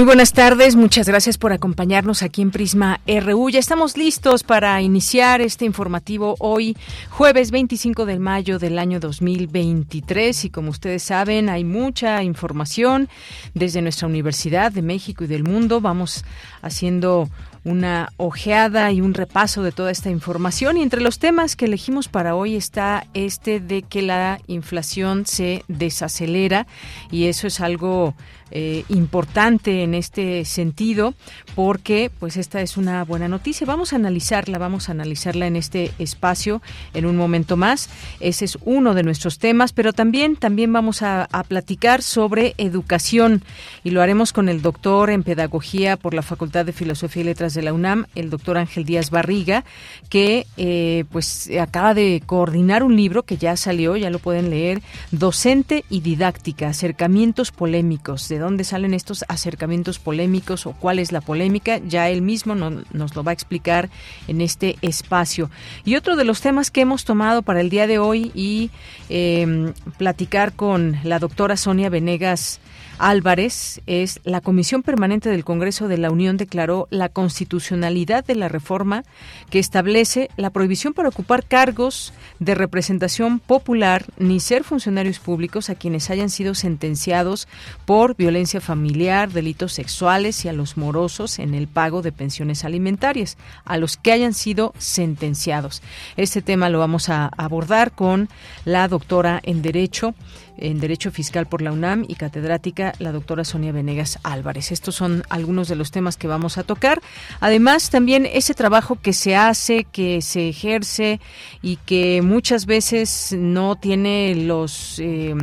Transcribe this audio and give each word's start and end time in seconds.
Muy 0.00 0.06
buenas 0.06 0.32
tardes, 0.32 0.76
muchas 0.76 1.06
gracias 1.06 1.36
por 1.36 1.52
acompañarnos 1.52 2.22
aquí 2.22 2.40
en 2.40 2.50
Prisma 2.50 3.02
RU. 3.06 3.50
Ya 3.50 3.58
estamos 3.58 3.98
listos 3.98 4.44
para 4.44 4.80
iniciar 4.80 5.42
este 5.42 5.66
informativo 5.66 6.36
hoy, 6.38 6.74
jueves 7.10 7.50
25 7.50 8.06
de 8.06 8.18
mayo 8.18 8.58
del 8.58 8.78
año 8.78 8.98
2023. 8.98 10.46
Y 10.46 10.48
como 10.48 10.70
ustedes 10.70 11.02
saben, 11.02 11.50
hay 11.50 11.64
mucha 11.64 12.22
información 12.22 13.10
desde 13.52 13.82
nuestra 13.82 14.08
Universidad 14.08 14.72
de 14.72 14.80
México 14.80 15.24
y 15.24 15.26
del 15.26 15.44
mundo. 15.44 15.82
Vamos 15.82 16.24
haciendo 16.62 17.28
una 17.64 18.10
ojeada 18.16 18.90
y 18.92 19.02
un 19.02 19.12
repaso 19.12 19.62
de 19.62 19.72
toda 19.72 19.90
esta 19.90 20.08
información. 20.08 20.78
Y 20.78 20.82
entre 20.82 21.02
los 21.02 21.18
temas 21.18 21.56
que 21.56 21.66
elegimos 21.66 22.08
para 22.08 22.34
hoy 22.34 22.56
está 22.56 23.06
este 23.12 23.60
de 23.60 23.82
que 23.82 24.00
la 24.00 24.40
inflación 24.46 25.26
se 25.26 25.62
desacelera 25.68 26.66
y 27.10 27.26
eso 27.26 27.46
es 27.46 27.60
algo 27.60 28.14
eh, 28.52 28.84
importante 28.88 29.82
en 29.82 29.94
este 29.94 30.44
sentido 30.44 31.14
porque 31.54 32.10
pues 32.18 32.36
esta 32.36 32.60
es 32.60 32.76
una 32.76 33.04
buena 33.04 33.28
noticia. 33.28 33.66
Vamos 33.66 33.92
a 33.92 33.96
analizarla, 33.96 34.58
vamos 34.58 34.88
a 34.88 34.92
analizarla 34.92 35.46
en 35.46 35.56
este 35.56 35.92
espacio 35.98 36.60
en 36.94 37.06
un 37.06 37.16
momento 37.16 37.56
más. 37.56 37.88
Ese 38.18 38.44
es 38.44 38.58
uno 38.64 38.94
de 38.94 39.02
nuestros 39.02 39.38
temas, 39.38 39.72
pero 39.72 39.92
también, 39.92 40.36
también 40.36 40.72
vamos 40.72 41.02
a, 41.02 41.28
platicar 41.48 42.02
sobre 42.02 42.54
educación 42.58 43.42
y 43.82 43.90
lo 43.90 44.02
haremos 44.02 44.32
con 44.32 44.48
el 44.48 44.62
doctor 44.62 45.10
en 45.10 45.22
pedagogía 45.22 45.96
por 45.96 46.12
la 46.12 46.22
Facultad 46.22 46.66
de 46.66 46.72
Filosofía 46.72 47.22
y 47.22 47.24
Letras 47.26 47.54
de 47.54 47.62
la 47.62 47.72
UNAM, 47.72 48.06
el 48.14 48.30
doctor 48.30 48.58
Ángel 48.58 48.84
Díaz 48.84 49.10
Barriga, 49.10 49.64
que 50.10 50.46
eh, 50.56 51.04
pues 51.10 51.50
acaba 51.58 51.94
de 51.94 52.22
coordinar 52.24 52.82
un 52.82 52.94
libro 52.94 53.22
que 53.22 53.36
ya 53.36 53.56
salió, 53.56 53.96
ya 53.96 54.10
lo 54.10 54.18
pueden 54.18 54.50
leer, 54.50 54.82
Docente 55.12 55.84
y 55.88 56.00
Didáctica, 56.00 56.68
acercamientos 56.68 57.52
polémicos 57.52 58.28
de 58.28 58.39
dónde 58.40 58.64
salen 58.64 58.94
estos 58.94 59.24
acercamientos 59.28 59.98
polémicos 59.98 60.66
o 60.66 60.72
cuál 60.72 60.98
es 60.98 61.12
la 61.12 61.20
polémica, 61.20 61.78
ya 61.78 62.08
él 62.08 62.22
mismo 62.22 62.54
nos 62.54 63.14
lo 63.14 63.22
va 63.22 63.30
a 63.30 63.34
explicar 63.34 63.88
en 64.26 64.40
este 64.40 64.76
espacio. 64.82 65.50
Y 65.84 65.96
otro 65.96 66.16
de 66.16 66.24
los 66.24 66.40
temas 66.40 66.70
que 66.70 66.80
hemos 66.80 67.04
tomado 67.04 67.42
para 67.42 67.60
el 67.60 67.70
día 67.70 67.86
de 67.86 67.98
hoy 67.98 68.32
y 68.34 68.70
em, 69.08 69.72
platicar 69.98 70.52
con 70.52 70.98
la 71.04 71.18
doctora 71.18 71.56
Sonia 71.56 71.88
Venegas 71.88 72.60
Álvarez 73.00 73.80
es 73.86 74.20
la 74.24 74.42
Comisión 74.42 74.82
Permanente 74.82 75.30
del 75.30 75.42
Congreso 75.42 75.88
de 75.88 75.96
la 75.96 76.10
Unión 76.10 76.36
declaró 76.36 76.86
la 76.90 77.08
constitucionalidad 77.08 78.24
de 78.26 78.34
la 78.34 78.48
reforma 78.48 79.04
que 79.48 79.58
establece 79.58 80.28
la 80.36 80.50
prohibición 80.50 80.92
para 80.92 81.08
ocupar 81.08 81.44
cargos 81.44 82.12
de 82.40 82.54
representación 82.54 83.38
popular 83.38 84.04
ni 84.18 84.38
ser 84.38 84.64
funcionarios 84.64 85.18
públicos 85.18 85.70
a 85.70 85.76
quienes 85.76 86.10
hayan 86.10 86.28
sido 86.28 86.54
sentenciados 86.54 87.48
por 87.86 88.16
violencia 88.16 88.60
familiar, 88.60 89.30
delitos 89.30 89.72
sexuales 89.72 90.44
y 90.44 90.48
a 90.48 90.52
los 90.52 90.76
morosos 90.76 91.38
en 91.38 91.54
el 91.54 91.68
pago 91.68 92.02
de 92.02 92.12
pensiones 92.12 92.66
alimentarias, 92.66 93.38
a 93.64 93.78
los 93.78 93.96
que 93.96 94.12
hayan 94.12 94.34
sido 94.34 94.74
sentenciados. 94.76 95.82
Este 96.18 96.42
tema 96.42 96.68
lo 96.68 96.78
vamos 96.78 97.08
a 97.08 97.30
abordar 97.38 97.92
con 97.92 98.28
la 98.66 98.88
doctora 98.88 99.40
en 99.42 99.62
Derecho 99.62 100.14
en 100.60 100.78
Derecho 100.78 101.10
Fiscal 101.10 101.46
por 101.46 101.62
la 101.62 101.72
UNAM 101.72 102.04
y 102.06 102.14
catedrática 102.14 102.92
la 102.98 103.12
doctora 103.12 103.44
Sonia 103.44 103.72
Venegas 103.72 104.18
Álvarez. 104.22 104.72
Estos 104.72 104.94
son 104.94 105.24
algunos 105.28 105.68
de 105.68 105.76
los 105.76 105.90
temas 105.90 106.16
que 106.16 106.26
vamos 106.26 106.58
a 106.58 106.62
tocar. 106.62 107.00
Además, 107.40 107.90
también 107.90 108.26
ese 108.26 108.54
trabajo 108.54 108.98
que 109.00 109.12
se 109.12 109.36
hace, 109.36 109.84
que 109.84 110.22
se 110.22 110.48
ejerce 110.48 111.20
y 111.62 111.76
que 111.76 112.22
muchas 112.22 112.66
veces 112.66 113.34
no 113.36 113.76
tiene 113.76 114.34
los 114.34 114.98
eh, 114.98 115.34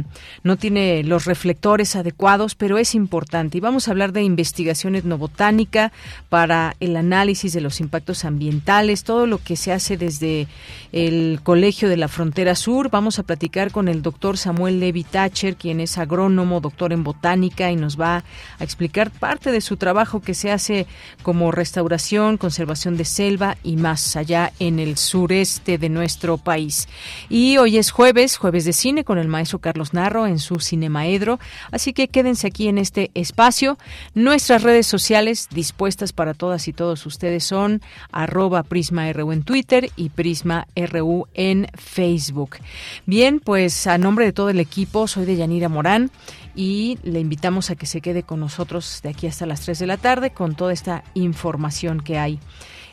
no 0.44 0.58
tiene 0.58 1.04
los 1.04 1.26
reflectores 1.26 1.96
adecuados, 1.96 2.56
pero 2.56 2.78
es 2.78 2.96
importante. 2.96 3.58
Y 3.58 3.62
vamos 3.62 3.88
a 3.88 3.92
hablar 3.92 4.14
de 4.14 4.24
investigación 4.24 4.96
etnobotánica 4.96 5.92
para 6.30 6.76
el 6.80 6.96
análisis 6.96 7.54
de 7.54 7.62
los 7.62 7.80
impactos 7.80 8.26
ambientales, 8.26 9.04
todo 9.04 9.28
lo 9.28 9.40
que 9.40 9.56
se 9.56 9.72
hace 9.72 9.98
desde 9.98 10.48
el 10.92 11.40
Colegio 11.44 11.90
de 11.90 11.98
la 11.98 12.08
Frontera 12.08 12.56
Sur. 12.56 12.90
Vamos 12.90 13.20
a 13.20 13.24
platicar 13.24 13.72
con 13.72 13.88
el 13.88 14.02
doctor 14.02 14.38
Samuel 14.38 14.80
Levi 14.80 15.04
Thatcher, 15.08 15.56
quien 15.56 15.80
es 15.80 15.98
agrónomo, 15.98 16.60
doctor 16.60 16.94
en 16.94 17.04
botánica 17.04 17.72
y 17.72 17.76
nos 17.76 18.00
va 18.00 18.24
a 18.60 18.64
explicar 18.64 19.12
parte 19.12 19.52
de 19.52 19.62
su 19.62 19.78
trabajo 19.78 20.22
que 20.22 20.34
se 20.34 20.52
hace 20.52 20.88
como 21.24 21.52
restauración, 21.52 22.38
conservación 22.38 22.98
de 22.98 23.06
selva 23.06 23.58
y 23.64 23.76
más 23.76 24.16
allá 24.16 24.52
en 24.60 24.80
el 24.80 24.98
sureste 24.98 25.78
de 25.78 25.90
nuestro 25.90 26.38
país. 26.38 26.88
Y 27.30 27.58
hoy 27.58 27.78
es 27.78 27.92
jueves, 27.92 28.38
jueves 28.38 28.66
de 28.66 28.74
cine 28.74 29.04
con 29.04 29.18
el 29.18 29.28
maestro 29.28 29.60
Carlos 29.60 29.94
Narro 29.94 30.28
en 30.28 30.40
su 30.40 30.60
Cinemaedro, 30.60 31.40
así 31.72 31.94
que 31.94 32.08
quédense 32.08 32.48
aquí 32.48 32.68
en 32.68 32.78
este 32.78 33.12
espacio. 33.14 33.78
Nuestras 34.14 34.64
redes 34.64 34.88
sociales 34.88 35.48
dispuestas 35.52 36.14
para 36.14 36.34
todas 36.34 36.68
y 36.68 36.74
todos 36.74 37.06
ustedes 37.06 37.44
son 37.44 37.82
arroba 38.12 38.64
PrismaRU 38.64 39.32
en 39.32 39.44
Twitter 39.44 39.90
y 39.96 40.10
Prisma 40.10 40.68
RU 40.76 41.28
en 41.34 41.68
Facebook. 41.76 42.58
Bien, 43.06 43.40
pues 43.40 43.88
a 43.88 43.98
nombre 43.98 44.26
de 44.26 44.34
todo 44.34 44.50
el 44.50 44.60
equipo 44.60 44.97
soy 45.06 45.26
de 45.26 45.36
Yanira 45.36 45.70
Morán 45.70 46.10
y 46.56 46.98
le 47.04 47.20
invitamos 47.20 47.70
a 47.70 47.76
que 47.76 47.86
se 47.86 48.02
quede 48.02 48.24
con 48.24 48.40
nosotros 48.40 49.02
de 49.04 49.10
aquí 49.10 49.28
hasta 49.28 49.46
las 49.46 49.62
3 49.62 49.78
de 49.78 49.86
la 49.86 49.98
tarde 49.98 50.32
con 50.32 50.56
toda 50.56 50.74
esta 50.74 51.04
información 51.14 52.00
que 52.00 52.18
hay 52.18 52.40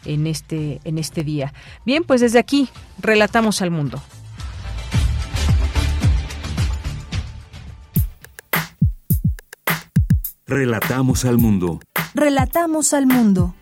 en 0.05 0.27
este, 0.27 0.81
en 0.85 0.99
este 0.99 1.25
día. 1.25 1.55
Bien, 1.87 2.05
pues 2.05 2.21
desde 2.21 2.39
aquí 2.39 2.69
relatamos 2.99 3.63
al 3.63 3.71
mundo. 3.71 4.03
Relatamos 10.47 11.25
al 11.25 11.39
mundo. 11.39 11.81
Relatamos 12.15 12.93
al 12.93 13.07
mundo. 13.07 13.55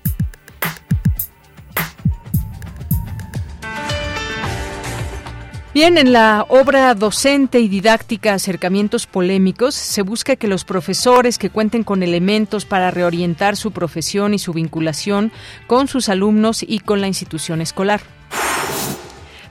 Bien, 5.75 5.97
en 5.97 6.12
la 6.12 6.44
obra 6.50 6.94
docente 6.94 7.59
y 7.59 7.66
didáctica 7.66 8.34
Acercamientos 8.34 9.06
Polémicos 9.06 9.75
se 9.75 10.03
busca 10.03 10.37
que 10.37 10.47
los 10.47 10.65
profesores 10.66 11.38
que 11.38 11.49
cuenten 11.49 11.83
con 11.83 12.03
elementos 12.03 12.66
para 12.66 12.91
reorientar 12.91 13.56
su 13.56 13.71
profesión 13.71 14.34
y 14.34 14.38
su 14.38 14.53
vinculación 14.53 15.32
con 15.66 15.88
sus 15.88 16.11
alumnos 16.11 16.62
y 16.62 16.81
con 16.81 17.00
la 17.00 17.06
institución 17.06 17.62
escolar. 17.62 18.03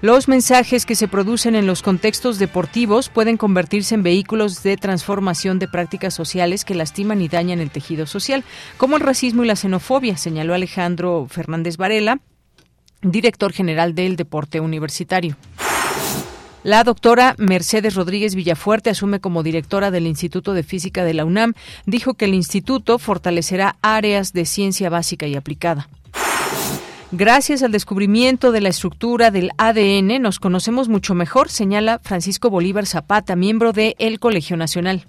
Los 0.01 0.27
mensajes 0.27 0.85
que 0.85 0.93
se 0.93 1.07
producen 1.07 1.55
en 1.55 1.65
los 1.65 1.81
contextos 1.81 2.37
deportivos 2.37 3.09
pueden 3.09 3.37
convertirse 3.37 3.95
en 3.95 4.03
vehículos 4.03 4.61
de 4.61 4.77
transformación 4.77 5.57
de 5.57 5.67
prácticas 5.67 6.13
sociales 6.13 6.65
que 6.65 6.75
lastiman 6.75 7.21
y 7.21 7.29
dañan 7.29 7.59
el 7.59 7.71
tejido 7.71 8.05
social, 8.05 8.43
como 8.77 8.95
el 8.95 9.01
racismo 9.01 9.43
y 9.43 9.47
la 9.47 9.55
xenofobia, 9.55 10.17
señaló 10.17 10.53
Alejandro 10.53 11.25
Fernández 11.27 11.77
Varela, 11.77 12.19
director 13.01 13.53
general 13.53 13.95
del 13.95 14.17
Deporte 14.17 14.59
Universitario. 14.59 15.35
La 16.63 16.83
doctora 16.83 17.33
Mercedes 17.39 17.95
Rodríguez 17.95 18.35
Villafuerte 18.35 18.91
asume 18.91 19.19
como 19.19 19.41
directora 19.41 19.89
del 19.89 20.05
Instituto 20.05 20.53
de 20.53 20.61
Física 20.61 21.03
de 21.03 21.15
la 21.15 21.25
UNAM. 21.25 21.53
Dijo 21.87 22.13
que 22.13 22.25
el 22.25 22.35
instituto 22.35 22.99
fortalecerá 22.99 23.77
áreas 23.81 24.31
de 24.31 24.45
ciencia 24.45 24.89
básica 24.89 25.25
y 25.25 25.35
aplicada. 25.35 25.89
Gracias 27.11 27.63
al 27.63 27.71
descubrimiento 27.71 28.51
de 28.51 28.61
la 28.61 28.69
estructura 28.69 29.31
del 29.31 29.51
ADN 29.57 30.21
nos 30.21 30.39
conocemos 30.39 30.87
mucho 30.87 31.13
mejor, 31.13 31.49
señala 31.49 31.99
Francisco 32.03 32.49
Bolívar 32.49 32.85
Zapata, 32.85 33.35
miembro 33.35 33.73
de 33.73 33.95
El 33.99 34.19
Colegio 34.19 34.55
Nacional. 34.55 35.07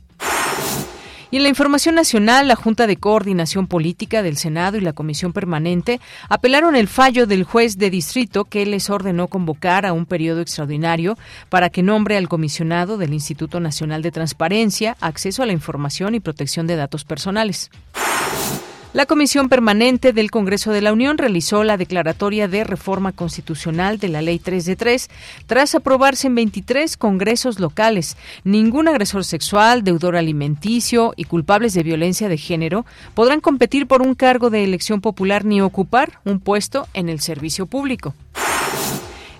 Y 1.32 1.38
en 1.38 1.44
la 1.44 1.48
información 1.48 1.94
nacional, 1.94 2.46
la 2.46 2.56
Junta 2.56 2.86
de 2.86 2.98
Coordinación 2.98 3.66
Política 3.66 4.22
del 4.22 4.36
Senado 4.36 4.76
y 4.76 4.82
la 4.82 4.92
Comisión 4.92 5.32
Permanente 5.32 5.98
apelaron 6.28 6.76
el 6.76 6.88
fallo 6.88 7.26
del 7.26 7.44
juez 7.44 7.78
de 7.78 7.88
distrito 7.88 8.44
que 8.44 8.66
les 8.66 8.90
ordenó 8.90 9.28
convocar 9.28 9.86
a 9.86 9.94
un 9.94 10.04
periodo 10.04 10.42
extraordinario 10.42 11.16
para 11.48 11.70
que 11.70 11.82
nombre 11.82 12.18
al 12.18 12.28
comisionado 12.28 12.98
del 12.98 13.14
Instituto 13.14 13.60
Nacional 13.60 14.02
de 14.02 14.10
Transparencia, 14.10 14.94
Acceso 15.00 15.42
a 15.42 15.46
la 15.46 15.54
Información 15.54 16.14
y 16.14 16.20
Protección 16.20 16.66
de 16.66 16.76
Datos 16.76 17.06
Personales. 17.06 17.70
La 18.92 19.06
Comisión 19.06 19.48
Permanente 19.48 20.12
del 20.12 20.30
Congreso 20.30 20.70
de 20.70 20.82
la 20.82 20.92
Unión 20.92 21.16
realizó 21.16 21.64
la 21.64 21.78
declaratoria 21.78 22.46
de 22.46 22.62
reforma 22.62 23.12
constitucional 23.12 23.98
de 23.98 24.08
la 24.08 24.20
Ley 24.20 24.38
3 24.38 24.66
de 24.66 24.76
3 24.76 25.08
tras 25.46 25.74
aprobarse 25.74 26.26
en 26.26 26.34
23 26.34 26.98
congresos 26.98 27.58
locales. 27.58 28.18
Ningún 28.44 28.88
agresor 28.88 29.24
sexual, 29.24 29.82
deudor 29.82 30.14
alimenticio 30.14 31.14
y 31.16 31.24
culpables 31.24 31.72
de 31.72 31.84
violencia 31.84 32.28
de 32.28 32.36
género 32.36 32.84
podrán 33.14 33.40
competir 33.40 33.86
por 33.86 34.02
un 34.02 34.14
cargo 34.14 34.50
de 34.50 34.62
elección 34.62 35.00
popular 35.00 35.46
ni 35.46 35.62
ocupar 35.62 36.20
un 36.26 36.38
puesto 36.38 36.86
en 36.92 37.08
el 37.08 37.20
servicio 37.20 37.64
público. 37.64 38.14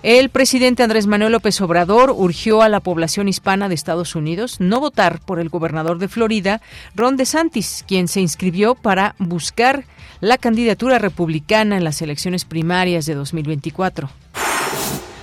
El 0.03 0.27
presidente 0.27 0.83
Andrés 0.83 1.07
Manuel 1.07 1.31
López 1.31 1.61
Obrador 1.61 2.13
urgió 2.13 2.61
a 2.61 2.67
la 2.67 2.81
población 2.81 3.29
hispana 3.29 3.69
de 3.69 3.75
Estados 3.75 4.15
Unidos 4.15 4.59
no 4.59 4.81
votar 4.81 5.21
por 5.21 5.39
el 5.39 5.47
gobernador 5.47 5.97
de 5.97 6.09
Florida, 6.09 6.59
Ron 6.93 7.15
DeSantis, 7.15 7.85
quien 7.87 8.09
se 8.09 8.19
inscribió 8.19 8.75
para 8.75 9.15
buscar 9.17 9.85
la 10.19 10.37
candidatura 10.37 10.99
republicana 10.99 11.77
en 11.77 11.85
las 11.85 12.01
elecciones 12.01 12.43
primarias 12.43 13.05
de 13.05 13.15
2024. 13.15 14.09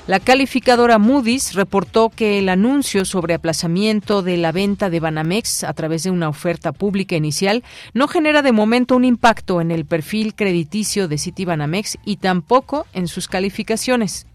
La 0.06 0.18
calificadora 0.18 0.98
Moody's 0.98 1.52
reportó 1.52 2.08
que 2.08 2.38
el 2.38 2.48
anuncio 2.48 3.04
sobre 3.04 3.34
aplazamiento 3.34 4.22
de 4.22 4.38
la 4.38 4.50
venta 4.50 4.88
de 4.88 4.98
Banamex 4.98 5.62
a 5.62 5.74
través 5.74 6.04
de 6.04 6.10
una 6.10 6.30
oferta 6.30 6.72
pública 6.72 7.16
inicial 7.16 7.62
no 7.92 8.08
genera 8.08 8.40
de 8.40 8.52
momento 8.52 8.96
un 8.96 9.04
impacto 9.04 9.60
en 9.60 9.72
el 9.72 9.84
perfil 9.84 10.34
crediticio 10.34 11.06
de 11.06 11.18
Citibanamex 11.18 11.98
y 12.06 12.16
tampoco 12.16 12.86
en 12.94 13.08
sus 13.08 13.28
calificaciones. 13.28 14.26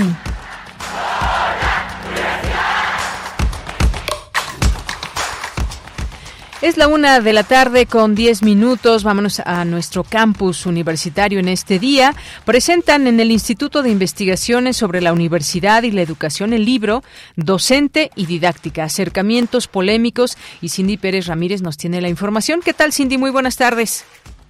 Es 6.62 6.78
la 6.78 6.88
una 6.88 7.20
de 7.20 7.34
la 7.34 7.44
tarde 7.44 7.88
con 7.88 8.16
diez 8.16 8.42
minutos. 8.42 9.04
Vámonos 9.04 9.42
a 9.42 9.66
nuestro 9.66 10.06
campus 10.06 10.66
universitario 10.66 11.40
en 11.40 11.50
este 11.50 11.78
día. 11.78 12.16
Presentan 12.46 13.08
en 13.08 13.20
el 13.20 13.32
Instituto 13.32 13.84
de 13.84 13.90
Investigaciones 13.90 14.78
sobre 14.78 15.02
la 15.02 15.12
Universidad 15.12 15.84
y 15.84 15.92
la 15.92 16.02
Educación 16.02 16.54
el 16.54 16.64
libro 16.64 17.04
Docente 17.36 18.12
y 18.16 18.28
Didáctica, 18.28 18.86
acercamientos 18.86 19.68
polémicos. 19.68 20.38
Y 20.62 20.70
Cindy 20.70 20.96
Pérez 20.96 21.28
Ramírez 21.28 21.62
nos 21.62 21.76
tiene 21.76 22.00
la 22.00 22.08
información. 22.08 22.62
¿Qué 22.64 22.74
tal, 22.74 22.94
Cindy? 22.94 23.18
Muy 23.18 23.32
buenas 23.32 23.58
tardes. 23.58 24.06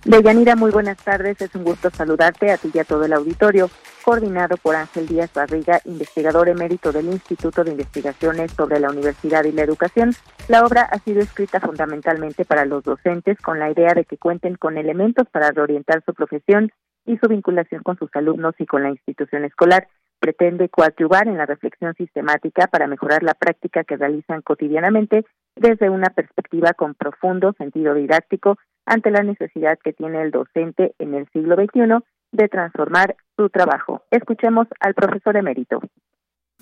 Deyanira, 0.06 0.56
muy 0.56 0.70
buenas 0.70 0.98
tardes. 0.98 1.42
Es 1.42 1.56
un 1.56 1.64
gusto 1.64 1.90
saludarte 1.90 2.52
a 2.52 2.58
ti 2.58 2.70
y 2.72 2.78
a 2.78 2.84
todo 2.84 3.04
el 3.06 3.14
auditorio. 3.14 3.72
Coordinado 4.04 4.56
por 4.58 4.76
Ángel 4.76 5.08
Díaz 5.08 5.32
Barriga, 5.34 5.82
investigador 5.86 6.48
emérito 6.50 6.92
del 6.92 7.08
Instituto 7.08 7.64
de 7.64 7.72
Investigaciones 7.72 8.52
sobre 8.54 8.80
la 8.80 8.90
Universidad 8.90 9.44
y 9.44 9.52
la 9.52 9.64
Educación, 9.64 10.12
la 10.48 10.64
obra 10.64 10.84
ha 10.84 11.00
sido 11.00 11.20
escrita 11.20 11.60
fundamentalmente 11.60 12.46
para 12.46 12.66
los 12.66 12.84
docentes 12.84 13.38
con 13.40 13.60
la 13.60 13.70
idea 13.70 13.94
de 13.94 14.06
que 14.06 14.18
cuenten 14.18 14.56
con 14.56 14.78
elementos 14.78 15.28
para 15.30 15.52
reorientar 15.52 16.02
su 16.06 16.14
profesión 16.14 16.72
y 17.06 17.18
su 17.18 17.28
vinculación 17.28 17.84
con 17.84 17.98
sus 17.98 18.10
alumnos 18.16 18.56
y 18.58 18.66
con 18.66 18.84
la 18.84 18.90
institución 18.90 19.44
escolar. 19.44 19.88
Pretende 20.20 20.70
coadyuvar 20.70 21.28
en 21.28 21.38
la 21.38 21.46
reflexión 21.46 21.94
sistemática 21.96 22.68
para 22.68 22.88
mejorar 22.88 23.24
la 23.24 23.34
práctica 23.34 23.84
que 23.84 23.98
realizan 23.98 24.42
cotidianamente 24.42 25.26
desde 25.56 25.90
una 25.90 26.10
perspectiva 26.10 26.74
con 26.74 26.96
profundo 26.96 27.54
sentido 27.58 27.94
didáctico 27.94 28.58
ante 28.90 29.12
la 29.12 29.22
necesidad 29.22 29.78
que 29.84 29.94
tiene 29.94 30.22
el 30.22 30.32
docente 30.32 30.94
en 30.98 31.14
el 31.14 31.28
siglo 31.32 31.56
XXI 31.56 32.04
de 32.32 32.48
transformar 32.48 33.16
su 33.38 33.50
trabajo. 33.50 34.02
Escuchemos 34.10 34.68
al 34.80 34.96
profesor 34.96 35.38
emérito. 35.38 35.80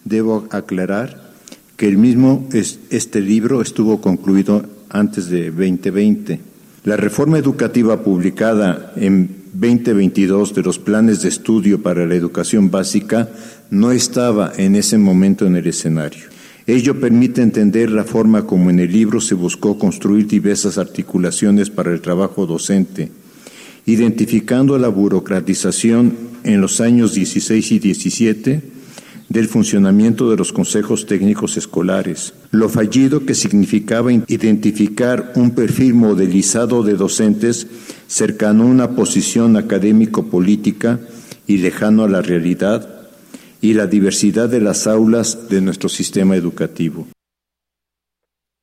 Debo 0.03 0.45
aclarar 0.51 1.15
que 1.77 1.87
el 1.87 1.97
mismo 1.97 2.47
este 2.51 3.21
libro 3.21 3.61
estuvo 3.61 4.01
concluido 4.01 4.63
antes 4.89 5.29
de 5.29 5.51
2020. 5.51 6.39
La 6.83 6.97
reforma 6.97 7.37
educativa 7.37 8.03
publicada 8.03 8.91
en 8.97 9.27
2022 9.53 10.53
de 10.53 10.63
los 10.63 10.79
planes 10.79 11.21
de 11.21 11.29
estudio 11.29 11.81
para 11.81 12.05
la 12.05 12.15
educación 12.15 12.69
básica 12.69 13.29
no 13.71 13.91
estaba 13.91 14.51
en 14.57 14.75
ese 14.75 14.97
momento 14.97 15.45
en 15.45 15.55
el 15.55 15.67
escenario. 15.67 16.36
Ello 16.67 16.99
permite 16.99 17.41
entender 17.41 17.89
la 17.89 18.03
forma 18.03 18.45
como 18.45 18.69
en 18.69 18.79
el 18.79 18.91
libro 18.91 19.21
se 19.21 19.35
buscó 19.35 19.79
construir 19.79 20.27
diversas 20.27 20.77
articulaciones 20.77 21.69
para 21.69 21.93
el 21.93 22.01
trabajo 22.01 22.45
docente, 22.45 23.09
identificando 23.85 24.77
la 24.77 24.89
burocratización 24.89 26.13
en 26.43 26.59
los 26.59 26.81
años 26.81 27.13
16 27.13 27.71
y 27.71 27.79
17 27.79 28.61
del 29.29 29.47
funcionamiento 29.47 30.29
de 30.29 30.35
los 30.35 30.51
consejos 30.51 31.05
técnicos 31.05 31.55
escolares, 31.55 32.33
lo 32.51 32.67
fallido 32.67 33.25
que 33.25 33.33
significaba 33.33 34.11
identificar 34.11 35.31
un 35.35 35.51
perfil 35.51 35.93
modelizado 35.93 36.83
de 36.83 36.95
docentes 36.95 37.67
cercano 38.07 38.63
a 38.63 38.67
una 38.67 38.91
posición 38.91 39.55
académico-política 39.55 40.99
y 41.47 41.59
lejano 41.59 42.03
a 42.03 42.09
la 42.09 42.21
realidad, 42.21 42.96
y 43.61 43.73
la 43.73 43.87
diversidad 43.87 44.49
de 44.49 44.61
las 44.61 44.87
aulas 44.87 45.49
de 45.49 45.61
nuestro 45.61 45.89
sistema 45.89 46.35
educativo. 46.35 47.07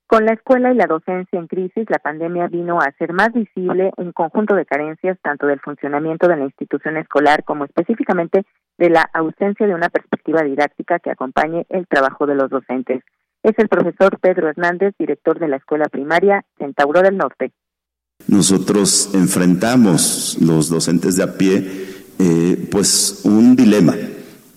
Con 0.07 0.27
la 0.27 0.35
escuela 0.35 0.73
y 0.73 0.77
la 0.77 0.87
docencia 0.87 1.39
en 1.39 1.49
crisis, 1.49 1.87
la 1.89 1.99
pandemia 1.99 2.47
vino 2.47 2.79
a 2.81 2.85
hacer 2.85 3.13
más 3.13 3.33
visible 3.33 3.91
un 3.97 4.13
conjunto 4.13 4.55
de 4.55 4.67
carencias 4.67 5.19
tanto 5.23 5.47
del 5.47 5.61
funcionamiento 5.61 6.29
de 6.29 6.37
la 6.37 6.45
institución 6.45 6.97
escolar 6.99 7.43
como 7.43 7.65
específicamente 7.65 8.45
de 8.79 8.91
la 8.91 9.03
ausencia 9.13 9.67
de 9.67 9.75
una 9.75 9.89
perspectiva 9.89 10.43
didáctica 10.43 10.99
que 10.99 11.11
acompañe 11.11 11.67
el 11.69 11.87
trabajo 11.89 12.27
de 12.27 12.35
los 12.35 12.51
docentes. 12.51 13.03
Es 13.43 13.55
el 13.59 13.69
profesor 13.69 14.19
Pedro 14.21 14.49
Hernández, 14.49 14.95
director 14.99 15.39
de 15.39 15.49
la 15.49 15.57
escuela 15.57 15.87
primaria 15.87 16.45
Centauro 16.59 17.03
del 17.03 17.17
Norte. 17.17 17.53
Nosotros 18.29 19.15
enfrentamos, 19.15 20.39
los 20.41 20.71
docentes 20.71 21.17
de 21.17 21.25
a 21.25 21.37
pie, 21.37 21.65
eh, 22.21 22.69
pues 22.71 23.23
un 23.25 23.57
dilema 23.57 23.95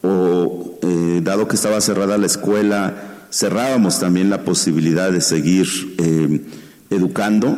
o 0.08 0.80
eh, 0.82 1.20
dado 1.22 1.48
que 1.48 1.56
estaba 1.56 1.82
cerrada 1.82 2.18
la 2.18 2.26
escuela, 2.26 3.26
cerrábamos 3.30 4.00
también 4.00 4.30
la 4.30 4.44
posibilidad 4.44 5.12
de 5.12 5.20
seguir 5.20 5.68
eh, 5.98 6.46
educando 6.90 7.58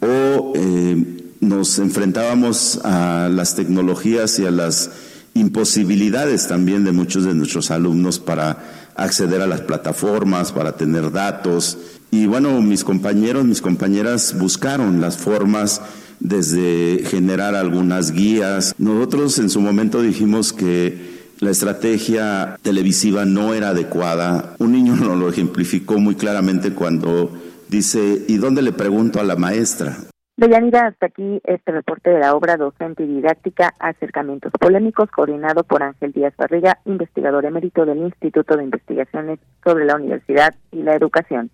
o 0.00 0.52
eh, 0.54 1.32
nos 1.40 1.78
enfrentábamos 1.78 2.80
a 2.84 3.28
las 3.30 3.54
tecnologías 3.54 4.38
y 4.38 4.46
a 4.46 4.50
las 4.50 4.90
imposibilidades 5.34 6.48
también 6.48 6.84
de 6.84 6.92
muchos 6.92 7.24
de 7.24 7.34
nuestros 7.34 7.70
alumnos 7.70 8.18
para 8.18 8.90
acceder 8.96 9.42
a 9.42 9.46
las 9.46 9.60
plataformas, 9.60 10.52
para 10.52 10.76
tener 10.76 11.12
datos. 11.12 11.78
Y 12.10 12.26
bueno, 12.26 12.60
mis 12.62 12.82
compañeros, 12.82 13.44
mis 13.44 13.60
compañeras 13.60 14.36
buscaron 14.38 15.00
las 15.00 15.16
formas 15.16 15.80
desde 16.18 17.04
generar 17.06 17.54
algunas 17.54 18.10
guías. 18.10 18.74
Nosotros 18.78 19.38
en 19.38 19.50
su 19.50 19.60
momento 19.60 20.02
dijimos 20.02 20.52
que 20.52 21.19
la 21.40 21.50
estrategia 21.50 22.58
televisiva 22.62 23.24
no 23.24 23.54
era 23.54 23.70
adecuada. 23.70 24.54
Un 24.58 24.72
niño 24.72 24.94
nos 25.00 25.18
lo 25.18 25.28
ejemplificó 25.28 25.98
muy 25.98 26.14
claramente 26.14 26.72
cuando 26.72 27.32
dice, 27.68 28.24
¿y 28.28 28.36
dónde 28.36 28.62
le 28.62 28.72
pregunto 28.72 29.20
a 29.20 29.24
la 29.24 29.36
maestra? 29.36 29.96
Deyanira, 30.36 30.86
hasta 30.86 31.06
aquí 31.06 31.40
este 31.44 31.70
reporte 31.70 32.08
de 32.08 32.18
la 32.18 32.34
obra 32.34 32.56
docente 32.56 33.02
y 33.04 33.06
didáctica 33.06 33.74
Acercamientos 33.78 34.50
Polémicos, 34.58 35.10
coordinado 35.10 35.64
por 35.64 35.82
Ángel 35.82 36.12
Díaz 36.12 36.32
Barriga, 36.38 36.78
investigador 36.86 37.44
emérito 37.44 37.84
del 37.84 37.98
Instituto 37.98 38.56
de 38.56 38.64
Investigaciones 38.64 39.38
sobre 39.62 39.84
la 39.84 39.96
Universidad 39.96 40.54
y 40.72 40.82
la 40.82 40.94
Educación. 40.94 41.50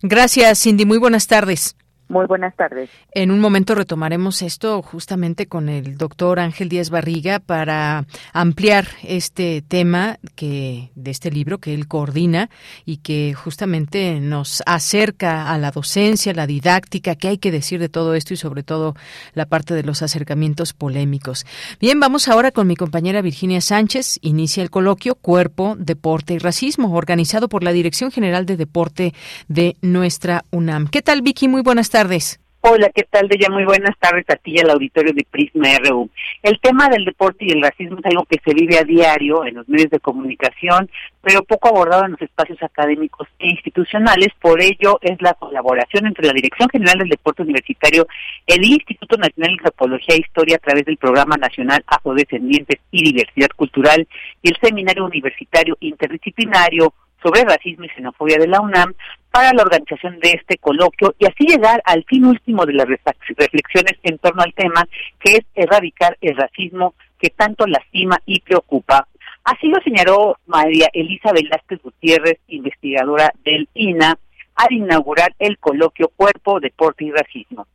Gracias, 0.00 0.62
Cindy. 0.62 0.86
Muy 0.86 0.96
buenas 0.96 1.26
tardes. 1.26 1.76
Muy 2.08 2.24
buenas 2.24 2.56
tardes. 2.56 2.88
En 3.12 3.30
un 3.30 3.38
momento 3.38 3.74
retomaremos 3.74 4.40
esto 4.40 4.80
justamente 4.80 5.46
con 5.46 5.68
el 5.68 5.98
doctor 5.98 6.40
Ángel 6.40 6.70
Díaz 6.70 6.88
Barriga 6.88 7.38
para 7.38 8.06
ampliar 8.32 8.86
este 9.02 9.60
tema 9.60 10.18
que 10.34 10.90
de 10.94 11.10
este 11.10 11.30
libro 11.30 11.58
que 11.58 11.74
él 11.74 11.86
coordina 11.86 12.48
y 12.86 12.98
que 12.98 13.34
justamente 13.34 14.20
nos 14.20 14.62
acerca 14.64 15.52
a 15.52 15.58
la 15.58 15.70
docencia, 15.70 16.32
la 16.32 16.46
didáctica, 16.46 17.14
qué 17.14 17.28
hay 17.28 17.38
que 17.38 17.50
decir 17.50 17.78
de 17.78 17.90
todo 17.90 18.14
esto 18.14 18.32
y 18.32 18.38
sobre 18.38 18.62
todo 18.62 18.94
la 19.34 19.44
parte 19.44 19.74
de 19.74 19.82
los 19.82 20.00
acercamientos 20.00 20.72
polémicos. 20.72 21.44
Bien, 21.78 22.00
vamos 22.00 22.26
ahora 22.28 22.52
con 22.52 22.66
mi 22.66 22.76
compañera 22.76 23.20
Virginia 23.20 23.60
Sánchez. 23.60 24.18
Inicia 24.22 24.62
el 24.62 24.70
coloquio 24.70 25.14
Cuerpo, 25.14 25.76
Deporte 25.78 26.32
y 26.32 26.38
Racismo, 26.38 26.90
organizado 26.96 27.50
por 27.50 27.62
la 27.62 27.72
Dirección 27.72 28.10
General 28.10 28.46
de 28.46 28.56
Deporte 28.56 29.12
de 29.48 29.76
nuestra 29.82 30.46
UNAM. 30.50 30.88
¿Qué 30.88 31.02
tal, 31.02 31.20
Vicky? 31.20 31.48
Muy 31.48 31.60
buenas 31.60 31.90
tardes 31.90 31.97
tardes. 31.98 32.38
Hola, 32.60 32.90
¿qué 32.94 33.02
tal, 33.02 33.28
ya 33.28 33.50
Muy 33.50 33.64
buenas 33.64 33.96
tardes 33.98 34.24
a 34.28 34.36
ti 34.36 34.52
y 34.54 34.58
al 34.60 34.70
auditorio 34.70 35.12
de 35.12 35.26
Prisma 35.28 35.68
RU. 35.84 36.08
El 36.44 36.60
tema 36.60 36.88
del 36.88 37.04
deporte 37.04 37.44
y 37.44 37.50
el 37.50 37.62
racismo 37.62 37.98
es 37.98 38.06
algo 38.06 38.24
que 38.24 38.38
se 38.44 38.54
vive 38.54 38.78
a 38.78 38.84
diario 38.84 39.44
en 39.44 39.56
los 39.56 39.68
medios 39.68 39.90
de 39.90 39.98
comunicación, 39.98 40.88
pero 41.22 41.42
poco 41.42 41.68
abordado 41.68 42.04
en 42.04 42.12
los 42.12 42.22
espacios 42.22 42.62
académicos 42.62 43.26
e 43.40 43.48
institucionales. 43.48 44.28
Por 44.40 44.62
ello, 44.62 44.98
es 45.02 45.20
la 45.20 45.34
colaboración 45.34 46.06
entre 46.06 46.26
la 46.28 46.32
Dirección 46.32 46.68
General 46.68 46.98
del 46.98 47.08
Deporte 47.08 47.42
Universitario, 47.42 48.06
el 48.46 48.64
Instituto 48.64 49.16
Nacional 49.16 49.50
de 49.50 49.58
Antropología 49.58 50.14
e 50.14 50.20
Historia 50.20 50.56
a 50.56 50.60
través 50.60 50.84
del 50.84 50.98
Programa 50.98 51.36
Nacional 51.36 51.82
Afrodescendientes 51.84 52.80
y 52.92 53.02
Diversidad 53.02 53.50
Cultural 53.56 54.06
y 54.40 54.50
el 54.50 54.56
Seminario 54.62 55.04
Universitario 55.04 55.76
Interdisciplinario 55.80 56.92
sobre 57.22 57.44
racismo 57.44 57.84
y 57.84 57.88
xenofobia 57.88 58.38
de 58.38 58.46
la 58.46 58.60
UNAM 58.60 58.94
para 59.30 59.52
la 59.52 59.62
organización 59.62 60.18
de 60.20 60.30
este 60.30 60.58
coloquio 60.58 61.14
y 61.18 61.26
así 61.26 61.46
llegar 61.46 61.82
al 61.84 62.04
fin 62.04 62.24
último 62.24 62.64
de 62.66 62.74
las 62.74 62.86
reflexiones 62.86 63.94
en 64.02 64.18
torno 64.18 64.42
al 64.42 64.54
tema, 64.54 64.86
que 65.20 65.36
es 65.36 65.40
erradicar 65.54 66.16
el 66.20 66.36
racismo 66.36 66.94
que 67.18 67.30
tanto 67.30 67.66
lastima 67.66 68.18
y 68.26 68.40
preocupa. 68.40 69.06
Así 69.44 69.68
lo 69.68 69.80
señaló 69.82 70.36
María 70.46 70.88
Elisa 70.92 71.32
Velázquez 71.32 71.80
Gutiérrez, 71.82 72.38
investigadora 72.48 73.32
del 73.44 73.68
INA, 73.74 74.18
al 74.54 74.72
inaugurar 74.72 75.34
el 75.38 75.58
coloquio 75.58 76.10
Cuerpo, 76.14 76.60
Deporte 76.60 77.04
y 77.04 77.10
Racismo. 77.10 77.66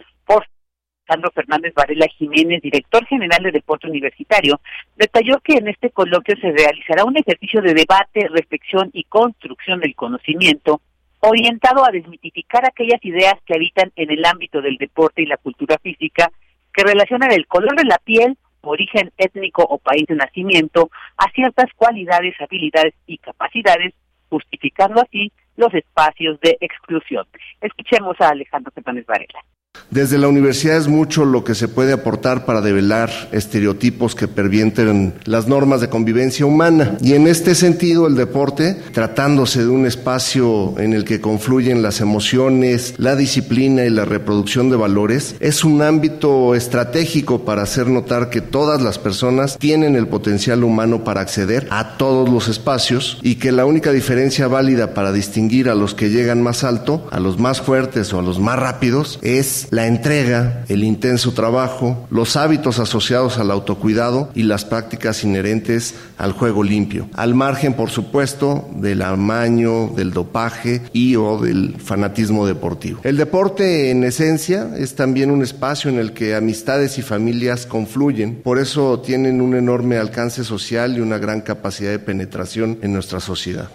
Por 1.13 1.19
Sandro 1.19 1.31
Fernández 1.31 1.73
Varela 1.75 2.07
Jiménez, 2.07 2.59
director 2.59 3.05
general 3.05 3.43
de 3.43 3.51
Deporte 3.51 3.87
Universitario, 3.87 4.59
detalló 4.95 5.39
que 5.41 5.53
en 5.53 5.67
este 5.67 5.91
coloquio 5.91 6.35
se 6.37 6.51
realizará 6.51 7.05
un 7.05 7.15
ejercicio 7.15 7.61
de 7.61 7.75
debate, 7.75 8.27
reflexión 8.29 8.89
y 8.93 9.03
construcción 9.03 9.79
del 9.79 9.93
conocimiento 9.93 10.81
orientado 11.19 11.85
a 11.85 11.91
desmitificar 11.91 12.65
aquellas 12.65 13.03
ideas 13.05 13.35
que 13.45 13.53
habitan 13.53 13.91
en 13.95 14.09
el 14.09 14.25
ámbito 14.25 14.59
del 14.59 14.77
deporte 14.77 15.21
y 15.21 15.27
la 15.27 15.37
cultura 15.37 15.77
física 15.77 16.31
que 16.73 16.83
relacionan 16.83 17.31
el 17.31 17.45
color 17.45 17.75
de 17.75 17.85
la 17.85 17.99
piel, 18.03 18.35
origen 18.61 19.11
étnico 19.17 19.61
o 19.61 19.77
país 19.77 20.07
de 20.07 20.15
nacimiento 20.15 20.89
a 21.17 21.29
ciertas 21.29 21.67
cualidades, 21.75 22.33
habilidades 22.41 22.95
y 23.05 23.19
capacidades, 23.19 23.93
justificando 24.29 24.99
así 24.99 25.31
los 25.57 25.71
espacios 25.75 26.39
de 26.39 26.57
exclusión. 26.59 27.27
Escuchemos 27.61 28.19
a 28.19 28.29
Alejandro 28.29 28.71
Fernández 28.71 29.05
Varela. 29.05 29.43
Desde 29.91 30.17
la 30.17 30.27
universidad 30.27 30.77
es 30.77 30.87
mucho 30.87 31.25
lo 31.25 31.43
que 31.43 31.55
se 31.55 31.67
puede 31.67 31.93
aportar 31.93 32.45
para 32.45 32.61
develar 32.61 33.11
estereotipos 33.31 34.15
que 34.15 34.27
pervienten 34.27 35.13
las 35.25 35.47
normas 35.47 35.81
de 35.81 35.89
convivencia 35.89 36.45
humana. 36.45 36.97
Y 37.01 37.13
en 37.13 37.27
este 37.27 37.55
sentido, 37.55 38.07
el 38.07 38.15
deporte, 38.15 38.77
tratándose 38.91 39.61
de 39.61 39.69
un 39.69 39.85
espacio 39.85 40.73
en 40.77 40.93
el 40.93 41.05
que 41.05 41.21
confluyen 41.21 41.81
las 41.81 42.01
emociones, 42.01 42.95
la 42.97 43.15
disciplina 43.15 43.85
y 43.85 43.89
la 43.89 44.05
reproducción 44.05 44.69
de 44.69 44.77
valores, 44.77 45.35
es 45.39 45.63
un 45.63 45.81
ámbito 45.81 46.55
estratégico 46.55 47.45
para 47.45 47.63
hacer 47.63 47.87
notar 47.87 48.29
que 48.29 48.41
todas 48.41 48.81
las 48.81 48.99
personas 48.99 49.57
tienen 49.57 49.95
el 49.95 50.07
potencial 50.07 50.63
humano 50.63 51.03
para 51.03 51.21
acceder 51.21 51.67
a 51.69 51.97
todos 51.97 52.29
los 52.29 52.47
espacios 52.47 53.19
y 53.21 53.35
que 53.35 53.51
la 53.51 53.65
única 53.65 53.91
diferencia 53.91 54.47
válida 54.47 54.93
para 54.93 55.11
distinguir 55.11 55.69
a 55.69 55.75
los 55.75 55.93
que 55.93 56.09
llegan 56.09 56.41
más 56.41 56.63
alto, 56.63 57.07
a 57.11 57.19
los 57.19 57.39
más 57.39 57.61
fuertes 57.61 58.13
o 58.13 58.19
a 58.19 58.23
los 58.23 58.39
más 58.39 58.57
rápidos, 58.59 59.19
es 59.21 59.67
la 59.71 59.82
entrega, 59.87 60.63
el 60.69 60.83
intenso 60.83 61.33
trabajo, 61.33 62.07
los 62.09 62.35
hábitos 62.35 62.79
asociados 62.79 63.37
al 63.37 63.51
autocuidado 63.51 64.29
y 64.35 64.43
las 64.43 64.65
prácticas 64.65 65.23
inherentes 65.23 65.95
al 66.17 66.31
juego 66.31 66.63
limpio, 66.63 67.07
al 67.13 67.35
margen, 67.35 67.73
por 67.73 67.89
supuesto, 67.89 68.67
del 68.75 69.01
amaño, 69.01 69.87
del 69.95 70.11
dopaje 70.11 70.81
y 70.93 71.15
o 71.15 71.39
del 71.39 71.75
fanatismo 71.79 72.45
deportivo. 72.45 73.01
El 73.03 73.17
deporte, 73.17 73.91
en 73.91 74.03
esencia, 74.03 74.69
es 74.77 74.95
también 74.95 75.31
un 75.31 75.41
espacio 75.41 75.89
en 75.89 75.99
el 75.99 76.13
que 76.13 76.35
amistades 76.35 76.97
y 76.97 77.01
familias 77.01 77.65
confluyen, 77.65 78.41
por 78.41 78.59
eso 78.59 78.99
tienen 79.01 79.41
un 79.41 79.55
enorme 79.55 79.97
alcance 79.97 80.43
social 80.43 80.97
y 80.97 81.01
una 81.01 81.17
gran 81.17 81.41
capacidad 81.41 81.91
de 81.91 81.99
penetración 81.99 82.79
en 82.81 82.93
nuestra 82.93 83.19
sociedad. 83.19 83.69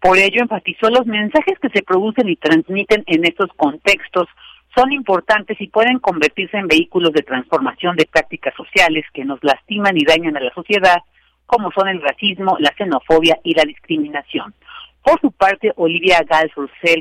Por 0.00 0.16
ello 0.16 0.42
enfatizó 0.42 0.90
los 0.90 1.06
mensajes 1.06 1.58
que 1.60 1.70
se 1.70 1.82
producen 1.82 2.28
y 2.28 2.36
transmiten 2.36 3.02
en 3.06 3.24
estos 3.24 3.48
contextos 3.56 4.28
son 4.78 4.92
importantes 4.92 5.60
y 5.60 5.66
pueden 5.66 5.98
convertirse 5.98 6.56
en 6.56 6.68
vehículos 6.68 7.12
de 7.12 7.22
transformación 7.22 7.96
de 7.96 8.06
prácticas 8.06 8.54
sociales 8.54 9.04
que 9.12 9.24
nos 9.24 9.42
lastiman 9.42 9.96
y 9.96 10.04
dañan 10.04 10.36
a 10.36 10.40
la 10.40 10.54
sociedad, 10.54 10.98
como 11.46 11.72
son 11.72 11.88
el 11.88 12.00
racismo, 12.00 12.56
la 12.60 12.72
xenofobia 12.78 13.40
y 13.42 13.54
la 13.54 13.64
discriminación. 13.64 14.54
Por 15.02 15.20
su 15.20 15.32
parte, 15.32 15.72
Olivia 15.76 16.20
Gals 16.28 16.52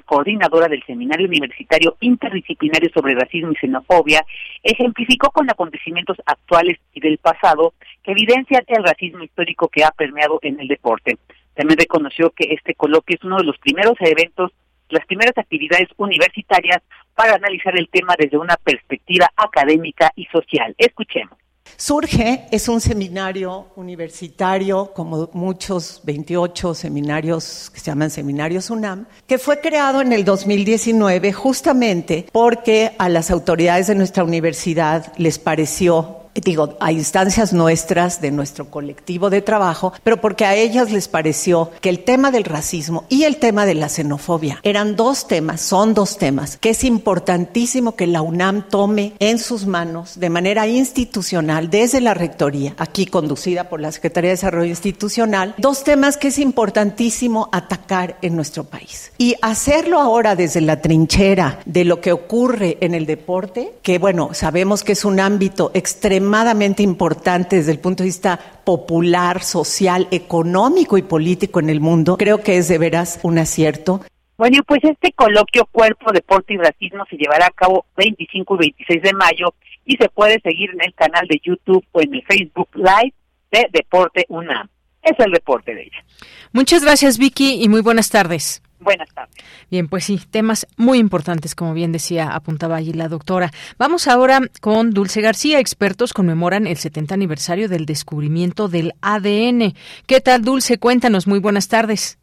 coordinadora 0.06 0.68
del 0.68 0.84
Seminario 0.86 1.28
Universitario 1.28 1.98
Interdisciplinario 2.00 2.90
sobre 2.96 3.14
Racismo 3.14 3.52
y 3.52 3.56
Xenofobia, 3.58 4.26
ejemplificó 4.64 5.30
con 5.30 5.48
acontecimientos 5.48 6.18
actuales 6.26 6.80
y 6.96 7.00
del 7.00 7.20
pasado 7.20 7.74
que 8.02 8.14
evidencian 8.14 8.64
el 8.68 8.84
racismo 8.84 9.24
histórico 9.24 9.68
que 9.68 9.84
ha 9.84 9.92
permeado 9.92 10.40
en 10.42 10.60
el 10.60 10.68
deporte. 10.68 11.18
También 11.54 11.78
reconoció 11.78 12.32
que 12.32 12.56
este 12.56 12.74
coloquio 12.74 13.18
es 13.18 13.24
uno 13.24 13.38
de 13.38 13.44
los 13.44 13.58
primeros 13.60 13.96
eventos 14.00 14.52
las 14.90 15.06
primeras 15.06 15.38
actividades 15.38 15.90
universitarias 15.98 16.82
para 17.16 17.36
analizar 17.36 17.78
el 17.78 17.90
tema 17.90 18.16
desde 18.18 18.38
una 18.38 18.56
perspectiva 18.58 19.32
académica 19.36 20.12
y 20.16 20.26
social. 20.26 20.76
Escuchemos. 20.78 21.38
Surge, 21.76 22.48
es 22.52 22.70
un 22.70 22.82
seminario 22.82 23.68
universitario, 23.76 24.92
como 24.96 25.30
muchos 25.34 26.02
28 26.06 26.74
seminarios 26.74 27.70
que 27.72 27.80
se 27.80 27.92
llaman 27.92 28.10
seminarios 28.10 28.70
UNAM, 28.70 29.06
que 29.28 29.38
fue 29.38 29.60
creado 29.60 30.02
en 30.02 30.14
el 30.14 30.24
2019 30.24 31.34
justamente 31.34 32.26
porque 32.32 32.94
a 32.98 33.10
las 33.10 33.30
autoridades 33.30 33.88
de 33.88 33.96
nuestra 33.96 34.24
universidad 34.24 35.14
les 35.18 35.38
pareció 35.38 36.27
digo, 36.44 36.78
a 36.80 36.92
instancias 36.92 37.54
nuestras, 37.54 38.22
de 38.22 38.32
nuestro 38.32 38.70
colectivo 38.70 39.30
de 39.30 39.42
trabajo, 39.42 39.94
pero 40.04 40.22
porque 40.22 40.46
a 40.46 40.56
ellas 40.56 40.92
les 40.92 41.08
pareció 41.08 41.72
que 41.82 41.90
el 41.90 42.04
tema 42.04 42.32
del 42.32 42.44
racismo 42.44 43.06
y 43.10 43.24
el 43.24 43.38
tema 43.38 43.66
de 43.66 43.76
la 43.76 43.90
xenofobia 43.90 44.60
eran 44.64 44.96
dos 44.96 45.28
temas, 45.28 45.62
son 45.62 45.94
dos 45.94 46.18
temas, 46.18 46.58
que 46.58 46.70
es 46.70 46.84
importantísimo 46.84 47.96
que 47.96 48.08
la 48.08 48.22
UNAM 48.22 48.70
tome 48.70 49.14
en 49.20 49.40
sus 49.40 49.66
manos 49.66 50.20
de 50.20 50.30
manera 50.30 50.68
institucional, 50.68 51.70
desde 51.70 52.02
la 52.02 52.14
Rectoría, 52.14 52.76
aquí 52.78 53.06
conducida 53.06 53.70
por 53.70 53.82
la 53.82 53.92
Secretaría 53.92 54.30
de 54.30 54.36
Desarrollo 54.36 54.70
Institucional, 54.70 55.56
dos 55.58 55.84
temas 55.84 56.18
que 56.18 56.30
es 56.30 56.40
importantísimo 56.40 57.50
atacar 57.52 58.18
en 58.22 58.36
nuestro 58.36 58.64
país. 58.64 59.12
Y 59.18 59.36
hacerlo 59.42 60.00
ahora 60.00 60.36
desde 60.36 60.62
la 60.62 60.82
trinchera 60.82 61.60
de 61.66 61.84
lo 61.84 62.02
que 62.02 62.12
ocurre 62.12 62.78
en 62.82 62.94
el 62.94 63.06
deporte, 63.06 63.74
que 63.82 63.98
bueno, 63.98 64.30
sabemos 64.34 64.84
que 64.84 64.94
es 64.94 65.06
un 65.06 65.20
ámbito 65.20 65.72
extremadamente 65.74 66.27
extremadamente 66.28 66.84
importante 66.84 67.56
desde 67.56 67.72
el 67.72 67.80
punto 67.80 68.04
de 68.04 68.10
vista 68.10 68.38
popular, 68.66 69.42
social, 69.42 70.10
económico 70.12 70.98
y 70.98 71.02
político 71.02 71.62
en 71.62 71.70
el 71.70 71.80
mundo. 71.80 72.18
Creo 72.18 72.44
que 72.44 72.58
es 72.58 72.68
de 72.68 72.78
veras 72.78 73.22
un 73.24 73.38
acierto. 73.38 74.02
Bueno, 74.38 74.60
pues 74.68 74.84
este 74.84 75.14
coloquio 75.14 75.66
Cuerpo, 75.72 76.12
Deporte 76.12 76.54
y 76.54 76.58
Racismo 76.58 77.06
se 77.10 77.16
llevará 77.16 77.46
a 77.46 77.52
cabo 77.52 77.86
25 77.96 78.56
y 78.56 78.58
26 78.58 79.02
de 79.04 79.14
mayo 79.14 79.54
y 79.86 79.96
se 79.96 80.10
puede 80.10 80.42
seguir 80.42 80.70
en 80.72 80.82
el 80.84 80.94
canal 80.94 81.26
de 81.30 81.40
YouTube 81.42 81.86
o 81.94 82.02
en 82.02 82.14
el 82.14 82.24
Facebook 82.24 82.70
Live 82.76 83.14
de 83.52 83.70
Deporte 83.72 84.26
UNAM. 84.28 84.68
Es 85.02 85.18
el 85.20 85.32
reporte 85.32 85.74
de 85.74 85.84
ella. 85.84 86.04
Muchas 86.52 86.84
gracias, 86.84 87.18
Vicky, 87.18 87.64
y 87.64 87.70
muy 87.70 87.82
buenas 87.82 88.10
tardes. 88.10 88.62
Buenas 88.80 89.14
tardes. 89.14 89.36
Bien, 89.72 89.88
pues 89.88 90.06
sí, 90.06 90.20
temas 90.30 90.68
muy 90.78 91.00
importantes, 91.00 91.56
como 91.56 91.74
bien 91.74 91.92
decía, 91.92 92.30
apuntaba 92.34 92.76
allí 92.76 92.94
la 92.94 93.08
doctora. 93.08 93.50
Vamos 93.78 94.08
ahora 94.08 94.40
con 94.62 94.92
Dulce 94.92 95.22
García. 95.22 95.60
Expertos 95.60 96.14
conmemoran 96.14 96.68
el 96.68 96.78
70 96.78 97.14
aniversario 97.14 97.70
del 97.70 97.86
descubrimiento 97.86 98.68
del 98.68 98.94
ADN. 99.02 99.74
¿Qué 100.06 100.22
tal, 100.22 100.44
Dulce? 100.44 100.78
Cuéntanos. 100.78 101.28
Muy 101.28 101.40
buenas 101.40 101.68
tardes. 101.68 102.20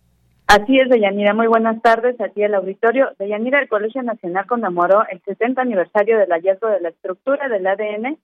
Así 0.46 0.78
es, 0.78 0.88
Deyanira. 0.88 1.34
Muy 1.34 1.46
buenas 1.46 1.80
tardes 1.82 2.20
a 2.20 2.28
ti, 2.28 2.42
el 2.42 2.54
auditorio. 2.54 3.10
Deyanira, 3.18 3.60
el 3.60 3.68
Colegio 3.68 4.02
Nacional 4.02 4.46
conmemoró 4.46 5.04
el 5.10 5.20
70 5.24 5.60
aniversario 5.60 6.18
del 6.18 6.30
hallazgo 6.30 6.68
de 6.68 6.80
la 6.80 6.90
estructura 6.90 7.48
del 7.48 7.66
ADN 7.66 8.18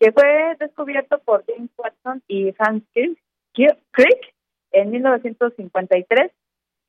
que 0.00 0.12
fue 0.12 0.56
descubierto 0.58 1.18
por 1.24 1.44
James 1.46 1.70
Watson 1.76 2.22
y 2.28 2.54
Hans 2.58 2.82
Crick 2.92 4.34
en 4.72 4.90
1953 4.90 6.30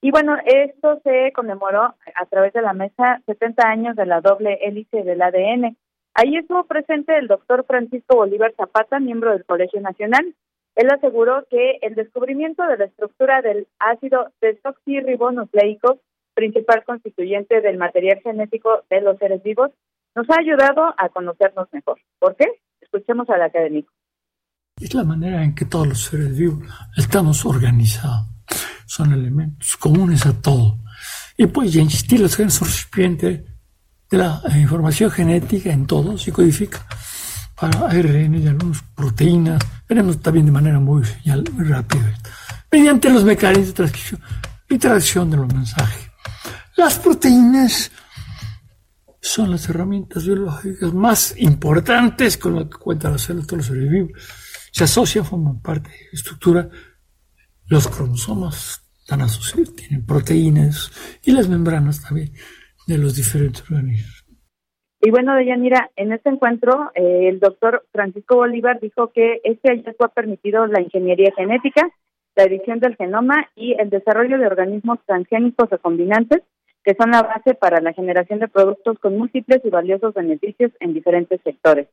Y 0.05 0.12
bueno, 0.12 0.38
esto 0.45 1.01
se 1.03 1.31
conmemoró 1.33 1.81
a 1.81 2.25
través 2.29 2.53
de 2.53 2.62
la 2.62 2.74
mesa 2.74 3.24
70 3.25 3.67
años 3.67 3.95
de 3.95 4.05
la 4.05 4.21
doble 4.21 4.59
hélice 4.62 5.01
del 5.01 5.19
ADN. 5.19 5.75
Ahí 6.13 6.38
estuvo 6.38 6.63
presente 6.65 7.17
el 7.17 7.25
doctor 7.25 7.65
Francisco 7.65 8.17
Bolívar 8.17 8.53
Zapata, 8.55 9.00
miembro 9.00 9.31
del 9.31 9.45
Colegio 9.45 9.81
Nacional. 9.81 10.35
Él 10.75 10.91
aseguró 10.91 11.47
que 11.50 11.79
el 11.81 11.95
descubrimiento 11.95 12.62
de 12.67 12.77
la 12.77 12.85
estructura 12.85 13.41
del 13.41 13.65
ácido 13.79 14.31
desoxirribonucleico, 14.41 15.97
principal 16.35 16.83
constituyente 16.83 17.62
del 17.62 17.79
material 17.79 18.19
genético 18.21 18.83
de 18.91 19.01
los 19.01 19.17
seres 19.17 19.41
vivos, 19.41 19.71
nos 20.15 20.29
ha 20.29 20.39
ayudado 20.39 20.93
a 21.00 21.09
conocernos 21.09 21.67
mejor. 21.74 21.97
¿Por 22.19 22.35
qué? 22.35 22.45
Escuchemos 22.79 23.27
al 23.31 23.41
académico. 23.41 23.91
Es 24.79 24.93
la 24.93 25.03
manera 25.03 25.43
en 25.43 25.55
que 25.55 25.65
todos 25.65 25.88
los 25.88 26.03
seres 26.03 26.38
vivos 26.38 26.59
estamos 26.95 27.43
organizados. 27.43 28.34
Son 28.85 29.11
elementos 29.13 29.77
comunes 29.77 30.25
a 30.25 30.33
todo. 30.33 30.79
Y 31.37 31.47
pues 31.47 31.73
ya 31.73 31.81
insistir, 31.81 32.19
los 32.19 32.35
genes 32.35 32.53
son 32.53 32.67
recipientes 32.67 33.41
de 34.09 34.17
la 34.17 34.41
información 34.55 35.11
genética 35.11 35.71
en 35.71 35.85
todos 35.85 36.27
y 36.27 36.31
codifica 36.31 36.85
para 37.55 37.87
ARN 37.87 38.35
y 38.35 38.47
algunas 38.47 38.81
proteínas. 38.95 39.61
Veremos 39.87 40.21
también 40.21 40.45
de 40.45 40.51
manera 40.51 40.79
muy, 40.79 41.03
muy 41.53 41.65
rápida 41.65 42.13
mediante 42.71 43.09
los 43.09 43.23
mecanismos 43.23 43.67
de 43.67 43.73
transcripción 43.73 44.21
y 44.69 44.77
traducción 44.77 45.31
de 45.31 45.37
los 45.37 45.53
mensajes. 45.53 46.09
Las 46.75 46.99
proteínas 46.99 47.91
son 49.21 49.51
las 49.51 49.67
herramientas 49.69 50.25
biológicas 50.25 50.93
más 50.93 51.33
importantes 51.37 52.37
con 52.37 52.55
las 52.55 52.65
que 52.65 52.77
cuentan 52.77 53.13
las 53.13 53.21
células 53.21 53.47
todos 53.47 53.59
los 53.59 53.67
seres 53.67 53.89
vivos. 53.89 54.11
Se 54.71 54.83
asocian, 54.83 55.25
forman 55.25 55.61
parte 55.61 55.89
de 55.89 55.97
la 55.97 56.11
estructura. 56.11 56.69
Los 57.69 57.88
cromosomas 57.88 58.81
están 59.00 59.22
asociados, 59.22 59.75
tienen 59.75 60.05
proteínas 60.05 60.91
y 61.24 61.31
las 61.31 61.48
membranas 61.50 62.01
también 62.01 62.29
de 62.88 62.98
los 62.98 63.15
diferentes 63.15 63.63
organismos. 63.69 64.25
Y 65.01 65.12
bueno, 65.12 65.36
Deyanira, 65.36 65.91
en 65.95 66.13
este 66.13 66.29
encuentro, 66.29 66.91
eh, 66.95 67.29
el 67.29 67.39
doctor 67.39 67.86
Francisco 67.91 68.38
Bolívar 68.38 68.79
dijo 68.79 69.12
que 69.12 69.41
este 69.43 69.69
hallazgo 69.69 70.05
ha 70.05 70.10
permitido 70.10 70.65
la 70.67 70.81
ingeniería 70.81 71.31
genética, 71.36 71.89
la 72.36 72.43
edición 72.43 72.79
del 72.79 72.95
genoma 72.95 73.50
y 73.55 73.74
el 73.79 73.89
desarrollo 73.89 74.38
de 74.38 74.48
organismos 74.48 75.00
transgénicos 75.05 75.72
o 75.72 75.77
combinantes 75.77 76.41
que 76.86 76.95
son 76.95 77.12
la 77.12 77.24
base 77.24 77.55
para 77.55 77.81
la 77.81 77.93
generación 77.93 78.39
de 78.39 78.48
productos 78.48 79.00
con 79.00 79.17
múltiples 79.17 79.60
y 79.65 79.69
valiosos 79.69 80.13
beneficios 80.13 80.72
en 80.79 80.93
diferentes 80.93 81.41
sectores. 81.41 81.88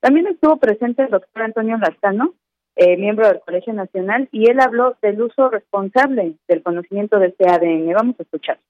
También 0.00 0.26
estuvo 0.26 0.56
presente 0.56 1.02
el 1.02 1.10
doctor 1.10 1.42
Antonio 1.42 1.76
Lastano, 1.76 2.34
eh, 2.80 2.96
miembro 2.96 3.26
del 3.26 3.40
Colegio 3.40 3.72
Nacional, 3.72 4.28
y 4.30 4.48
él 4.48 4.60
habló 4.60 4.96
del 5.02 5.20
uso 5.20 5.50
responsable 5.50 6.34
del 6.46 6.62
conocimiento 6.62 7.18
de 7.18 7.26
este 7.26 7.48
ADN. 7.48 7.92
Vamos 7.92 8.16
a 8.20 8.22
escuchar. 8.22 8.60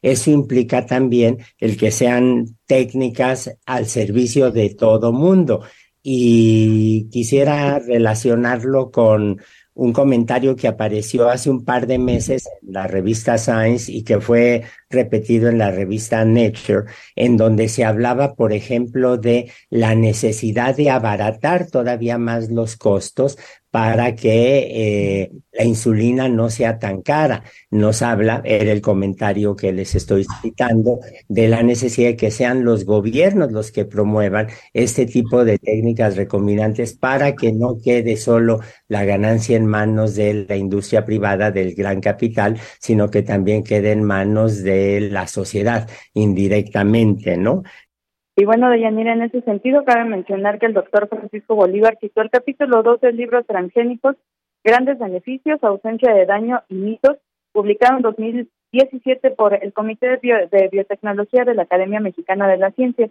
Eso 0.00 0.30
implica 0.30 0.86
también 0.86 1.36
el 1.58 1.76
que 1.76 1.90
sean 1.90 2.46
técnicas 2.66 3.58
al 3.66 3.84
servicio 3.84 4.50
de 4.50 4.74
todo 4.74 5.12
mundo. 5.12 5.64
Y 6.02 7.10
quisiera 7.10 7.78
relacionarlo 7.78 8.90
con 8.90 9.40
un 9.74 9.92
comentario 9.92 10.56
que 10.56 10.68
apareció 10.68 11.28
hace 11.28 11.50
un 11.50 11.64
par 11.64 11.86
de 11.86 11.98
meses 11.98 12.48
en 12.62 12.72
la 12.72 12.86
revista 12.86 13.36
Science 13.36 13.92
y 13.92 14.02
que 14.02 14.20
fue 14.20 14.64
repetido 14.92 15.48
en 15.48 15.58
la 15.58 15.70
revista 15.70 16.24
Nature, 16.24 16.84
en 17.16 17.36
donde 17.36 17.68
se 17.68 17.84
hablaba, 17.84 18.34
por 18.34 18.52
ejemplo, 18.52 19.16
de 19.16 19.50
la 19.70 19.94
necesidad 19.94 20.76
de 20.76 20.90
abaratar 20.90 21.68
todavía 21.70 22.18
más 22.18 22.50
los 22.50 22.76
costos 22.76 23.38
para 23.72 24.14
que 24.14 25.22
eh, 25.22 25.32
la 25.50 25.64
insulina 25.64 26.28
no 26.28 26.50
sea 26.50 26.78
tan 26.78 27.00
cara. 27.00 27.42
Nos 27.70 28.02
habla, 28.02 28.42
era 28.44 28.70
el 28.70 28.82
comentario 28.82 29.56
que 29.56 29.72
les 29.72 29.94
estoy 29.94 30.26
citando, 30.42 31.00
de 31.28 31.48
la 31.48 31.62
necesidad 31.62 32.08
de 32.08 32.16
que 32.16 32.30
sean 32.30 32.64
los 32.64 32.84
gobiernos 32.84 33.50
los 33.50 33.72
que 33.72 33.86
promuevan 33.86 34.48
este 34.74 35.06
tipo 35.06 35.46
de 35.46 35.58
técnicas 35.58 36.16
recombinantes 36.16 36.92
para 36.92 37.34
que 37.34 37.52
no 37.52 37.78
quede 37.82 38.18
solo 38.18 38.60
la 38.88 39.06
ganancia 39.06 39.56
en 39.56 39.64
manos 39.64 40.16
de 40.16 40.44
la 40.46 40.56
industria 40.56 41.06
privada 41.06 41.50
del 41.50 41.74
gran 41.74 42.02
capital, 42.02 42.60
sino 42.78 43.10
que 43.10 43.22
también 43.22 43.64
quede 43.64 43.92
en 43.92 44.02
manos 44.02 44.62
de 44.62 44.81
la 45.00 45.26
sociedad 45.26 45.88
indirectamente, 46.14 47.36
¿no? 47.36 47.62
Y 48.34 48.46
bueno, 48.46 48.70
Deyanira, 48.70 49.12
en 49.12 49.22
ese 49.22 49.42
sentido, 49.42 49.84
cabe 49.84 50.04
mencionar 50.04 50.58
que 50.58 50.66
el 50.66 50.72
doctor 50.72 51.08
Francisco 51.08 51.54
Bolívar 51.54 51.98
citó 52.00 52.22
el 52.22 52.30
capítulo 52.30 52.82
2 52.82 53.00
del 53.02 53.16
libro 53.16 53.44
Transgénicos, 53.44 54.16
Grandes 54.64 54.98
Beneficios, 54.98 55.62
Ausencia 55.62 56.14
de 56.14 56.24
Daño 56.24 56.62
y 56.68 56.74
Mitos, 56.76 57.18
publicado 57.52 57.96
en 57.96 58.02
2017 58.02 59.32
por 59.32 59.54
el 59.62 59.74
Comité 59.74 60.18
de, 60.18 60.68
Biotecnología 60.72 61.44
de 61.44 61.54
la 61.54 61.64
Academia 61.64 62.00
Mexicana 62.00 62.48
de 62.48 62.56
la 62.56 62.70
Ciencia. 62.70 63.10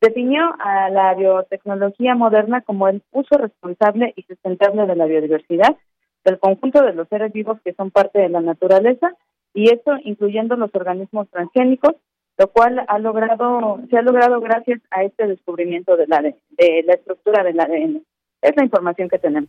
Definió 0.00 0.42
a 0.58 0.88
la 0.88 1.14
biotecnología 1.14 2.14
moderna 2.14 2.62
como 2.62 2.88
el 2.88 3.02
uso 3.12 3.36
responsable 3.36 4.14
y 4.16 4.22
sustentable 4.22 4.86
de 4.86 4.96
la 4.96 5.04
biodiversidad, 5.04 5.76
del 6.24 6.38
conjunto 6.38 6.82
de 6.82 6.94
los 6.94 7.06
seres 7.08 7.32
vivos 7.32 7.58
que 7.62 7.74
son 7.74 7.90
parte 7.90 8.18
de 8.18 8.30
la 8.30 8.40
naturaleza, 8.40 9.14
y 9.54 9.70
esto 9.70 9.92
incluyendo 10.04 10.56
los 10.56 10.74
organismos 10.74 11.30
transgénicos, 11.30 11.94
lo 12.36 12.48
cual 12.48 12.84
ha 12.88 12.98
logrado, 12.98 13.80
se 13.88 13.96
ha 13.96 14.02
logrado 14.02 14.40
gracias 14.40 14.80
a 14.90 15.04
este 15.04 15.26
descubrimiento 15.28 15.96
de 15.96 16.06
la, 16.08 16.20
de 16.20 16.82
la 16.84 16.94
estructura 16.94 17.44
del 17.44 17.60
ADN. 17.60 18.02
Es 18.42 18.52
la 18.56 18.64
información 18.64 19.08
que 19.08 19.18
tenemos. 19.18 19.48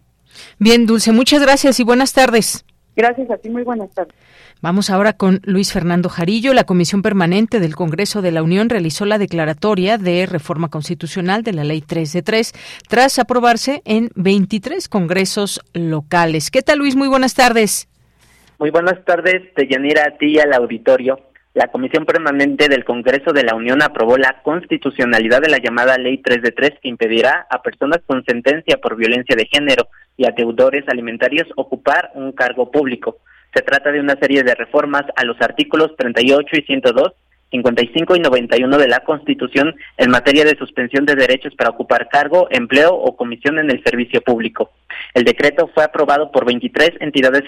Bien, 0.59 0.85
Dulce, 0.85 1.11
muchas 1.11 1.41
gracias 1.41 1.79
y 1.79 1.83
buenas 1.83 2.13
tardes. 2.13 2.63
Gracias 2.95 3.29
a 3.29 3.37
ti, 3.37 3.49
muy 3.49 3.63
buenas 3.63 3.93
tardes. 3.93 4.15
Vamos 4.61 4.89
ahora 4.89 5.13
con 5.13 5.41
Luis 5.43 5.73
Fernando 5.73 6.07
Jarillo. 6.07 6.53
La 6.53 6.63
Comisión 6.63 7.01
Permanente 7.01 7.59
del 7.59 7.75
Congreso 7.75 8.21
de 8.21 8.31
la 8.31 8.41
Unión 8.41 8.69
realizó 8.69 9.03
la 9.05 9.17
declaratoria 9.17 9.97
de 9.97 10.25
reforma 10.25 10.69
constitucional 10.69 11.43
de 11.43 11.51
la 11.51 11.65
Ley 11.65 11.81
3 11.81 12.13
de 12.13 12.21
3 12.21 12.53
tras 12.87 13.19
aprobarse 13.19 13.81
en 13.83 14.11
23 14.15 14.87
congresos 14.87 15.59
locales. 15.73 16.51
¿Qué 16.51 16.61
tal, 16.61 16.79
Luis? 16.79 16.95
Muy 16.95 17.09
buenas 17.09 17.33
tardes. 17.33 17.89
Muy 18.57 18.69
buenas 18.69 19.03
tardes, 19.05 19.53
Deyanira, 19.55 20.05
a 20.07 20.17
ti 20.17 20.35
y 20.35 20.39
al 20.39 20.53
auditorio 20.53 21.19
la 21.55 21.69
Comisión 21.69 22.05
Permanente 22.05 22.67
del 22.67 22.83
Congreso 22.83 23.31
de 23.31 23.43
la 23.43 23.55
Unión 23.55 23.81
aprobó 23.81 24.17
la 24.17 24.41
constitucionalidad 24.43 25.41
de 25.41 25.47
la 25.47 25.57
llamada 25.57 25.97
Ley 25.97 26.17
3 26.17 26.41
de 26.41 26.51
3 26.51 26.71
que 26.81 26.89
impedirá 26.89 27.47
a 27.49 27.61
personas 27.61 28.01
con 28.05 28.25
sentencia 28.25 28.75
por 28.75 28.97
violencia 28.97 29.37
de 29.37 29.47
género 29.49 29.87
y 30.17 30.25
a 30.25 30.31
deudores 30.31 30.83
alimentarios 30.89 31.47
ocupar 31.55 32.11
un 32.13 32.33
cargo 32.33 32.71
público. 32.71 33.19
Se 33.53 33.61
trata 33.61 33.89
de 33.93 34.01
una 34.01 34.17
serie 34.17 34.43
de 34.43 34.53
reformas 34.53 35.03
a 35.15 35.23
los 35.23 35.41
artículos 35.41 35.95
38 35.95 36.45
y 36.57 36.61
102 36.63 37.13
55 37.51 38.15
y 38.15 38.19
91 38.19 38.77
de 38.77 38.88
la 38.88 39.01
Constitución 39.01 39.75
en 39.97 40.12
materia 40.12 40.43
de 40.45 40.58
suspensión 40.58 41.05
de 41.05 41.15
derechos 41.15 41.53
para 41.55 41.69
ocupar 41.69 42.10
cargo, 42.10 42.47
empleo 42.51 42.93
o 42.93 43.15
comisión 43.15 43.60
en 43.60 43.69
el 43.71 43.84
servicio 43.84 44.21
público. 44.21 44.71
El 45.13 45.23
decreto 45.23 45.69
fue 45.73 45.84
aprobado 45.84 46.31
por 46.31 46.45
23 46.45 46.93
entidades 46.99 47.43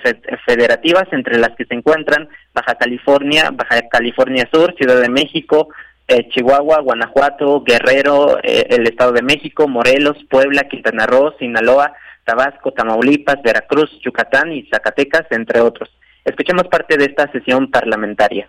federativas, 0.45 1.07
entre 1.11 1.37
las 1.37 1.55
que 1.55 1.65
se 1.65 1.73
encuentran 1.73 2.29
Baja 2.53 2.75
California, 2.75 3.51
Baja 3.51 3.87
California 3.89 4.47
Sur, 4.51 4.75
Ciudad 4.77 5.01
de 5.01 5.09
México, 5.09 5.69
eh, 6.07 6.29
Chihuahua, 6.29 6.79
Guanajuato, 6.79 7.63
Guerrero, 7.63 8.37
eh, 8.41 8.67
el 8.69 8.87
Estado 8.87 9.11
de 9.11 9.21
México, 9.21 9.67
Morelos, 9.67 10.17
Puebla, 10.29 10.63
Quintana 10.69 11.05
Roo, 11.05 11.33
Sinaloa, 11.37 11.93
Tabasco, 12.23 12.71
Tamaulipas, 12.71 13.41
Veracruz, 13.41 13.89
Yucatán 14.01 14.51
y 14.51 14.63
Zacatecas, 14.69 15.25
entre 15.31 15.59
otros. 15.59 15.89
Escuchemos 16.23 16.67
parte 16.67 16.97
de 16.97 17.05
esta 17.05 17.31
sesión 17.31 17.69
parlamentaria. 17.71 18.47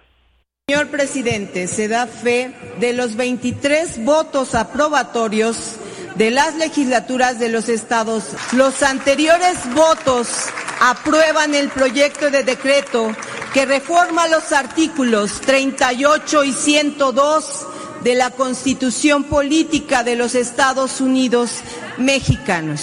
Señor 0.71 0.89
presidente, 0.89 1.67
se 1.67 1.89
da 1.89 2.07
fe 2.07 2.55
de 2.79 2.93
los 2.93 3.17
23 3.17 4.05
votos 4.05 4.55
aprobatorios 4.55 5.57
de 6.17 6.31
las 6.31 6.57
legislaturas 6.57 7.39
de 7.39 7.49
los 7.49 7.71
estados. 7.71 8.25
Los 8.53 8.83
anteriores 8.83 9.57
votos 9.75 10.29
aprueban 10.79 11.55
el 11.55 11.71
proyecto 11.71 12.31
de 12.31 12.45
decreto 12.45 13.17
que 13.55 13.65
reforma 13.65 14.29
los 14.29 14.53
artículos 14.53 15.41
38 15.41 16.45
y 16.45 16.53
102 16.53 17.67
de 18.05 18.15
la 18.15 18.29
Constitución 18.29 19.25
Política 19.25 20.05
de 20.05 20.17
los 20.17 20.35
Estados 20.35 21.01
Unidos 21.01 21.51
Mexicanos. 21.97 22.83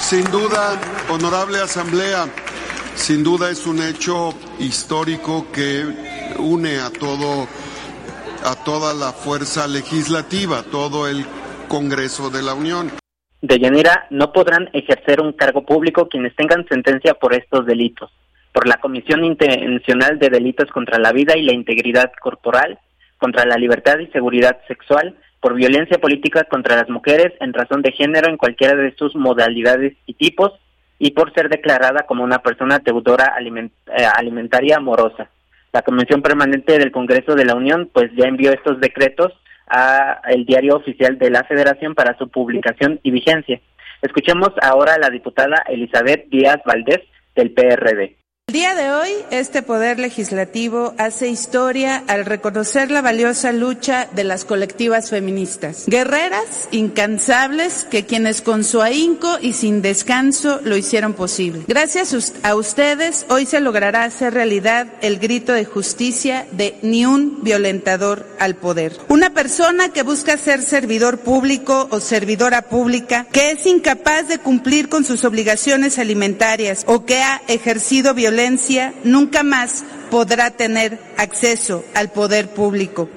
Sin 0.00 0.22
duda, 0.30 0.80
honorable 1.08 1.60
Asamblea, 1.60 2.28
sin 2.94 3.24
duda 3.24 3.50
es 3.50 3.66
un 3.66 3.82
hecho 3.82 4.32
histórico 4.60 5.44
que 5.50 6.07
une 6.38 6.78
a 6.78 6.90
todo 6.90 7.46
a 8.44 8.54
toda 8.64 8.94
la 8.94 9.12
fuerza 9.12 9.66
legislativa, 9.66 10.62
todo 10.70 11.08
el 11.08 11.24
Congreso 11.68 12.30
de 12.30 12.42
la 12.42 12.54
Unión. 12.54 12.90
De 13.42 13.58
Llanera 13.58 14.06
no 14.10 14.32
podrán 14.32 14.70
ejercer 14.72 15.20
un 15.20 15.32
cargo 15.32 15.64
público 15.64 16.08
quienes 16.08 16.34
tengan 16.34 16.66
sentencia 16.68 17.14
por 17.14 17.34
estos 17.34 17.66
delitos, 17.66 18.10
por 18.52 18.66
la 18.66 18.78
comisión 18.78 19.24
intencional 19.24 20.18
de 20.18 20.30
delitos 20.30 20.70
contra 20.70 20.98
la 20.98 21.12
vida 21.12 21.36
y 21.36 21.42
la 21.42 21.52
integridad 21.52 22.10
corporal, 22.20 22.78
contra 23.18 23.44
la 23.44 23.56
libertad 23.56 23.98
y 23.98 24.06
seguridad 24.08 24.58
sexual, 24.66 25.16
por 25.40 25.54
violencia 25.54 25.98
política 25.98 26.44
contra 26.44 26.76
las 26.76 26.88
mujeres 26.88 27.32
en 27.40 27.52
razón 27.52 27.82
de 27.82 27.92
género 27.92 28.28
en 28.28 28.36
cualquiera 28.36 28.74
de 28.74 28.94
sus 28.96 29.14
modalidades 29.14 29.94
y 30.06 30.14
tipos, 30.14 30.52
y 30.98 31.12
por 31.12 31.32
ser 31.32 31.48
declarada 31.48 32.06
como 32.06 32.24
una 32.24 32.40
persona 32.40 32.80
deudora 32.80 33.34
eh, 33.38 34.04
alimentaria 34.16 34.80
morosa. 34.80 35.30
La 35.72 35.82
Convención 35.82 36.22
Permanente 36.22 36.78
del 36.78 36.92
Congreso 36.92 37.34
de 37.34 37.44
la 37.44 37.54
Unión 37.54 37.90
pues 37.92 38.10
ya 38.16 38.26
envió 38.26 38.52
estos 38.52 38.80
decretos 38.80 39.32
a 39.68 40.22
el 40.28 40.46
diario 40.46 40.76
oficial 40.76 41.18
de 41.18 41.30
la 41.30 41.44
Federación 41.44 41.94
para 41.94 42.16
su 42.16 42.28
publicación 42.28 43.00
y 43.02 43.10
vigencia. 43.10 43.60
Escuchemos 44.00 44.50
ahora 44.62 44.94
a 44.94 44.98
la 44.98 45.10
diputada 45.10 45.62
Elizabeth 45.68 46.28
Díaz 46.30 46.60
Valdés 46.64 47.00
del 47.34 47.52
PRD. 47.52 48.16
El 48.48 48.54
día 48.54 48.74
de 48.74 48.90
hoy, 48.90 49.10
este 49.30 49.60
Poder 49.60 49.98
Legislativo 49.98 50.94
hace 50.96 51.28
historia 51.28 52.02
al 52.06 52.24
reconocer 52.24 52.90
la 52.90 53.02
valiosa 53.02 53.52
lucha 53.52 54.08
de 54.14 54.24
las 54.24 54.46
colectivas 54.46 55.10
feministas. 55.10 55.84
Guerreras 55.86 56.66
incansables 56.70 57.86
que 57.90 58.06
quienes 58.06 58.40
con 58.40 58.64
su 58.64 58.80
ahínco 58.80 59.36
y 59.42 59.52
sin 59.52 59.82
descanso 59.82 60.62
lo 60.64 60.78
hicieron 60.78 61.12
posible. 61.12 61.64
Gracias 61.68 62.32
a 62.42 62.54
ustedes, 62.54 63.26
hoy 63.28 63.44
se 63.44 63.60
logrará 63.60 64.04
hacer 64.04 64.32
realidad 64.32 64.86
el 65.02 65.18
grito 65.18 65.52
de 65.52 65.66
justicia 65.66 66.46
de 66.52 66.78
ni 66.80 67.04
un 67.04 67.44
violentador 67.44 68.26
al 68.38 68.56
poder. 68.56 68.96
Una 69.10 69.28
persona 69.28 69.90
que 69.90 70.04
busca 70.04 70.38
ser 70.38 70.62
servidor 70.62 71.18
público 71.18 71.86
o 71.90 72.00
servidora 72.00 72.62
pública, 72.62 73.26
que 73.30 73.50
es 73.50 73.66
incapaz 73.66 74.26
de 74.26 74.38
cumplir 74.38 74.88
con 74.88 75.04
sus 75.04 75.24
obligaciones 75.24 75.98
alimentarias 75.98 76.84
o 76.86 77.04
que 77.04 77.18
ha 77.18 77.42
ejercido 77.46 78.14
violencia 78.14 78.37
nunca 79.04 79.42
más 79.42 79.84
podrá 80.10 80.50
tener 80.52 80.98
acceso 81.16 81.84
al 81.94 82.10
poder 82.12 82.48
público. 82.48 83.08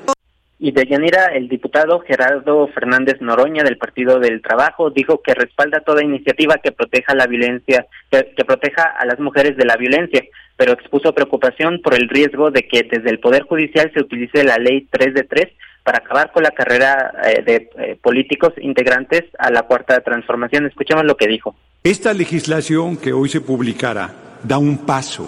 Y 0.57 0.71
de 0.71 0.85
Yanira, 0.85 1.25
el 1.33 1.47
diputado 1.47 1.99
Gerardo 1.99 2.67
Fernández 2.67 3.19
Noroña 3.19 3.63
del 3.63 3.77
Partido 3.77 4.19
del 4.19 4.41
Trabajo 4.41 4.89
dijo 4.89 5.21
que 5.21 5.33
respalda 5.33 5.81
toda 5.81 6.03
iniciativa 6.03 6.57
que 6.57 6.71
proteja 6.71 7.15
la 7.15 7.27
violencia, 7.27 7.85
que, 8.11 8.31
que, 8.35 8.45
proteja 8.45 8.83
a 8.83 9.05
las 9.05 9.19
mujeres 9.19 9.57
de 9.57 9.65
la 9.65 9.75
violencia, 9.75 10.23
pero 10.57 10.73
expuso 10.73 11.13
preocupación 11.13 11.81
por 11.83 11.95
el 11.95 12.09
riesgo 12.09 12.51
de 12.51 12.67
que 12.67 12.83
desde 12.83 13.09
el 13.09 13.19
Poder 13.19 13.43
Judicial 13.43 13.91
se 13.93 14.01
utilice 14.01 14.43
la 14.43 14.57
ley 14.57 14.87
3 14.91 15.13
de 15.13 15.23
3 15.23 15.47
para 15.83 15.99
acabar 15.99 16.31
con 16.31 16.43
la 16.43 16.51
carrera 16.51 17.11
eh, 17.25 17.41
de 17.43 17.69
eh, 17.77 17.97
políticos 18.01 18.53
integrantes 18.61 19.23
a 19.39 19.49
la 19.51 19.63
cuarta 19.63 19.99
transformación. 20.01 20.67
Escuchemos 20.67 21.05
lo 21.05 21.17
que 21.17 21.27
dijo. 21.27 21.55
Esta 21.83 22.13
legislación 22.13 22.97
que 22.97 23.13
hoy 23.13 23.29
se 23.29 23.41
publicará 23.41 24.30
da 24.43 24.57
un 24.57 24.79
paso, 24.79 25.27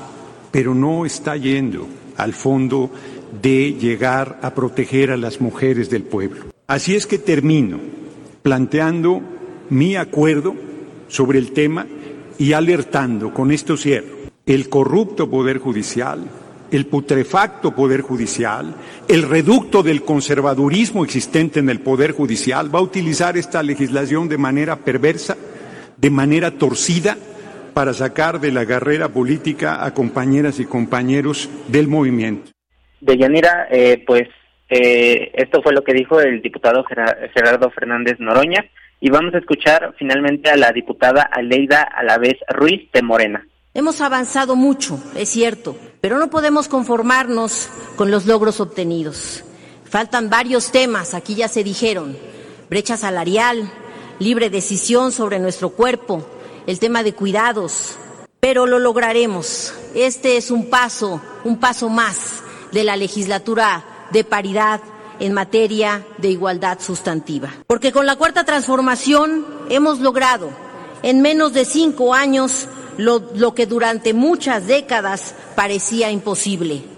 pero 0.51 0.73
no 0.73 1.05
está 1.05 1.37
yendo 1.37 1.87
al 2.17 2.33
fondo 2.33 2.91
de 3.41 3.73
llegar 3.73 4.39
a 4.41 4.53
proteger 4.53 5.11
a 5.11 5.17
las 5.17 5.41
mujeres 5.41 5.89
del 5.89 6.03
pueblo. 6.03 6.45
Así 6.67 6.95
es 6.95 7.07
que 7.07 7.17
termino 7.17 7.79
planteando 8.41 9.21
mi 9.69 9.95
acuerdo 9.95 10.55
sobre 11.07 11.39
el 11.39 11.51
tema 11.51 11.87
y 12.37 12.53
alertando, 12.53 13.33
con 13.33 13.51
esto 13.51 13.77
cierro, 13.77 14.23
el 14.45 14.69
corrupto 14.69 15.29
Poder 15.29 15.59
Judicial, 15.59 16.23
el 16.71 16.87
putrefacto 16.87 17.73
Poder 17.73 18.01
Judicial, 18.01 18.75
el 19.07 19.23
reducto 19.23 19.83
del 19.83 20.03
conservadurismo 20.03 21.03
existente 21.03 21.59
en 21.59 21.69
el 21.69 21.79
Poder 21.79 22.11
Judicial, 22.11 22.73
va 22.73 22.79
a 22.79 22.83
utilizar 22.83 23.37
esta 23.37 23.63
legislación 23.63 24.27
de 24.27 24.37
manera 24.37 24.75
perversa, 24.77 25.37
de 25.97 26.09
manera 26.09 26.51
torcida, 26.51 27.17
para 27.73 27.93
sacar 27.93 28.39
de 28.39 28.51
la 28.51 28.65
carrera 28.65 29.09
política 29.09 29.83
a 29.83 29.93
compañeras 29.93 30.59
y 30.59 30.65
compañeros 30.65 31.49
del 31.67 31.87
movimiento. 31.87 32.51
De 33.01 33.17
Yanira, 33.17 33.67
eh, 33.69 34.03
pues 34.05 34.23
eh, 34.69 35.31
esto 35.33 35.61
fue 35.61 35.73
lo 35.73 35.83
que 35.83 35.93
dijo 35.93 36.19
el 36.19 36.41
diputado 36.41 36.83
Gerardo 36.85 37.69
Fernández 37.71 38.19
Noroña 38.19 38.65
y 38.99 39.09
vamos 39.09 39.33
a 39.33 39.39
escuchar 39.39 39.93
finalmente 39.99 40.49
a 40.49 40.55
la 40.55 40.71
diputada 40.71 41.23
Aleida 41.23 41.81
Alavés 41.81 42.37
Ruiz 42.47 42.89
de 42.93 43.01
Morena. 43.01 43.45
Hemos 43.73 44.01
avanzado 44.01 44.55
mucho, 44.55 44.99
es 45.17 45.29
cierto, 45.29 45.75
pero 45.99 46.19
no 46.19 46.29
podemos 46.29 46.67
conformarnos 46.67 47.69
con 47.95 48.11
los 48.11 48.25
logros 48.25 48.61
obtenidos. 48.61 49.43
Faltan 49.83 50.29
varios 50.29 50.71
temas, 50.71 51.13
aquí 51.13 51.35
ya 51.35 51.47
se 51.47 51.63
dijeron, 51.63 52.15
brecha 52.69 52.97
salarial, 52.97 53.69
libre 54.19 54.49
decisión 54.49 55.11
sobre 55.11 55.39
nuestro 55.39 55.71
cuerpo, 55.71 56.27
el 56.67 56.79
tema 56.79 57.03
de 57.03 57.13
cuidados, 57.13 57.95
pero 58.39 58.65
lo 58.65 58.79
lograremos. 58.79 59.73
Este 59.95 60.37
es 60.37 60.51
un 60.51 60.69
paso, 60.69 61.21
un 61.43 61.59
paso 61.59 61.89
más 61.89 62.41
de 62.71 62.83
la 62.83 62.95
legislatura 62.95 64.07
de 64.11 64.23
paridad 64.23 64.81
en 65.19 65.33
materia 65.33 66.05
de 66.17 66.29
igualdad 66.29 66.79
sustantiva. 66.79 67.51
Porque 67.67 67.91
con 67.91 68.05
la 68.05 68.15
cuarta 68.15 68.43
transformación 68.43 69.45
hemos 69.69 69.99
logrado 69.99 70.49
en 71.03 71.21
menos 71.21 71.53
de 71.53 71.65
cinco 71.65 72.13
años 72.13 72.67
lo, 72.97 73.31
lo 73.35 73.53
que 73.53 73.65
durante 73.65 74.13
muchas 74.13 74.67
décadas 74.67 75.35
parecía 75.55 76.11
imposible 76.11 76.92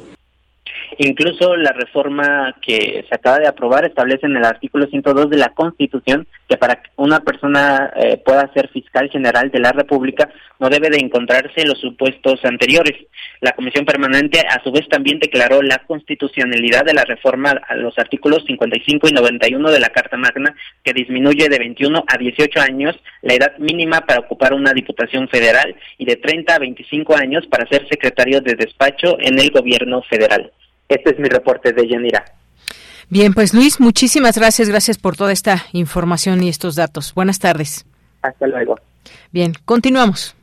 Incluso 0.98 1.58
la 1.58 1.74
reforma 1.74 2.56
que 2.62 3.06
se 3.10 3.16
acaba 3.16 3.40
de 3.40 3.48
aprobar 3.48 3.86
establece 3.86 4.28
en 4.28 4.38
el 4.38 4.46
artículo 4.46 4.88
102 4.88 5.30
de 5.30 5.38
la 5.38 5.50
Constitución 5.50 6.26
que 6.48 6.56
para 6.56 6.76
que 6.82 6.90
una 6.96 7.20
persona 7.20 7.92
eh, 7.98 8.18
pueda 8.24 8.52
ser 8.54 8.70
fiscal 8.70 9.10
general 9.10 9.52
de 9.52 9.60
la 9.60 9.74
República 9.74 10.30
no 10.60 10.70
debe 10.70 10.90
de 10.90 11.00
encontrarse 11.00 11.66
los 11.66 11.80
supuestos 11.82 12.40
anteriores. 12.46 13.08
La 13.42 13.52
Comisión 13.52 13.86
Permanente 13.86 14.40
a 14.40 14.64
su 14.64 14.72
vez 14.72 14.88
también 14.88 15.20
declaró 15.20 15.62
la 15.62 15.80
constitucionalidad 15.86 16.86
de 16.86 16.94
la 16.94 17.04
reforma 17.04 17.52
a 17.68 17.76
los 17.76 17.98
artículos 18.00 18.46
55 18.46 19.10
y 19.10 19.12
91 19.12 19.72
de 19.72 19.80
la 19.80 19.90
Carta 19.90 20.16
Magna 20.16 20.56
que 20.82 20.94
disminuye 20.94 21.50
de 21.50 21.60
21 21.60 22.06
a 22.08 22.18
18 22.18 22.62
años 22.62 22.96
la 23.22 23.34
edad 23.34 23.58
mínima 23.58 24.02
para 24.02 24.22
ocupar 24.22 24.54
una 24.54 24.72
diputación 24.72 25.28
federal 25.28 25.76
y 25.98 26.06
de 26.06 26.16
30 26.16 26.56
a 26.56 26.60
25 26.60 27.16
años 27.16 27.46
para 27.48 27.68
ser 27.68 27.86
secretario 27.90 28.40
de 28.40 28.56
despacho 28.56 29.18
en 29.20 29.40
el 29.40 29.52
gobierno 29.52 30.02
federal. 30.04 30.52
Este 30.90 31.12
es 31.12 31.20
mi 31.20 31.30
reporte 31.30 31.72
de 31.74 31.88
Yanira. 31.88 32.26
Bien, 33.10 33.34
pues 33.34 33.54
Luis, 33.54 33.80
muchísimas 33.80 34.38
gracias, 34.38 34.68
gracias 34.70 34.98
por 34.98 35.16
toda 35.16 35.32
esta 35.32 35.64
información 35.74 36.42
y 36.44 36.50
estos 36.50 36.76
datos. 36.76 37.14
Buenas 37.14 37.38
tardes. 37.40 37.86
Hasta 38.22 38.48
luego. 38.48 38.78
Bien, 39.32 39.54
continuamos. 39.66 40.36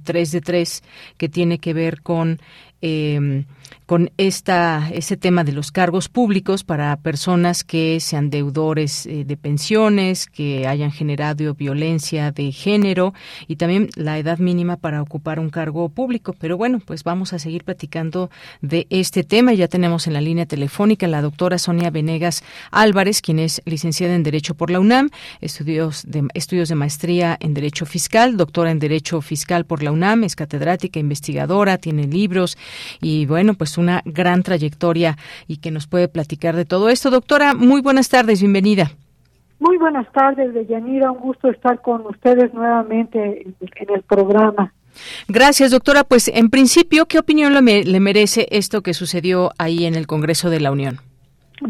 3 0.04 0.28
eh, 0.28 0.32
de 0.32 0.40
3 0.40 0.82
que 1.16 1.28
tiene 1.28 1.58
que 1.58 1.74
ver 1.74 2.02
con 2.02 2.38
eh, 2.82 3.44
con 3.86 4.10
esta, 4.18 4.90
ese 4.92 5.16
tema 5.16 5.44
de 5.44 5.52
los 5.52 5.70
cargos 5.70 6.08
públicos 6.08 6.64
para 6.64 6.96
personas 6.96 7.62
que 7.62 8.00
sean 8.00 8.30
deudores 8.30 9.06
eh, 9.06 9.24
de 9.24 9.36
pensiones, 9.36 10.26
que 10.26 10.66
hayan 10.66 10.90
generado 10.90 11.54
violencia 11.54 12.32
de 12.32 12.50
género 12.50 13.14
y 13.46 13.56
también 13.56 13.88
la 13.94 14.18
edad 14.18 14.38
mínima 14.38 14.76
para 14.76 15.00
ocupar 15.00 15.38
un 15.38 15.50
cargo 15.50 15.88
público. 15.88 16.34
Pero 16.38 16.56
bueno, 16.56 16.80
pues 16.84 17.04
vamos 17.04 17.32
a 17.32 17.38
seguir 17.38 17.62
platicando 17.62 18.28
de 18.60 18.88
este 18.90 19.22
tema. 19.22 19.54
Ya 19.54 19.68
tenemos 19.68 20.08
en 20.08 20.14
la 20.14 20.20
línea 20.20 20.46
telefónica 20.46 21.06
la 21.06 21.22
doctora 21.22 21.58
Sonia 21.58 21.90
Venegas 21.90 22.42
Álvarez, 22.72 23.22
quien 23.22 23.38
es 23.38 23.62
licenciada 23.64 24.16
en 24.16 24.24
Derecho 24.24 24.54
por 24.54 24.70
la 24.70 24.80
UNAM, 24.80 25.10
estudios 25.40 26.04
de, 26.08 26.26
estudios 26.34 26.68
de 26.68 26.74
maestría 26.74 27.36
en 27.38 27.54
Derecho 27.54 27.86
Fiscal, 27.86 28.36
doctora 28.36 28.72
en 28.72 28.80
Derecho 28.80 29.20
Fiscal 29.20 29.64
por 29.64 29.84
la 29.84 29.92
UNAM, 29.92 30.24
es 30.24 30.34
catedrática, 30.34 30.98
investigadora, 30.98 31.78
tiene 31.78 32.08
libros 32.08 32.58
y 33.00 33.26
bueno, 33.26 33.54
pues 33.54 33.75
una 33.78 34.02
gran 34.04 34.42
trayectoria 34.42 35.16
y 35.46 35.58
que 35.58 35.70
nos 35.70 35.86
puede 35.86 36.08
platicar 36.08 36.56
de 36.56 36.64
todo 36.64 36.88
esto. 36.88 37.10
Doctora, 37.10 37.54
muy 37.54 37.80
buenas 37.80 38.08
tardes, 38.08 38.40
bienvenida. 38.40 38.90
Muy 39.58 39.78
buenas 39.78 40.10
tardes, 40.12 40.52
Deyanira, 40.52 41.10
un 41.10 41.18
gusto 41.18 41.48
estar 41.48 41.80
con 41.80 42.06
ustedes 42.06 42.52
nuevamente 42.52 43.42
en 43.42 43.94
el 43.94 44.02
programa. 44.02 44.72
Gracias, 45.28 45.70
doctora. 45.70 46.04
Pues 46.04 46.28
en 46.28 46.50
principio, 46.50 47.06
¿qué 47.06 47.18
opinión 47.18 47.52
le, 47.52 47.84
le 47.84 48.00
merece 48.00 48.46
esto 48.50 48.82
que 48.82 48.94
sucedió 48.94 49.50
ahí 49.58 49.84
en 49.86 49.94
el 49.94 50.06
Congreso 50.06 50.50
de 50.50 50.60
la 50.60 50.72
Unión? 50.72 50.98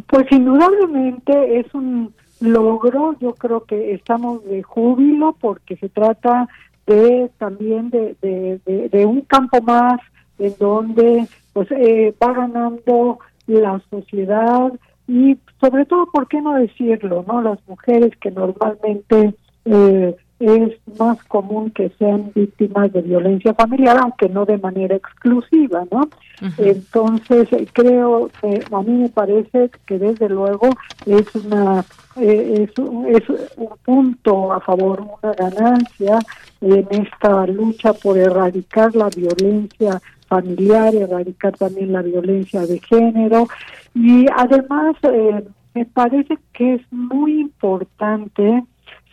Pues 0.08 0.26
indudablemente 0.30 1.60
es 1.60 1.72
un 1.74 2.12
logro. 2.40 3.16
Yo 3.20 3.34
creo 3.34 3.64
que 3.64 3.94
estamos 3.94 4.44
de 4.44 4.62
júbilo 4.62 5.36
porque 5.40 5.76
se 5.76 5.88
trata 5.88 6.48
de 6.86 7.30
también 7.38 7.90
de, 7.90 8.16
de, 8.22 8.88
de, 8.88 9.06
un 9.06 9.22
campo 9.22 9.60
más 9.60 10.00
en 10.38 10.54
donde 10.58 11.26
pues 11.56 11.70
eh, 11.70 12.14
va 12.22 12.34
ganando 12.34 13.18
la 13.46 13.80
sociedad 13.88 14.70
y 15.08 15.38
sobre 15.58 15.86
todo, 15.86 16.04
¿por 16.12 16.28
qué 16.28 16.42
no 16.42 16.52
decirlo? 16.52 17.24
no 17.26 17.40
Las 17.40 17.58
mujeres 17.66 18.12
que 18.20 18.30
normalmente 18.30 19.34
eh, 19.64 20.14
es 20.38 20.98
más 20.98 21.16
común 21.24 21.70
que 21.70 21.88
sean 21.98 22.30
víctimas 22.34 22.92
de 22.92 23.00
violencia 23.00 23.54
familiar, 23.54 23.96
aunque 23.96 24.28
no 24.28 24.44
de 24.44 24.58
manera 24.58 24.96
exclusiva, 24.96 25.84
¿no? 25.90 26.10
Entonces, 26.58 27.48
creo, 27.72 28.30
que 28.42 28.62
a 28.70 28.82
mí 28.82 28.92
me 28.92 29.08
parece 29.08 29.70
que 29.86 29.98
desde 29.98 30.28
luego 30.28 30.68
es 31.06 31.34
una 31.36 31.86
eh, 32.20 32.68
es, 32.68 32.70
es, 32.70 33.28
un 33.56 33.70
punto 33.82 34.52
a 34.52 34.60
favor, 34.60 35.00
una 35.00 35.32
ganancia 35.32 36.18
en 36.60 36.86
esta 36.90 37.46
lucha 37.46 37.94
por 37.94 38.18
erradicar 38.18 38.94
la 38.94 39.08
violencia 39.08 40.02
familiar, 40.28 40.94
erradicar 40.94 41.56
también 41.56 41.92
la 41.92 42.02
violencia 42.02 42.66
de 42.66 42.80
género 42.80 43.48
y 43.94 44.26
además 44.36 44.96
eh, 45.02 45.44
me 45.74 45.84
parece 45.86 46.38
que 46.52 46.74
es 46.74 46.82
muy 46.90 47.40
importante 47.40 48.64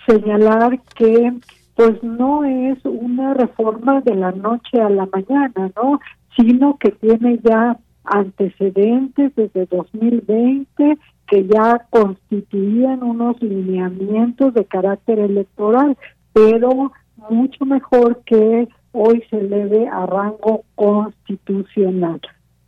señalar 0.08 0.80
que 0.96 1.34
pues 1.76 2.04
no 2.04 2.44
es 2.44 2.78
una 2.86 3.34
reforma 3.34 4.02
de 4.02 4.16
la 4.16 4.32
noche 4.32 4.80
a 4.80 4.90
la 4.90 5.08
mañana, 5.12 5.72
¿no? 5.76 6.00
Sino 6.38 6.78
que 6.78 6.92
tiene 6.92 7.40
ya 7.44 7.78
antecedentes 8.04 9.34
desde 9.36 9.66
2020 9.66 10.98
que 11.28 11.48
ya 11.48 11.86
constituían 11.90 13.02
unos 13.02 13.42
lineamientos 13.42 14.54
de 14.54 14.66
carácter 14.66 15.20
electoral, 15.20 15.98
pero 16.34 16.92
mucho 17.30 17.66
mejor 17.66 18.22
que 18.26 18.68
hoy 18.94 19.24
se 19.30 19.40
eleve 19.40 19.88
a 19.88 20.06
rango 20.06 20.64
constitucional. 20.76 22.22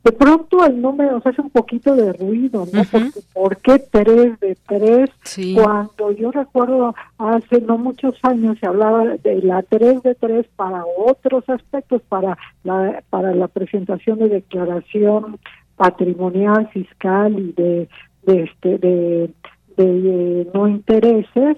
De 0.03 0.11
pronto 0.11 0.63
el 0.63 0.79
número 0.79 1.19
se 1.21 1.29
hace 1.29 1.41
un 1.41 1.49
poquito 1.49 1.95
de 1.95 2.13
ruido, 2.13 2.67
¿no? 2.71 2.83
Porque, 2.91 3.19
¿Por 3.33 3.57
qué 3.57 3.79
tres 3.79 4.39
de 4.39 4.55
tres? 4.67 5.09
Cuando 5.55 6.11
yo 6.11 6.29
recuerdo 6.29 6.93
hace 7.17 7.59
no 7.61 7.79
muchos 7.79 8.13
años 8.21 8.55
se 8.59 8.67
hablaba 8.67 9.03
de 9.03 9.41
la 9.41 9.63
tres 9.63 10.03
de 10.03 10.13
tres 10.13 10.45
para 10.55 10.83
otros 10.85 11.49
aspectos, 11.49 12.03
para 12.07 12.37
la, 12.63 13.01
para 13.09 13.33
la 13.33 13.47
presentación 13.47 14.19
de 14.19 14.29
declaración 14.29 15.39
patrimonial, 15.75 16.69
fiscal 16.69 17.39
y 17.39 17.51
de, 17.53 17.89
de, 18.27 18.43
este, 18.43 18.77
de, 18.77 19.31
de, 19.75 20.47
no 20.53 20.67
intereses, 20.67 21.57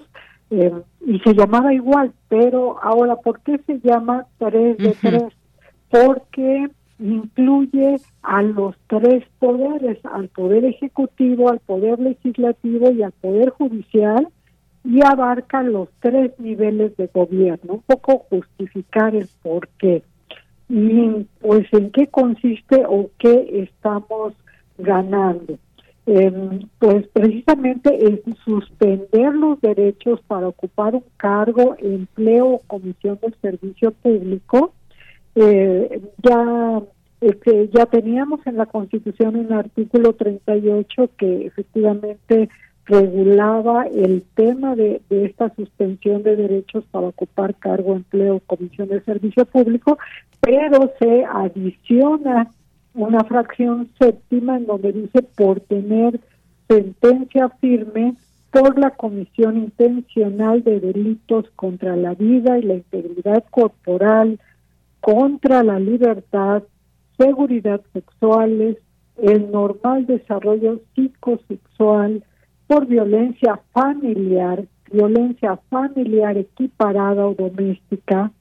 eh, 0.50 0.72
y 1.06 1.18
se 1.20 1.34
llamaba 1.34 1.74
igual, 1.74 2.12
pero 2.28 2.82
ahora, 2.82 3.16
¿por 3.16 3.40
qué 3.40 3.58
se 3.66 3.80
llama 3.80 4.26
tres 4.38 4.78
de 4.78 4.96
tres? 5.00 5.24
Porque 5.90 6.68
incluye 6.98 7.96
a 8.22 8.42
los 8.42 8.74
tres 8.88 9.24
poderes, 9.38 9.98
al 10.04 10.28
poder 10.28 10.64
ejecutivo, 10.64 11.48
al 11.50 11.60
poder 11.60 11.98
legislativo 11.98 12.90
y 12.90 13.02
al 13.02 13.12
poder 13.12 13.50
judicial, 13.50 14.28
y 14.84 15.04
abarca 15.04 15.62
los 15.62 15.88
tres 16.00 16.32
niveles 16.38 16.96
de 16.96 17.08
gobierno, 17.08 17.74
un 17.74 17.82
poco 17.82 18.26
justificar 18.30 19.14
el 19.14 19.28
por 19.42 19.68
qué. 19.78 20.02
Y 20.68 21.26
pues 21.40 21.66
en 21.72 21.90
qué 21.90 22.06
consiste 22.08 22.84
o 22.86 23.10
qué 23.18 23.64
estamos 23.64 24.34
ganando. 24.76 25.58
Em, 26.10 26.60
pues 26.78 27.06
precisamente 27.08 27.94
es 28.02 28.20
suspender 28.42 29.34
los 29.34 29.60
derechos 29.60 30.22
para 30.26 30.48
ocupar 30.48 30.94
un 30.94 31.04
cargo, 31.18 31.76
empleo 31.78 32.46
o 32.46 32.58
comisión 32.66 33.18
del 33.20 33.34
servicio 33.42 33.90
público. 33.90 34.72
Eh, 35.34 36.00
ya 36.22 36.80
este, 37.20 37.68
ya 37.74 37.84
teníamos 37.84 38.40
en 38.46 38.56
la 38.56 38.64
Constitución 38.64 39.36
un 39.36 39.52
artículo 39.52 40.14
38 40.14 41.10
que 41.18 41.44
efectivamente 41.44 42.48
regulaba 42.86 43.86
el 43.86 44.24
tema 44.34 44.74
de, 44.76 45.02
de, 45.10 45.26
esta 45.26 45.54
suspensión 45.56 46.22
de 46.22 46.36
derechos 46.36 46.84
para 46.90 47.08
ocupar 47.08 47.54
cargo, 47.56 47.94
empleo, 47.94 48.40
comisión 48.46 48.88
de 48.88 49.02
servicio 49.02 49.44
público, 49.44 49.98
pero 50.40 50.90
se 50.98 51.26
adiciona 51.26 52.50
una 52.98 53.22
fracción 53.22 53.88
séptima 53.98 54.56
en 54.56 54.66
donde 54.66 54.92
dice 54.92 55.22
por 55.22 55.60
tener 55.60 56.20
sentencia 56.68 57.48
firme 57.60 58.16
por 58.50 58.76
la 58.76 58.90
comisión 58.90 59.56
intencional 59.56 60.64
de 60.64 60.80
delitos 60.80 61.48
contra 61.54 61.94
la 61.94 62.14
vida 62.14 62.58
y 62.58 62.62
la 62.62 62.74
integridad 62.74 63.44
corporal, 63.50 64.40
contra 65.00 65.62
la 65.62 65.78
libertad, 65.78 66.64
seguridad 67.16 67.80
sexuales, 67.92 68.78
el 69.22 69.50
normal 69.52 70.06
desarrollo 70.06 70.80
psicosexual, 70.94 72.24
por 72.66 72.86
violencia 72.86 73.60
familiar, 73.72 74.64
violencia 74.90 75.56
familiar 75.70 76.36
equiparada 76.36 77.26
o 77.26 77.34
doméstica, 77.34 78.32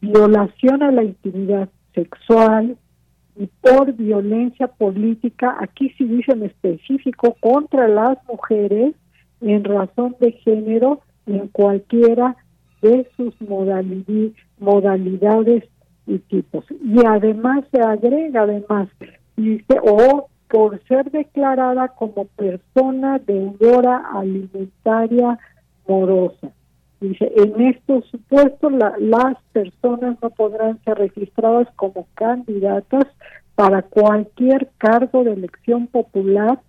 violación 0.00 0.82
a 0.82 0.90
la 0.90 1.04
intimidad 1.04 1.68
sexual 1.94 2.78
y 3.36 3.48
por 3.60 3.92
violencia 3.92 4.68
política, 4.68 5.56
aquí 5.60 5.90
sí 5.98 6.04
dicen 6.04 6.44
específico, 6.44 7.36
contra 7.40 7.88
las 7.88 8.18
mujeres 8.28 8.94
en 9.40 9.64
razón 9.64 10.16
de 10.20 10.32
género 10.32 11.00
en 11.26 11.48
cualquiera 11.48 12.36
de 12.80 13.08
sus 13.16 13.34
modalidades 14.58 15.64
y 16.06 16.18
tipos. 16.18 16.64
Y 16.70 17.04
además 17.04 17.64
se 17.72 17.80
agrega, 17.80 18.42
además, 18.42 18.88
dice, 19.36 19.78
o 19.82 20.28
por 20.48 20.80
ser 20.84 21.10
declarada 21.10 21.88
como 21.88 22.26
persona 22.26 23.18
deudora 23.18 24.04
alimentaria 24.14 25.38
morosa. 25.88 26.52
Dice, 27.00 27.32
en 27.36 27.60
estos 27.60 28.06
supuestos 28.06 28.72
las 28.72 29.36
personas 29.52 30.16
no 30.22 30.30
podrán 30.30 30.82
ser 30.84 30.98
registradas 30.98 31.68
como 31.76 32.06
candidatas 32.14 33.04
para 33.54 33.82
cualquier 33.82 34.70
cargo 34.78 35.24
de 35.24 35.32
elección 35.32 35.86
popular 35.86 36.60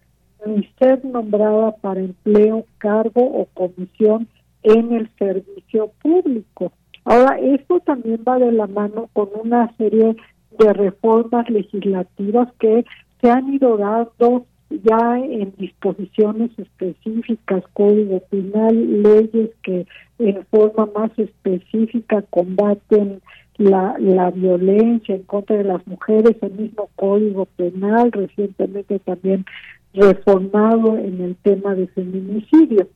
ni 0.45 0.67
ser 0.79 1.03
nombrada 1.05 1.71
para 1.77 1.99
empleo, 1.99 2.65
cargo 2.77 3.21
o 3.21 3.47
comisión 3.53 4.27
en 4.63 4.93
el 4.93 5.09
servicio 5.17 5.91
público. 6.01 6.71
Ahora, 7.03 7.39
esto 7.39 7.79
también 7.79 8.23
va 8.27 8.39
de 8.39 8.51
la 8.51 8.67
mano 8.67 9.09
con 9.13 9.29
una 9.43 9.75
serie 9.77 10.15
de 10.57 10.73
reformas 10.73 11.49
legislativas 11.49 12.49
que 12.59 12.85
se 13.21 13.29
han 13.29 13.53
ido 13.53 13.77
dando 13.77 14.45
ya 14.69 15.19
en 15.19 15.53
disposiciones 15.57 16.51
específicas, 16.57 17.63
código 17.73 18.19
penal, 18.29 19.03
leyes 19.03 19.51
que 19.63 19.85
en 20.19 20.45
forma 20.45 20.89
más 20.95 21.11
específica 21.17 22.23
combaten 22.29 23.21
la, 23.57 23.95
la 23.99 24.31
violencia 24.31 25.15
en 25.15 25.23
contra 25.23 25.57
de 25.57 25.63
las 25.63 25.85
mujeres, 25.87 26.35
el 26.41 26.53
mismo 26.53 26.89
código 26.95 27.45
penal 27.45 28.11
recientemente 28.11 28.99
también 28.99 29.45
reformado 29.93 30.97
en 30.97 31.21
el 31.21 31.35
tema 31.37 31.73
de 31.75 31.87
feminicidio 31.87 32.87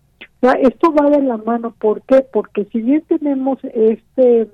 esto 0.41 0.93
va 0.93 1.09
de 1.09 1.21
la 1.21 1.37
mano, 1.37 1.75
¿por 1.79 2.01
qué? 2.03 2.25
Porque 2.31 2.65
si 2.71 2.81
bien 2.81 3.03
tenemos 3.07 3.57
este, 3.63 4.47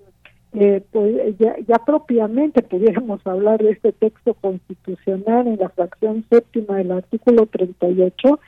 eh, 0.56 0.84
pues 0.92 1.38
ya, 1.38 1.56
ya, 1.68 1.76
propiamente 1.80 2.62
pudiéramos 2.62 3.20
hablar 3.28 3.62
de 3.62 3.72
este 3.72 3.92
texto 3.92 4.34
constitucional 4.36 5.48
en 5.48 5.58
la 5.58 5.70
fracción 5.70 6.26
séptima 6.30 6.78
del 6.78 6.92
artículo 6.92 7.46
38, 7.46 8.40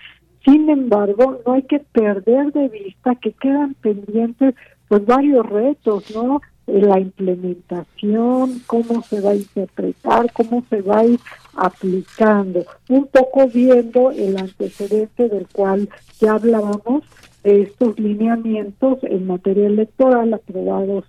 sin 0.46 0.70
embargo, 0.70 1.42
no 1.46 1.54
hay 1.54 1.64
que 1.64 1.80
perder 1.80 2.54
de 2.54 2.70
vista 2.70 3.16
que 3.16 3.34
quedan 3.34 3.74
pendientes 3.76 4.56
pues 4.88 5.06
varios 5.06 5.46
retos, 5.46 6.10
¿no? 6.16 6.42
Eh, 6.68 6.82
la 6.82 7.00
implementación, 7.00 8.62
cómo 8.66 9.02
se 9.04 9.22
va 9.22 9.32
a 9.32 9.36
interpretar, 9.36 10.32
cómo 10.34 10.64
se 10.70 10.82
va 10.82 11.00
a 11.00 11.06
ir 11.06 11.20
aplicando, 11.56 12.66
un 12.90 13.08
poco 13.08 13.48
viendo 13.48 14.12
el 14.12 14.38
antecedente 14.38 15.28
del 15.28 15.48
cual 15.48 15.90
ya 16.20 16.34
hablábamos 16.34 17.04
estos 17.44 17.98
lineamientos 18.00 19.00
en 19.04 19.28
materia 19.28 19.68
electoral 19.68 20.34
aprobados 20.34 21.06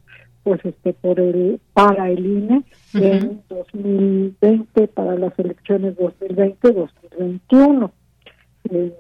pues 0.48 0.64
este 0.64 0.94
por 0.94 1.20
el 1.20 1.61
para 1.74 2.08
el 2.11 2.24
INE 2.24 2.62
en 2.94 3.42
2020 3.50 4.88
para 4.88 5.14
las 5.16 5.38
elecciones 5.38 5.94
2020-2021. 5.98 7.90
Eh, 8.70 8.94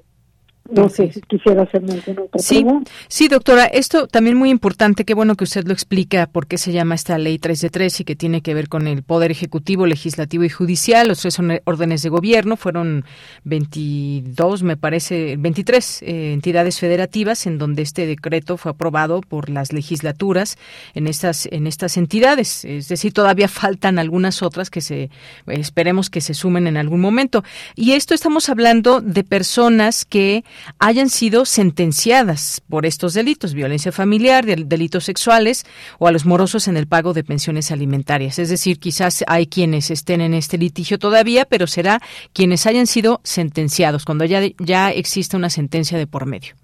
No 0.68 0.88
sé 0.90 1.10
si 1.12 1.22
quisiera 1.22 1.62
hacerme 1.62 1.94
alguna 1.94 2.22
otra 2.22 2.40
sí, 2.40 2.62
pregunta. 2.62 2.90
Sí, 3.08 3.28
doctora, 3.28 3.64
esto 3.64 4.06
también 4.06 4.36
muy 4.36 4.50
importante, 4.50 5.04
qué 5.04 5.14
bueno 5.14 5.34
que 5.34 5.44
usted 5.44 5.66
lo 5.66 5.72
explica 5.72 6.26
por 6.26 6.46
qué 6.46 6.58
se 6.58 6.72
llama 6.72 6.94
esta 6.94 7.16
ley 7.16 7.38
3 7.38 7.60
de 7.62 7.70
3 7.70 8.00
y 8.00 8.04
que 8.04 8.16
tiene 8.16 8.42
que 8.42 8.52
ver 8.52 8.68
con 8.68 8.86
el 8.86 9.02
Poder 9.02 9.30
Ejecutivo, 9.30 9.86
Legislativo 9.86 10.44
y 10.44 10.50
Judicial. 10.50 11.08
Los 11.08 11.20
tres 11.20 11.34
son 11.34 11.58
órdenes 11.64 12.02
de 12.02 12.10
gobierno, 12.10 12.56
fueron 12.56 13.04
22, 13.44 14.62
me 14.62 14.76
parece, 14.76 15.36
23 15.38 16.02
eh, 16.02 16.32
entidades 16.34 16.78
federativas 16.78 17.46
en 17.46 17.56
donde 17.56 17.82
este 17.82 18.06
decreto 18.06 18.58
fue 18.58 18.72
aprobado 18.72 19.22
por 19.22 19.48
las 19.48 19.72
legislaturas 19.72 20.58
en 20.94 21.06
estas, 21.06 21.48
en 21.50 21.66
estas 21.66 21.96
entidades. 21.96 22.66
Es 22.66 22.88
decir, 22.88 23.12
todavía 23.14 23.48
faltan 23.48 23.98
algunas 23.98 24.42
otras 24.42 24.68
que 24.68 24.82
se, 24.82 25.08
esperemos 25.46 26.10
que 26.10 26.20
se 26.20 26.34
sumen 26.34 26.66
en 26.66 26.76
algún 26.76 27.00
momento. 27.00 27.42
Y 27.74 27.92
esto 27.92 28.14
estamos 28.14 28.50
hablando 28.50 29.00
de 29.00 29.24
personas 29.24 30.04
que 30.04 30.44
hayan 30.78 31.08
sido 31.08 31.44
sentenciadas 31.44 32.62
por 32.68 32.86
estos 32.86 33.14
delitos, 33.14 33.54
violencia 33.54 33.92
familiar, 33.92 34.44
delitos 34.44 35.04
sexuales 35.04 35.64
o 35.98 36.06
a 36.06 36.12
los 36.12 36.26
morosos 36.26 36.68
en 36.68 36.76
el 36.76 36.86
pago 36.86 37.12
de 37.14 37.24
pensiones 37.24 37.70
alimentarias. 37.70 38.38
Es 38.38 38.50
decir, 38.50 38.78
quizás 38.78 39.24
hay 39.26 39.46
quienes 39.46 39.90
estén 39.90 40.20
en 40.20 40.34
este 40.34 40.58
litigio 40.58 40.98
todavía, 40.98 41.44
pero 41.44 41.66
será 41.66 42.00
quienes 42.32 42.66
hayan 42.66 42.86
sido 42.86 43.20
sentenciados, 43.24 44.04
cuando 44.04 44.24
ya, 44.24 44.40
ya 44.58 44.90
existe 44.90 45.36
una 45.36 45.50
sentencia 45.50 45.98
de 45.98 46.06
por 46.06 46.26
medio. 46.26 46.54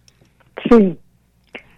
Sí, 0.68 0.96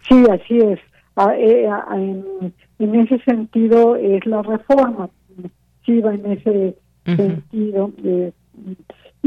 sí, 0.09 0.25
así 0.31 0.59
es. 0.59 0.79
Ah, 1.17 1.35
eh, 1.37 1.67
ah, 1.69 1.97
en, 1.97 2.53
ese 2.79 3.19
sentido 3.25 3.97
es 3.97 4.25
la 4.27 4.43
reforma, 4.43 5.09
sí 5.85 6.01
va 6.01 6.15
en 6.15 6.33
ese 6.33 6.77
sentido. 7.05 7.91
De, 7.99 8.33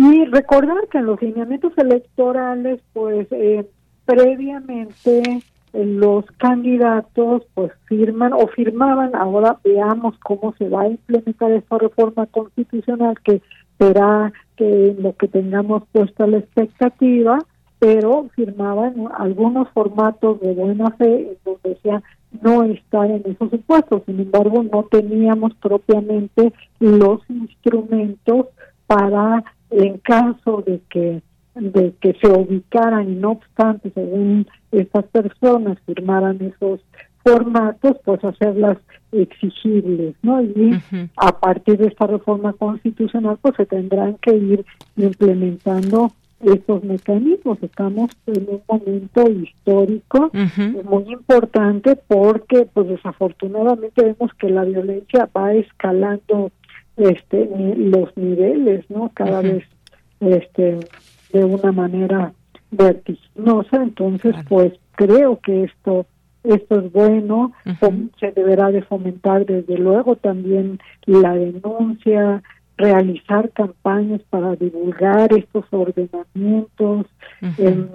y 0.02 0.24
recordar 0.24 0.88
que 0.90 1.00
en 1.00 1.08
los 1.08 1.22
lineamientos 1.22 1.78
electorales, 1.78 2.80
pues 2.94 3.28
eh, 3.32 3.66
previamente 4.06 5.42
eh, 5.74 5.86
los 5.86 6.24
candidatos 6.38 7.44
pues 7.54 7.74
firman 7.86 8.32
o 8.32 8.48
firmaban, 8.48 9.14
ahora 9.14 9.60
veamos 9.62 10.18
cómo 10.20 10.56
se 10.58 10.70
va 10.70 10.84
a 10.84 10.88
implementar 10.88 11.52
esta 11.52 11.80
reforma 11.80 12.28
constitucional 12.28 13.20
que 13.22 13.42
será 13.78 14.32
que 14.56 14.96
lo 14.98 15.18
que 15.18 15.28
tengamos 15.28 15.84
puesta 15.92 16.28
la 16.28 16.38
expectativa, 16.38 17.38
pero 17.80 18.30
firmaban 18.38 19.06
algunos 19.18 19.68
formatos 19.72 20.40
de 20.40 20.54
buena 20.54 20.92
fe 20.92 21.32
en 21.32 21.38
donde 21.44 21.72
decían 21.72 22.04
no 22.42 22.64
estar 22.64 23.12
en 23.12 23.24
esos 23.26 23.50
supuestos. 23.50 24.04
Sin 24.06 24.22
embargo, 24.22 24.64
no 24.64 24.84
teníamos 24.84 25.54
propiamente 25.56 26.54
los 26.80 27.20
instrumentos 27.30 28.46
para 28.88 29.44
en 29.72 29.98
caso 30.00 30.64
de 30.66 30.82
que 30.90 31.22
de 31.56 31.94
que 32.00 32.14
se 32.22 32.28
ubicaran 32.28 33.10
y 33.10 33.16
no 33.16 33.32
obstante 33.32 33.92
según 33.94 34.48
estas 34.72 35.06
personas 35.06 35.78
firmaran 35.86 36.40
esos 36.42 36.80
formatos 37.24 37.98
pues 38.06 38.24
hacerlas 38.24 38.78
exigibles 39.12 40.16
no 40.22 40.42
y 40.42 40.80
a 41.18 41.40
partir 41.40 41.78
de 41.78 41.88
esta 41.88 42.08
reforma 42.08 42.54
constitucional 42.54 43.38
pues 43.42 43.56
se 43.58 43.66
tendrán 43.66 44.16
que 44.22 44.36
ir 44.36 44.66
implementando 44.96 46.12
estos 46.42 46.84
mecanismos. 46.84 47.58
Estamos 47.62 48.12
en 48.28 48.48
un 48.50 48.62
momento 48.68 49.30
histórico 49.30 50.32
muy 50.86 51.12
importante 51.12 51.96
porque 52.08 52.68
pues 52.74 52.88
desafortunadamente 52.88 54.04
vemos 54.04 54.34
que 54.36 54.50
la 54.50 54.64
violencia 54.64 55.30
va 55.36 55.54
escalando 55.54 56.52
este 57.00 57.50
los 57.78 58.16
niveles 58.16 58.90
no 58.90 59.12
cada 59.14 59.42
vez 59.42 59.64
este 60.20 60.80
de 61.34 61.44
una 61.46 61.72
manera 61.72 62.34
vertiginosa. 62.72 63.84
Entonces 63.84 64.36
pues 64.48 64.74
creo 64.92 65.40
que 65.40 65.64
esto 65.64 66.06
esto 66.44 66.80
es 66.80 66.92
bueno 66.92 67.52
se 68.20 68.32
deberá 68.32 68.72
de 68.72 68.82
fomentar 68.82 69.46
desde 69.46 69.78
luego 69.78 70.16
también 70.16 70.80
la 71.06 71.36
denuncia 71.36 72.42
realizar 72.80 73.50
campañas 73.52 74.22
para 74.30 74.56
divulgar 74.56 75.34
estos 75.34 75.66
ordenamientos. 75.70 77.08
Em, 77.58 77.90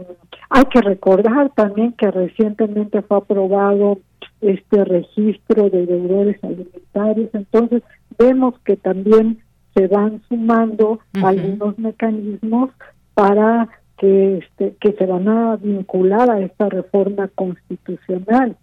hay 0.51 0.65
que 0.65 0.83
recordar 0.83 1.51
también 1.55 1.93
que 1.93 2.11
recientemente 2.11 3.01
fue 3.01 3.17
aprobado 3.17 3.99
este 4.45 4.85
registro 4.85 5.71
de 5.71 5.87
deudores 5.87 6.43
alimentarios. 6.43 7.31
Entonces 7.33 7.83
vemos 8.19 8.55
que 8.65 8.77
también 8.77 9.39
se 9.75 9.87
van 9.89 10.23
sumando 10.29 11.01
algunos 11.23 11.79
mecanismos 11.79 12.71
para 13.15 13.69
que 13.99 14.39
este 14.39 14.77
que 14.81 14.93
se 14.93 15.07
van 15.07 15.29
a 15.29 15.57
vincular 15.57 16.31
a 16.31 16.41
esta 16.41 16.69
reforma 16.69 17.29
constitucional 17.29 18.57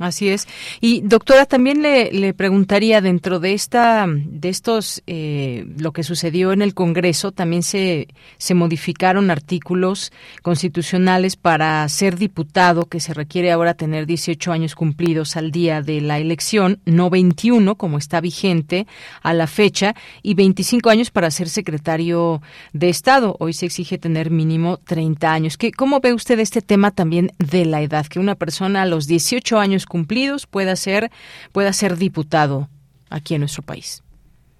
Así 0.00 0.28
es. 0.28 0.48
Y 0.80 1.00
doctora, 1.02 1.46
también 1.46 1.80
le, 1.80 2.10
le, 2.12 2.34
preguntaría 2.34 3.00
dentro 3.00 3.38
de 3.38 3.52
esta, 3.52 4.06
de 4.08 4.48
estos, 4.48 5.02
eh, 5.06 5.64
lo 5.78 5.92
que 5.92 6.02
sucedió 6.02 6.52
en 6.52 6.60
el 6.60 6.74
Congreso, 6.74 7.30
también 7.30 7.62
se, 7.62 8.08
se 8.36 8.54
modificaron 8.54 9.30
artículos 9.30 10.12
constitucionales 10.42 11.36
para 11.36 11.88
ser 11.88 12.18
diputado, 12.18 12.86
que 12.86 12.98
se 12.98 13.14
requiere 13.14 13.52
ahora 13.52 13.74
tener 13.74 14.06
18 14.06 14.50
años 14.50 14.74
cumplidos 14.74 15.36
al 15.36 15.52
día 15.52 15.82
de 15.82 16.00
la 16.00 16.18
elección, 16.18 16.80
no 16.84 17.08
21 17.08 17.76
como 17.76 17.98
está 17.98 18.20
vigente 18.20 18.88
a 19.22 19.32
la 19.34 19.46
fecha, 19.46 19.94
y 20.22 20.34
25 20.34 20.90
años 20.90 21.10
para 21.10 21.30
ser 21.30 21.48
secretario 21.48 22.42
de 22.72 22.88
Estado. 22.88 23.36
Hoy 23.38 23.52
se 23.52 23.66
exige 23.66 23.98
tener 23.98 24.32
mínimo 24.32 24.78
30 24.78 25.32
años. 25.32 25.56
¿Qué, 25.56 25.70
¿Cómo 25.70 26.00
ve 26.00 26.12
usted 26.12 26.40
este 26.40 26.60
tema 26.60 26.90
también 26.90 27.32
de 27.38 27.64
la 27.66 27.82
edad? 27.82 28.06
Que 28.06 28.18
una 28.18 28.34
persona 28.34 28.82
a 28.82 28.86
los 28.86 29.06
18 29.06 29.27
años 29.58 29.86
cumplidos 29.86 30.46
pueda 30.46 30.76
ser, 30.76 31.10
pueda 31.52 31.72
ser 31.72 31.96
diputado 31.96 32.68
aquí 33.10 33.34
en 33.34 33.40
nuestro 33.40 33.62
país. 33.62 34.02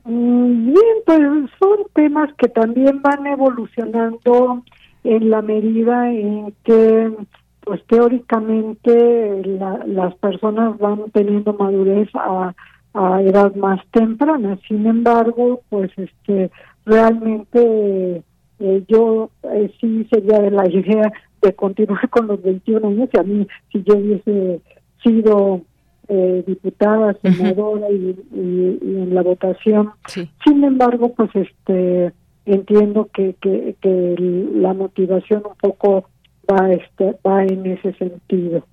Mm, 0.05 0.73
bien, 0.73 0.97
pues 1.05 1.21
son 1.59 1.79
temas 1.95 2.31
que 2.39 2.49
también 2.49 3.03
van 3.03 3.27
evolucionando 3.27 4.63
en 5.05 5.31
la 5.31 5.43
medida 5.43 6.11
en 6.11 6.55
que 6.65 7.13
pues 7.61 7.85
teóricamente 7.87 9.43
las 9.87 10.15
personas 10.15 10.79
van 10.79 11.11
teniendo 11.13 11.53
madurez 11.53 12.09
a, 12.15 12.55
a 12.95 13.23
edad 13.23 13.55
más 13.57 13.81
temprana. 13.91 14.59
Sin 14.67 14.87
embargo, 14.87 15.61
pues 15.69 15.91
este 15.99 16.51
realmente 16.87 18.23
eh, 18.61 18.85
yo 18.89 19.31
eh, 19.43 19.71
sí 19.81 20.07
sería 20.11 20.41
de 20.41 20.51
la 20.51 20.69
idea 20.69 21.13
de 21.43 21.55
continuar 21.55 22.09
con 22.11 22.27
los 22.27 22.43
21 22.43 22.87
años 22.89 23.09
y 23.13 23.19
a 23.19 23.23
mí 23.23 23.47
si 23.73 23.83
yo 23.83 23.97
hubiese 23.97 24.61
sido 25.03 25.63
eh, 26.09 26.43
diputada, 26.47 27.15
senadora 27.23 27.91
y, 27.91 28.17
en 28.33 29.15
la 29.15 29.23
votación. 29.23 29.91
Sin 30.07 30.65
embargo, 30.65 31.13
pues 31.15 31.31
este 31.35 32.13
entiendo 32.47 33.11
que, 33.13 33.35
que, 33.43 33.77
que 33.83 34.15
la 34.55 34.73
motivación 34.73 35.43
un 35.45 35.57
poco 35.61 36.07
va 36.51 36.73
este 36.73 37.15
va 37.27 37.45
en 37.45 37.67
ese 37.67 37.93
sentido. 37.95 38.65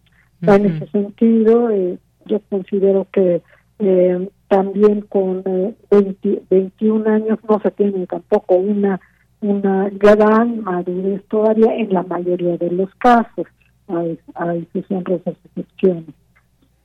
Va 0.47 0.56
en 0.56 0.67
ese 0.67 0.88
sentido. 0.88 1.69
Eh, 1.71 1.97
yo 2.25 2.39
considero 2.49 3.06
que 3.12 3.41
eh, 3.80 4.30
también 4.47 5.01
con 5.01 5.43
21 6.49 7.10
años 7.10 7.39
no 7.49 7.60
se 7.60 7.71
tiene 7.71 8.08
tampoco 8.08 8.56
una 8.56 9.01
una 9.41 9.89
gran 9.89 10.63
madurez 10.63 11.24
todavía 11.28 11.76
en 11.76 11.93
la 11.93 12.04
mayoría 12.04 12.58
de 12.58 12.71
los 12.71 12.93
casos. 12.95 13.45
Hay, 13.88 14.19
hay 14.34 14.67
sus 14.74 14.89
honrosas 14.89 15.36
excepciones. 15.45 16.15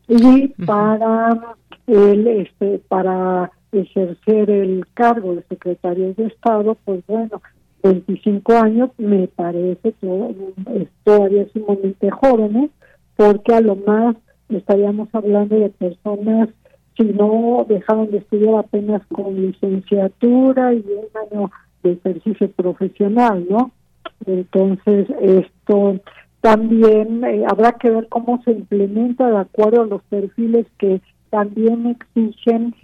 Y 0.08 0.48
para 0.66 1.56
el, 1.86 2.26
este, 2.26 2.80
para 2.88 3.50
ejercer 3.72 4.50
el 4.50 4.84
cargo 4.94 5.36
de 5.36 5.42
secretario 5.44 6.12
de 6.14 6.26
Estado, 6.26 6.76
pues 6.84 7.06
bueno, 7.06 7.40
25 7.82 8.52
años 8.54 8.90
me 8.98 9.28
parece 9.28 9.92
que 9.92 10.34
es 10.74 10.88
todavía 11.04 11.46
sumamente 11.52 12.10
jóvenes, 12.10 12.70
porque 13.16 13.54
a 13.54 13.60
lo 13.60 13.76
más 13.76 14.16
estaríamos 14.48 15.08
hablando 15.12 15.56
de 15.56 15.70
personas 15.70 16.48
si 16.96 17.04
no 17.04 17.64
dejaron 17.68 18.10
de 18.10 18.18
estudiar 18.18 18.56
apenas 18.56 19.02
con 19.06 19.40
licenciatura 19.40 20.74
y 20.74 20.78
un 20.78 21.36
año 21.36 21.50
de 21.82 21.92
ejercicio 21.92 22.50
profesional, 22.50 23.46
¿no? 23.48 23.70
Entonces, 24.26 25.08
esto 25.20 26.00
también 26.40 27.24
eh, 27.24 27.44
habrá 27.48 27.72
que 27.72 27.90
ver 27.90 28.08
cómo 28.08 28.42
se 28.44 28.52
implementa 28.52 29.30
de 29.30 29.38
acuerdo 29.38 29.82
a 29.82 29.86
los 29.86 30.02
perfiles 30.04 30.66
que 30.78 31.00
también 31.30 31.86
exigen 31.86 32.74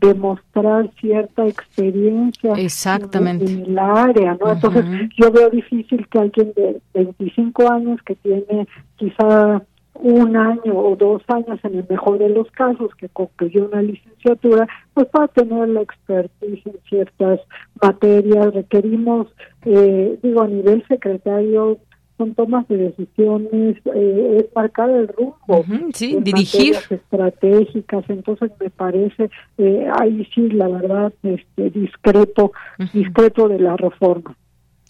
demostrar 0.00 0.90
cierta 1.00 1.46
experiencia 1.46 2.54
Exactamente. 2.54 3.44
En, 3.44 3.66
el 3.66 3.78
área, 3.78 4.38
¿no? 4.40 4.52
Entonces, 4.52 4.84
yo 5.18 5.30
veo 5.30 5.50
difícil 5.50 6.08
que 6.08 6.18
alguien 6.18 6.52
de 6.56 6.80
25 6.94 7.70
años 7.70 8.00
que 8.06 8.14
tiene 8.16 8.66
quizá 8.96 9.62
un 10.00 10.36
año 10.36 10.76
o 10.76 10.96
dos 10.96 11.22
años 11.28 11.58
en 11.62 11.76
el 11.76 11.86
mejor 11.88 12.18
de 12.18 12.28
los 12.28 12.50
casos 12.52 12.94
que 12.96 13.08
concluyó 13.08 13.66
una 13.66 13.82
licenciatura, 13.82 14.66
pues 14.94 15.06
para 15.08 15.28
tener 15.28 15.68
la 15.68 15.82
expertise 15.82 16.66
en 16.66 16.78
ciertas 16.88 17.40
materias. 17.80 18.54
Requerimos, 18.54 19.28
eh, 19.64 20.18
digo, 20.22 20.42
a 20.42 20.48
nivel 20.48 20.86
secretario, 20.86 21.78
son 22.18 22.34
tomas 22.34 22.66
de 22.68 22.76
decisiones, 22.76 23.76
eh, 23.94 24.36
es 24.40 24.54
marcar 24.54 24.90
el 24.90 25.08
rumbo. 25.08 25.64
sí, 25.94 26.18
dirigir. 26.20 26.74
estratégicas, 26.90 28.04
entonces 28.08 28.50
me 28.60 28.70
parece, 28.70 29.30
eh, 29.56 29.88
ahí 30.00 30.28
sí, 30.34 30.50
la 30.50 30.68
verdad, 30.68 31.12
este 31.22 31.70
discreto, 31.70 32.52
discreto 32.92 33.48
de 33.48 33.60
la 33.60 33.76
reforma. 33.76 34.36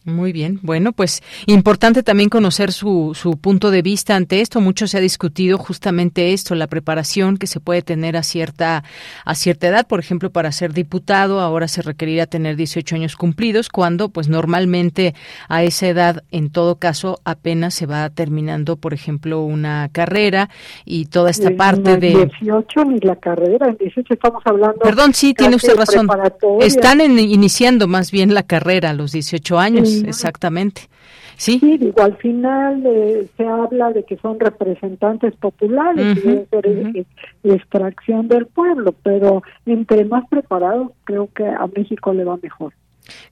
Muy 0.09 0.33
bien. 0.33 0.59
Bueno, 0.63 0.93
pues 0.93 1.23
importante 1.47 2.03
también 2.03 2.31
conocer 2.31 2.73
su, 2.73 3.13
su 3.15 3.37
punto 3.37 3.71
de 3.71 3.83
vista 3.83 4.17
ante 4.17 4.41
esto. 4.41 4.61
Mucho 4.61 4.87
se 4.87 4.99
ha 4.99 5.01
discutido 5.01 5.59
justamente 5.59 6.33
esto, 6.33 6.55
la 6.55 6.67
preparación 6.67 7.37
que 7.37 7.47
se 7.47 7.61
puede 7.61 7.83
tener 7.83 8.17
a 8.17 8.23
cierta, 8.23 8.85
a 9.25 9.35
cierta 9.35 9.69
edad. 9.69 9.87
Por 9.87 10.01
ejemplo, 10.01 10.31
para 10.31 10.51
ser 10.53 10.73
diputado 10.73 11.41
ahora 11.41 11.69
se 11.69 11.83
requerirá 11.83 12.27
tener 12.27 12.57
18 12.57 12.97
años 12.97 13.17
cumplidos, 13.17 13.69
cuando 13.69 14.09
pues 14.09 14.29
normalmente 14.29 15.15
a 15.49 15.63
esa 15.63 15.89
edad, 15.89 16.25
en 16.31 16.51
todo 16.51 16.77
caso, 16.77 17.21
apenas 17.25 17.75
se 17.75 17.87
va 17.87 18.09
terminando, 18.11 18.77
por 18.77 18.95
ejemplo, 18.95 19.43
una 19.43 19.89
carrera 19.93 20.49
y 20.85 21.07
toda 21.07 21.31
esta 21.31 21.51
parte 21.57 21.97
de... 21.99 22.31
18 22.41 22.85
ni 22.87 22.99
la 23.01 23.17
carrera, 23.17 23.69
en 23.69 23.77
18 23.77 24.15
estamos 24.15 24.43
hablando... 24.47 24.79
Perdón, 24.81 25.15
sí, 25.15 25.35
tiene 25.35 25.57
usted 25.57 25.77
razón. 25.77 26.09
Están 26.61 27.01
iniciando 27.01 27.87
más 27.87 28.11
bien 28.11 28.35
la 28.35 28.43
carrera 28.43 28.91
a 28.91 28.95
los 28.95 29.13
18 29.13 29.59
años 29.59 29.98
exactamente. 30.07 30.83
Sí. 31.37 31.61
digo, 31.61 32.03
al 32.03 32.17
final 32.17 32.83
eh, 32.85 33.29
se 33.37 33.47
habla 33.47 33.93
de 33.93 34.03
que 34.05 34.17
son 34.17 34.41
representantes 34.41 35.37
populares 35.37 36.19
y 36.25 36.99
es 36.99 37.07
extracción 37.45 38.27
del 38.27 38.47
pueblo, 38.47 38.93
pero 39.05 39.43
entre 39.65 40.05
más 40.05 40.29
preparados 40.29 40.91
creo 41.05 41.29
que 41.33 41.47
a 41.47 41.67
México 41.75 42.13
le 42.13 42.25
va 42.25 42.39
mejor. 42.43 42.73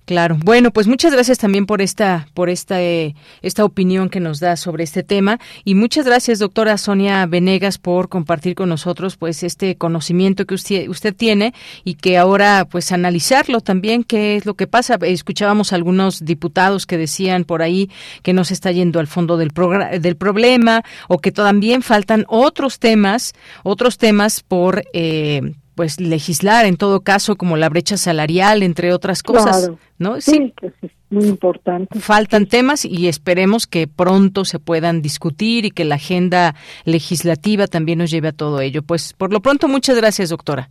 Claro. 0.05 0.39
Bueno, 0.45 0.71
pues 0.71 0.87
muchas 0.87 1.13
gracias 1.13 1.39
también 1.39 1.67
por 1.67 1.83
esta 1.83 2.29
por 2.33 2.49
esta 2.49 2.81
eh, 2.81 3.15
esta 3.43 3.65
opinión 3.65 4.09
que 4.09 4.21
nos 4.21 4.39
da 4.39 4.57
sobre 4.57 4.85
este 4.85 5.03
tema 5.03 5.41
y 5.65 5.75
muchas 5.75 6.07
gracias 6.07 6.39
doctora 6.39 6.79
Sonia 6.79 7.27
Venegas 7.27 7.79
por 7.79 8.09
compartir 8.09 8.55
con 8.55 8.69
nosotros 8.69 9.17
pues 9.17 9.43
este 9.43 9.77
conocimiento 9.77 10.47
que 10.47 10.55
usted 10.55 10.89
usted 10.89 11.15
tiene 11.15 11.55
y 11.83 11.95
que 11.95 12.19
ahora 12.19 12.67
pues 12.71 12.93
analizarlo 12.93 13.61
también 13.61 14.05
qué 14.05 14.37
es 14.37 14.47
lo 14.47 14.55
que 14.55 14.67
pasa. 14.67 14.97
Escuchábamos 15.03 15.73
algunos 15.73 16.25
diputados 16.25 16.87
que 16.87 16.99
decían 16.99 17.45
por 17.45 17.63
ahí 17.63 17.91
que 18.23 18.33
no 18.33 18.45
se 18.45 18.55
está 18.55 18.71
yendo 18.71 19.01
al 19.01 19.09
fondo 19.09 19.37
del 19.37 19.53
del 20.01 20.17
problema 20.17 20.83
o 21.09 21.19
que 21.19 21.33
también 21.33 21.83
faltan 21.83 22.25
otros 22.29 22.79
temas, 22.79 23.35
otros 23.65 23.99
temas 23.99 24.43
por 24.43 24.85
eh, 24.93 25.55
pues 25.77 26.01
legislar 26.01 26.65
en 26.65 26.77
todo 26.77 27.03
caso 27.03 27.37
como 27.37 27.57
la 27.57 27.69
brecha 27.69 27.97
salarial 27.99 28.65
entre 28.65 28.93
otras 28.93 29.23
cosas, 29.23 29.71
¿no? 29.99 30.21
Sí, 30.21 30.53
que 30.59 30.69
es 30.69 30.91
muy 31.11 31.27
importante. 31.27 32.01
Faltan 32.01 32.47
temas 32.47 32.85
y 32.85 33.07
esperemos 33.09 33.67
que 33.67 33.87
pronto 33.87 34.45
se 34.45 34.59
puedan 34.59 35.03
discutir 35.03 35.67
y 35.67 35.71
que 35.71 35.85
la 35.85 35.97
agenda 35.97 36.55
legislativa 36.85 37.67
también 37.67 37.99
nos 37.99 38.11
lleve 38.11 38.29
a 38.29 38.33
todo 38.33 38.61
ello. 38.61 38.83
Pues 38.83 39.13
por 39.13 39.33
lo 39.33 39.41
pronto 39.41 39.69
muchas 39.69 39.97
gracias, 39.97 40.31
doctora. 40.31 40.71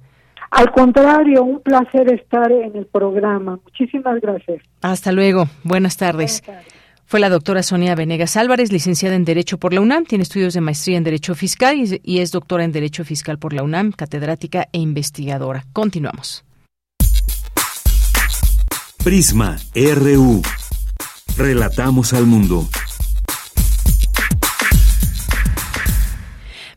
Al 0.49 0.71
contrario, 0.71 1.43
un 1.43 1.61
placer 1.61 2.11
estar 2.11 2.51
en 2.51 2.75
el 2.75 2.87
programa. 2.87 3.59
Muchísimas 3.63 4.19
gracias. 4.19 4.63
Hasta 4.81 5.11
luego. 5.11 5.47
Buenas 5.63 5.97
tardes. 5.97 6.41
Buenas 6.45 6.63
tardes. 6.63 6.84
Fue 7.07 7.19
la 7.19 7.29
doctora 7.29 7.61
Sonia 7.61 7.93
Venegas 7.93 8.35
Álvarez, 8.35 8.71
licenciada 8.71 9.15
en 9.15 9.25
Derecho 9.25 9.59
por 9.59 9.73
la 9.73 9.81
UNAM, 9.81 10.05
tiene 10.05 10.23
estudios 10.23 10.55
de 10.55 10.61
maestría 10.61 10.97
en 10.97 11.03
Derecho 11.03 11.35
Fiscal 11.35 11.77
y 12.01 12.19
es 12.19 12.31
doctora 12.31 12.63
en 12.63 12.71
Derecho 12.71 13.05
Fiscal 13.05 13.37
por 13.37 13.53
la 13.53 13.61
UNAM, 13.61 13.91
catedrática 13.91 14.67
e 14.71 14.79
investigadora. 14.79 15.65
Continuamos. 15.71 16.43
Prisma 19.03 19.57
RU. 19.75 20.41
Relatamos 21.37 22.13
al 22.13 22.25
mundo. 22.25 22.67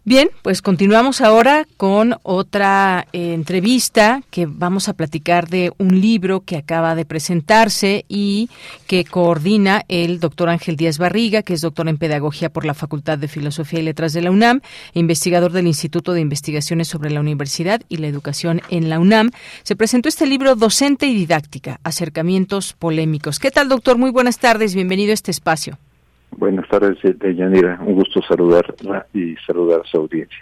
Bien, 0.09 0.31
pues 0.41 0.63
continuamos 0.63 1.21
ahora 1.21 1.67
con 1.77 2.17
otra 2.23 3.07
eh, 3.13 3.35
entrevista 3.35 4.23
que 4.31 4.47
vamos 4.47 4.89
a 4.89 4.95
platicar 4.95 5.51
de 5.51 5.71
un 5.77 6.01
libro 6.01 6.41
que 6.41 6.57
acaba 6.57 6.95
de 6.95 7.05
presentarse 7.05 8.07
y 8.09 8.49
que 8.87 9.05
coordina 9.05 9.85
el 9.89 10.19
doctor 10.19 10.49
Ángel 10.49 10.77
Díaz 10.77 10.97
Barriga, 10.97 11.43
que 11.43 11.53
es 11.53 11.61
doctor 11.61 11.91
en 11.91 11.99
Pedagogía 11.99 12.51
por 12.51 12.65
la 12.65 12.73
Facultad 12.73 13.19
de 13.19 13.29
Filosofía 13.29 13.81
y 13.81 13.83
Letras 13.83 14.15
de 14.15 14.23
la 14.23 14.31
UNAM, 14.31 14.63
e 14.95 14.99
investigador 14.99 15.53
del 15.53 15.67
Instituto 15.67 16.15
de 16.15 16.23
Investigaciones 16.23 16.89
sobre 16.89 17.11
la 17.11 17.21
Universidad 17.21 17.83
y 17.91 17.99
la 17.99 18.07
Educación 18.07 18.63
en 18.71 18.89
la 18.89 19.01
UNAM. 19.01 19.31
Se 19.63 19.77
presentó 19.77 20.09
este 20.09 20.27
libro 20.27 20.55
Docente 20.57 21.07
y 21.07 21.13
Didáctica, 21.13 21.81
Acercamientos 21.85 22.73
Polémicos. 22.73 23.39
¿Qué 23.39 23.51
tal, 23.51 23.69
doctor? 23.69 23.99
Muy 23.99 24.11
buenas 24.11 24.39
tardes, 24.39 24.75
bienvenido 24.75 25.11
a 25.11 25.15
este 25.15 25.33
espacio. 25.33 25.77
Buenas 26.39 26.68
tardes, 26.68 26.99
Yanira. 27.20 27.80
Un 27.84 27.95
gusto 27.95 28.22
saludarla 28.22 29.07
y 29.12 29.34
saludar 29.45 29.80
a 29.80 29.84
su 29.84 29.97
audiencia. 29.97 30.39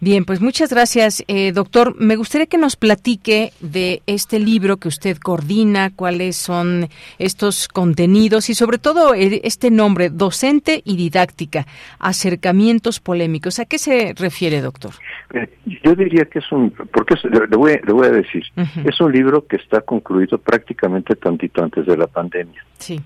Bien, 0.00 0.24
pues 0.24 0.40
muchas 0.40 0.70
gracias, 0.70 1.22
eh, 1.28 1.52
doctor. 1.52 2.00
Me 2.00 2.16
gustaría 2.16 2.46
que 2.46 2.56
nos 2.56 2.76
platique 2.76 3.50
de 3.60 4.00
este 4.06 4.38
libro 4.38 4.78
que 4.78 4.88
usted 4.88 5.18
coordina, 5.18 5.90
cuáles 5.94 6.36
son 6.36 6.86
estos 7.18 7.68
contenidos 7.68 8.48
y 8.48 8.54
sobre 8.54 8.78
todo 8.78 9.12
eh, 9.12 9.42
este 9.44 9.70
nombre, 9.70 10.08
docente 10.08 10.80
y 10.84 10.96
didáctica, 10.96 11.66
acercamientos 11.98 12.98
polémicos. 13.00 13.58
¿A 13.58 13.66
qué 13.66 13.76
se 13.76 14.14
refiere, 14.16 14.62
doctor? 14.62 14.92
Eh, 15.34 15.46
yo 15.84 15.94
diría 15.94 16.24
que 16.24 16.38
es 16.38 16.50
un, 16.52 16.70
porque 16.70 17.16
le, 17.28 17.56
voy, 17.56 17.78
le 17.84 17.92
voy 17.92 18.06
a 18.06 18.12
decir, 18.12 18.44
es 18.84 18.98
un 19.00 19.12
libro 19.12 19.46
que 19.46 19.56
está 19.56 19.82
concluido 19.82 20.38
prácticamente 20.38 21.16
tantito 21.16 21.62
antes 21.62 21.84
de 21.84 21.96
la 21.98 22.06
pandemia. 22.06 22.64
Sí. 22.78 22.98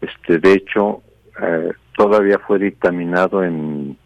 Este, 0.00 0.38
de 0.38 0.52
hecho, 0.52 1.02
eh, 1.40 1.72
todavía 1.96 2.38
fue 2.38 2.58
dictaminado 2.58 3.42
en, 3.42 3.96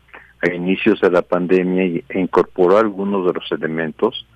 a 0.42 0.52
inicios 0.52 1.00
de 1.00 1.10
la 1.10 1.22
pandemia 1.22 1.84
y, 1.84 2.04
e 2.08 2.20
incorporó 2.20 2.78
algunos 2.78 3.26
de 3.26 3.32
los 3.32 3.52
elementos, 3.52 4.26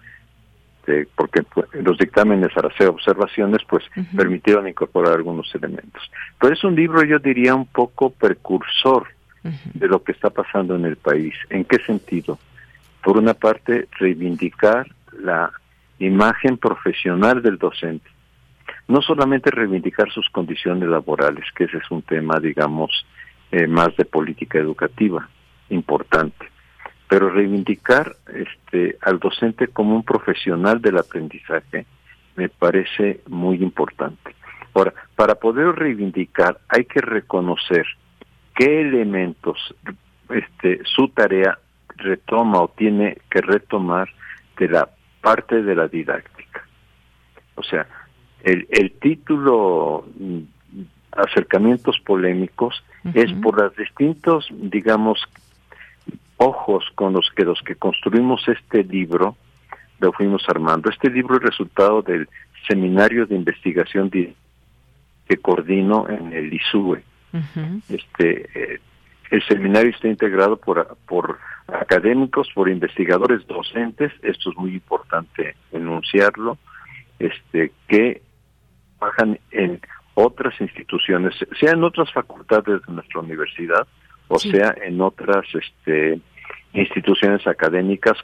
porque 1.16 1.42
los 1.82 1.99
dictámenes 1.99 2.57
al 2.57 2.66
hacer 2.66 2.86
observaciones 2.86 3.61
pues 3.68 3.84
permitieron 4.16 4.68
incorporar 4.68 5.14
algunos 5.14 5.53
elementos. 5.53 6.01
Pero 6.40 6.55
es 6.55 6.62
un 6.62 6.76
libro, 6.76 7.03
yo 7.03 7.18
diría, 7.18 7.57
un 7.57 7.66
poco 7.66 8.11
precursor 8.11 9.09
de 9.74 9.88
lo 9.88 10.05
que 10.05 10.12
está 10.12 10.30
pasando 10.30 10.76
en 10.76 10.84
el 10.84 10.97
país. 10.97 11.34
¿En 11.51 11.64
qué 11.64 11.78
sentido? 11.78 12.38
Por 13.03 13.18
una 13.18 13.34
parte, 13.34 13.88
reivindicar 13.99 14.86
la 15.20 15.51
imagen 15.99 16.57
profesional 16.57 17.42
del 17.42 17.59
docente 17.59 18.09
no 18.89 19.03
solamente 19.03 19.51
reivindicar 19.51 20.11
sus 20.11 20.28
condiciones 20.30 20.89
laborales, 20.89 21.45
que 21.55 21.64
ese 21.64 21.78
es 21.78 21.91
un 21.91 22.03
tema, 22.03 22.39
digamos, 22.39 23.07
eh, 23.51 23.66
más 23.66 23.97
de 23.97 24.05
política 24.05 24.59
educativa 24.59 25.28
importante, 25.70 26.47
pero 27.09 27.30
reivindicar 27.30 28.16
este, 28.32 28.97
al 29.03 29.18
docente 29.18 29.68
como 29.68 29.95
un 29.97 30.03
profesional 30.03 30.80
del 30.80 30.99
aprendizaje 30.99 31.87
me 32.37 32.49
parece 32.49 33.20
muy 33.28 33.57
importante. 33.62 34.34
Ahora, 34.74 34.93
para 35.14 35.37
poder 35.37 35.74
reivindicar 35.74 36.59
hay 36.68 36.84
que 36.84 37.01
reconocer 37.01 37.87
qué 38.55 38.82
elementos 38.82 39.74
este, 40.28 40.80
su 40.84 41.09
tarea 41.09 41.59
retoma 41.97 42.61
o 42.61 42.68
tiene 42.68 43.18
que 43.30 43.41
retomar 43.41 44.09
de 44.59 44.68
la 44.68 44.89
parte 45.20 45.62
de 45.62 45.74
la 45.74 45.89
didáctica. 45.89 46.66
O 47.55 47.62
sea, 47.62 47.87
el, 48.47 48.66
el 48.70 48.92
título 48.92 50.07
mm, 50.18 50.38
acercamientos 51.11 51.99
polémicos 52.01 52.82
es 53.12 53.32
por 53.34 53.61
los 53.61 53.76
distintos, 53.76 54.49
digamos, 54.51 55.20
ojos 56.36 56.84
con 56.94 57.12
los 57.12 57.28
que 57.34 57.44
los 57.44 57.61
que 57.62 57.74
construimos 57.74 58.47
este 58.49 58.84
libro 58.84 59.36
lo 59.99 60.12
fuimos 60.12 60.49
armando. 60.49 60.90
Este 60.90 61.11
libro 61.11 61.36
es 61.36 61.42
resultado 61.42 62.03
del 62.03 62.28
seminario 62.68 63.26
de 63.26 63.34
investigación 63.34 64.11
que 64.11 65.36
coordino 65.42 66.09
en 66.09 66.32
el 66.32 66.53
ISUE. 66.53 67.03
Este 67.88 68.49
eh, 68.55 68.80
el 69.30 69.42
seminario 69.44 69.90
está 69.90 70.07
integrado 70.09 70.57
por 70.57 70.97
por 71.09 71.38
académicos, 71.66 72.49
por 72.55 72.68
investigadores 72.68 73.44
docentes, 73.49 74.12
esto 74.22 74.51
es 74.51 74.57
muy 74.57 74.74
importante 74.74 75.57
enunciarlo, 75.72 76.59
este 77.18 77.72
que 77.88 78.22
trabajan 78.99 79.38
en 79.51 79.80
otras 80.14 80.59
instituciones, 80.61 81.34
sea 81.61 81.72
en 81.72 81.84
otras 81.84 82.11
facultades 82.12 82.80
de 82.86 82.92
nuestra 82.92 83.20
universidad 83.20 83.86
o 84.28 84.38
sea 84.38 84.74
en 84.82 85.01
otras 85.01 85.47
este, 85.55 86.20
instituciones 86.72 87.47
académicas, 87.47 88.16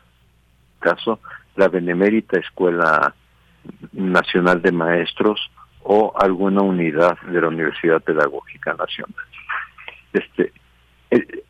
caso 0.81 1.20
la 1.55 1.68
Benemérita 1.68 2.41
Escuela 2.41 3.14
Nacional 3.93 4.62
de 4.62 4.73
Maestros 4.73 5.51
o 5.83 6.12
alguna 6.18 6.62
unidad 6.62 7.20
de 7.20 7.41
la 7.41 7.49
Universidad 7.49 8.03
Pedagógica 8.03 8.75
Nacional. 8.75 9.14
Este, 10.12 10.53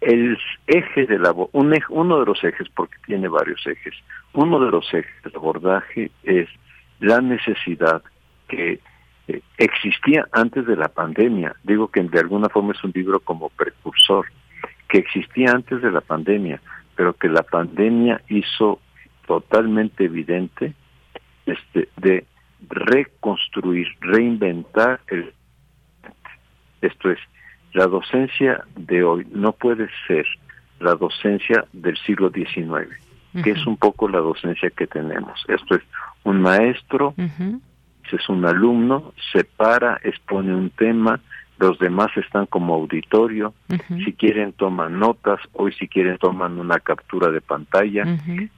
el, 0.01 0.39
eje 0.67 1.07
de 1.07 1.19
la 1.19 1.33
un 1.33 1.75
uno 1.89 2.21
de 2.21 2.27
los 2.27 2.43
ejes 2.45 2.69
porque 2.75 2.97
tiene 3.07 3.29
varios 3.29 3.65
ejes 3.67 3.95
uno 4.33 4.59
de 4.61 4.71
los 4.71 4.87
ejes 4.93 5.23
del 5.23 5.37
abordaje 5.37 6.11
es 6.23 6.49
la 7.01 7.21
necesidad 7.21 8.03
que 8.49 8.81
eh, 9.29 9.43
existía 9.59 10.27
antes 10.33 10.67
de 10.67 10.77
la 10.77 10.89
pandemia. 10.89 11.55
Digo 11.63 11.89
que 11.89 12.03
de 12.03 12.21
alguna 12.21 12.49
forma 12.49 12.73
es 12.73 12.83
un 12.85 12.93
libro 12.95 13.21
como 13.21 13.49
precursor 13.51 14.27
que 14.89 14.99
existía 14.99 15.51
antes 15.53 15.81
de 15.81 15.91
la 15.91 16.01
pandemia 16.01 16.61
pero 16.97 17.15
que 17.15 17.29
la 17.29 17.43
pandemia 17.43 18.21
hizo 18.29 18.81
totalmente 19.27 20.05
evidente 20.05 20.75
este 21.47 21.89
de 21.97 22.27
reconstruir 22.69 23.89
reinventar 24.01 25.01
el 25.09 25.33
esto 26.81 27.11
es 27.11 27.19
la 27.73 27.87
docencia 27.87 28.65
de 28.77 29.03
hoy 29.03 29.27
no 29.31 29.53
puede 29.53 29.89
ser 30.07 30.27
la 30.81 30.95
docencia 30.95 31.65
del 31.73 31.97
siglo 31.99 32.31
XIX, 32.31 32.89
que 33.43 33.53
es 33.53 33.67
un 33.67 33.77
poco 33.77 34.09
la 34.09 34.19
docencia 34.19 34.69
que 34.71 34.89
tenemos. 34.89 35.43
Esto 35.47 35.77
es 35.77 35.83
un 36.25 36.43
maestro, 36.43 37.15
es 38.13 38.29
un 38.29 38.45
alumno, 38.45 39.13
se 39.33 39.45
para, 39.45 40.01
expone 40.03 40.55
un 40.55 40.71
tema, 40.71 41.21
los 41.59 41.79
demás 41.79 42.09
están 42.17 42.47
como 42.47 42.75
auditorio, 42.75 43.55
si 44.05 44.13
quieren 44.15 44.53
toman 44.53 44.99
notas, 44.99 45.41
hoy 45.53 45.73
si 45.73 45.87
quieren 45.87 46.19
toman 46.19 46.59
una 46.59 46.81
captura 46.81 47.31
de 47.31 47.41
pantalla, 47.41 48.05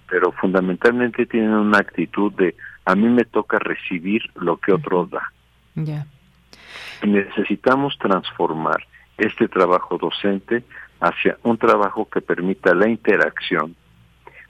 pero 0.09 0.33
fundamentalmente 0.33 1.27
tienen 1.27 1.51
una 1.51 1.79
actitud 1.79 2.33
de 2.33 2.55
a 2.87 2.95
mí 2.95 3.09
me 3.09 3.25
toca 3.25 3.59
recibir 3.59 4.23
lo 4.37 4.57
que 4.57 4.73
otro 4.73 5.07
da. 5.07 5.33
Necesitamos 7.03 7.99
transformar 7.99 8.87
este 9.19 9.49
trabajo 9.49 9.99
docente 9.99 10.65
hacia 11.01 11.37
un 11.43 11.59
trabajo 11.59 12.09
que 12.09 12.21
permita 12.21 12.75
la 12.75 12.89
interacción, 12.89 13.77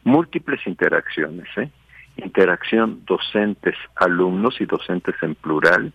múltiples 0.05 0.65
interacciones, 0.67 1.49
¿eh? 1.57 1.71
Interacción 2.17 3.05
docentes-alumnos 3.07 4.61
y 4.61 4.67
docentes 4.67 5.15
en 5.23 5.35
plural, 5.35 5.93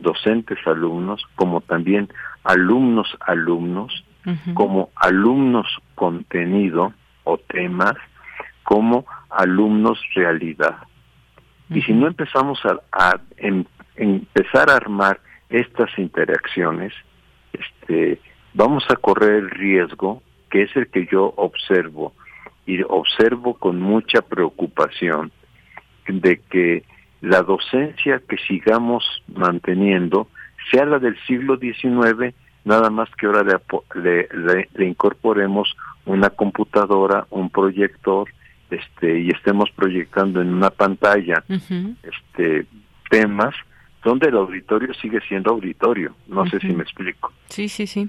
docentes-alumnos, 0.00 1.24
como 1.36 1.60
también 1.60 2.08
alumnos-alumnos, 2.44 4.04
como 4.54 4.90
alumnos-contenido 4.96 6.92
o 7.24 7.38
temas, 7.38 7.94
como 8.62 9.04
alumnos-realidad. 9.30 10.76
Y 11.70 11.82
si 11.82 11.92
no 11.92 12.06
empezamos 12.06 12.60
a, 12.92 13.20
em, 13.36 13.64
empezar 13.96 14.70
a 14.70 14.76
armar 14.76 15.20
estas 15.48 15.90
interacciones, 15.98 16.92
este, 17.52 18.20
vamos 18.54 18.84
a 18.90 18.96
correr 18.96 19.34
el 19.34 19.50
riesgo, 19.50 20.22
que 20.50 20.62
es 20.62 20.76
el 20.76 20.88
que 20.88 21.06
yo 21.10 21.32
observo, 21.36 22.14
y 22.66 22.82
observo 22.82 23.54
con 23.54 23.80
mucha 23.80 24.22
preocupación, 24.22 25.32
de 26.06 26.40
que 26.50 26.84
la 27.20 27.42
docencia 27.42 28.20
que 28.28 28.36
sigamos 28.38 29.04
manteniendo 29.28 30.28
sea 30.70 30.84
la 30.84 30.98
del 30.98 31.16
siglo 31.26 31.56
XIX, 31.56 32.34
nada 32.64 32.90
más 32.90 33.08
que 33.16 33.26
ahora 33.26 33.44
le, 33.94 34.28
le, 34.74 34.86
incorporemos 34.86 35.76
una 36.04 36.30
computadora, 36.30 37.26
un 37.30 37.50
proyector, 37.50 38.28
este, 38.70 39.20
y 39.20 39.28
estemos 39.30 39.70
proyectando 39.70 40.40
en 40.40 40.52
una 40.52 40.70
pantalla 40.70 41.44
este, 41.48 42.66
temas 43.10 43.54
donde 44.02 44.28
el 44.28 44.36
auditorio 44.36 44.92
sigue 44.94 45.20
siendo 45.28 45.50
auditorio. 45.50 46.14
No 46.26 46.46
sé 46.46 46.58
si 46.58 46.68
me 46.68 46.82
explico. 46.82 47.32
Sí, 47.48 47.68
sí, 47.68 47.86
sí. 47.86 48.08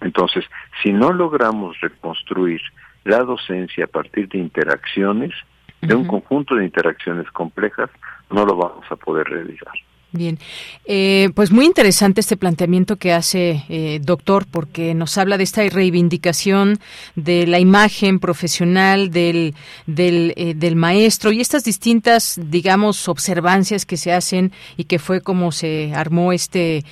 Entonces, 0.00 0.44
si 0.82 0.92
no 0.92 1.12
logramos 1.12 1.78
reconstruir 1.80 2.60
la 3.04 3.18
docencia 3.18 3.84
a 3.84 3.88
partir 3.88 4.28
de 4.28 4.38
interacciones, 4.38 5.34
de 5.80 5.94
un 5.94 6.06
conjunto 6.06 6.54
de 6.54 6.64
interacciones 6.64 7.30
complejas, 7.30 7.90
no 8.30 8.44
lo 8.44 8.56
vamos 8.56 8.84
a 8.90 8.96
poder 8.96 9.26
realizar. 9.28 9.72
Bien, 10.10 10.38
eh, 10.86 11.28
pues 11.34 11.50
muy 11.50 11.66
interesante 11.66 12.22
este 12.22 12.38
planteamiento 12.38 12.96
que 12.96 13.12
hace 13.12 13.66
eh, 13.68 14.00
doctor, 14.02 14.46
porque 14.50 14.94
nos 14.94 15.18
habla 15.18 15.36
de 15.36 15.44
esta 15.44 15.62
reivindicación 15.68 16.80
de 17.14 17.46
la 17.46 17.58
imagen 17.58 18.18
profesional 18.18 19.10
del 19.10 19.54
del, 19.86 20.32
eh, 20.36 20.74
maestro 20.74 21.30
y 21.30 21.42
estas 21.42 21.62
distintas, 21.62 22.40
digamos, 22.42 23.06
observancias 23.06 23.84
que 23.84 23.98
se 23.98 24.14
hacen 24.14 24.52
y 24.78 24.84
que 24.84 24.98
fue 24.98 25.20
como 25.20 25.52
se 25.52 25.92
armó 25.94 26.32
este 26.32 26.84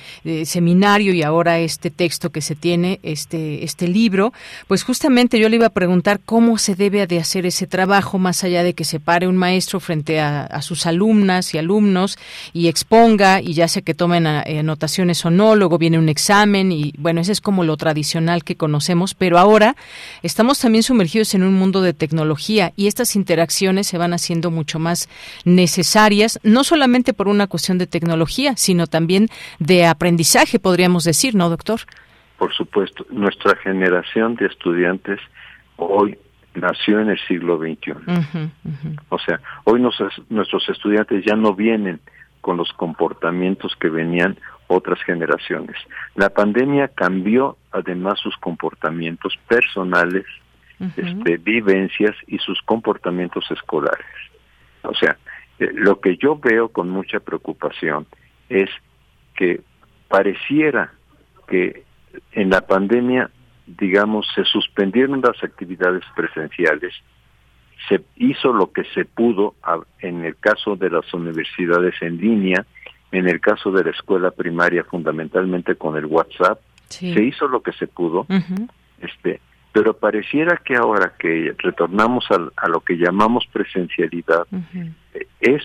seminario 0.45 1.11
y 1.11 1.23
ahora 1.23 1.57
este 1.57 1.89
texto 1.89 2.31
que 2.31 2.41
se 2.41 2.53
tiene, 2.53 2.99
este 3.01 3.63
este 3.63 3.87
libro. 3.87 4.31
Pues 4.67 4.83
justamente 4.83 5.39
yo 5.39 5.49
le 5.49 5.55
iba 5.55 5.67
a 5.67 5.71
preguntar 5.71 6.19
cómo 6.23 6.59
se 6.59 6.75
debe 6.75 7.07
de 7.07 7.19
hacer 7.19 7.47
ese 7.47 7.65
trabajo 7.65 8.19
más 8.19 8.43
allá 8.43 8.61
de 8.61 8.75
que 8.75 8.83
se 8.83 8.99
pare 8.99 9.27
un 9.27 9.37
maestro 9.37 9.79
frente 9.79 10.19
a, 10.19 10.43
a 10.43 10.61
sus 10.61 10.85
alumnas 10.85 11.55
y 11.55 11.57
alumnos 11.57 12.19
y 12.53 12.67
exponga 12.67 13.06
y 13.41 13.53
ya 13.53 13.69
sea 13.69 13.81
que 13.81 13.93
tomen 13.93 14.27
eh, 14.27 14.59
anotaciones 14.59 15.25
o 15.25 15.29
no, 15.29 15.55
luego 15.55 15.77
viene 15.77 15.97
un 15.97 16.09
examen 16.09 16.73
y 16.73 16.93
bueno, 16.97 17.21
ese 17.21 17.31
es 17.31 17.39
como 17.39 17.63
lo 17.63 17.77
tradicional 17.77 18.43
que 18.43 18.57
conocemos, 18.57 19.13
pero 19.13 19.37
ahora 19.37 19.75
estamos 20.23 20.59
también 20.59 20.83
sumergidos 20.83 21.33
en 21.33 21.43
un 21.43 21.53
mundo 21.53 21.81
de 21.81 21.93
tecnología 21.93 22.73
y 22.75 22.87
estas 22.87 23.15
interacciones 23.15 23.87
se 23.87 23.97
van 23.97 24.13
haciendo 24.13 24.51
mucho 24.51 24.77
más 24.77 25.07
necesarias, 25.45 26.37
no 26.43 26.65
solamente 26.65 27.13
por 27.13 27.29
una 27.29 27.47
cuestión 27.47 27.77
de 27.77 27.87
tecnología, 27.87 28.57
sino 28.57 28.87
también 28.87 29.29
de 29.59 29.85
aprendizaje, 29.85 30.59
podríamos 30.59 31.05
decir, 31.05 31.33
¿no, 31.33 31.49
doctor? 31.49 31.79
Por 32.37 32.53
supuesto, 32.53 33.05
nuestra 33.09 33.55
generación 33.55 34.35
de 34.35 34.47
estudiantes 34.47 35.19
hoy 35.77 36.17
nació 36.55 36.99
en 36.99 37.09
el 37.11 37.19
siglo 37.25 37.57
XXI. 37.57 37.93
O 39.09 39.19
sea, 39.19 39.39
hoy 39.63 39.79
nuestros 39.79 40.69
estudiantes 40.69 41.23
ya 41.25 41.35
no 41.35 41.53
vienen 41.53 42.01
con 42.47 42.55
los 42.55 42.71
comportamientos 42.71 43.75
que 43.75 43.89
venían 43.89 44.37
otras 44.67 45.03
generaciones. 45.03 45.75
La 46.15 46.29
pandemia 46.29 46.87
cambió 46.87 47.57
además 47.73 48.21
sus 48.21 48.37
comportamientos 48.37 49.37
personales, 49.49 50.23
este, 50.79 51.35
vivencias 51.35 52.15
y 52.25 52.37
sus 52.37 52.61
comportamientos 52.61 53.51
escolares. 53.51 54.05
O 54.83 54.93
sea, 54.93 55.17
eh, 55.59 55.71
lo 55.73 55.99
que 55.99 56.15
yo 56.15 56.37
veo 56.37 56.69
con 56.69 56.89
mucha 56.89 57.19
preocupación 57.19 58.07
es 58.47 58.69
que 59.35 59.59
pareciera 60.07 60.93
que 61.49 61.83
en 62.31 62.49
la 62.49 62.61
pandemia, 62.61 63.29
digamos, 63.65 64.25
se 64.33 64.45
suspendieron 64.45 65.19
las 65.19 65.43
actividades 65.43 66.03
presenciales 66.15 66.93
se 67.87 68.01
hizo 68.15 68.53
lo 68.53 68.71
que 68.71 68.83
se 68.93 69.05
pudo 69.05 69.55
en 69.99 70.25
el 70.25 70.35
caso 70.37 70.75
de 70.75 70.89
las 70.89 71.13
universidades 71.13 71.95
en 72.01 72.17
línea, 72.17 72.65
en 73.11 73.29
el 73.29 73.39
caso 73.39 73.71
de 73.71 73.83
la 73.83 73.91
escuela 73.91 74.31
primaria 74.31 74.83
fundamentalmente 74.83 75.75
con 75.75 75.95
el 75.95 76.05
WhatsApp, 76.05 76.59
se 76.89 77.23
hizo 77.23 77.47
lo 77.47 77.61
que 77.61 77.73
se 77.73 77.87
pudo, 77.87 78.25
este, 78.99 79.41
pero 79.71 79.93
pareciera 79.93 80.57
que 80.57 80.75
ahora 80.75 81.13
que 81.19 81.53
retornamos 81.57 82.25
a, 82.31 82.67
lo 82.67 82.79
que 82.81 82.97
llamamos 82.97 83.45
presencialidad, 83.51 84.47
eh, 85.13 85.27
es 85.39 85.63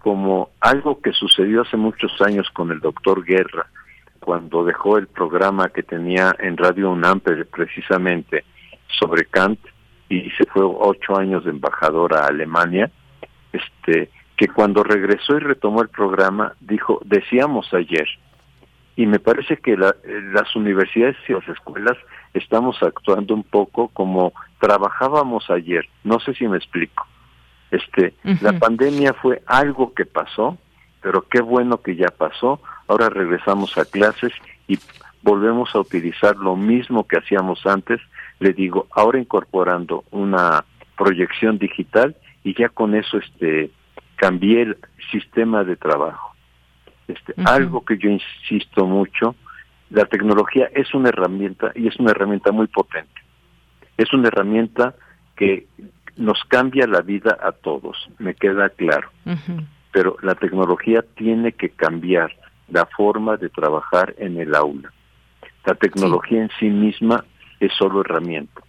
como 0.00 0.50
algo 0.60 1.00
que 1.00 1.12
sucedió 1.12 1.62
hace 1.62 1.76
muchos 1.76 2.20
años 2.20 2.50
con 2.50 2.72
el 2.72 2.80
doctor 2.80 3.24
Guerra, 3.24 3.66
cuando 4.20 4.64
dejó 4.64 4.98
el 4.98 5.06
programa 5.06 5.68
que 5.68 5.82
tenía 5.82 6.34
en 6.38 6.56
Radio 6.56 6.90
UNAM 6.90 7.20
precisamente 7.20 8.44
sobre 8.86 9.24
Kant, 9.24 9.58
y 10.12 10.30
se 10.32 10.44
fue 10.44 10.62
ocho 10.62 11.16
años 11.16 11.44
de 11.44 11.50
embajador 11.50 12.14
a 12.14 12.26
Alemania, 12.26 12.90
este, 13.52 14.10
que 14.36 14.48
cuando 14.48 14.82
regresó 14.82 15.36
y 15.36 15.40
retomó 15.40 15.80
el 15.80 15.88
programa 15.88 16.54
dijo, 16.60 17.00
decíamos 17.04 17.72
ayer, 17.72 18.06
y 18.94 19.06
me 19.06 19.18
parece 19.18 19.56
que 19.56 19.74
las 19.74 20.54
universidades 20.54 21.16
y 21.26 21.32
las 21.32 21.48
escuelas 21.48 21.96
estamos 22.34 22.76
actuando 22.82 23.32
un 23.32 23.42
poco 23.42 23.88
como 23.88 24.34
trabajábamos 24.60 25.48
ayer, 25.48 25.88
no 26.04 26.20
sé 26.20 26.34
si 26.34 26.46
me 26.46 26.58
explico. 26.58 27.06
Este, 27.70 28.12
la 28.42 28.52
pandemia 28.58 29.14
fue 29.14 29.42
algo 29.46 29.94
que 29.94 30.04
pasó, 30.04 30.58
pero 31.00 31.22
qué 31.22 31.40
bueno 31.40 31.78
que 31.78 31.96
ya 31.96 32.08
pasó. 32.08 32.60
Ahora 32.86 33.08
regresamos 33.08 33.78
a 33.78 33.86
clases 33.86 34.32
y 34.68 34.78
volvemos 35.22 35.74
a 35.74 35.78
utilizar 35.80 36.36
lo 36.36 36.54
mismo 36.54 37.06
que 37.08 37.16
hacíamos 37.16 37.64
antes, 37.64 37.98
le 38.42 38.52
digo, 38.52 38.88
ahora 38.90 39.18
incorporando 39.18 40.04
una 40.10 40.64
proyección 40.96 41.58
digital 41.58 42.16
y 42.44 42.54
ya 42.58 42.68
con 42.68 42.94
eso 42.94 43.18
este 43.18 43.70
cambié 44.16 44.62
el 44.62 44.76
sistema 45.10 45.64
de 45.64 45.76
trabajo. 45.76 46.34
Este, 47.08 47.34
algo 47.44 47.84
que 47.84 47.98
yo 47.98 48.08
insisto 48.10 48.86
mucho, 48.86 49.34
la 49.90 50.04
tecnología 50.06 50.70
es 50.74 50.92
una 50.94 51.08
herramienta 51.08 51.72
y 51.74 51.86
es 51.86 51.98
una 51.98 52.10
herramienta 52.10 52.52
muy 52.52 52.66
potente. 52.66 53.20
Es 53.96 54.12
una 54.12 54.28
herramienta 54.28 54.94
que 55.36 55.66
nos 56.16 56.42
cambia 56.44 56.86
la 56.86 57.00
vida 57.00 57.38
a 57.42 57.52
todos, 57.52 57.96
me 58.18 58.34
queda 58.34 58.68
claro. 58.70 59.10
Pero 59.92 60.16
la 60.22 60.34
tecnología 60.34 61.04
tiene 61.16 61.52
que 61.52 61.70
cambiar 61.70 62.32
la 62.68 62.86
forma 62.86 63.36
de 63.36 63.48
trabajar 63.50 64.14
en 64.18 64.38
el 64.38 64.54
aula. 64.54 64.92
La 65.64 65.74
tecnología 65.74 66.42
en 66.42 66.50
sí 66.58 66.68
misma 66.68 67.24
es 67.66 67.72
solo 67.74 68.00
herramienta. 68.00 68.62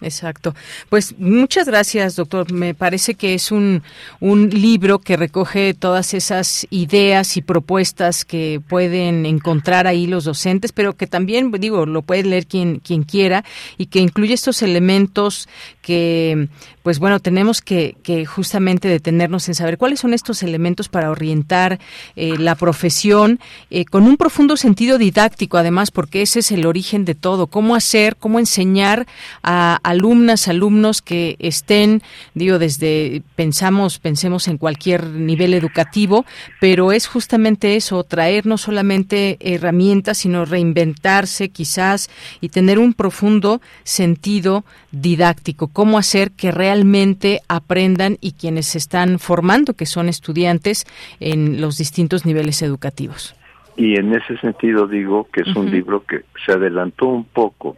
Exacto. 0.00 0.54
Pues 0.88 1.14
muchas 1.18 1.66
gracias, 1.66 2.16
doctor. 2.16 2.52
Me 2.52 2.74
parece 2.74 3.14
que 3.14 3.34
es 3.34 3.52
un, 3.52 3.82
un 4.20 4.50
libro 4.50 4.98
que 4.98 5.16
recoge 5.16 5.74
todas 5.74 6.14
esas 6.14 6.66
ideas 6.70 7.36
y 7.36 7.42
propuestas 7.42 8.24
que 8.24 8.60
pueden 8.68 9.26
encontrar 9.26 9.86
ahí 9.86 10.06
los 10.06 10.24
docentes, 10.24 10.72
pero 10.72 10.94
que 10.94 11.06
también, 11.06 11.50
digo, 11.52 11.86
lo 11.86 12.02
puede 12.02 12.24
leer 12.24 12.46
quien, 12.46 12.80
quien 12.80 13.02
quiera 13.02 13.44
y 13.78 13.86
que 13.86 14.00
incluye 14.00 14.34
estos 14.34 14.62
elementos 14.62 15.48
que, 15.82 16.48
pues 16.82 16.98
bueno, 16.98 17.20
tenemos 17.20 17.60
que, 17.60 17.96
que 18.02 18.24
justamente 18.24 18.88
detenernos 18.88 19.48
en 19.48 19.54
saber 19.54 19.78
cuáles 19.78 20.00
son 20.00 20.14
estos 20.14 20.42
elementos 20.42 20.88
para 20.88 21.10
orientar 21.10 21.78
eh, 22.16 22.38
la 22.38 22.54
profesión 22.54 23.40
eh, 23.70 23.84
con 23.84 24.04
un 24.04 24.16
profundo 24.16 24.56
sentido 24.56 24.98
didáctico, 24.98 25.58
además, 25.58 25.90
porque 25.90 26.22
ese 26.22 26.40
es 26.40 26.52
el 26.52 26.66
origen 26.66 27.04
de 27.04 27.14
todo. 27.14 27.46
Cómo 27.46 27.74
hacer, 27.74 28.16
cómo 28.16 28.38
enseñar 28.38 29.06
a 29.42 29.76
alumnas, 29.82 30.48
alumnos 30.48 31.02
que 31.02 31.36
estén, 31.38 32.02
digo, 32.34 32.58
desde 32.58 33.22
pensamos, 33.36 33.98
pensemos 33.98 34.48
en 34.48 34.58
cualquier 34.58 35.04
nivel 35.06 35.54
educativo, 35.54 36.24
pero 36.60 36.92
es 36.92 37.06
justamente 37.06 37.76
eso, 37.76 38.04
traer 38.04 38.46
no 38.46 38.58
solamente 38.58 39.36
herramientas, 39.40 40.18
sino 40.18 40.44
reinventarse 40.44 41.48
quizás 41.48 42.10
y 42.40 42.48
tener 42.48 42.78
un 42.78 42.94
profundo 42.94 43.60
sentido 43.82 44.64
didáctico, 44.92 45.68
cómo 45.68 45.98
hacer 45.98 46.32
que 46.32 46.50
realmente 46.50 47.40
aprendan 47.48 48.18
y 48.20 48.32
quienes 48.32 48.66
se 48.66 48.78
están 48.78 49.18
formando, 49.18 49.74
que 49.74 49.86
son 49.86 50.08
estudiantes 50.08 50.86
en 51.20 51.60
los 51.60 51.78
distintos 51.78 52.26
niveles 52.26 52.62
educativos. 52.62 53.34
Y 53.76 53.98
en 53.98 54.14
ese 54.14 54.36
sentido 54.38 54.86
digo 54.86 55.28
que 55.32 55.40
es 55.42 55.56
un 55.56 55.70
libro 55.70 56.04
que 56.04 56.22
se 56.46 56.52
adelantó 56.52 57.08
un 57.08 57.24
poco 57.24 57.76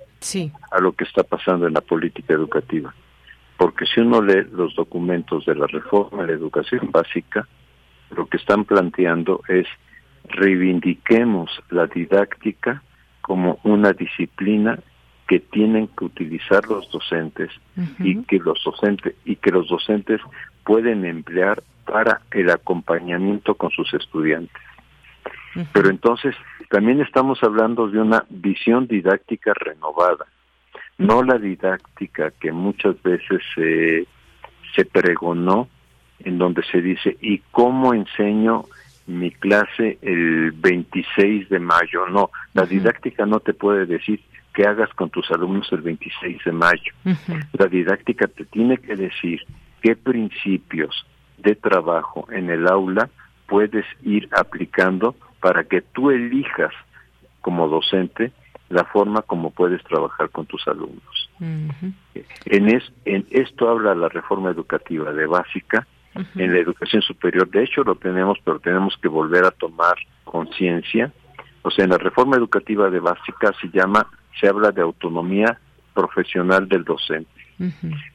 a 0.70 0.81
lo 0.81 0.93
que 0.93 1.05
está 1.05 1.22
pasando 1.22 1.66
en 1.66 1.74
la 1.74 1.81
política 1.81 2.35
educativa. 2.35 2.95
Porque 3.57 3.87
si 3.87 4.01
uno 4.01 4.20
lee 4.20 4.47
los 4.53 4.74
documentos 4.74 5.47
de 5.47 5.55
la 5.55 5.66
reforma 5.66 6.22
de 6.22 6.29
la 6.29 6.35
educación 6.35 6.91
básica, 6.91 7.47
lo 8.11 8.27
que 8.27 8.37
están 8.37 8.64
planteando 8.64 9.43
es 9.49 9.66
reivindiquemos 10.29 11.51
la 11.70 11.87
didáctica 11.87 12.83
como 13.20 13.59
una 13.64 13.93
disciplina 13.93 14.79
que 15.27 15.41
tienen 15.41 15.89
que 15.89 16.05
utilizar 16.05 16.66
los 16.68 16.91
docentes 16.91 17.51
y 17.99 18.22
que 18.24 18.39
los 18.39 18.62
docentes 18.64 19.14
y 19.24 19.37
que 19.37 19.51
los 19.51 19.68
docentes 19.68 20.20
pueden 20.64 21.05
emplear 21.05 21.62
para 21.85 22.20
el 22.31 22.51
acompañamiento 22.51 23.55
con 23.55 23.70
sus 23.70 23.93
estudiantes. 23.95 24.62
Pero 25.72 25.90
entonces 25.90 26.34
también 26.70 27.00
estamos 27.00 27.42
hablando 27.42 27.88
de 27.88 28.00
una 28.00 28.24
visión 28.28 28.86
didáctica 28.86 29.54
renovada, 29.54 30.26
no 30.98 31.22
la 31.22 31.38
didáctica 31.38 32.30
que 32.40 32.52
muchas 32.52 33.00
veces 33.02 33.40
se, 33.54 34.07
se 34.74 34.84
pregonó, 34.84 35.68
en 36.20 36.38
donde 36.38 36.62
se 36.64 36.80
dice, 36.80 37.16
¿y 37.20 37.38
cómo 37.50 37.92
enseño 37.92 38.64
mi 39.07 39.30
clase 39.30 39.98
el 40.02 40.52
26 40.52 41.48
de 41.48 41.61
mayo? 41.61 42.07
No, 42.09 42.30
la 42.54 42.64
didáctica 42.64 43.26
no 43.26 43.40
te 43.40 43.52
puede 43.54 43.86
decir 43.86 44.20
qué 44.54 44.64
hagas 44.64 44.90
con 44.94 45.11
tus 45.11 45.30
alumnos 45.30 45.70
el 45.72 45.82
26 45.82 46.44
de 46.44 46.52
mayo. 46.52 46.92
La 47.52 47.66
didáctica 47.66 48.26
te 48.26 48.46
tiene 48.46 48.78
que 48.78 48.96
decir 48.96 49.42
qué 49.82 49.94
principios 49.94 51.07
de 51.38 51.54
trabajo 51.54 52.26
en 52.32 52.48
el 52.48 52.66
aula 52.66 53.11
puedes 53.46 53.84
ir 54.02 54.28
aplicando 54.32 55.14
para 55.47 55.62
que 55.62 55.80
tú 55.80 56.11
elijas 56.11 56.72
como 57.40 57.68
docente 57.68 58.32
la 58.68 58.82
forma 58.82 59.22
como 59.22 59.53
puedes 59.53 59.80
trabajar 59.84 60.28
con 60.30 60.44
tus 60.47 60.66
alumnos. 60.66 61.30
en, 61.38 62.68
es, 62.68 62.82
en 63.05 63.24
esto 63.30 63.68
habla 63.68 63.94
la 63.94 64.09
reforma 64.09 64.51
educativa 64.51 65.12
de 65.12 65.24
básica, 65.26 65.86
en 66.34 66.53
la 66.53 66.59
educación 66.59 67.01
superior, 67.01 67.49
de 67.49 67.62
hecho 67.62 67.84
lo 67.84 67.94
tenemos, 67.94 68.38
pero 68.44 68.59
tenemos 68.59 68.97
que 69.01 69.07
volver 69.07 69.44
a 69.44 69.53
tomar 69.53 69.94
conciencia. 70.24 71.12
O 71.62 71.70
sea, 71.70 71.84
en 71.84 71.92
la 71.92 71.99
reforma 71.99 72.36
educativa 72.36 72.90
de 72.90 72.99
básica 72.99 73.53
se 73.61 73.68
llama, 73.68 74.05
se 74.40 74.49
habla 74.49 74.72
de 74.72 74.82
autonomía 74.82 75.61
profesional 75.94 76.68
del 76.68 76.82
docente. 76.82 77.30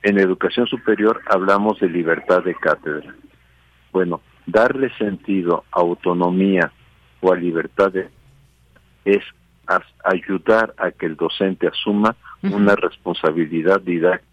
En 0.03 0.19
educación 0.19 0.67
superior 0.67 1.21
hablamos 1.29 1.79
de 1.79 1.87
libertad 1.87 2.43
de 2.43 2.55
cátedra. 2.55 3.15
Bueno, 3.93 4.19
darle 4.45 4.89
sentido 4.97 5.63
a 5.71 5.79
autonomía 5.79 6.73
o 7.21 7.31
a 7.31 7.35
libertad 7.35 7.93
es 9.05 9.23
ayudar 10.03 10.73
a 10.77 10.91
que 10.91 11.05
el 11.05 11.15
docente 11.15 11.67
asuma 11.67 12.15
una 12.43 12.75
responsabilidad 12.75 13.79
didáctica 13.79 14.31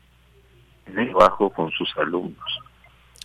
trabajo 0.95 1.51
con 1.51 1.71
sus 1.73 1.89
alumnos. 1.97 2.61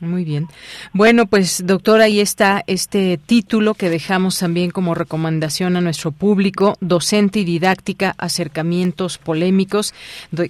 Muy 0.01 0.25
bien. 0.25 0.47
Bueno, 0.91 1.27
pues 1.27 1.65
doctor, 1.65 2.01
ahí 2.01 2.19
está 2.19 2.61
este 2.67 3.17
título 3.17 3.73
que 3.73 3.89
dejamos 3.89 4.37
también 4.39 4.71
como 4.71 4.95
recomendación 4.95 5.77
a 5.77 5.81
nuestro 5.81 6.11
público, 6.11 6.75
docente 6.81 7.39
y 7.39 7.45
didáctica, 7.45 8.13
acercamientos 8.17 9.17
polémicos, 9.17 9.93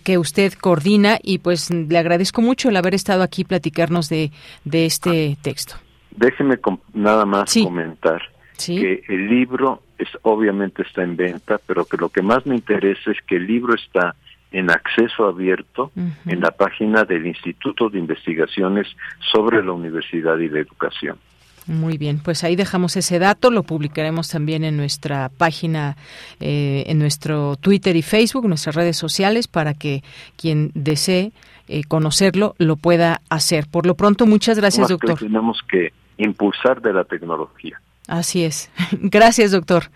que 0.03 0.18
usted 0.18 0.53
coordina 0.53 1.20
y 1.22 1.38
pues 1.38 1.70
le 1.70 1.97
agradezco 1.97 2.41
mucho 2.41 2.70
el 2.70 2.78
haber 2.78 2.95
estado 2.95 3.22
aquí 3.22 3.43
platicarnos 3.43 4.09
de, 4.09 4.32
de 4.64 4.86
este 4.86 5.38
texto. 5.43 5.76
Déjeme 6.16 6.57
nada 6.93 7.26
más 7.26 7.53
comentar 7.61 8.22
que 8.58 9.04
el 9.08 9.28
libro 9.28 9.82
es 9.97 10.10
obviamente 10.24 10.84
está 10.84 11.04
en 11.04 11.16
venta, 11.16 11.60
pero 11.66 11.86
que 11.86 11.97
lo 11.97 12.10
que 12.10 12.22
más 12.22 12.45
me 12.45 12.56
interesa 12.56 13.12
es 13.12 13.18
que 13.28 13.38
el 13.38 13.47
libro 13.47 13.74
está 13.76 14.16
en 14.51 14.70
acceso 14.70 15.26
abierto 15.26 15.91
en 16.26 16.39
la 16.39 16.51
página 16.51 17.04
del 17.04 17.26
Instituto 17.26 17.89
de 17.89 17.99
Investigaciones 17.99 18.88
sobre 19.32 19.64
la 19.64 19.72
Universidad 19.72 20.38
y 20.38 20.47
la 20.47 20.60
Educación. 20.60 21.18
Muy 21.66 21.97
bien, 21.97 22.20
pues 22.20 22.43
ahí 22.43 22.56
dejamos 22.56 22.97
ese 22.97 23.20
dato, 23.20 23.49
lo 23.49 23.64
publicaremos 23.64 24.30
también 24.30 24.64
en 24.64 24.76
nuestra 24.76 25.30
página, 25.30 25.95
eh, 26.39 26.84
en 26.88 26.99
nuestro 26.99 27.56
Twitter 27.56 27.95
y 27.95 28.01
Facebook, 28.01 28.47
nuestras 28.47 28.76
redes 28.76 28.97
sociales, 28.97 29.47
para 29.47 29.74
que 29.74 30.04
quien 30.36 30.72
desee 30.74 31.32
eh, 31.68 31.84
conocerlo 31.86 32.56
lo 32.58 32.76
pueda 32.76 33.22
hacer. 33.30 33.68
Por 33.72 33.86
lo 33.86 33.95
pronto, 33.95 34.26
muchas 34.26 34.58
gracias, 34.58 34.89
doctor. 34.89 35.18
tenemos 35.18 35.60
que 35.70 35.93
impulsar 36.18 36.82
de 36.82 36.93
la 36.93 37.06
tecnología. 37.06 37.80
Así 38.08 38.43
es. 38.43 38.70
Gracias, 38.91 39.51
doctor. 39.51 39.89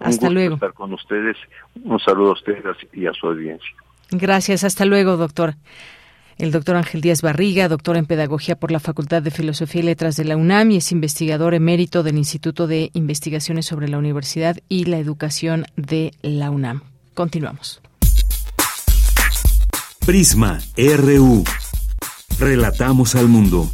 hasta 0.00 0.30
luego. 0.30 0.54
Estar 0.54 0.72
con 0.72 0.92
ustedes. 0.92 1.36
Un 1.84 1.98
saludo 2.00 2.30
a 2.30 2.32
ustedes 2.32 2.76
y 2.92 3.06
a 3.06 3.12
su 3.12 3.26
audiencia. 3.26 3.70
Gracias. 4.10 4.64
Hasta 4.64 4.84
luego, 4.84 5.16
doctor. 5.16 5.54
El 6.38 6.50
doctor 6.50 6.76
Ángel 6.76 7.02
Díaz 7.02 7.22
Barriga, 7.22 7.68
doctor 7.68 7.96
en 7.96 8.06
Pedagogía 8.06 8.56
por 8.56 8.72
la 8.72 8.80
Facultad 8.80 9.22
de 9.22 9.30
Filosofía 9.30 9.82
y 9.82 9.84
Letras 9.84 10.16
de 10.16 10.24
la 10.24 10.36
UNAM 10.36 10.70
y 10.70 10.76
es 10.78 10.90
investigador 10.90 11.54
emérito 11.54 12.02
del 12.02 12.16
Instituto 12.16 12.66
de 12.66 12.90
Investigaciones 12.94 13.66
sobre 13.66 13.88
la 13.88 13.98
Universidad 13.98 14.56
y 14.68 14.86
la 14.86 14.98
Educación 14.98 15.66
de 15.76 16.12
la 16.22 16.50
UNAM. 16.50 16.82
Continuamos. 17.14 17.80
Prisma 20.04 20.58
RU. 20.76 21.44
Relatamos 22.40 23.14
al 23.14 23.28
mundo. 23.28 23.70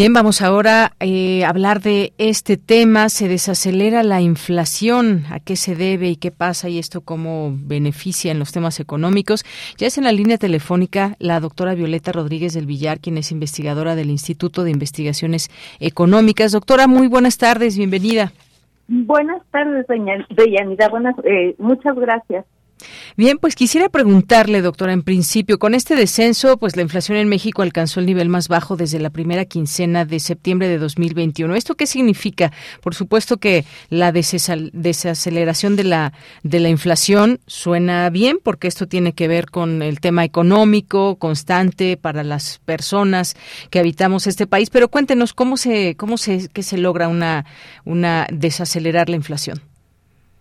Bien, 0.00 0.14
vamos 0.14 0.40
ahora 0.40 0.92
eh, 0.98 1.44
a 1.44 1.50
hablar 1.50 1.82
de 1.82 2.14
este 2.16 2.56
tema. 2.56 3.10
Se 3.10 3.28
desacelera 3.28 4.02
la 4.02 4.22
inflación. 4.22 5.24
¿A 5.30 5.40
qué 5.40 5.56
se 5.56 5.76
debe 5.76 6.08
y 6.08 6.16
qué 6.16 6.30
pasa 6.30 6.70
y 6.70 6.78
esto 6.78 7.02
cómo 7.02 7.54
beneficia 7.54 8.32
en 8.32 8.38
los 8.38 8.50
temas 8.50 8.80
económicos? 8.80 9.44
Ya 9.76 9.88
es 9.88 9.98
en 9.98 10.04
la 10.04 10.12
línea 10.12 10.38
telefónica 10.38 11.16
la 11.18 11.38
doctora 11.38 11.74
Violeta 11.74 12.12
Rodríguez 12.12 12.54
del 12.54 12.64
Villar, 12.64 13.00
quien 13.00 13.18
es 13.18 13.30
investigadora 13.30 13.94
del 13.94 14.08
Instituto 14.08 14.64
de 14.64 14.70
Investigaciones 14.70 15.50
Económicas. 15.80 16.52
Doctora, 16.52 16.86
muy 16.86 17.06
buenas 17.06 17.36
tardes. 17.36 17.76
Bienvenida. 17.76 18.32
Buenas 18.88 19.42
tardes, 19.50 19.86
doña 19.86 20.26
Deyanira. 20.30 20.88
Buenas, 20.88 21.14
eh, 21.24 21.56
muchas 21.58 21.94
gracias. 21.96 22.46
Bien, 23.16 23.38
pues 23.38 23.54
quisiera 23.54 23.88
preguntarle, 23.88 24.62
doctora, 24.62 24.92
en 24.92 25.02
principio, 25.02 25.58
con 25.58 25.74
este 25.74 25.96
descenso, 25.96 26.56
pues 26.56 26.76
la 26.76 26.82
inflación 26.82 27.18
en 27.18 27.28
México 27.28 27.62
alcanzó 27.62 28.00
el 28.00 28.06
nivel 28.06 28.28
más 28.28 28.48
bajo 28.48 28.76
desde 28.76 28.98
la 28.98 29.10
primera 29.10 29.44
quincena 29.44 30.04
de 30.04 30.20
septiembre 30.20 30.68
de 30.68 30.78
2021. 30.78 31.54
¿Esto 31.54 31.74
qué 31.74 31.86
significa? 31.86 32.52
Por 32.82 32.94
supuesto 32.94 33.38
que 33.38 33.64
la 33.88 34.12
desaceleración 34.12 35.76
de 35.76 35.84
la 35.84 36.12
de 36.42 36.60
la 36.60 36.68
inflación 36.68 37.40
suena 37.46 38.08
bien 38.10 38.38
porque 38.42 38.68
esto 38.68 38.86
tiene 38.86 39.12
que 39.12 39.28
ver 39.28 39.46
con 39.46 39.82
el 39.82 40.00
tema 40.00 40.24
económico 40.24 41.16
constante 41.16 41.96
para 41.96 42.22
las 42.24 42.58
personas 42.64 43.36
que 43.70 43.78
habitamos 43.78 44.26
este 44.26 44.46
país, 44.46 44.70
pero 44.70 44.88
cuéntenos 44.88 45.32
cómo 45.32 45.56
se 45.56 45.96
cómo 45.96 46.16
se 46.16 46.48
se 46.60 46.78
logra 46.78 47.08
una 47.08 47.44
una 47.84 48.26
desacelerar 48.30 49.08
la 49.08 49.16
inflación. 49.16 49.60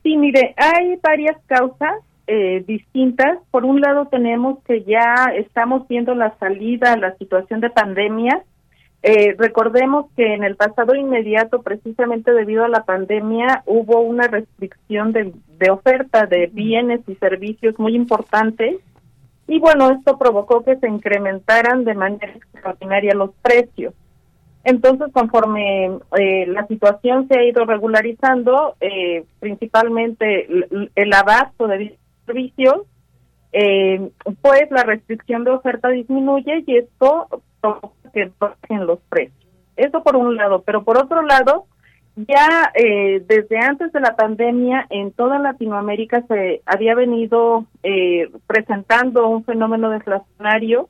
Sí, 0.04 0.16
mire, 0.16 0.54
hay 0.58 0.96
varias 1.02 1.38
causas 1.48 1.94
eh, 2.30 2.64
distintas. 2.68 3.40
Por 3.52 3.66
un 3.66 3.82
lado 3.82 4.06
tenemos 4.06 4.60
que 4.66 4.84
ya 4.84 5.32
estamos 5.36 5.88
viendo 5.88 6.14
la 6.16 6.38
salida 6.38 6.94
a 6.94 6.98
la 6.98 7.12
situación 7.18 7.60
de 7.60 7.70
pandemia 7.70 8.44
Eh, 9.02 9.34
recordemos 9.38 10.08
que 10.18 10.34
en 10.34 10.44
el 10.44 10.56
pasado 10.56 10.94
inmediato, 10.94 11.62
precisamente 11.62 12.34
debido 12.34 12.66
a 12.66 12.68
la 12.68 12.84
pandemia, 12.84 13.64
hubo 13.66 14.02
una 14.02 14.28
restricción 14.28 15.14
de, 15.14 15.32
de 15.58 15.72
oferta 15.72 16.26
de 16.26 16.48
bienes 16.48 17.00
y 17.08 17.16
servicios 17.16 17.80
muy 17.80 17.96
importante 17.96 18.80
y 19.48 19.60
bueno, 19.60 19.90
esto 19.90 20.18
provocó 20.18 20.64
que 20.64 20.78
se 20.78 20.88
incrementaran 20.88 21.84
de 21.84 21.96
manera 21.96 22.34
extraordinaria 22.34 23.16
los 23.16 23.32
precios. 23.42 23.94
Entonces, 24.64 25.08
conforme 25.12 25.86
eh, 26.20 26.46
la 26.48 26.68
situación 26.68 27.28
se 27.28 27.40
ha 27.40 27.44
ido 27.44 27.66
regularizando, 27.66 28.76
eh, 28.80 29.24
principalmente 29.40 30.46
el, 30.46 30.92
el, 30.94 31.14
abasto 31.14 31.68
de 31.68 31.98
servicios, 32.30 32.86
eh, 33.52 34.12
pues 34.42 34.70
la 34.70 34.84
restricción 34.84 35.44
de 35.44 35.52
oferta 35.52 35.90
disminuye 35.90 36.64
y 36.68 36.78
esto 36.78 37.28
provoca 37.60 38.12
que 38.14 38.32
bajen 38.40 38.86
los 38.86 39.00
precios. 39.10 39.48
Eso 39.76 40.04
por 40.04 40.16
un 40.16 40.36
lado, 40.36 40.62
pero 40.62 40.84
por 40.84 40.98
otro 40.98 41.22
lado, 41.24 41.66
ya 42.16 42.72
eh, 42.76 43.24
desde 43.28 43.58
antes 43.60 43.92
de 43.92 44.02
la 44.02 44.16
pandemia 44.16 44.86
en 44.90 45.12
toda 45.12 45.40
Latinoamérica 45.40 46.24
se 46.28 46.62
había 46.66 46.96
venido 46.96 47.66
eh, 47.84 48.30
presentando 48.46 49.28
un 49.30 49.44
fenómeno 49.46 49.90
deflacionario 49.90 50.90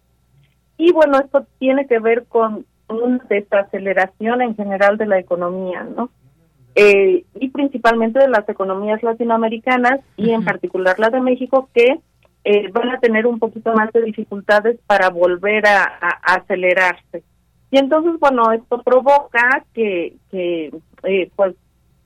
y 0.78 0.92
bueno, 0.92 1.20
esto 1.20 1.46
tiene 1.60 1.88
que 1.88 2.00
ver 2.00 2.26
con 2.28 2.66
una 2.88 3.24
desaceleración 3.30 4.42
en 4.42 4.56
general 4.56 4.98
de 4.98 5.06
la 5.06 5.20
economía, 5.20 5.84
¿no? 5.84 6.10
Eh, 6.76 7.26
y 7.39 7.49
principalmente 7.49 8.20
de 8.20 8.30
las 8.30 8.47
economías 8.47 9.01
latinoamericanas 9.03 9.99
y 10.15 10.32
en 10.32 10.45
particular 10.45 10.97
la 10.99 11.09
de 11.09 11.20
México 11.20 11.70
que 11.74 11.99
eh, 12.45 12.70
van 12.72 12.89
a 12.89 12.99
tener 12.99 13.28
un 13.28 13.39
poquito 13.39 13.74
más 13.74 13.91
de 13.91 14.01
dificultades 14.01 14.80
para 14.88 15.09
volver 15.09 15.67
a, 15.67 15.84
a, 15.84 16.36
acelerarse. 16.36 17.24
Y 17.72 17.78
entonces, 17.78 18.20
bueno, 18.20 18.51
esto 18.51 18.82
provoca 18.82 19.63
que, 19.74 20.15
que 20.32 20.72
eh, 21.03 21.30
pues 21.36 21.55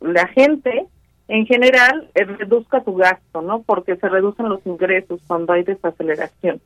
la 0.01 0.27
gente 0.27 0.87
en 1.27 1.45
general 1.45 2.09
eh, 2.15 2.25
reduzca 2.25 2.83
su 2.83 2.93
gasto, 2.95 3.41
¿no? 3.41 3.61
Porque 3.63 3.95
se 3.95 4.09
reducen 4.09 4.49
los 4.49 4.65
ingresos 4.65 5.21
cuando 5.27 5.53
hay 5.53 5.63
desaceleración. 5.63 6.61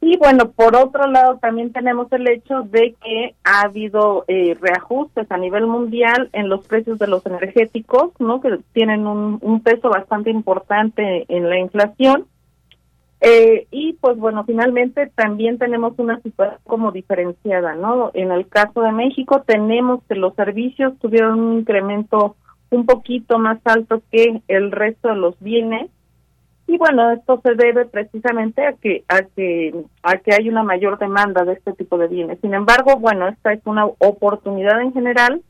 Y 0.00 0.16
bueno, 0.18 0.50
por 0.50 0.76
otro 0.76 1.06
lado 1.06 1.38
también 1.38 1.72
tenemos 1.72 2.12
el 2.12 2.28
hecho 2.28 2.62
de 2.62 2.94
que 3.02 3.34
ha 3.44 3.62
habido 3.62 4.24
eh, 4.28 4.56
reajustes 4.60 5.30
a 5.30 5.38
nivel 5.38 5.66
mundial 5.66 6.28
en 6.32 6.48
los 6.48 6.66
precios 6.66 6.98
de 6.98 7.06
los 7.06 7.24
energéticos, 7.24 8.12
¿no? 8.18 8.40
Que 8.40 8.58
tienen 8.72 9.06
un, 9.06 9.60
peso 9.64 9.88
bastante 9.88 10.30
importante 10.30 11.24
en 11.28 11.48
la 11.48 11.58
inflación. 11.58 12.26
Eh, 13.22 13.66
y 13.70 13.94
pues 13.94 14.18
bueno, 14.18 14.44
finalmente 14.44 15.10
también 15.14 15.58
tenemos 15.58 15.94
una 15.98 16.20
situación 16.20 16.60
como 16.64 16.92
diferenciada, 16.92 17.74
¿no? 17.74 18.10
En 18.12 18.30
el 18.30 18.46
caso 18.46 18.82
de 18.82 18.92
México 18.92 19.42
tenemos 19.46 20.02
que 20.04 20.14
los 20.14 20.34
servicios 20.34 20.92
tuvieron 21.00 21.40
un 21.40 21.58
incremento 21.60 22.36
un 22.70 22.84
poquito 22.84 23.38
más 23.38 23.58
alto 23.64 24.02
que 24.12 24.42
el 24.48 24.70
resto 24.70 25.08
de 25.08 25.16
los 25.16 25.40
bienes 25.40 25.90
y 26.68 26.78
bueno, 26.78 27.12
esto 27.12 27.40
se 27.42 27.54
debe 27.54 27.84
precisamente 27.86 28.66
a 28.66 28.72
que 28.72 29.04
a 29.08 29.22
que 29.22 29.72
a 30.02 30.16
que 30.16 30.34
hay 30.34 30.48
una 30.48 30.64
mayor 30.64 30.98
demanda 30.98 31.44
de 31.44 31.52
este 31.52 31.72
tipo 31.74 31.96
de 31.96 32.08
bienes. 32.08 32.40
Sin 32.40 32.54
embargo, 32.54 32.96
bueno, 32.96 33.28
esta 33.28 33.52
es 33.52 33.60
una 33.64 33.86
oportunidad 33.86 34.80
en 34.80 34.92
general 34.92 35.42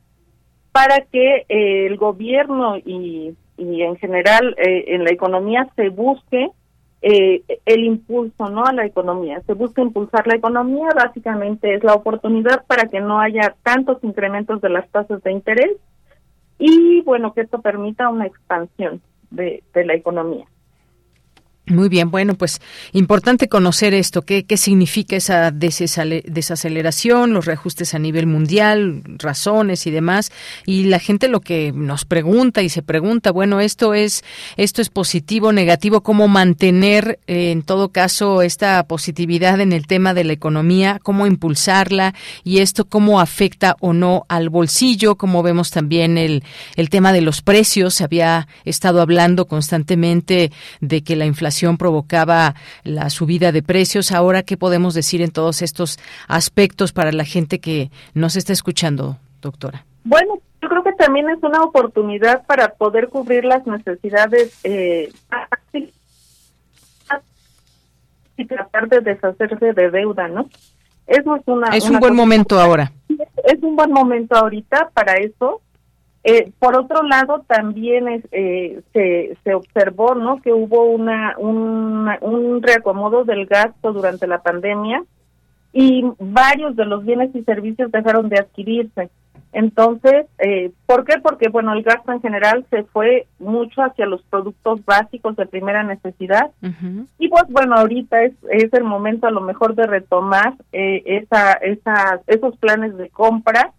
para 0.72 1.00
que 1.00 1.46
eh, 1.48 1.86
el 1.86 1.96
gobierno 1.96 2.76
y, 2.76 3.34
y 3.56 3.82
en 3.82 3.96
general 3.96 4.54
eh, 4.58 4.84
en 4.88 5.04
la 5.04 5.10
economía 5.10 5.68
se 5.74 5.88
busque 5.88 6.50
eh, 7.00 7.42
el 7.64 7.84
impulso 7.84 8.50
no 8.50 8.64
a 8.64 8.74
la 8.74 8.84
economía. 8.84 9.40
Se 9.46 9.54
busca 9.54 9.80
impulsar 9.80 10.26
la 10.26 10.36
economía, 10.36 10.88
básicamente 10.94 11.74
es 11.74 11.82
la 11.82 11.94
oportunidad 11.94 12.66
para 12.66 12.88
que 12.88 13.00
no 13.00 13.20
haya 13.20 13.54
tantos 13.62 14.04
incrementos 14.04 14.60
de 14.60 14.68
las 14.68 14.86
tasas 14.90 15.22
de 15.22 15.32
interés 15.32 15.72
y 16.58 17.00
bueno, 17.02 17.32
que 17.32 17.42
esto 17.42 17.62
permita 17.62 18.10
una 18.10 18.26
expansión 18.26 19.00
de, 19.30 19.62
de 19.72 19.84
la 19.86 19.94
economía. 19.94 20.46
Muy 21.68 21.88
bien, 21.88 22.12
bueno, 22.12 22.34
pues 22.34 22.60
importante 22.92 23.48
conocer 23.48 23.92
esto, 23.92 24.22
qué, 24.22 24.44
qué 24.44 24.56
significa 24.56 25.16
esa 25.16 25.50
desaceleración, 25.50 27.32
los 27.32 27.44
reajustes 27.44 27.92
a 27.92 27.98
nivel 27.98 28.28
mundial, 28.28 29.02
razones 29.18 29.84
y 29.88 29.90
demás. 29.90 30.30
Y 30.64 30.84
la 30.84 31.00
gente 31.00 31.26
lo 31.26 31.40
que 31.40 31.72
nos 31.72 32.04
pregunta 32.04 32.62
y 32.62 32.68
se 32.68 32.82
pregunta, 32.82 33.32
bueno, 33.32 33.58
esto 33.58 33.94
es, 33.94 34.22
esto 34.56 34.80
es 34.80 34.90
positivo, 34.90 35.52
negativo, 35.52 36.02
cómo 36.02 36.28
mantener 36.28 37.18
eh, 37.26 37.50
en 37.50 37.62
todo 37.62 37.88
caso 37.88 38.42
esta 38.42 38.84
positividad 38.84 39.58
en 39.58 39.72
el 39.72 39.88
tema 39.88 40.14
de 40.14 40.22
la 40.22 40.34
economía, 40.34 41.00
cómo 41.02 41.26
impulsarla 41.26 42.14
y 42.44 42.58
esto 42.58 42.84
cómo 42.84 43.18
afecta 43.18 43.74
o 43.80 43.92
no 43.92 44.24
al 44.28 44.50
bolsillo, 44.50 45.16
como 45.16 45.42
vemos 45.42 45.72
también 45.72 46.16
el, 46.16 46.44
el 46.76 46.90
tema 46.90 47.12
de 47.12 47.22
los 47.22 47.42
precios. 47.42 47.94
Se 47.94 48.04
había 48.04 48.46
estado 48.64 49.00
hablando 49.00 49.46
constantemente 49.46 50.52
de 50.80 51.02
que 51.02 51.16
la 51.16 51.26
inflación 51.26 51.55
provocaba 51.78 52.54
la 52.84 53.10
subida 53.10 53.52
de 53.52 53.62
precios. 53.62 54.12
Ahora, 54.12 54.42
¿qué 54.42 54.56
podemos 54.56 54.94
decir 54.94 55.22
en 55.22 55.30
todos 55.30 55.62
estos 55.62 55.98
aspectos 56.28 56.92
para 56.92 57.12
la 57.12 57.24
gente 57.24 57.58
que 57.58 57.90
nos 58.14 58.36
está 58.36 58.52
escuchando, 58.52 59.18
doctora? 59.40 59.84
Bueno, 60.04 60.38
yo 60.62 60.68
creo 60.68 60.82
que 60.82 60.92
también 60.92 61.28
es 61.30 61.42
una 61.42 61.62
oportunidad 61.62 62.44
para 62.46 62.74
poder 62.74 63.08
cubrir 63.08 63.44
las 63.44 63.66
necesidades 63.66 64.58
eh, 64.64 65.12
y 68.36 68.44
tratar 68.44 68.88
de 68.88 69.00
deshacerse 69.00 69.72
de 69.72 69.90
deuda, 69.90 70.28
¿no? 70.28 70.48
Eso 71.06 71.36
es 71.36 71.42
una. 71.46 71.68
Es 71.68 71.88
un 71.88 71.98
buen 72.00 72.14
momento 72.14 72.58
ahora. 72.60 72.92
Es 73.44 73.62
un 73.62 73.76
buen 73.76 73.92
momento 73.92 74.36
ahorita 74.36 74.90
para 74.92 75.14
eso 75.14 75.62
eh, 76.28 76.50
por 76.58 76.76
otro 76.76 77.04
lado, 77.04 77.44
también 77.46 78.08
es, 78.08 78.24
eh, 78.32 78.82
se, 78.92 79.38
se 79.44 79.54
observó 79.54 80.16
¿no? 80.16 80.42
que 80.42 80.52
hubo 80.52 80.84
una, 80.86 81.36
un 81.38 82.60
reacomodo 82.62 83.24
del 83.24 83.46
gasto 83.46 83.92
durante 83.92 84.26
la 84.26 84.42
pandemia 84.42 85.04
y 85.72 86.02
varios 86.18 86.74
de 86.74 86.84
los 86.84 87.04
bienes 87.04 87.32
y 87.32 87.44
servicios 87.44 87.92
dejaron 87.92 88.28
de 88.28 88.40
adquirirse. 88.40 89.08
Entonces, 89.52 90.26
eh, 90.38 90.72
¿por 90.84 91.04
qué? 91.04 91.14
Porque, 91.22 91.48
bueno, 91.48 91.72
el 91.74 91.82
gasto 91.82 92.10
en 92.10 92.20
general 92.20 92.66
se 92.70 92.82
fue 92.82 93.26
mucho 93.38 93.82
hacia 93.82 94.04
los 94.04 94.22
productos 94.24 94.84
básicos 94.84 95.36
de 95.36 95.46
primera 95.46 95.82
necesidad. 95.82 96.50
Y 97.18 97.28
pues, 97.28 97.44
bueno, 97.50 97.76
ahorita 97.76 98.22
es, 98.24 98.32
es 98.50 98.72
el 98.72 98.84
momento 98.84 99.26
a 99.26 99.30
lo 99.30 99.40
mejor 99.42 99.74
de 99.74 99.86
retomar 99.86 100.54
eh, 100.72 101.02
esa, 101.06 101.52
esa, 101.52 102.20
esos 102.26 102.56
planes 102.56 102.96
de 102.96 103.10
compra 103.10 103.72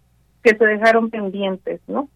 que 0.43 0.55
se 0.55 0.65
dejaron 0.65 1.09
pendientes, 1.09 1.81
¿no? 1.87 2.07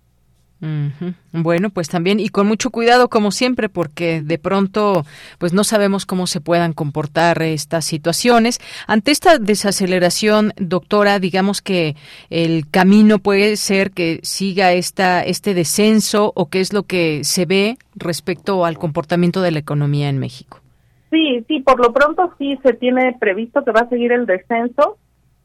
Bueno, 1.32 1.72
pues 1.72 1.90
también 1.90 2.20
y 2.20 2.30
con 2.30 2.46
mucho 2.46 2.70
cuidado 2.70 3.10
como 3.10 3.32
siempre 3.32 3.68
porque 3.68 4.22
de 4.22 4.38
pronto 4.38 5.06
pues 5.40 5.54
no 5.54 5.64
sabemos 5.64 6.06
cómo 6.06 6.28
se 6.28 6.40
puedan 6.40 6.74
comportar 6.74 7.42
estas 7.42 7.86
situaciones. 7.86 8.60
Ante 8.86 9.12
esta 9.12 9.40
desaceleración, 9.40 10.54
doctora, 10.58 11.18
digamos 11.18 11.64
que 11.64 11.96
el 12.30 12.70
camino 12.70 13.18
puede 13.18 13.56
ser 13.56 13.90
que 13.90 14.20
siga 14.22 14.74
esta 14.74 15.24
este 15.24 15.56
descenso 15.56 16.32
o 16.36 16.50
qué 16.50 16.60
es 16.60 16.74
lo 16.74 16.84
que 16.84 17.24
se 17.24 17.46
ve 17.46 17.78
respecto 17.96 18.64
al 18.64 18.78
comportamiento 18.78 19.42
de 19.42 19.52
la 19.52 19.60
economía 19.60 20.10
en 20.10 20.20
México. 20.20 20.60
Sí, 21.10 21.44
sí, 21.48 21.60
por 21.60 21.80
lo 21.80 21.92
pronto 21.92 22.34
sí 22.38 22.58
se 22.64 22.74
tiene 22.74 23.18
previsto 23.20 23.64
que 23.66 23.72
va 23.72 23.82
a 23.82 23.90
seguir 23.90 24.12
el 24.12 24.26
descenso. 24.26 24.98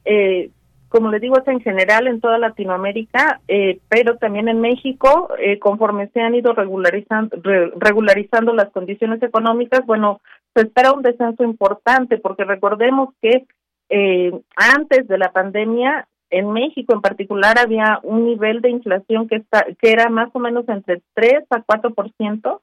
Eh, 0.04 0.50
como 0.88 1.10
les 1.10 1.20
digo, 1.20 1.36
es 1.38 1.48
en 1.48 1.60
general 1.60 2.06
en 2.06 2.20
toda 2.20 2.38
Latinoamérica, 2.38 3.40
eh, 3.48 3.80
pero 3.88 4.16
también 4.18 4.48
en 4.48 4.60
México, 4.60 5.28
eh, 5.38 5.58
conforme 5.58 6.08
se 6.08 6.20
han 6.20 6.34
ido 6.34 6.52
regularizando, 6.52 7.36
regularizando 7.76 8.52
las 8.54 8.70
condiciones 8.70 9.22
económicas, 9.22 9.84
bueno, 9.84 10.20
se 10.54 10.62
espera 10.62 10.92
un 10.92 11.02
descenso 11.02 11.42
importante, 11.44 12.18
porque 12.18 12.44
recordemos 12.44 13.10
que 13.20 13.46
eh, 13.88 14.32
antes 14.56 15.08
de 15.08 15.18
la 15.18 15.32
pandemia, 15.32 16.08
en 16.30 16.52
México 16.52 16.94
en 16.94 17.00
particular, 17.00 17.58
había 17.58 18.00
un 18.02 18.24
nivel 18.24 18.60
de 18.60 18.70
inflación 18.70 19.28
que, 19.28 19.36
está, 19.36 19.66
que 19.80 19.92
era 19.92 20.08
más 20.08 20.30
o 20.32 20.38
menos 20.38 20.68
entre 20.68 21.02
3 21.14 21.44
a 21.50 21.64
4%. 21.64 22.60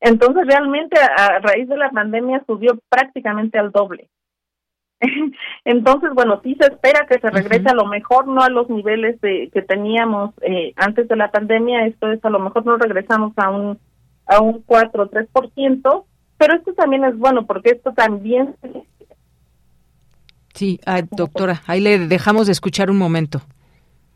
Entonces, 0.00 0.46
realmente, 0.46 0.98
a 1.00 1.38
raíz 1.38 1.68
de 1.68 1.76
la 1.76 1.90
pandemia 1.90 2.42
subió 2.46 2.78
prácticamente 2.88 3.58
al 3.58 3.70
doble. 3.70 4.08
Entonces, 5.64 6.10
bueno, 6.14 6.40
sí 6.42 6.56
se 6.60 6.66
espera 6.66 7.06
que 7.08 7.18
se 7.18 7.30
regrese 7.30 7.68
a 7.68 7.74
lo 7.74 7.86
mejor 7.86 8.26
no 8.26 8.42
a 8.42 8.48
los 8.48 8.68
niveles 8.70 9.20
de, 9.20 9.50
que 9.52 9.62
teníamos 9.62 10.32
eh, 10.42 10.72
antes 10.76 11.08
de 11.08 11.16
la 11.16 11.30
pandemia, 11.30 11.86
esto 11.86 12.10
es 12.10 12.24
a 12.24 12.30
lo 12.30 12.38
mejor 12.38 12.64
no 12.64 12.76
regresamos 12.76 13.32
a 13.36 13.50
un 13.50 13.78
a 14.26 14.40
un 14.40 14.62
4 14.62 15.02
o 15.02 15.10
3%, 15.10 16.04
pero 16.38 16.54
esto 16.54 16.72
también 16.74 17.04
es 17.04 17.18
bueno 17.18 17.44
porque 17.44 17.70
esto 17.70 17.92
también 17.92 18.54
Sí, 20.54 20.78
doctora, 21.10 21.62
ahí 21.66 21.80
le 21.80 21.98
dejamos 21.98 22.46
de 22.46 22.52
escuchar 22.52 22.90
un 22.90 22.98
momento. 22.98 23.40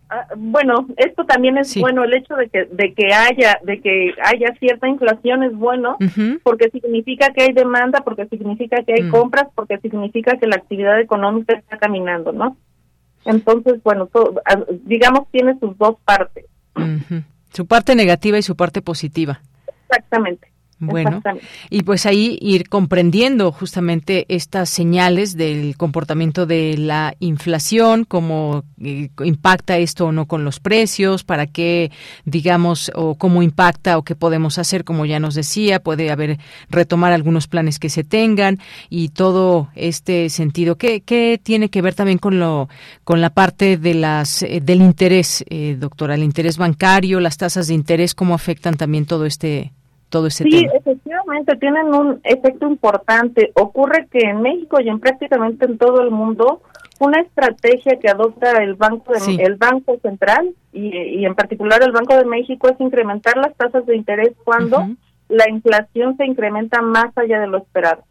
Ah, 0.08 0.26
bueno, 0.36 0.86
esto 0.96 1.24
también 1.24 1.58
es 1.58 1.76
bueno 1.80 2.04
el 2.04 2.14
hecho 2.14 2.36
de 2.36 2.48
que 2.48 2.64
de 2.66 2.94
que 2.94 3.12
haya 3.12 3.58
de 3.64 3.80
que 3.80 4.14
haya 4.22 4.54
cierta 4.60 4.86
inflación 4.86 5.42
es 5.42 5.52
bueno 5.52 5.96
porque 6.44 6.70
significa 6.70 7.32
que 7.32 7.42
hay 7.42 7.52
demanda, 7.52 8.02
porque 8.04 8.26
significa 8.26 8.84
que 8.84 8.94
hay 8.94 9.02
mm. 9.02 9.10
compras, 9.10 9.48
porque 9.56 9.78
significa 9.78 10.36
que 10.38 10.46
la 10.46 10.56
actividad 10.56 11.00
económica 11.00 11.54
está 11.54 11.78
caminando, 11.78 12.30
¿no? 12.30 12.56
Entonces, 13.24 13.82
bueno, 13.82 14.08
digamos 14.84 15.28
tiene 15.32 15.58
sus 15.58 15.76
dos 15.76 15.96
partes. 16.04 16.44
Su 17.52 17.66
parte 17.66 17.96
negativa 17.96 18.38
y 18.38 18.42
su 18.42 18.54
parte 18.54 18.82
positiva. 18.82 19.40
Exactamente. 19.88 20.55
Bueno, 20.78 21.22
y 21.70 21.84
pues 21.84 22.04
ahí 22.04 22.38
ir 22.42 22.68
comprendiendo 22.68 23.50
justamente 23.50 24.26
estas 24.28 24.68
señales 24.68 25.34
del 25.34 25.74
comportamiento 25.78 26.44
de 26.44 26.76
la 26.76 27.14
inflación, 27.18 28.04
cómo 28.04 28.62
eh, 28.82 29.08
impacta 29.24 29.78
esto 29.78 30.06
o 30.06 30.12
no 30.12 30.26
con 30.26 30.44
los 30.44 30.60
precios, 30.60 31.24
para 31.24 31.46
qué, 31.46 31.90
digamos, 32.26 32.92
o 32.94 33.14
cómo 33.14 33.42
impacta 33.42 33.96
o 33.96 34.02
qué 34.02 34.14
podemos 34.14 34.58
hacer, 34.58 34.84
como 34.84 35.06
ya 35.06 35.18
nos 35.18 35.34
decía, 35.34 35.82
puede 35.82 36.10
haber 36.10 36.38
retomar 36.68 37.14
algunos 37.14 37.48
planes 37.48 37.78
que 37.78 37.88
se 37.88 38.04
tengan 38.04 38.58
y 38.90 39.08
todo 39.08 39.70
este 39.76 40.28
sentido. 40.28 40.76
¿Qué, 40.76 41.00
qué 41.00 41.40
tiene 41.42 41.70
que 41.70 41.80
ver 41.80 41.94
también 41.94 42.18
con 42.18 42.38
lo 42.38 42.68
con 43.02 43.22
la 43.22 43.30
parte 43.30 43.78
de 43.78 43.94
las 43.94 44.42
eh, 44.42 44.60
del 44.62 44.82
interés, 44.82 45.42
eh, 45.48 45.76
doctora, 45.78 46.16
el 46.16 46.22
interés 46.22 46.58
bancario, 46.58 47.18
las 47.18 47.38
tasas 47.38 47.68
de 47.68 47.74
interés, 47.74 48.14
cómo 48.14 48.34
afectan 48.34 48.76
también 48.76 49.06
todo 49.06 49.24
este 49.24 49.72
todo 50.08 50.28
ese 50.28 50.44
sí, 50.44 50.66
efectivamente, 50.72 51.56
tienen 51.56 51.92
un 51.94 52.20
efecto 52.22 52.66
importante. 52.66 53.52
Ocurre 53.54 54.06
que 54.10 54.20
en 54.20 54.42
México 54.42 54.80
y 54.80 54.88
en 54.88 55.00
prácticamente 55.00 55.66
en 55.66 55.78
todo 55.78 56.00
el 56.02 56.10
mundo, 56.10 56.62
una 57.00 57.20
estrategia 57.20 57.98
que 58.00 58.08
adopta 58.08 58.62
el 58.62 58.74
Banco, 58.74 59.12
el 59.14 59.54
banco 59.56 59.98
Central 60.00 60.54
y, 60.72 61.24
en 61.24 61.34
particular 61.34 61.82
el 61.82 61.92
Banco 61.92 62.16
de 62.16 62.24
México 62.24 62.68
es 62.68 62.80
incrementar 62.80 63.36
las 63.36 63.54
tasas 63.56 63.84
de 63.86 63.96
interés 63.96 64.32
cuando 64.44 64.86
la 65.28 65.50
inflación 65.50 66.16
se 66.16 66.24
incrementa 66.24 66.80
más 66.82 67.16
allá 67.16 67.40
de 67.40 67.48
lo 67.48 67.58
esperado. 67.58 68.04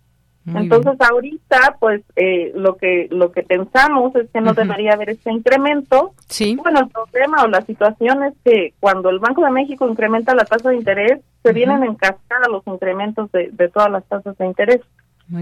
Entonces 0.48 0.94
ahorita 1.00 1.78
pues 1.80 2.04
eh, 2.16 2.52
lo 2.56 2.78
que 2.78 3.08
lo 3.10 3.32
que 3.32 3.42
pensamos 3.42 4.16
es 4.16 4.30
que 4.30 4.42
no 4.42 4.54
debería 4.54 4.94
haber 4.94 5.10
este 5.10 5.32
incremento. 5.32 6.14
Sí. 6.28 6.56
Bueno, 6.56 6.82
el 6.82 6.90
problema 6.90 7.44
o 7.44 7.48
la 7.48 7.62
situación 7.62 8.24
es 8.24 8.34
que 8.44 8.74
cuando 8.80 9.10
el 9.10 9.20
Banco 9.20 9.44
de 9.44 9.50
México 9.50 9.88
incrementa 9.88 10.36
la 10.36 10.46
tasa 10.46 10.70
de 10.70 10.78
interés, 10.78 11.22
se 11.42 11.54
vienen 11.54 11.84
en 11.84 11.96
cascada 11.96 12.48
los 12.50 12.66
incrementos 12.68 13.32
de, 13.32 13.50
de 13.52 13.70
todas 13.70 13.92
las 13.92 14.06
tasas 14.06 14.38
de 14.38 14.46
interés. 14.46 14.82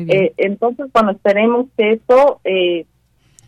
Eh, 0.08 0.34
entonces, 0.38 0.88
cuando 0.92 1.12
esperemos 1.12 1.68
que 1.78 1.92
eso 1.92 2.40
eh, 2.46 2.86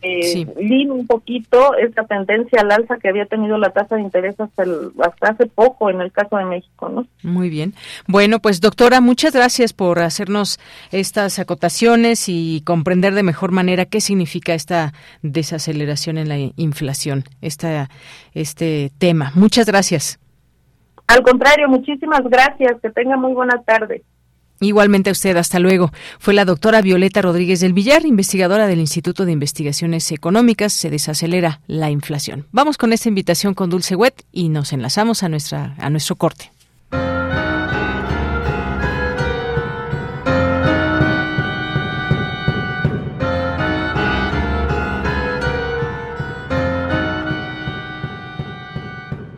eh, 0.02 0.46
un 0.90 1.08
poquito 1.08 1.76
esta 1.76 2.04
tendencia 2.04 2.62
al 2.62 2.72
alza 2.72 2.98
que 2.98 3.10
había 3.10 3.26
tenido 3.26 3.58
la 3.58 3.72
tasa 3.72 3.96
de 3.96 4.02
interés 4.02 4.40
hasta, 4.40 4.64
hasta 5.02 5.30
hace 5.30 5.46
poco 5.48 5.90
en 5.90 6.02
el 6.02 6.12
caso 6.12 6.38
de 6.38 6.46
México, 6.46 6.90
¿no? 6.90 7.08
Muy 7.24 7.50
bien. 7.50 7.74
Bueno, 8.08 8.40
pues 8.40 8.62
doctora, 8.62 9.02
muchas 9.02 9.34
gracias 9.34 9.74
por 9.74 10.00
hacernos 10.00 10.60
estas 10.92 11.40
acotaciones 11.40 12.26
y 12.28 12.62
comprender 12.66 13.14
de 13.14 13.24
mejor 13.24 13.52
manera 13.52 13.86
qué 13.86 14.02
significa 14.02 14.54
esta 14.54 14.94
desaceleración 15.22 16.18
en 16.18 16.30
la 16.30 16.38
inflación, 16.56 17.24
esta, 17.42 17.90
este 18.34 18.92
tema. 18.98 19.32
Muchas 19.36 19.66
gracias. 19.66 20.20
Al 21.08 21.22
contrario, 21.22 21.70
muchísimas 21.70 22.24
gracias. 22.24 22.82
Que 22.82 22.90
tenga 22.90 23.18
muy 23.18 23.34
buena 23.34 23.62
tarde. 23.64 24.04
Igualmente 24.62 25.10
a 25.10 25.14
usted, 25.14 25.36
hasta 25.38 25.60
luego. 25.60 25.92
Fue 26.20 26.34
la 26.34 26.46
doctora 26.46 26.82
Violeta 26.82 27.22
Rodríguez 27.22 27.60
del 27.60 27.74
Villar, 27.74 28.06
investigadora 28.06 28.68
del 28.68 28.80
Instituto 28.80 29.26
de 29.26 29.34
Investigaciones 29.34 30.12
Económicas. 30.12 30.74
Se 30.74 30.90
desacelera 30.90 31.62
la 31.68 31.92
inflación. 31.92 32.48
Vamos 32.52 32.78
con 32.78 32.94
esta 32.94 33.10
invitación 33.10 33.54
con 33.54 33.70
Dulce 33.70 33.96
Wet 33.96 34.24
y 34.32 34.50
nos 34.50 34.72
enlazamos 34.72 35.24
a, 35.24 35.30
nuestra, 35.30 35.76
a 35.78 35.90
nuestro 35.90 36.16
corte. 36.16 36.55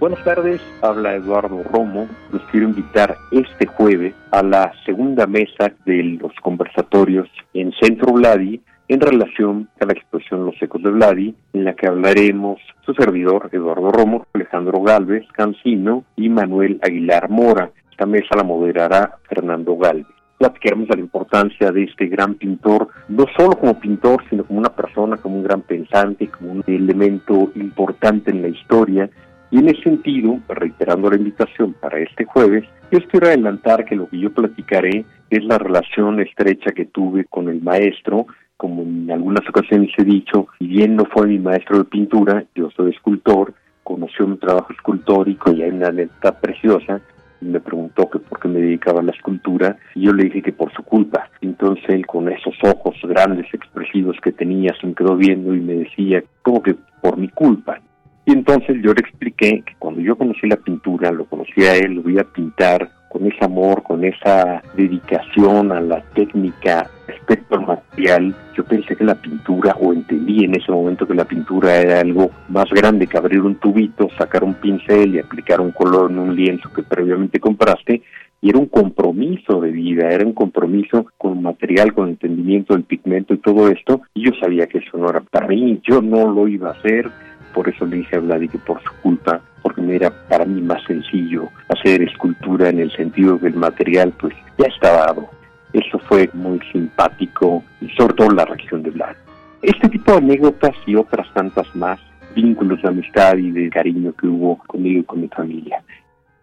Buenas 0.08 0.24
tardes, 0.24 0.62
habla 0.82 1.16
Eduardo 1.16 1.64
Romo. 1.64 2.08
Los 2.32 2.42
quiero 2.44 2.70
invitar 2.70 3.18
este 3.32 3.66
jueves 3.66 4.16
a 4.32 4.42
la 4.42 4.72
segunda 4.86 5.28
mesa 5.28 5.74
de 5.86 6.02
los 6.02 6.32
conversatorios 6.42 7.28
en 7.54 7.74
Centro 7.74 8.14
Vladi 8.14 8.62
en 8.88 9.02
relación 9.02 9.68
a 9.82 9.86
la 9.86 9.92
exposición 9.92 10.46
Los 10.46 10.56
Ecos 10.62 10.82
de 10.82 10.92
Vladi, 10.92 11.36
en 11.52 11.66
la 11.66 11.76
que 11.76 11.88
hablaremos 11.88 12.58
su 12.86 12.94
servidor 12.94 13.50
Eduardo 13.52 13.92
Romo, 13.92 14.26
Alejandro 14.34 14.82
Galvez 14.82 15.28
Cancino 15.34 16.06
y 16.16 16.30
Manuel 16.30 16.80
Aguilar 16.84 17.30
Mora. 17.30 17.72
Esta 17.92 18.06
mesa 18.06 18.38
la 18.38 18.44
moderará 18.44 19.18
Fernando 19.28 19.76
Galvez 19.76 20.08
platicaremos 20.38 20.88
de 20.88 20.98
la 20.98 21.02
importancia 21.02 21.72
de 21.72 21.84
este 21.86 22.06
gran 22.06 22.36
pintor, 22.36 22.90
no 23.10 23.26
solo 23.36 23.58
como 23.58 23.80
pintor, 23.80 24.24
sino 24.30 24.44
como 24.44 24.60
una 24.60 24.70
persona, 24.70 25.18
como 25.18 25.38
un 25.38 25.44
gran 25.44 25.64
pensante, 25.64 26.28
como 26.28 26.52
un 26.52 26.64
elemento 26.68 27.52
importante 27.56 28.30
en 28.30 28.44
la 28.44 28.50
historia 28.50 29.10
y 29.52 29.60
en 29.60 29.70
ese 29.70 29.84
sentido, 29.84 30.40
reiterando 30.50 31.10
la 31.10 31.18
invitación 31.18 31.74
para 31.74 32.00
este 32.00 32.26
jueves, 32.26 32.66
yo 32.92 33.00
quiero 33.10 33.28
adelantar 33.28 33.86
que 33.86 33.96
lo 33.96 34.08
que 34.10 34.20
yo 34.20 34.32
platicaré 34.32 35.06
es 35.30 35.44
la 35.44 35.58
relación 35.58 36.20
estrecha 36.20 36.72
que 36.72 36.86
tuve 36.86 37.26
con 37.26 37.50
el 37.50 37.62
maestro, 37.62 38.28
como 38.58 38.82
en 38.82 39.10
algunas 39.12 39.48
ocasiones 39.48 39.92
he 39.98 40.04
dicho, 40.04 40.48
si 40.58 40.68
bien 40.68 40.96
no 40.96 41.06
fue 41.06 41.28
mi 41.28 41.40
maestro 41.40 41.78
de 41.78 41.86
pintura, 41.86 42.44
yo 42.56 42.70
soy 42.72 42.92
escultor, 42.92 43.54
conoció 43.84 44.28
mi 44.28 44.38
trabajo 44.38 44.74
escultórico 44.74 45.52
y 45.52 45.64
hay 45.64 45.70
una 45.70 45.88
anécdota 45.88 46.40
preciosa, 46.40 47.02
me 47.40 47.60
preguntó 47.60 48.10
que 48.10 48.20
por 48.20 48.40
qué 48.40 48.48
me 48.48 48.60
dedicaba 48.60 49.00
a 49.00 49.04
la 49.04 49.12
escultura 49.12 49.78
y 49.96 50.06
yo 50.06 50.14
le 50.14 50.26
dije 50.26 50.42
que 50.42 50.52
por 50.52 50.74
su 50.74 50.84
culpa. 50.84 51.30
Entonces 51.42 51.86
él 51.88 52.06
con 52.06 52.30
esos 52.30 52.56
ojos 52.64 52.96
grandes, 53.04 53.46
expresivos 53.54 54.18
que 54.22 54.32
tenía, 54.32 54.74
se 54.80 54.88
me 54.88 54.94
quedó 54.94 55.16
viendo 55.16 55.54
y 55.54 55.62
me 55.62 55.74
decía, 55.74 56.24
como 56.42 56.62
que 56.62 56.76
por 57.02 57.18
mi 57.18 57.30
culpa. 57.30 57.80
Y 58.28 58.34
entonces 58.34 58.76
yo 58.84 58.94
le 58.94 59.00
expliqué 59.00 59.64
que 59.66 59.74
cuando 59.80 60.02
yo 60.02 60.18
conocí 60.18 60.48
la 60.48 60.58
pintura, 60.58 61.12
lo 61.12 61.24
conocí 61.24 61.64
a 61.64 61.78
él, 61.78 61.94
lo 61.94 62.04
vi 62.04 62.20
a 62.20 62.26
pintar 62.26 62.92
con 63.10 63.26
ese 63.26 63.46
amor, 63.46 63.84
con 63.84 64.04
esa 64.04 64.62
dedicación 64.76 65.72
a 65.72 65.80
la 65.80 66.02
técnica 66.14 66.90
respecto 67.08 67.56
al 67.56 67.66
material, 67.66 68.36
yo 68.54 68.66
pensé 68.66 68.98
que 68.98 69.06
la 69.06 69.16
pintura, 69.16 69.78
o 69.80 69.94
entendí 69.94 70.44
en 70.44 70.56
ese 70.56 70.74
momento 70.74 71.08
que 71.08 71.14
la 71.14 71.24
pintura 71.24 71.78
era 71.78 72.02
algo 72.02 72.30
más 72.50 72.70
grande 72.70 73.08
que 73.08 73.18
abrir 73.18 73.40
un 73.40 73.56
tubito, 73.56 74.10
sacar 74.18 74.44
un 74.44 74.56
pincel 74.56 75.16
y 75.16 75.20
aplicar 75.20 75.62
un 75.62 75.72
color 75.72 76.12
en 76.12 76.20
un 76.20 76.36
lienzo 76.36 76.70
que 76.74 76.84
previamente 76.84 77.40
compraste, 77.40 78.02
y 78.42 78.50
era 78.50 78.60
un 78.60 78.68
compromiso 78.68 79.62
de 79.62 79.72
vida, 79.72 80.10
era 80.10 80.26
un 80.26 80.34
compromiso 80.34 81.06
con 81.18 81.42
material, 81.42 81.94
con 81.94 82.10
entendimiento 82.10 82.74
del 82.74 82.84
pigmento 82.84 83.34
y 83.34 83.38
todo 83.38 83.70
esto, 83.70 84.02
y 84.14 84.26
yo 84.26 84.32
sabía 84.38 84.68
que 84.68 84.80
eso 84.80 84.98
no 84.98 85.10
era 85.10 85.22
para 85.22 85.48
mí, 85.48 85.80
yo 85.88 86.02
no 86.02 86.30
lo 86.30 86.50
iba 86.50 86.70
a 86.70 86.74
hacer, 86.74 87.10
por 87.58 87.68
eso 87.68 87.88
le 87.88 87.98
dije 87.98 88.18
a 88.18 88.20
Vladi 88.20 88.50
que 88.50 88.60
por 88.60 88.80
su 88.84 88.92
culpa, 89.02 89.42
porque 89.64 89.82
me 89.82 89.96
era 89.96 90.12
para 90.30 90.46
mí 90.46 90.62
más 90.62 90.84
sencillo 90.84 91.50
hacer 91.70 92.04
escultura 92.04 92.70
en 92.70 92.78
el 92.78 92.92
sentido 92.96 93.40
del 93.40 93.56
material, 93.56 94.14
pues 94.20 94.36
ya 94.60 94.68
estaba 94.68 95.08
dado. 95.08 95.28
Eso 95.74 95.98
fue 96.08 96.30
muy 96.34 96.60
simpático 96.72 97.64
y 97.82 97.90
sobre 97.98 98.14
todo 98.14 98.30
la 98.30 98.46
reacción 98.46 98.84
de 98.84 98.92
Vlad. 98.92 99.16
Este 99.64 99.90
tipo 99.90 100.12
de 100.12 100.20
anécdotas 100.20 100.76
y 100.86 100.96
otras 100.96 101.34
tantas 101.34 101.76
más, 101.76 102.00
vínculos 102.36 102.80
de 102.84 102.90
amistad 102.90 103.36
y 103.38 103.50
de 103.50 103.72
cariño 103.72 104.14
que 104.14 104.28
hubo 104.28 104.60
conmigo 104.68 105.00
y 105.00 105.04
con 105.06 105.22
mi 105.22 105.28
familia. 105.30 105.82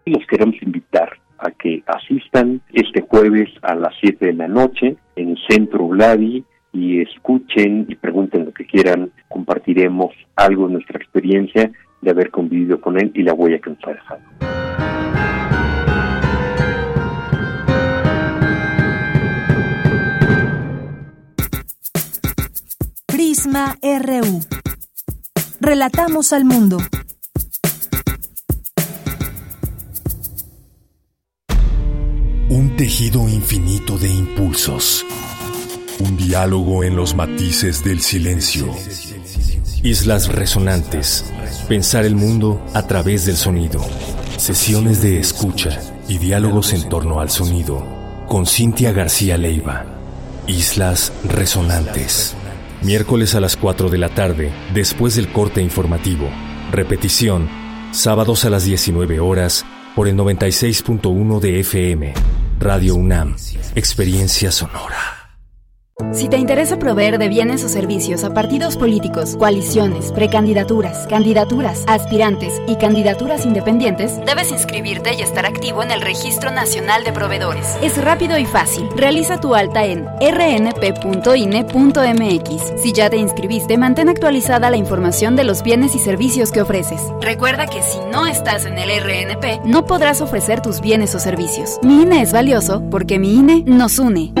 Y 0.03 0.11
los 0.11 0.27
queremos 0.27 0.61
invitar 0.61 1.13
a 1.37 1.49
que 1.49 1.81
asistan 1.87 2.59
este 2.73 2.99
jueves 2.99 3.49
a 3.61 3.73
las 3.73 3.93
7 4.01 4.25
de 4.25 4.33
la 4.33 4.49
noche 4.49 4.97
en 5.15 5.37
Centro 5.47 5.87
Vladi 5.87 6.43
y 6.75 7.01
escuchen 7.01 7.85
y 7.87 7.95
pregunten 7.95 8.45
lo 8.45 8.53
que 8.53 8.65
quieran. 8.65 9.11
Compartiremos 9.29 10.13
algo 10.35 10.67
de 10.67 10.73
nuestra 10.73 10.99
experiencia 10.99 11.71
de 12.01 12.11
haber 12.11 12.29
convivido 12.29 12.81
con 12.81 12.99
él 12.99 13.11
y 13.15 13.23
la 13.23 13.33
huella 13.33 13.59
que 13.59 13.69
nos 13.69 13.79
ha 13.85 13.91
dejado. 13.91 14.21
Prisma 23.07 23.75
RU. 23.81 24.41
Relatamos 25.61 26.33
al 26.33 26.43
mundo. 26.43 26.77
Un 32.49 32.75
tejido 32.75 33.27
infinito 33.29 33.97
de 33.97 34.09
impulsos 34.09 35.05
un 35.99 36.17
diálogo 36.17 36.83
en 36.83 36.95
los 36.95 37.15
matices 37.15 37.83
del 37.83 38.01
silencio. 38.01 38.67
Islas 39.83 40.27
Resonantes. 40.27 41.31
Pensar 41.67 42.05
el 42.05 42.15
mundo 42.15 42.63
a 42.73 42.87
través 42.87 43.25
del 43.25 43.37
sonido. 43.37 43.85
Sesiones 44.37 45.01
de 45.01 45.19
escucha 45.19 45.79
y 46.07 46.17
diálogos 46.17 46.73
en 46.73 46.89
torno 46.89 47.19
al 47.19 47.29
sonido. 47.29 47.85
Con 48.27 48.45
Cintia 48.45 48.91
García 48.91 49.37
Leiva. 49.37 49.85
Islas 50.47 51.13
Resonantes. 51.23 52.35
Miércoles 52.81 53.33
a 53.35 53.39
las 53.39 53.55
4 53.55 53.89
de 53.89 53.97
la 53.97 54.09
tarde, 54.09 54.51
después 54.73 55.15
del 55.15 55.31
corte 55.31 55.61
informativo. 55.61 56.29
Repetición. 56.71 57.47
Sábados 57.91 58.45
a 58.45 58.49
las 58.49 58.65
19 58.65 59.19
horas 59.19 59.65
por 59.95 60.07
el 60.07 60.15
96.1 60.15 61.39
de 61.39 61.59
FM. 61.61 62.13
Radio 62.59 62.95
UNAM. 62.95 63.35
Experiencia 63.75 64.51
sonora. 64.51 65.14
Si 66.11 66.27
te 66.27 66.35
interesa 66.37 66.77
proveer 66.77 67.17
de 67.17 67.29
bienes 67.29 67.63
o 67.63 67.69
servicios 67.69 68.25
a 68.25 68.33
partidos 68.33 68.75
políticos, 68.75 69.37
coaliciones, 69.37 70.11
precandidaturas, 70.11 71.07
candidaturas, 71.07 71.85
aspirantes 71.87 72.61
y 72.67 72.75
candidaturas 72.75 73.45
independientes, 73.45 74.19
debes 74.25 74.51
inscribirte 74.51 75.13
y 75.13 75.21
estar 75.21 75.45
activo 75.45 75.83
en 75.83 75.91
el 75.91 76.01
Registro 76.01 76.51
Nacional 76.51 77.05
de 77.05 77.13
Proveedores. 77.13 77.77
Es 77.81 77.95
rápido 78.03 78.37
y 78.37 78.45
fácil. 78.45 78.89
Realiza 78.97 79.39
tu 79.39 79.55
alta 79.55 79.85
en 79.85 80.05
rnp.ine.mx. 80.19 80.83
Si 82.81 82.91
ya 82.91 83.09
te 83.09 83.15
inscribiste, 83.15 83.77
mantén 83.77 84.09
actualizada 84.09 84.69
la 84.69 84.75
información 84.75 85.37
de 85.37 85.45
los 85.45 85.63
bienes 85.63 85.95
y 85.95 85.99
servicios 85.99 86.51
que 86.51 86.61
ofreces. 86.61 87.01
Recuerda 87.21 87.67
que 87.67 87.81
si 87.81 87.99
no 88.11 88.27
estás 88.27 88.65
en 88.65 88.77
el 88.77 88.89
RNP, 89.01 89.61
no 89.63 89.85
podrás 89.85 90.19
ofrecer 90.19 90.61
tus 90.61 90.81
bienes 90.81 91.15
o 91.15 91.19
servicios. 91.19 91.79
Mi 91.83 92.01
INE 92.01 92.21
es 92.21 92.33
valioso 92.33 92.83
porque 92.91 93.17
mi 93.17 93.33
INE 93.35 93.63
nos 93.65 93.97
une. 93.97 94.33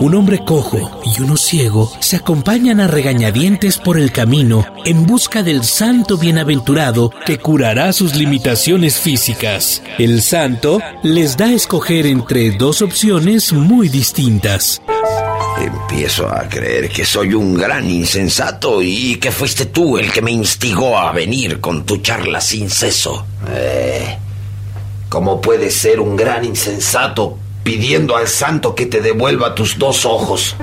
Un 0.00 0.14
hombre 0.14 0.42
cojo 0.46 1.02
y 1.04 1.20
uno 1.20 1.36
ciego 1.36 1.92
se 2.00 2.16
acompañan 2.16 2.80
a 2.80 2.86
regañadientes 2.86 3.76
por 3.76 3.98
el 3.98 4.12
camino 4.12 4.64
en 4.86 5.06
busca 5.06 5.42
del 5.42 5.62
santo 5.62 6.16
bienaventurado 6.16 7.10
que 7.26 7.36
curará 7.36 7.92
sus 7.92 8.14
limitaciones 8.14 8.98
físicas. 8.98 9.82
El 9.98 10.22
santo 10.22 10.80
les 11.02 11.36
da 11.36 11.48
a 11.48 11.52
escoger 11.52 12.06
entre 12.06 12.50
dos 12.52 12.80
opciones 12.80 13.52
muy 13.52 13.90
distintas. 13.90 14.80
Empiezo 15.60 16.30
a 16.34 16.48
creer 16.48 16.88
que 16.88 17.04
soy 17.04 17.34
un 17.34 17.54
gran 17.54 17.90
insensato 17.90 18.80
y 18.80 19.16
que 19.16 19.30
fuiste 19.30 19.66
tú 19.66 19.98
el 19.98 20.10
que 20.10 20.22
me 20.22 20.30
instigó 20.30 20.96
a 20.96 21.12
venir 21.12 21.60
con 21.60 21.84
tu 21.84 21.98
charla 21.98 22.40
sin 22.40 22.70
ceso. 22.70 23.26
Eh, 23.50 24.16
¿Cómo 25.10 25.42
puedes 25.42 25.74
ser 25.74 26.00
un 26.00 26.16
gran 26.16 26.42
insensato 26.42 27.36
pidiendo 27.70 28.16
al 28.16 28.26
santo 28.26 28.74
que 28.74 28.84
te 28.84 29.00
devuelva 29.00 29.54
tus 29.54 29.78
dos 29.78 30.04
ojos. 30.04 30.56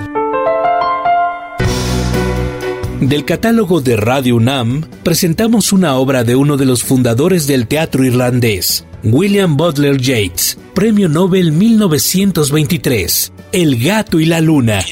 Del 3.00 3.24
catálogo 3.24 3.80
de 3.80 3.96
Radio 3.96 4.36
UNAM 4.36 4.84
presentamos 5.04 5.72
una 5.72 5.96
obra 5.96 6.26
de 6.26 6.36
uno 6.36 6.58
de 6.58 6.66
los 6.66 6.84
fundadores 6.84 7.48
del 7.48 7.66
teatro 7.66 8.04
irlandés, 8.04 8.86
William 9.04 9.56
Butler 9.56 10.02
Yeats, 10.02 10.58
Premio 10.76 11.08
Nobel 11.08 11.54
1923, 11.54 13.32
El 13.54 13.82
gato 13.82 14.20
y 14.20 14.26
la 14.26 14.42
luna. 14.42 14.84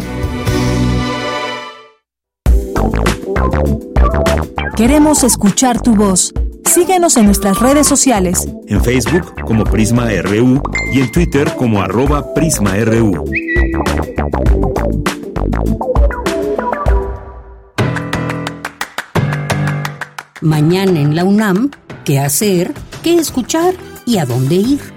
Queremos 4.76 5.24
escuchar 5.24 5.82
tu 5.82 5.96
voz. 5.96 6.36
Síguenos 6.66 7.18
en 7.18 7.26
nuestras 7.26 7.60
redes 7.60 7.88
sociales. 7.88 8.48
En 8.68 8.84
Facebook 8.84 9.42
como 9.44 9.64
Prisma 9.64 10.08
RU 10.22 10.62
y 10.94 11.02
en 11.02 11.12
Twitter 11.12 11.52
como 11.58 11.82
arroba 11.82 12.36
PrismaRU. 12.36 13.26
Mañana 20.42 21.00
en 21.00 21.16
la 21.16 21.24
UNAM, 21.24 21.72
¿qué 22.06 22.20
hacer? 22.20 22.72
¿Qué 23.02 23.16
escuchar? 23.16 23.74
¿Y 24.06 24.20
a 24.20 24.26
dónde 24.26 24.56
ir? 24.56 24.97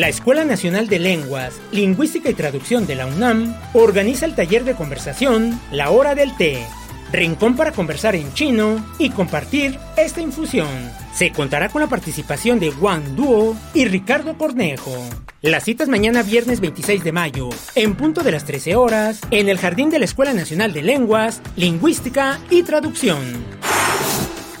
La 0.00 0.08
Escuela 0.08 0.46
Nacional 0.46 0.88
de 0.88 0.98
Lenguas, 0.98 1.60
Lingüística 1.72 2.30
y 2.30 2.34
Traducción 2.34 2.86
de 2.86 2.94
la 2.94 3.04
UNAM 3.04 3.54
organiza 3.74 4.24
el 4.24 4.34
taller 4.34 4.64
de 4.64 4.74
conversación 4.74 5.60
La 5.70 5.90
Hora 5.90 6.14
del 6.14 6.34
Té, 6.38 6.64
rincón 7.12 7.54
para 7.54 7.72
conversar 7.72 8.14
en 8.14 8.32
chino 8.32 8.82
y 8.98 9.10
compartir 9.10 9.78
esta 9.98 10.22
infusión. 10.22 10.70
Se 11.12 11.32
contará 11.32 11.68
con 11.68 11.82
la 11.82 11.86
participación 11.86 12.58
de 12.58 12.70
Juan 12.70 13.14
Duo 13.14 13.54
y 13.74 13.84
Ricardo 13.84 14.38
Cornejo. 14.38 15.06
Las 15.42 15.64
citas 15.64 15.90
mañana 15.90 16.22
viernes 16.22 16.60
26 16.60 17.04
de 17.04 17.12
mayo, 17.12 17.50
en 17.74 17.94
punto 17.94 18.22
de 18.22 18.32
las 18.32 18.46
13 18.46 18.76
horas, 18.76 19.20
en 19.30 19.50
el 19.50 19.58
Jardín 19.58 19.90
de 19.90 19.98
la 19.98 20.06
Escuela 20.06 20.32
Nacional 20.32 20.72
de 20.72 20.80
Lenguas, 20.80 21.42
Lingüística 21.56 22.40
y 22.48 22.62
Traducción. 22.62 23.20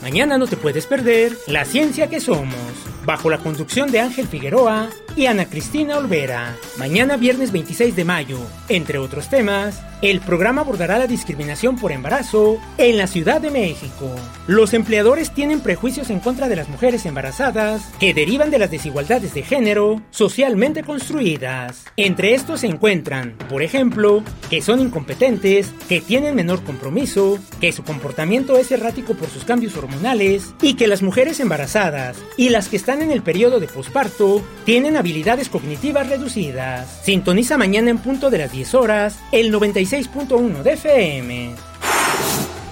Mañana 0.02 0.36
no 0.36 0.46
te 0.46 0.58
puedes 0.58 0.84
perder 0.84 1.32
La 1.46 1.64
Ciencia 1.64 2.10
que 2.10 2.20
Somos 2.20 2.90
bajo 3.04 3.30
la 3.30 3.38
conducción 3.38 3.90
de 3.90 4.00
Ángel 4.00 4.26
Figueroa 4.26 4.88
y 5.16 5.26
Ana 5.26 5.46
Cristina 5.46 5.98
Olvera. 5.98 6.56
Mañana 6.78 7.16
viernes 7.16 7.52
26 7.52 7.96
de 7.96 8.04
mayo, 8.04 8.38
entre 8.68 8.98
otros 8.98 9.28
temas, 9.28 9.80
el 10.02 10.20
programa 10.20 10.62
abordará 10.62 10.98
la 10.98 11.06
discriminación 11.06 11.76
por 11.76 11.92
embarazo 11.92 12.58
en 12.78 12.96
la 12.96 13.06
Ciudad 13.06 13.40
de 13.40 13.50
México. 13.50 14.10
Los 14.46 14.72
empleadores 14.72 15.34
tienen 15.34 15.60
prejuicios 15.60 16.08
en 16.08 16.20
contra 16.20 16.48
de 16.48 16.56
las 16.56 16.70
mujeres 16.70 17.04
embarazadas 17.04 17.82
que 17.98 18.14
derivan 18.14 18.50
de 18.50 18.58
las 18.58 18.70
desigualdades 18.70 19.34
de 19.34 19.42
género 19.42 20.00
socialmente 20.10 20.82
construidas. 20.82 21.84
Entre 21.96 22.34
estos 22.34 22.60
se 22.60 22.68
encuentran, 22.68 23.36
por 23.50 23.62
ejemplo, 23.62 24.22
que 24.48 24.62
son 24.62 24.80
incompetentes, 24.80 25.70
que 25.88 26.00
tienen 26.00 26.34
menor 26.34 26.64
compromiso, 26.64 27.38
que 27.60 27.72
su 27.72 27.84
comportamiento 27.84 28.56
es 28.56 28.72
errático 28.72 29.14
por 29.14 29.28
sus 29.28 29.44
cambios 29.44 29.76
hormonales 29.76 30.54
y 30.62 30.74
que 30.74 30.86
las 30.88 31.02
mujeres 31.02 31.40
embarazadas 31.40 32.16
y 32.38 32.48
las 32.48 32.68
que 32.68 32.76
están 32.76 32.89
en 32.98 33.10
el 33.10 33.22
periodo 33.22 33.60
de 33.60 33.68
posparto 33.68 34.42
tienen 34.64 34.96
habilidades 34.96 35.48
cognitivas 35.48 36.08
reducidas. 36.08 37.00
Sintoniza 37.02 37.56
mañana 37.56 37.90
en 37.90 37.98
punto 37.98 38.30
de 38.30 38.38
las 38.38 38.52
10 38.52 38.74
horas 38.74 39.18
el 39.32 39.52
96.1 39.52 40.62
de 40.62 40.72
FM. 40.72 41.54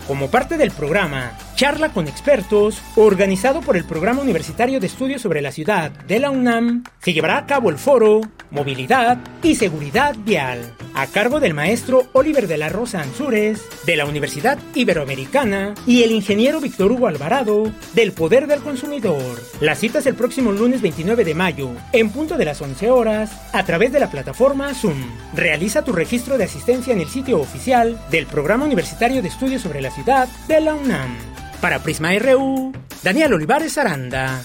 Como 0.07 0.31
parte 0.31 0.57
del 0.57 0.71
programa 0.71 1.33
Charla 1.59 1.89
con 1.89 2.07
expertos, 2.07 2.81
organizado 2.95 3.63
por 3.63 3.77
el 3.77 3.85
Programa 3.85 4.23
Universitario 4.23 4.79
de 4.79 4.87
Estudios 4.87 5.23
sobre 5.23 5.43
la 5.43 5.51
Ciudad 5.51 5.91
de 5.91 6.21
la 6.21 6.31
UNAM, 6.31 6.85
se 7.03 7.13
llevará 7.13 7.37
a 7.37 7.47
cabo 7.47 7.69
el 7.69 7.79
foro 7.79 8.21
Movilidad 8.53 9.19
y 9.43 9.57
Seguridad 9.57 10.15
Vial, 10.19 10.73
a 10.95 11.09
cargo 11.09 11.41
del 11.41 11.55
maestro 11.55 12.07
Oliver 12.13 12.47
de 12.47 12.59
la 12.59 12.69
Rosa 12.69 13.03
Ansúrez, 13.03 13.61
de 13.85 13.97
la 13.97 14.05
Universidad 14.05 14.57
Iberoamericana, 14.73 15.75
y 15.85 16.05
el 16.05 16.13
ingeniero 16.13 16.61
Víctor 16.61 16.93
Hugo 16.93 17.09
Alvarado, 17.09 17.73
del 17.93 18.13
Poder 18.13 18.47
del 18.47 18.61
Consumidor. 18.61 19.43
La 19.61 19.75
cita 19.75 19.99
es 19.99 20.07
el 20.07 20.15
próximo 20.15 20.53
lunes 20.53 20.81
29 20.81 21.25
de 21.25 21.35
mayo, 21.35 21.73
en 21.93 22.11
punto 22.11 22.37
de 22.37 22.45
las 22.45 22.63
11 22.63 22.89
horas, 22.89 23.33
a 23.53 23.65
través 23.65 23.91
de 23.91 23.99
la 23.99 24.13
plataforma 24.13 24.73
Zoom. 24.75 25.11
Realiza 25.35 25.83
tu 25.83 25.91
registro 25.91 26.39
de 26.39 26.45
asistencia 26.45 26.93
en 26.93 27.01
el 27.01 27.09
sitio 27.09 27.41
oficial 27.41 28.01
del 28.13 28.27
Programa 28.27 28.65
Universitario 28.65 29.23
de 29.23 29.29
Estudios 29.29 29.63
sobre 29.63 29.81
la 29.81 29.91
Ciudad 29.91 30.29
de 30.47 30.61
la 30.61 30.75
UNAM. 30.77 31.48
Para 31.61 31.81
Prisma 31.81 32.11
RU, 32.19 32.73
Daniel 33.03 33.35
Olivares 33.35 33.79
Aranda. 33.79 34.41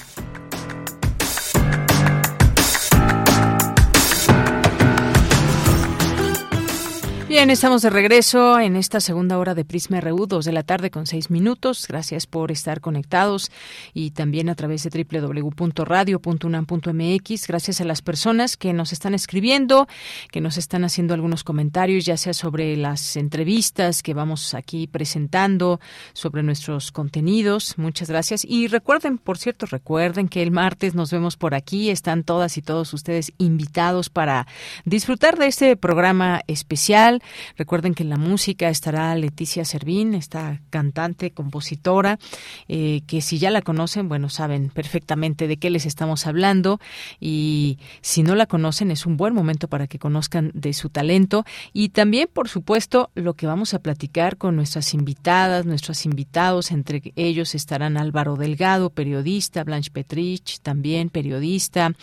Bien, 7.33 7.49
estamos 7.49 7.81
de 7.81 7.89
regreso 7.89 8.59
en 8.59 8.75
esta 8.75 8.99
segunda 8.99 9.39
hora 9.39 9.55
de 9.55 9.65
Prisma 9.65 9.99
RU, 9.99 10.27
dos 10.27 10.45
de 10.45 10.51
la 10.51 10.61
tarde 10.61 10.91
con 10.91 11.07
seis 11.07 11.31
minutos. 11.31 11.87
Gracias 11.87 12.27
por 12.27 12.51
estar 12.51 12.79
conectados 12.79 13.49
y 13.91 14.11
también 14.11 14.49
a 14.49 14.55
través 14.55 14.83
de 14.83 15.03
www.radio.unam.mx. 15.03 17.47
Gracias 17.47 17.81
a 17.81 17.85
las 17.85 18.03
personas 18.03 18.55
que 18.55 18.71
nos 18.71 18.93
están 18.93 19.15
escribiendo, 19.15 19.87
que 20.31 20.41
nos 20.41 20.59
están 20.59 20.83
haciendo 20.83 21.15
algunos 21.15 21.43
comentarios, 21.43 22.05
ya 22.05 22.17
sea 22.17 22.33
sobre 22.33 22.77
las 22.77 23.17
entrevistas 23.17 24.03
que 24.03 24.13
vamos 24.13 24.53
aquí 24.53 24.85
presentando, 24.85 25.79
sobre 26.13 26.43
nuestros 26.43 26.91
contenidos. 26.91 27.79
Muchas 27.79 28.11
gracias. 28.11 28.45
Y 28.45 28.67
recuerden, 28.67 29.17
por 29.17 29.39
cierto, 29.39 29.65
recuerden 29.65 30.29
que 30.29 30.43
el 30.43 30.51
martes 30.51 30.93
nos 30.93 31.09
vemos 31.09 31.35
por 31.35 31.55
aquí. 31.55 31.89
Están 31.89 32.25
todas 32.25 32.59
y 32.59 32.61
todos 32.61 32.93
ustedes 32.93 33.33
invitados 33.39 34.11
para 34.11 34.45
disfrutar 34.85 35.39
de 35.39 35.47
este 35.47 35.75
programa 35.75 36.41
especial 36.45 37.22
Recuerden 37.57 37.93
que 37.93 38.03
en 38.03 38.09
la 38.09 38.17
música 38.17 38.69
estará 38.69 39.15
Leticia 39.15 39.65
Servín, 39.65 40.13
esta 40.13 40.61
cantante, 40.69 41.31
compositora, 41.31 42.19
eh, 42.67 43.01
que 43.07 43.21
si 43.21 43.37
ya 43.37 43.51
la 43.51 43.61
conocen, 43.61 44.09
bueno, 44.09 44.29
saben 44.29 44.69
perfectamente 44.69 45.47
de 45.47 45.57
qué 45.57 45.69
les 45.69 45.85
estamos 45.85 46.27
hablando. 46.27 46.79
Y 47.19 47.79
si 48.01 48.23
no 48.23 48.35
la 48.35 48.45
conocen 48.45 48.91
es 48.91 49.05
un 49.05 49.17
buen 49.17 49.33
momento 49.33 49.67
para 49.67 49.87
que 49.87 49.99
conozcan 49.99 50.51
de 50.53 50.73
su 50.73 50.89
talento. 50.89 51.45
Y 51.73 51.89
también, 51.89 52.29
por 52.31 52.49
supuesto, 52.49 53.09
lo 53.15 53.33
que 53.33 53.47
vamos 53.47 53.73
a 53.73 53.79
platicar 53.79 54.37
con 54.37 54.55
nuestras 54.55 54.93
invitadas, 54.93 55.65
nuestros 55.65 56.05
invitados, 56.05 56.71
entre 56.71 57.13
ellos 57.15 57.55
estarán 57.55 57.97
Álvaro 57.97 58.35
Delgado, 58.35 58.89
periodista, 58.89 59.63
Blanche 59.63 59.91
Petrich, 59.91 60.59
también 60.61 61.09
periodista, 61.09 61.93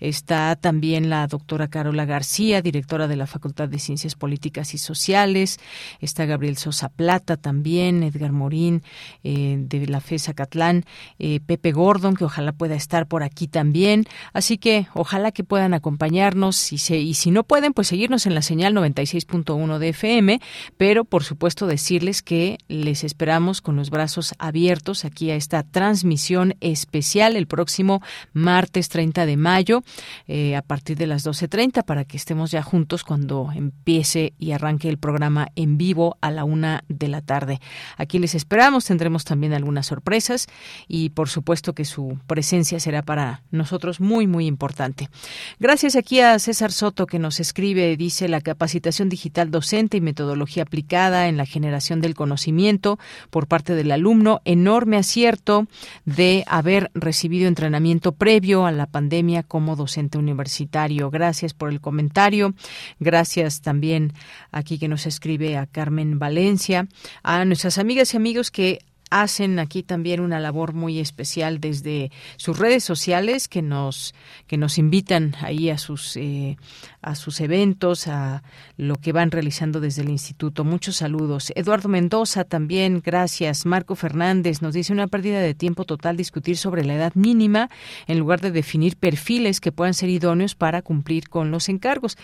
está 0.00 0.56
también 0.56 1.10
la 1.10 1.26
doctora 1.26 1.68
Carola 1.68 2.04
García, 2.04 2.62
directora 2.62 3.08
de 3.08 3.16
la 3.16 3.26
Facultad 3.26 3.68
de 3.68 3.78
Ciencias 3.78 4.14
Políticas 4.14 4.65
y 4.74 4.78
Sociales, 4.78 5.58
está 6.00 6.24
Gabriel 6.26 6.56
Sosa 6.56 6.88
Plata 6.88 7.36
también, 7.36 8.02
Edgar 8.02 8.32
Morín 8.32 8.82
eh, 9.24 9.56
de 9.58 9.86
la 9.86 10.00
FESA 10.00 10.34
Catlán, 10.34 10.84
eh, 11.18 11.40
Pepe 11.44 11.72
Gordon, 11.72 12.14
que 12.14 12.24
ojalá 12.24 12.52
pueda 12.52 12.74
estar 12.74 13.06
por 13.06 13.22
aquí 13.22 13.48
también. 13.48 14.04
Así 14.32 14.58
que 14.58 14.86
ojalá 14.94 15.32
que 15.32 15.44
puedan 15.44 15.74
acompañarnos. 15.74 16.72
Y, 16.72 16.76
y 16.94 17.14
si 17.14 17.30
no 17.30 17.44
pueden, 17.44 17.72
pues 17.72 17.88
seguirnos 17.88 18.26
en 18.26 18.34
la 18.34 18.42
señal 18.42 18.74
96.1 18.74 19.78
de 19.78 19.88
FM, 19.88 20.40
pero 20.76 21.04
por 21.04 21.24
supuesto 21.24 21.66
decirles 21.66 22.22
que 22.22 22.58
les 22.68 23.04
esperamos 23.04 23.60
con 23.60 23.76
los 23.76 23.90
brazos 23.90 24.34
abiertos 24.38 25.04
aquí 25.04 25.30
a 25.30 25.36
esta 25.36 25.62
transmisión 25.62 26.54
especial 26.60 27.36
el 27.36 27.46
próximo 27.46 28.02
martes 28.32 28.88
30 28.88 29.26
de 29.26 29.36
mayo 29.36 29.82
eh, 30.26 30.56
a 30.56 30.62
partir 30.62 30.96
de 30.96 31.06
las 31.06 31.26
12.30 31.26 31.84
para 31.84 32.04
que 32.04 32.16
estemos 32.16 32.50
ya 32.50 32.62
juntos 32.62 33.04
cuando 33.04 33.50
empiece 33.54 34.34
y 34.38 34.52
arranque 34.56 34.88
el 34.88 34.98
programa 34.98 35.48
en 35.56 35.78
vivo 35.78 36.16
a 36.20 36.30
la 36.30 36.44
una 36.44 36.84
de 36.88 37.08
la 37.08 37.22
tarde. 37.22 37.60
Aquí 37.96 38.18
les 38.18 38.34
esperamos, 38.34 38.84
tendremos 38.84 39.24
también 39.24 39.52
algunas 39.52 39.86
sorpresas 39.86 40.46
y 40.88 41.10
por 41.10 41.28
supuesto 41.28 41.74
que 41.74 41.84
su 41.84 42.18
presencia 42.26 42.80
será 42.80 43.02
para 43.02 43.42
nosotros 43.50 44.00
muy, 44.00 44.26
muy 44.26 44.46
importante. 44.46 45.08
Gracias 45.58 45.96
aquí 45.96 46.20
a 46.20 46.38
César 46.38 46.72
Soto 46.72 47.06
que 47.06 47.18
nos 47.18 47.40
escribe, 47.40 47.96
dice 47.96 48.28
la 48.28 48.40
capacitación 48.40 49.08
digital 49.08 49.50
docente 49.50 49.96
y 49.96 50.00
metodología 50.00 50.64
aplicada 50.64 51.28
en 51.28 51.36
la 51.36 51.46
generación 51.46 52.00
del 52.00 52.14
conocimiento 52.14 52.98
por 53.30 53.46
parte 53.46 53.74
del 53.74 53.90
alumno, 53.90 54.40
enorme 54.44 54.96
acierto 54.96 55.66
de 56.04 56.44
haber 56.46 56.90
recibido 56.94 57.48
entrenamiento 57.48 58.12
previo 58.12 58.66
a 58.66 58.72
la 58.72 58.86
pandemia 58.86 59.42
como 59.42 59.76
docente 59.76 60.18
universitario. 60.18 61.10
Gracias 61.10 61.54
por 61.54 61.70
el 61.70 61.80
comentario. 61.80 62.54
Gracias 63.00 63.60
también 63.60 64.12
aquí 64.56 64.78
que 64.78 64.88
nos 64.88 65.06
escribe 65.06 65.56
a 65.56 65.66
Carmen 65.66 66.18
Valencia, 66.18 66.88
a 67.22 67.44
nuestras 67.44 67.78
amigas 67.78 68.14
y 68.14 68.16
amigos 68.16 68.50
que 68.50 68.80
hacen 69.10 69.58
aquí 69.58 69.82
también 69.82 70.20
una 70.20 70.40
labor 70.40 70.72
muy 70.72 70.98
especial 70.98 71.60
desde 71.60 72.10
sus 72.36 72.58
redes 72.58 72.82
sociales 72.82 73.46
que 73.46 73.62
nos 73.62 74.14
que 74.46 74.56
nos 74.56 74.78
invitan 74.78 75.34
ahí 75.40 75.70
a 75.70 75.78
sus 75.78 76.16
eh, 76.16 76.56
a 77.02 77.14
sus 77.14 77.40
eventos 77.40 78.08
a 78.08 78.42
lo 78.76 78.96
que 78.96 79.12
van 79.12 79.30
realizando 79.30 79.80
desde 79.80 80.02
el 80.02 80.08
instituto. 80.08 80.64
Muchos 80.64 80.96
saludos. 80.96 81.52
Eduardo 81.54 81.88
Mendoza 81.88 82.44
también 82.44 83.00
gracias. 83.04 83.64
Marco 83.64 83.94
Fernández 83.94 84.60
nos 84.60 84.74
dice 84.74 84.92
una 84.92 85.06
pérdida 85.06 85.40
de 85.40 85.54
tiempo 85.54 85.84
total 85.84 86.16
discutir 86.16 86.56
sobre 86.56 86.84
la 86.84 86.94
edad 86.94 87.14
mínima 87.14 87.70
en 88.08 88.18
lugar 88.18 88.40
de 88.40 88.50
definir 88.50 88.96
perfiles 88.96 89.60
que 89.60 89.72
puedan 89.72 89.94
ser 89.94 90.08
idóneos 90.08 90.54
para 90.54 90.82
cumplir 90.82 91.28
con 91.28 91.50
los 91.50 91.68
encargos. 91.68 92.18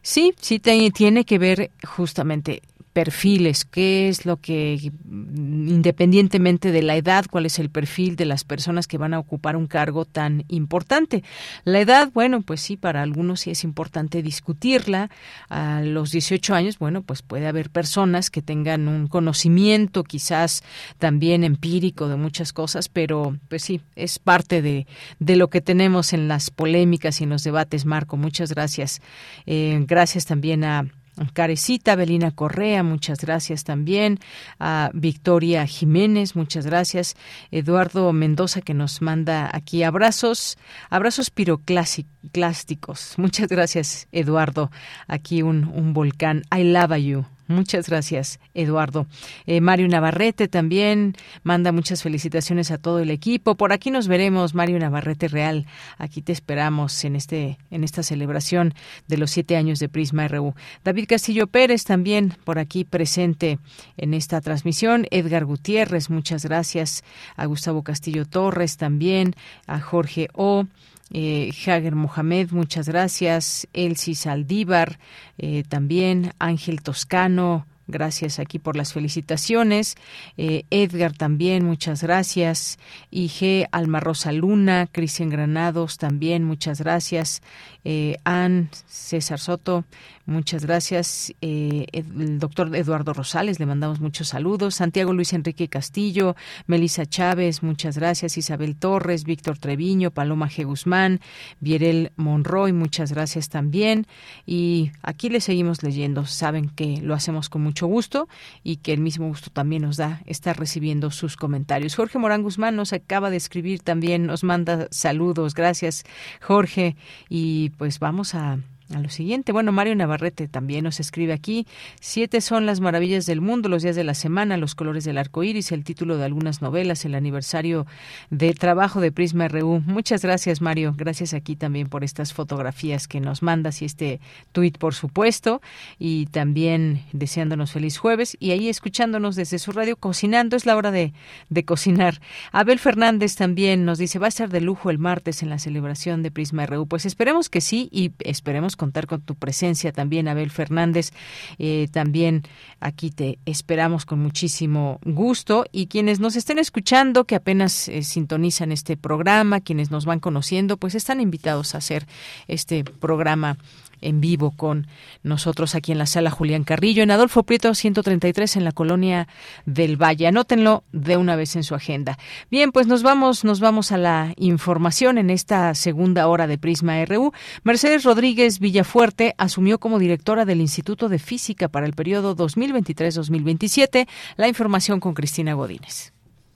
Sí 0.00 0.32
sí 0.40 0.58
tiene 0.58 1.24
que 1.24 1.38
ver 1.38 1.70
justamente 1.84 2.62
perfiles, 2.92 3.64
qué 3.64 4.08
es 4.08 4.26
lo 4.26 4.36
que, 4.36 4.92
independientemente 5.04 6.72
de 6.72 6.82
la 6.82 6.96
edad, 6.96 7.24
cuál 7.30 7.46
es 7.46 7.58
el 7.58 7.70
perfil 7.70 8.16
de 8.16 8.26
las 8.26 8.44
personas 8.44 8.86
que 8.86 8.98
van 8.98 9.14
a 9.14 9.18
ocupar 9.18 9.56
un 9.56 9.66
cargo 9.66 10.04
tan 10.04 10.44
importante. 10.48 11.24
La 11.64 11.80
edad, 11.80 12.10
bueno, 12.12 12.42
pues 12.42 12.60
sí, 12.60 12.76
para 12.76 13.02
algunos 13.02 13.40
sí 13.40 13.50
es 13.50 13.64
importante 13.64 14.22
discutirla. 14.22 15.10
A 15.48 15.80
los 15.82 16.12
18 16.12 16.54
años, 16.54 16.78
bueno, 16.78 17.02
pues 17.02 17.22
puede 17.22 17.46
haber 17.46 17.70
personas 17.70 18.30
que 18.30 18.42
tengan 18.42 18.88
un 18.88 19.06
conocimiento 19.06 20.04
quizás 20.04 20.62
también 20.98 21.44
empírico 21.44 22.08
de 22.08 22.16
muchas 22.16 22.52
cosas, 22.52 22.88
pero 22.88 23.36
pues 23.48 23.62
sí, 23.62 23.80
es 23.96 24.18
parte 24.18 24.60
de, 24.60 24.86
de 25.18 25.36
lo 25.36 25.48
que 25.48 25.60
tenemos 25.60 26.12
en 26.12 26.28
las 26.28 26.50
polémicas 26.50 27.20
y 27.20 27.24
en 27.24 27.30
los 27.30 27.42
debates, 27.42 27.86
Marco. 27.86 28.16
Muchas 28.16 28.50
gracias. 28.50 29.00
Eh, 29.46 29.82
gracias 29.86 30.26
también 30.26 30.64
a 30.64 30.86
Carecita, 31.34 31.94
Belina 31.94 32.30
Correa, 32.30 32.82
muchas 32.82 33.20
gracias 33.20 33.64
también. 33.64 34.18
A 34.58 34.90
Victoria 34.94 35.66
Jiménez, 35.66 36.36
muchas 36.36 36.66
gracias. 36.66 37.16
Eduardo 37.50 38.12
Mendoza, 38.12 38.62
que 38.62 38.74
nos 38.74 39.02
manda 39.02 39.50
aquí 39.52 39.82
abrazos, 39.82 40.56
abrazos 40.88 41.30
piroclásticos. 41.30 43.14
Muchas 43.18 43.48
gracias, 43.48 44.08
Eduardo. 44.12 44.70
Aquí 45.06 45.42
un, 45.42 45.64
un 45.64 45.92
volcán. 45.92 46.42
I 46.54 46.64
love 46.64 46.96
you. 46.96 47.31
Muchas 47.52 47.88
gracias, 47.88 48.40
Eduardo. 48.54 49.06
Eh, 49.46 49.60
Mario 49.60 49.86
Navarrete 49.88 50.48
también 50.48 51.14
manda 51.42 51.70
muchas 51.70 52.02
felicitaciones 52.02 52.70
a 52.70 52.78
todo 52.78 52.98
el 53.00 53.10
equipo. 53.10 53.56
Por 53.56 53.72
aquí 53.72 53.90
nos 53.90 54.08
veremos, 54.08 54.54
Mario 54.54 54.78
Navarrete 54.78 55.28
Real. 55.28 55.66
Aquí 55.98 56.22
te 56.22 56.32
esperamos 56.32 57.04
en 57.04 57.16
este 57.16 57.58
en 57.70 57.84
esta 57.84 58.02
celebración 58.02 58.74
de 59.06 59.18
los 59.18 59.30
siete 59.30 59.56
años 59.56 59.78
de 59.78 59.88
Prisma 59.88 60.28
RU. 60.28 60.54
David 60.82 61.06
Castillo 61.08 61.46
Pérez 61.46 61.84
también 61.84 62.34
por 62.44 62.58
aquí 62.58 62.84
presente 62.84 63.58
en 63.96 64.14
esta 64.14 64.40
transmisión. 64.40 65.06
Edgar 65.10 65.44
Gutiérrez, 65.44 66.10
muchas 66.10 66.44
gracias. 66.44 67.04
A 67.36 67.46
Gustavo 67.46 67.82
Castillo 67.82 68.24
Torres 68.24 68.76
también. 68.76 69.34
A 69.66 69.80
Jorge 69.80 70.28
O. 70.32 70.66
Eh, 71.12 71.50
Hager 71.66 71.94
Mohamed, 71.94 72.50
muchas 72.52 72.88
gracias. 72.88 73.68
Elsie 73.72 74.14
Saldívar, 74.14 74.98
eh, 75.38 75.62
también 75.68 76.32
Ángel 76.38 76.82
Toscano, 76.82 77.66
Gracias 77.88 78.38
aquí 78.38 78.58
por 78.58 78.76
las 78.76 78.92
felicitaciones. 78.92 79.96
Eh, 80.36 80.64
Edgar 80.70 81.12
también, 81.12 81.64
muchas 81.64 82.02
gracias. 82.02 82.78
IG 83.10 83.66
Alma 83.72 83.98
Rosa 83.98 84.30
Luna, 84.32 84.88
Cristian 84.90 85.28
Granados 85.30 85.98
también, 85.98 86.44
muchas 86.44 86.80
gracias. 86.80 87.42
Eh, 87.84 88.16
Ann 88.24 88.70
César 88.86 89.40
Soto, 89.40 89.84
muchas 90.24 90.64
gracias. 90.64 91.34
Eh, 91.40 91.86
el 91.92 92.38
doctor 92.38 92.74
Eduardo 92.76 93.12
Rosales, 93.12 93.58
le 93.58 93.66
mandamos 93.66 94.00
muchos 94.00 94.28
saludos. 94.28 94.76
Santiago 94.76 95.12
Luis 95.12 95.32
Enrique 95.32 95.68
Castillo, 95.68 96.36
Melisa 96.66 97.06
Chávez, 97.06 97.62
muchas 97.62 97.98
gracias. 97.98 98.38
Isabel 98.38 98.76
Torres, 98.76 99.24
Víctor 99.24 99.58
Treviño, 99.58 100.10
Paloma 100.10 100.48
G. 100.48 100.64
Guzmán, 100.64 101.20
Vierel 101.60 102.12
Monroy, 102.16 102.72
muchas 102.72 103.12
gracias 103.12 103.48
también. 103.48 104.06
Y 104.46 104.92
aquí 105.02 105.28
le 105.28 105.40
seguimos 105.40 105.82
leyendo. 105.82 106.26
Saben 106.26 106.68
que 106.68 106.98
lo 107.02 107.14
hacemos 107.14 107.48
con 107.48 107.62
mucho 107.62 107.86
gusto 107.86 108.28
y 108.62 108.76
que 108.76 108.92
el 108.92 109.00
mismo 109.00 109.26
gusto 109.26 109.50
también 109.50 109.82
nos 109.82 109.96
da 109.96 110.22
estar 110.26 110.58
recibiendo 110.58 111.10
sus 111.10 111.36
comentarios. 111.36 111.96
Jorge 111.96 112.18
Morán 112.18 112.42
Guzmán 112.42 112.76
nos 112.76 112.92
acaba 112.92 113.30
de 113.30 113.36
escribir 113.36 113.80
también, 113.80 114.26
nos 114.26 114.44
manda 114.44 114.86
saludos. 114.90 115.54
Gracias, 115.54 116.04
Jorge. 116.40 116.96
Y 117.28 117.71
pues 117.78 117.98
vamos 117.98 118.34
a 118.34 118.58
a 118.94 119.00
lo 119.00 119.08
siguiente. 119.08 119.52
Bueno, 119.52 119.72
Mario 119.72 119.94
Navarrete 119.96 120.48
también 120.48 120.84
nos 120.84 121.00
escribe 121.00 121.32
aquí. 121.32 121.66
Siete 122.00 122.40
son 122.40 122.66
las 122.66 122.80
maravillas 122.80 123.26
del 123.26 123.40
mundo, 123.40 123.68
los 123.68 123.82
días 123.82 123.96
de 123.96 124.04
la 124.04 124.14
semana, 124.14 124.56
los 124.56 124.74
colores 124.74 125.04
del 125.04 125.18
arco 125.18 125.42
iris, 125.42 125.72
el 125.72 125.84
título 125.84 126.16
de 126.16 126.24
algunas 126.24 126.62
novelas, 126.62 127.04
el 127.04 127.14
aniversario 127.14 127.86
de 128.30 128.52
trabajo 128.54 129.00
de 129.00 129.12
Prisma 129.12 129.48
RU. 129.48 129.80
Muchas 129.86 130.22
gracias, 130.22 130.60
Mario. 130.60 130.94
Gracias 130.96 131.34
aquí 131.34 131.56
también 131.56 131.88
por 131.88 132.04
estas 132.04 132.32
fotografías 132.32 133.08
que 133.08 133.20
nos 133.20 133.42
mandas 133.42 133.82
y 133.82 133.84
este 133.84 134.20
tuit, 134.52 134.78
por 134.78 134.94
supuesto. 134.94 135.60
Y 135.98 136.26
también 136.26 137.04
deseándonos 137.12 137.72
feliz 137.72 137.98
jueves 137.98 138.36
y 138.40 138.50
ahí 138.50 138.68
escuchándonos 138.68 139.36
desde 139.36 139.58
su 139.58 139.72
radio 139.72 139.96
cocinando. 139.96 140.56
Es 140.56 140.66
la 140.66 140.76
hora 140.76 140.90
de, 140.90 141.12
de 141.48 141.64
cocinar. 141.64 142.20
Abel 142.52 142.78
Fernández 142.78 143.36
también 143.36 143.84
nos 143.84 143.98
dice, 143.98 144.18
va 144.18 144.28
a 144.28 144.30
ser 144.30 144.50
de 144.50 144.60
lujo 144.60 144.90
el 144.90 144.98
martes 144.98 145.42
en 145.42 145.50
la 145.50 145.58
celebración 145.58 146.22
de 146.22 146.30
Prisma 146.30 146.66
RU. 146.66 146.86
Pues 146.86 147.06
esperemos 147.06 147.48
que 147.48 147.60
sí 147.60 147.88
y 147.92 148.12
esperemos 148.20 148.76
contar 148.82 149.06
con 149.06 149.20
tu 149.20 149.36
presencia 149.36 149.92
también, 149.92 150.26
Abel 150.26 150.50
Fernández. 150.50 151.12
Eh, 151.60 151.86
también 151.92 152.42
aquí 152.80 153.12
te 153.12 153.38
esperamos 153.46 154.04
con 154.04 154.18
muchísimo 154.18 154.98
gusto. 155.04 155.66
Y 155.70 155.86
quienes 155.86 156.18
nos 156.18 156.34
estén 156.34 156.58
escuchando, 156.58 157.22
que 157.22 157.36
apenas 157.36 157.86
eh, 157.86 158.02
sintonizan 158.02 158.72
este 158.72 158.96
programa, 158.96 159.60
quienes 159.60 159.92
nos 159.92 160.04
van 160.04 160.18
conociendo, 160.18 160.78
pues 160.78 160.96
están 160.96 161.20
invitados 161.20 161.76
a 161.76 161.78
hacer 161.78 162.08
este 162.48 162.82
programa 162.82 163.56
en 164.02 164.20
vivo 164.20 164.52
con 164.56 164.86
nosotros 165.22 165.74
aquí 165.74 165.92
en 165.92 165.98
la 165.98 166.06
sala 166.06 166.30
Julián 166.30 166.64
Carrillo, 166.64 167.02
en 167.02 167.10
Adolfo 167.10 167.42
Prieto 167.44 167.74
133 167.74 168.56
en 168.56 168.64
la 168.64 168.72
colonia 168.72 169.28
del 169.66 169.96
Valle. 169.96 170.26
Anótenlo 170.26 170.84
de 170.92 171.16
una 171.16 171.36
vez 171.36 171.56
en 171.56 171.62
su 171.62 171.74
agenda. 171.74 172.18
Bien, 172.50 172.72
pues 172.72 172.86
nos 172.86 173.02
vamos, 173.02 173.44
nos 173.44 173.60
vamos 173.60 173.92
a 173.92 173.98
la 173.98 174.34
información 174.36 175.18
en 175.18 175.30
esta 175.30 175.74
segunda 175.74 176.28
hora 176.28 176.46
de 176.46 176.58
Prisma 176.58 177.04
RU. 177.04 177.32
Mercedes 177.64 178.04
Rodríguez 178.04 178.60
Villafuerte 178.60 179.34
asumió 179.38 179.78
como 179.78 179.98
directora 179.98 180.44
del 180.44 180.60
Instituto 180.60 181.08
de 181.08 181.18
Física 181.18 181.68
para 181.68 181.86
el 181.86 181.94
periodo 181.94 182.36
2023-2027. 182.36 184.06
La 184.36 184.48
información 184.48 185.00
con 185.00 185.14
Cristina 185.14 185.54
Godínez. 185.54 186.12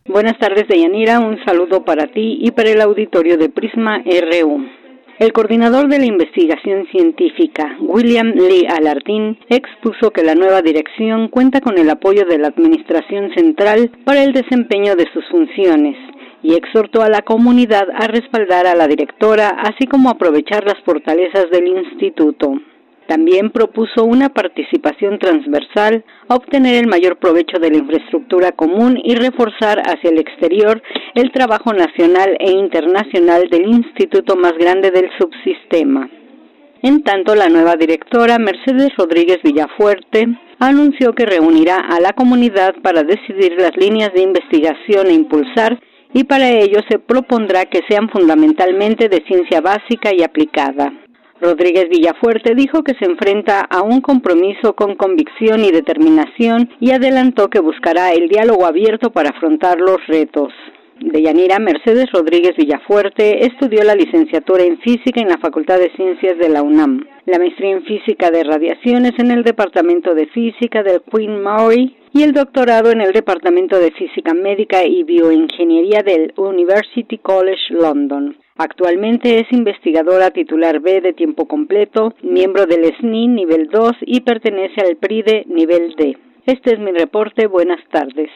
Buenas 0.09 0.39
tardes, 0.39 0.69
Deyanira. 0.69 1.19
Un 1.19 1.45
saludo 1.45 1.85
para 1.85 2.07
ti 2.07 2.39
y 2.41 2.53
para 2.53 2.71
el 2.71 2.81
auditorio 2.81 3.37
de 3.37 3.49
Prisma 3.49 4.03
RU. 4.05 4.86
El 5.19 5.33
coordinador 5.33 5.89
de 5.89 5.99
la 5.99 6.05
investigación 6.05 6.87
científica, 6.93 7.75
William 7.81 8.33
Lee 8.35 8.67
Alardín, 8.69 9.39
expuso 9.49 10.11
que 10.11 10.23
la 10.23 10.35
nueva 10.35 10.61
dirección 10.61 11.29
cuenta 11.29 11.63
con 11.63 11.79
el 11.79 11.89
apoyo 11.89 12.27
de 12.27 12.37
la 12.37 12.49
Administración 12.49 13.31
Central 13.35 13.91
para 14.05 14.23
el 14.23 14.35
desempeño 14.35 14.95
de 14.95 15.07
sus 15.15 15.25
funciones 15.31 15.97
y 16.43 16.55
exhortó 16.55 17.01
a 17.01 17.09
la 17.09 17.23
comunidad 17.23 17.89
a 17.99 18.09
respaldar 18.09 18.67
a 18.67 18.75
la 18.75 18.87
directora, 18.89 19.57
así 19.63 19.87
como 19.87 20.11
aprovechar 20.11 20.65
las 20.65 20.83
fortalezas 20.85 21.47
del 21.51 21.67
instituto. 21.67 22.61
También 23.07 23.51
propuso 23.51 24.05
una 24.05 24.31
participación 24.31 25.19
transversal, 25.19 26.05
obtener 26.29 26.75
el 26.75 26.89
mayor 26.89 27.19
provecho 27.19 27.59
de 27.61 27.71
la 27.71 27.77
infraestructura 27.77 28.53
común 28.53 28.99
y 29.03 29.15
reforzar 29.15 29.81
hacia 29.87 30.11
el 30.11 30.19
exterior 30.19 30.83
el 31.15 31.31
trabajo 31.31 31.73
nacional 31.73 32.37
e 32.41 32.51
internacional 32.51 33.49
del 33.49 33.69
instituto 33.69 34.37
más 34.37 34.55
grande 34.59 34.91
del 34.91 35.09
subsistema. 35.19 36.11
En 36.83 37.03
tanto, 37.03 37.35
la 37.35 37.49
nueva 37.49 37.77
directora, 37.77 38.39
Mercedes 38.39 38.91
Rodríguez 38.97 39.39
Villafuerte, 39.43 40.27
anunció 40.59 41.13
que 41.13 41.27
reunirá 41.27 41.79
a 41.79 42.01
la 42.01 42.13
comunidad 42.13 42.75
para 42.83 43.03
decidir 43.03 43.53
las 43.59 43.77
líneas 43.77 44.13
de 44.15 44.23
investigación 44.23 45.07
e 45.09 45.15
impulsar 45.15 45.81
y 46.13 46.25
para 46.25 46.51
ello 46.51 46.81
se 46.89 46.99
propondrá 46.99 47.67
que 47.67 47.83
sean 47.89 48.09
fundamentalmente 48.09 49.09
de 49.09 49.23
ciencia 49.27 49.61
básica 49.61 50.11
y 50.15 50.23
aplicada. 50.23 50.93
Rodríguez 51.41 51.89
Villafuerte 51.91 52.55
dijo 52.55 52.83
que 52.83 52.95
se 52.95 53.05
enfrenta 53.05 53.61
a 53.61 53.83
un 53.83 54.01
compromiso 54.01 54.75
con 54.75 54.95
convicción 54.97 55.65
y 55.65 55.71
determinación 55.71 56.71
y 56.81 56.93
adelantó 56.93 57.49
que 57.49 57.61
buscará 57.61 58.13
el 58.13 58.29
diálogo 58.29 58.67
abierto 58.67 59.11
para 59.11 59.31
afrontar 59.31 59.79
los 59.79 59.99
retos. 60.07 60.53
Deyanira 60.99 61.59
Mercedes 61.59 62.11
Rodríguez 62.11 62.57
Villafuerte 62.57 63.45
estudió 63.45 63.85
la 63.85 63.95
licenciatura 63.95 64.65
en 64.65 64.79
física 64.79 65.21
en 65.21 65.29
la 65.29 65.37
Facultad 65.37 65.79
de 65.79 65.91
Ciencias 65.95 66.39
de 66.39 66.49
la 66.49 66.63
UNAM, 66.63 67.05
la 67.27 67.39
maestría 67.39 67.73
en 67.73 67.85
física 67.85 68.31
de 68.31 68.43
radiaciones 68.43 69.13
en 69.19 69.31
el 69.31 69.43
Departamento 69.43 70.15
de 70.15 70.27
Física 70.29 70.83
del 70.83 71.03
Queen 71.03 71.43
Mary 71.43 71.97
y 72.17 72.23
el 72.23 72.33
doctorado 72.33 72.91
en 72.91 73.03
el 73.03 73.13
Departamento 73.13 73.79
de 73.79 73.91
Física 73.91 74.33
Médica 74.33 74.87
y 74.87 75.03
Bioingeniería 75.03 76.03
del 76.03 76.33
University 76.39 77.19
College 77.19 77.61
London. 77.69 78.39
Actualmente 78.57 79.39
es 79.39 79.53
investigadora 79.53 80.31
titular 80.31 80.81
B 80.81 81.03
de 81.03 81.13
tiempo 81.13 81.47
completo, 81.47 82.15
miembro 82.23 82.65
del 82.65 82.91
SNI 82.99 83.29
nivel 83.29 83.69
2 83.69 83.93
y 84.07 84.23
pertenece 84.23 84.81
al 84.81 84.97
PRIDE 84.97 85.45
nivel 85.47 85.95
D. 85.99 86.17
Este 86.47 86.75
es 86.75 86.79
mi 86.79 86.93
reporte. 86.93 87.49
Buenas 87.49 87.81
tardes. 87.91 88.31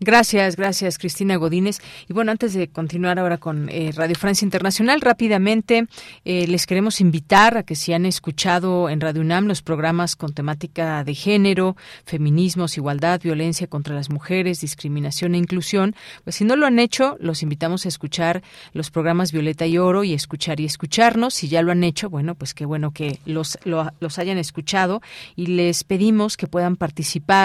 Gracias, 0.00 0.56
gracias 0.56 0.98
Cristina 0.98 1.36
Godínez. 1.36 1.78
Y 2.08 2.12
bueno, 2.12 2.32
antes 2.32 2.52
de 2.52 2.66
continuar 2.66 3.20
ahora 3.20 3.38
con 3.38 3.68
eh, 3.68 3.92
Radio 3.94 4.16
Francia 4.16 4.44
Internacional, 4.44 5.00
rápidamente 5.00 5.86
eh, 6.24 6.48
les 6.48 6.66
queremos 6.66 7.00
invitar 7.00 7.56
a 7.56 7.62
que 7.62 7.76
si 7.76 7.92
han 7.92 8.06
escuchado 8.06 8.88
en 8.88 9.00
Radio 9.00 9.20
UNAM 9.20 9.46
los 9.46 9.62
programas 9.62 10.16
con 10.16 10.34
temática 10.34 11.04
de 11.04 11.14
género, 11.14 11.76
feminismos, 12.04 12.76
igualdad, 12.76 13.20
violencia 13.22 13.68
contra 13.68 13.94
las 13.94 14.10
mujeres, 14.10 14.60
discriminación 14.60 15.36
e 15.36 15.38
inclusión, 15.38 15.94
pues 16.24 16.34
si 16.34 16.44
no 16.44 16.56
lo 16.56 16.66
han 16.66 16.80
hecho, 16.80 17.16
los 17.20 17.44
invitamos 17.44 17.86
a 17.86 17.88
escuchar 17.88 18.42
los 18.72 18.90
programas 18.90 19.30
Violeta 19.30 19.64
y 19.64 19.78
Oro 19.78 20.02
y 20.02 20.12
escuchar 20.12 20.58
y 20.58 20.64
escucharnos. 20.64 21.34
Si 21.34 21.46
ya 21.46 21.62
lo 21.62 21.70
han 21.70 21.84
hecho, 21.84 22.10
bueno, 22.10 22.34
pues 22.34 22.52
qué 22.52 22.66
bueno 22.66 22.90
que 22.90 23.20
los, 23.26 23.60
los 23.64 24.18
hayan 24.18 24.38
escuchado 24.38 25.02
y 25.36 25.46
les 25.46 25.84
pedimos 25.84 26.36
que 26.36 26.48
puedan 26.48 26.74
participar 26.74 27.43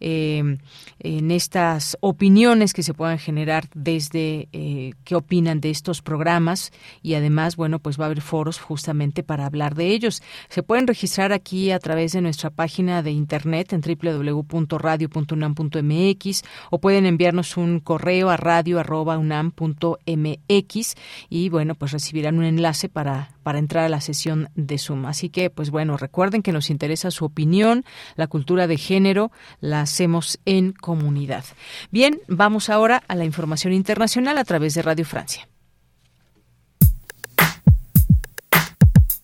eh, 0.00 0.58
en 0.98 1.30
estas 1.30 1.96
opiniones 2.00 2.72
que 2.72 2.82
se 2.82 2.94
puedan 2.94 3.18
generar 3.18 3.68
desde 3.74 4.48
eh, 4.52 4.94
qué 5.04 5.14
opinan 5.14 5.60
de 5.60 5.70
estos 5.70 6.02
programas 6.02 6.72
y 7.02 7.14
además, 7.14 7.56
bueno, 7.56 7.78
pues 7.78 7.98
va 7.98 8.04
a 8.04 8.06
haber 8.06 8.20
foros 8.20 8.58
justamente 8.58 9.22
para 9.22 9.46
hablar 9.46 9.74
de 9.74 9.88
ellos. 9.88 10.22
Se 10.48 10.62
pueden 10.62 10.86
registrar 10.86 11.32
aquí 11.32 11.70
a 11.70 11.78
través 11.78 12.12
de 12.12 12.20
nuestra 12.20 12.50
página 12.50 13.02
de 13.02 13.10
internet 13.10 13.72
en 13.72 13.80
www.radio.unam.mx 13.80 16.42
o 16.70 16.80
pueden 16.80 17.06
enviarnos 17.06 17.56
un 17.56 17.80
correo 17.80 18.30
a 18.30 18.36
radio.unam.mx 18.36 20.94
y 21.30 21.48
bueno, 21.48 21.74
pues 21.74 21.92
recibirán 21.92 22.38
un 22.38 22.44
enlace 22.44 22.88
para 22.88 23.34
para 23.44 23.58
entrar 23.58 23.84
a 23.84 23.88
la 23.88 24.00
sesión 24.00 24.48
de 24.56 24.78
Zoom. 24.78 25.06
Así 25.06 25.28
que, 25.28 25.50
pues 25.50 25.70
bueno, 25.70 25.96
recuerden 25.96 26.42
que 26.42 26.50
nos 26.50 26.70
interesa 26.70 27.12
su 27.12 27.26
opinión, 27.26 27.84
la 28.16 28.26
cultura 28.26 28.66
de 28.66 28.78
género, 28.78 29.30
la 29.60 29.80
hacemos 29.80 30.38
en 30.44 30.72
comunidad. 30.72 31.44
Bien, 31.90 32.20
vamos 32.28 32.70
ahora 32.70 33.02
a 33.08 33.14
la 33.14 33.24
información 33.24 33.72
internacional 33.72 34.38
a 34.38 34.44
través 34.44 34.74
de 34.74 34.82
Radio 34.82 35.04
Francia. 35.04 35.48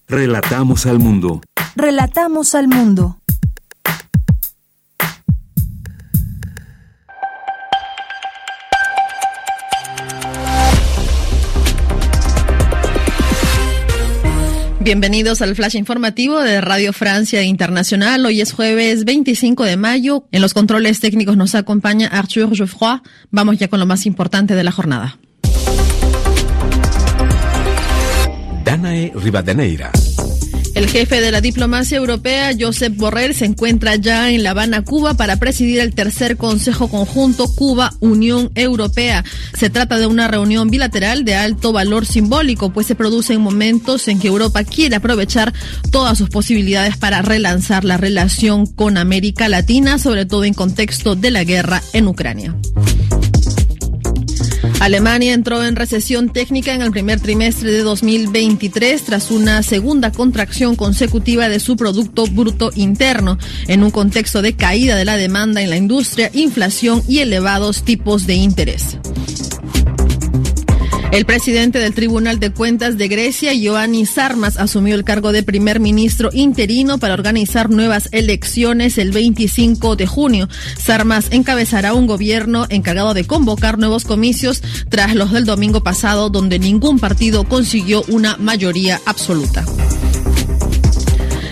Relatamos 0.09 0.87
al 0.87 0.99
mundo. 0.99 1.41
Relatamos 1.77 2.55
al 2.57 2.67
mundo. 2.67 3.20
Bienvenidos 14.83 15.43
al 15.43 15.55
flash 15.55 15.77
informativo 15.77 16.41
de 16.41 16.63
Radio 16.63 16.95
Francia 16.95 17.43
Internacional. 17.43 18.25
Hoy 18.25 18.41
es 18.41 18.55
jueves 18.55 19.05
25 19.05 19.65
de 19.65 19.77
mayo. 19.77 20.25
En 20.33 20.41
los 20.41 20.55
controles 20.55 21.01
técnicos 21.01 21.37
nos 21.37 21.55
acompaña 21.55 22.09
Arthur 22.09 22.57
Geoffroy. 22.57 23.01
Vamos 23.31 23.59
ya 23.59 23.69
con 23.69 23.79
lo 23.79 23.85
más 23.85 24.07
importante 24.07 24.55
de 24.55 24.65
la 24.65 24.73
jornada. 24.73 25.19
Danae 28.65 29.13
Rivadeneira. 29.15 29.93
El 30.81 30.89
jefe 30.89 31.21
de 31.21 31.31
la 31.31 31.43
diplomacia 31.43 31.99
europea, 31.99 32.53
Josep 32.59 32.97
Borrell, 32.97 33.35
se 33.35 33.45
encuentra 33.45 33.97
ya 33.97 34.31
en 34.31 34.43
La 34.43 34.53
Habana, 34.53 34.83
Cuba, 34.83 35.13
para 35.13 35.37
presidir 35.37 35.79
el 35.79 35.95
tercer 35.95 36.39
Consejo 36.39 36.89
Conjunto 36.89 37.55
Cuba-Unión 37.55 38.51
Europea. 38.55 39.23
Se 39.53 39.69
trata 39.69 39.99
de 39.99 40.07
una 40.07 40.27
reunión 40.27 40.71
bilateral 40.71 41.27
de 41.27 41.35
alto 41.35 41.75
valor 41.75 42.07
simbólico, 42.07 42.73
pues 42.73 42.87
se 42.87 42.95
produce 42.95 43.35
en 43.35 43.43
momentos 43.43 44.09
en 44.09 44.19
que 44.19 44.29
Europa 44.29 44.65
quiere 44.65 44.97
aprovechar 44.97 45.53
todas 45.91 46.17
sus 46.17 46.31
posibilidades 46.31 46.97
para 46.97 47.21
relanzar 47.21 47.85
la 47.85 47.99
relación 47.99 48.65
con 48.65 48.97
América 48.97 49.51
Latina, 49.51 49.99
sobre 49.99 50.25
todo 50.25 50.45
en 50.45 50.55
contexto 50.55 51.15
de 51.15 51.31
la 51.31 51.45
guerra 51.45 51.83
en 51.93 52.09
Ucrania. 52.09 52.57
Alemania 54.81 55.35
entró 55.35 55.63
en 55.63 55.77
recesión 55.77 56.31
técnica 56.31 56.73
en 56.73 56.81
el 56.81 56.91
primer 56.91 57.21
trimestre 57.21 57.71
de 57.71 57.83
2023 57.83 59.03
tras 59.03 59.31
una 59.31 59.63
segunda 59.63 60.11
contracción 60.11 60.75
consecutiva 60.75 61.51
de 61.51 61.61
su 61.61 61.77
Producto 61.77 62.25
Bruto 62.27 62.71
Interno, 62.75 63.37
en 63.69 63.85
un 63.85 63.91
contexto 63.91 64.41
de 64.41 64.57
caída 64.57 64.97
de 64.97 65.05
la 65.05 65.19
demanda 65.19 65.61
en 65.61 65.69
la 65.69 65.77
industria, 65.77 66.31
inflación 66.33 67.03
y 67.07 67.19
elevados 67.19 67.83
tipos 67.83 68.27
de 68.27 68.37
interés. 68.37 68.97
El 71.13 71.27
presidente 71.27 71.81
del 71.81 71.93
Tribunal 71.93 72.39
de 72.39 72.53
Cuentas 72.53 72.97
de 72.97 73.09
Grecia, 73.09 73.53
Ioannis 73.53 74.11
Sarmas, 74.11 74.59
asumió 74.59 74.95
el 74.95 75.03
cargo 75.03 75.33
de 75.33 75.43
primer 75.43 75.81
ministro 75.81 76.31
interino 76.33 76.99
para 76.99 77.15
organizar 77.15 77.69
nuevas 77.69 78.09
elecciones 78.13 78.97
el 78.97 79.11
25 79.11 79.97
de 79.97 80.07
junio. 80.07 80.49
Sarmas 80.79 81.27
encabezará 81.33 81.95
un 81.95 82.07
gobierno 82.07 82.67
encargado 82.69 83.13
de 83.13 83.27
convocar 83.27 83.77
nuevos 83.77 84.05
comicios 84.05 84.63
tras 84.89 85.17
los 85.17 85.33
del 85.33 85.47
domingo 85.47 85.83
pasado, 85.83 86.31
donde 86.31 86.61
ningún 86.61 87.01
partido 87.01 87.43
consiguió 87.43 88.05
una 88.07 88.37
mayoría 88.37 89.01
absoluta. 89.05 89.65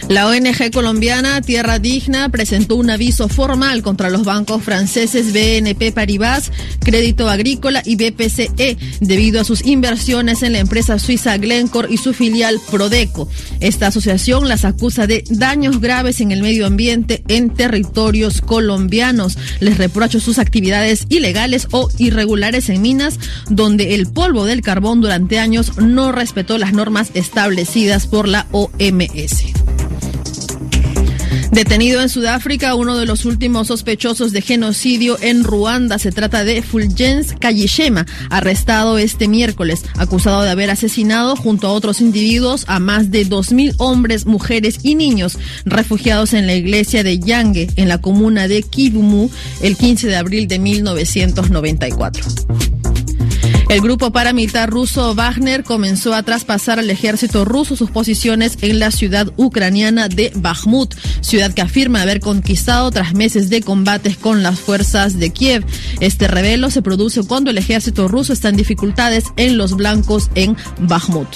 La 0.09 0.27
ONG 0.27 0.71
colombiana 0.73 1.43
Tierra 1.43 1.79
Digna 1.79 2.31
presentó 2.31 2.77
un 2.77 2.89
aviso 2.89 3.29
formal 3.29 3.83
contra 3.83 4.09
los 4.09 4.25
bancos 4.25 4.63
franceses 4.63 5.35
BNP 5.35 5.93
Paribas, 5.93 6.51
Crédito 6.81 7.29
Agrícola 7.29 7.83
y 7.85 7.97
BPCE 7.97 8.79
debido 9.01 9.39
a 9.39 9.45
sus 9.45 9.67
inversiones 9.67 10.43
en 10.43 10.55
la 10.55 10.61
empresa 10.61 10.99
suiza 10.99 11.37
Glencore 11.37 11.93
y 11.93 11.99
su 11.99 12.15
filial 12.15 12.59
Prodeco. 12.71 13.29
Esta 13.61 13.89
asociación 13.89 14.49
las 14.49 14.65
acusa 14.65 15.07
de 15.07 15.25
daños 15.29 15.79
graves 15.79 16.23
en 16.23 16.33
el 16.33 16.41
medio 16.41 16.65
ambiente 16.65 17.23
en 17.29 17.51
territorios 17.51 18.41
colombianos. 18.41 19.37
Les 19.61 19.77
reprocha 19.77 20.21
sus 20.21 20.39
actividades 20.39 21.05
ilegales 21.11 21.69
o 21.71 21.91
irregulares 21.99 22.71
en 22.71 22.81
minas, 22.81 23.19
donde 23.51 23.95
el 23.95 24.07
polvo 24.07 24.47
del 24.47 24.63
carbón 24.63 25.03
durante 25.03 25.39
años 25.39 25.77
no 25.77 26.13
respetó 26.13 26.57
las 26.57 26.73
normas 26.73 27.11
establecidas 27.13 28.07
por 28.07 28.27
la 28.27 28.47
OMS. 28.53 29.58
Detenido 31.53 32.03
en 32.03 32.09
Sudáfrica, 32.09 32.75
uno 32.75 32.97
de 32.97 33.07
los 33.07 33.25
últimos 33.25 33.69
sospechosos 33.69 34.33
de 34.33 34.43
genocidio 34.43 35.17
en 35.21 35.45
Ruanda. 35.45 35.99
Se 35.99 36.13
trata 36.13 36.45
de 36.45 36.63
Fulgence 36.63 37.37
Kayishema, 37.39 38.07
arrestado 38.31 38.99
este 38.99 39.29
miércoles, 39.29 39.85
acusado 39.97 40.43
de 40.43 40.51
haber 40.51 40.71
asesinado 40.71 41.37
junto 41.37 41.67
a 41.67 41.73
otros 41.73 42.01
individuos 42.01 42.65
a 42.69 42.81
más 42.81 43.11
de 43.11 43.27
2.000 43.27 43.75
hombres, 43.79 44.27
mujeres 44.27 44.81
y 44.83 44.95
niños 44.95 45.39
refugiados 45.65 46.35
en 46.35 46.47
la 46.47 46.55
iglesia 46.55 47.03
de 47.03 47.19
Yange, 47.19 47.69
en 47.77 47.89
la 47.89 47.99
comuna 47.99 48.47
de 48.47 48.63
Kibumu, 48.63 49.31
el 49.63 49.77
15 49.77 50.07
de 50.07 50.17
abril 50.17 50.49
de 50.49 50.59
1994. 50.59 52.78
El 53.69 53.83
grupo 53.83 54.11
paramilitar 54.11 54.71
ruso 54.71 55.15
Wagner 55.15 55.63
comenzó 55.63 56.15
a 56.15 56.23
traspasar 56.23 56.79
al 56.79 56.89
ejército 56.89 57.45
ruso 57.45 57.77
sus 57.77 57.91
posiciones 57.91 58.57
en 58.63 58.79
la 58.79 58.91
ciudad 58.91 59.31
ucraniana 59.37 60.09
de 60.09 60.33
Bakhmut, 60.35 60.95
ciudad 61.21 61.53
que 61.53 61.61
afirma 61.61 62.01
haber 62.01 62.21
conquistado 62.21 62.91
tras 62.91 63.13
meses 63.13 63.51
de 63.51 63.61
combates 63.61 64.17
con 64.17 64.43
las 64.43 64.59
fuerzas 64.59 65.19
de 65.19 65.31
Kiev. 65.31 65.67
Este 66.01 66.29
revelo 66.29 66.71
se 66.71 66.81
produce 66.81 67.23
cuando 67.25 67.51
el 67.51 67.59
ejército 67.59 68.09
ruso 68.09 68.33
está 68.33 68.49
en 68.49 68.57
dificultades 68.57 69.25
en 69.37 69.59
los 69.59 69.77
blancos 69.77 70.31
en 70.35 70.57
Bakhmut. 70.81 71.29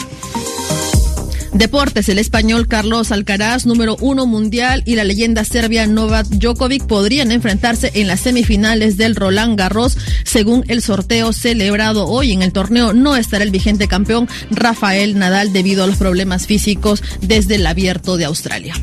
Deportes, 1.52 2.08
el 2.08 2.18
español 2.18 2.66
Carlos 2.66 3.12
Alcaraz, 3.12 3.66
número 3.66 3.96
uno 4.00 4.26
mundial, 4.26 4.82
y 4.86 4.96
la 4.96 5.04
leyenda 5.04 5.44
serbia 5.44 5.86
Novak 5.86 6.26
Djokovic 6.26 6.86
podrían 6.86 7.30
enfrentarse 7.30 7.90
en 7.94 8.06
las 8.08 8.20
semifinales 8.20 8.96
del 8.96 9.14
Roland 9.14 9.58
Garros. 9.58 9.98
Según 10.24 10.64
el 10.68 10.80
sorteo 10.80 11.32
celebrado 11.32 12.06
hoy 12.06 12.32
en 12.32 12.42
el 12.42 12.52
torneo, 12.52 12.94
no 12.94 13.16
estará 13.16 13.44
el 13.44 13.50
vigente 13.50 13.86
campeón 13.86 14.28
Rafael 14.50 15.18
Nadal 15.18 15.52
debido 15.52 15.84
a 15.84 15.86
los 15.86 15.96
problemas 15.96 16.46
físicos 16.46 17.02
desde 17.20 17.56
el 17.56 17.66
abierto 17.66 18.16
de 18.16 18.24
Australia. 18.24 18.74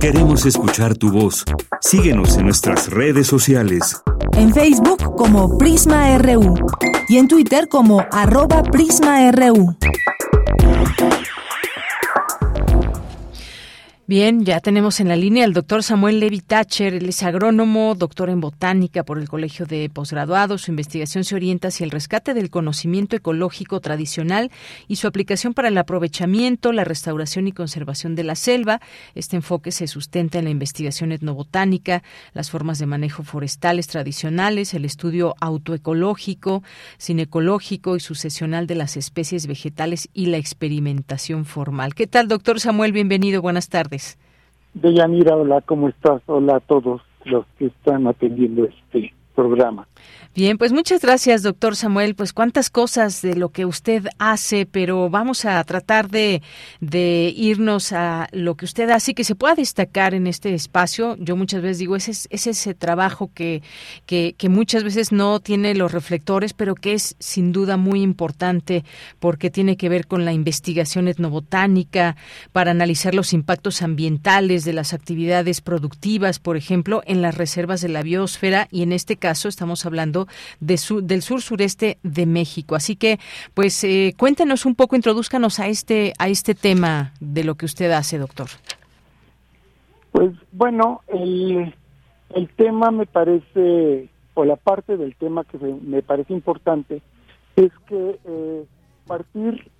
Queremos 0.00 0.46
escuchar 0.46 0.96
tu 0.96 1.12
voz. 1.12 1.44
Síguenos 1.80 2.36
en 2.36 2.46
nuestras 2.46 2.90
redes 2.90 3.28
sociales. 3.28 4.02
En 4.36 4.52
Facebook 4.52 5.14
como 5.16 5.58
Prisma 5.58 6.18
RU 6.18 6.54
y 7.08 7.18
en 7.18 7.28
Twitter 7.28 7.68
como 7.68 8.04
arroba 8.10 8.62
PrismaRU. 8.62 9.76
Bien, 14.08 14.44
ya 14.44 14.58
tenemos 14.58 14.98
en 14.98 15.06
la 15.06 15.14
línea 15.14 15.44
al 15.44 15.52
doctor 15.52 15.84
Samuel 15.84 16.18
Levi 16.18 16.40
Thatcher, 16.40 16.92
él 16.92 17.08
es 17.08 17.22
agrónomo, 17.22 17.94
doctor 17.94 18.30
en 18.30 18.40
botánica 18.40 19.04
por 19.04 19.16
el 19.16 19.28
Colegio 19.28 19.64
de 19.64 19.88
Posgraduados. 19.88 20.62
Su 20.62 20.72
investigación 20.72 21.22
se 21.22 21.36
orienta 21.36 21.68
hacia 21.68 21.84
el 21.84 21.92
rescate 21.92 22.34
del 22.34 22.50
conocimiento 22.50 23.14
ecológico 23.14 23.78
tradicional 23.78 24.50
y 24.88 24.96
su 24.96 25.06
aplicación 25.06 25.54
para 25.54 25.68
el 25.68 25.78
aprovechamiento, 25.78 26.72
la 26.72 26.82
restauración 26.82 27.46
y 27.46 27.52
conservación 27.52 28.16
de 28.16 28.24
la 28.24 28.34
selva. 28.34 28.80
Este 29.14 29.36
enfoque 29.36 29.70
se 29.70 29.86
sustenta 29.86 30.40
en 30.40 30.46
la 30.46 30.50
investigación 30.50 31.12
etnobotánica, 31.12 32.02
las 32.34 32.50
formas 32.50 32.80
de 32.80 32.86
manejo 32.86 33.22
forestales 33.22 33.86
tradicionales, 33.86 34.74
el 34.74 34.84
estudio 34.84 35.36
autoecológico, 35.38 36.64
cinecológico 36.98 37.94
y 37.94 38.00
sucesional 38.00 38.66
de 38.66 38.74
las 38.74 38.96
especies 38.96 39.46
vegetales 39.46 40.08
y 40.12 40.26
la 40.26 40.38
experimentación 40.38 41.44
formal. 41.44 41.94
¿Qué 41.94 42.08
tal, 42.08 42.26
doctor 42.26 42.58
Samuel? 42.58 42.90
Bienvenido, 42.90 43.40
buenas 43.40 43.68
tardes. 43.68 43.91
Deyanira, 44.74 45.36
hola, 45.36 45.60
¿cómo 45.60 45.88
estás? 45.88 46.22
Hola 46.26 46.56
a 46.56 46.60
todos 46.60 47.02
los 47.24 47.44
que 47.58 47.66
están 47.66 48.06
atendiendo 48.06 48.64
este 48.64 49.12
programa. 49.34 49.86
Bien, 50.34 50.56
pues 50.56 50.72
muchas 50.72 51.02
gracias, 51.02 51.42
doctor 51.42 51.76
Samuel. 51.76 52.14
Pues 52.14 52.32
cuántas 52.32 52.70
cosas 52.70 53.20
de 53.20 53.36
lo 53.36 53.50
que 53.50 53.66
usted 53.66 54.06
hace, 54.18 54.64
pero 54.64 55.10
vamos 55.10 55.44
a 55.44 55.62
tratar 55.64 56.08
de, 56.08 56.40
de 56.80 57.34
irnos 57.36 57.92
a 57.92 58.28
lo 58.32 58.54
que 58.54 58.64
usted 58.64 58.88
hace 58.88 59.10
y 59.10 59.14
que 59.14 59.24
se 59.24 59.34
pueda 59.34 59.54
destacar 59.54 60.14
en 60.14 60.26
este 60.26 60.54
espacio. 60.54 61.16
Yo 61.18 61.36
muchas 61.36 61.60
veces 61.60 61.80
digo, 61.80 61.96
ese 61.96 62.12
es, 62.12 62.28
ese 62.30 62.72
trabajo 62.72 63.30
que, 63.34 63.62
que, 64.06 64.34
que 64.38 64.48
muchas 64.48 64.84
veces 64.84 65.12
no 65.12 65.38
tiene 65.40 65.74
los 65.74 65.92
reflectores, 65.92 66.54
pero 66.54 66.76
que 66.76 66.94
es 66.94 67.14
sin 67.18 67.52
duda 67.52 67.76
muy 67.76 68.00
importante 68.00 68.86
porque 69.20 69.50
tiene 69.50 69.76
que 69.76 69.90
ver 69.90 70.06
con 70.06 70.24
la 70.24 70.32
investigación 70.32 71.08
etnobotánica 71.08 72.16
para 72.52 72.70
analizar 72.70 73.14
los 73.14 73.34
impactos 73.34 73.82
ambientales 73.82 74.64
de 74.64 74.72
las 74.72 74.94
actividades 74.94 75.60
productivas, 75.60 76.38
por 76.38 76.56
ejemplo, 76.56 77.02
en 77.04 77.20
las 77.20 77.36
reservas 77.36 77.82
de 77.82 77.90
la 77.90 78.02
biosfera 78.02 78.66
y 78.70 78.80
en 78.82 78.92
este 78.92 79.18
caso 79.18 79.50
estamos 79.50 79.84
hablando 79.84 80.21
de 80.60 80.78
del 81.02 81.22
sur 81.22 81.40
sureste 81.40 81.98
de 82.02 82.26
México. 82.26 82.74
Así 82.74 82.96
que, 82.96 83.18
pues, 83.54 83.84
eh, 83.84 84.14
cuéntenos 84.16 84.66
un 84.66 84.74
poco, 84.74 84.96
introduzcanos 84.96 85.60
a 85.60 85.68
este 85.68 86.12
a 86.18 86.28
este 86.28 86.54
tema 86.54 87.12
de 87.20 87.44
lo 87.44 87.54
que 87.54 87.66
usted 87.66 87.90
hace, 87.92 88.18
doctor. 88.18 88.48
Pues 90.12 90.32
bueno, 90.52 91.00
el, 91.08 91.74
el 92.34 92.48
tema 92.50 92.90
me 92.90 93.06
parece, 93.06 94.08
o 94.34 94.44
la 94.44 94.56
parte 94.56 94.96
del 94.96 95.14
tema 95.16 95.44
que 95.44 95.58
me 95.58 96.02
parece 96.02 96.32
importante, 96.32 97.00
es 97.56 97.72
que 97.86 98.18
eh, 98.24 98.64
partir 99.06 99.70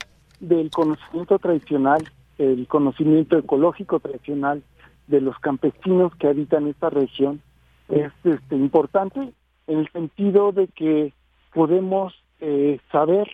del 0.40 0.70
conocimiento 0.70 1.39
tradicional, 1.39 2.02
el 2.39 2.66
conocimiento 2.66 3.39
ecológico 3.39 4.01
tradicional 4.01 4.62
de 5.06 5.20
los 5.20 5.39
campesinos 5.39 6.14
que 6.16 6.28
habitan 6.28 6.66
esta 6.66 6.90
región, 6.90 7.40
es 7.89 8.12
este, 8.24 8.56
importante 8.56 9.32
en 9.66 9.78
el 9.78 9.90
sentido 9.93 10.52
de 10.52 10.68
que 10.68 11.12
podemos 11.52 12.14
eh, 12.40 12.78
saber 12.90 13.28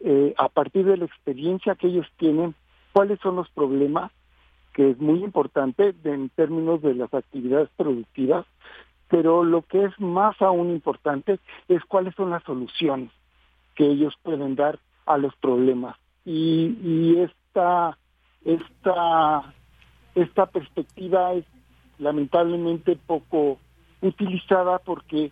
eh, 0.00 0.34
a 0.38 0.48
partir 0.48 0.84
de 0.84 0.96
la 0.96 1.04
experiencia 1.04 1.74
que 1.74 1.88
ellos 1.88 2.06
tienen 2.16 2.54
cuáles 2.92 3.20
son 3.20 3.36
los 3.36 3.48
problemas, 3.50 4.10
que 4.72 4.90
es 4.90 4.98
muy 4.98 5.22
importante 5.22 5.94
en 6.04 6.28
términos 6.30 6.82
de 6.82 6.94
las 6.94 7.12
actividades 7.12 7.68
productivas, 7.76 8.46
pero 9.08 9.44
lo 9.44 9.62
que 9.62 9.84
es 9.84 10.00
más 10.00 10.40
aún 10.40 10.70
importante 10.70 11.38
es 11.68 11.84
cuáles 11.84 12.14
son 12.14 12.30
las 12.30 12.42
soluciones 12.44 13.10
que 13.74 13.84
ellos 13.86 14.14
pueden 14.22 14.54
dar 14.56 14.78
a 15.06 15.18
los 15.18 15.34
problemas. 15.36 15.96
Y, 16.24 16.78
y 16.82 17.18
esta, 17.18 17.98
esta, 18.44 19.54
esta 20.14 20.46
perspectiva 20.46 21.34
es 21.34 21.44
lamentablemente 21.98 22.96
poco 22.96 23.58
utilizada 24.00 24.78
porque 24.78 25.30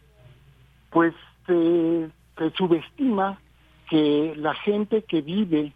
pues 0.91 1.15
se, 1.47 2.11
subestima 2.57 3.39
que 3.89 4.35
la 4.37 4.55
gente 4.55 5.03
que 5.03 5.21
vive 5.21 5.73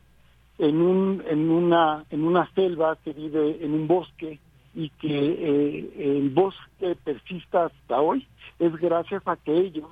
en 0.59 0.81
un 0.81 1.23
en 1.29 1.51
una 1.51 2.05
en 2.11 2.25
una 2.25 2.51
selva 2.55 2.97
que 3.05 3.13
vive 3.13 3.59
en 3.65 3.75
un 3.75 3.89
bosque 3.89 4.39
y 4.75 4.89
que 4.91 5.09
eh, 5.09 6.19
el 6.19 6.31
bosque 6.31 6.97
persista 7.05 7.67
hasta 7.67 8.01
hoy 8.01 8.27
es 8.59 8.75
gracias 8.77 9.23
a 9.27 9.37
que 9.37 9.53
ellos 9.53 9.91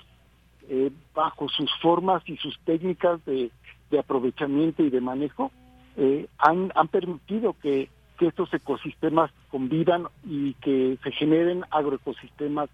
eh, 0.68 0.90
bajo 1.14 1.48
sus 1.48 1.70
formas 1.80 2.22
y 2.26 2.36
sus 2.36 2.58
técnicas 2.60 3.24
de, 3.24 3.50
aprovechamiento 3.98 4.82
y 4.82 4.88
de 4.88 5.02
manejo 5.02 5.50
eh, 5.98 6.26
han, 6.38 6.72
han 6.74 6.88
permitido 6.88 7.54
que, 7.60 7.90
que 8.18 8.28
estos 8.28 8.54
ecosistemas 8.54 9.30
convivan 9.50 10.06
y 10.24 10.54
que 10.54 10.96
se 11.02 11.12
generen 11.12 11.64
agroecosistemas 11.70 12.70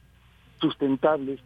sustentables 0.61 1.41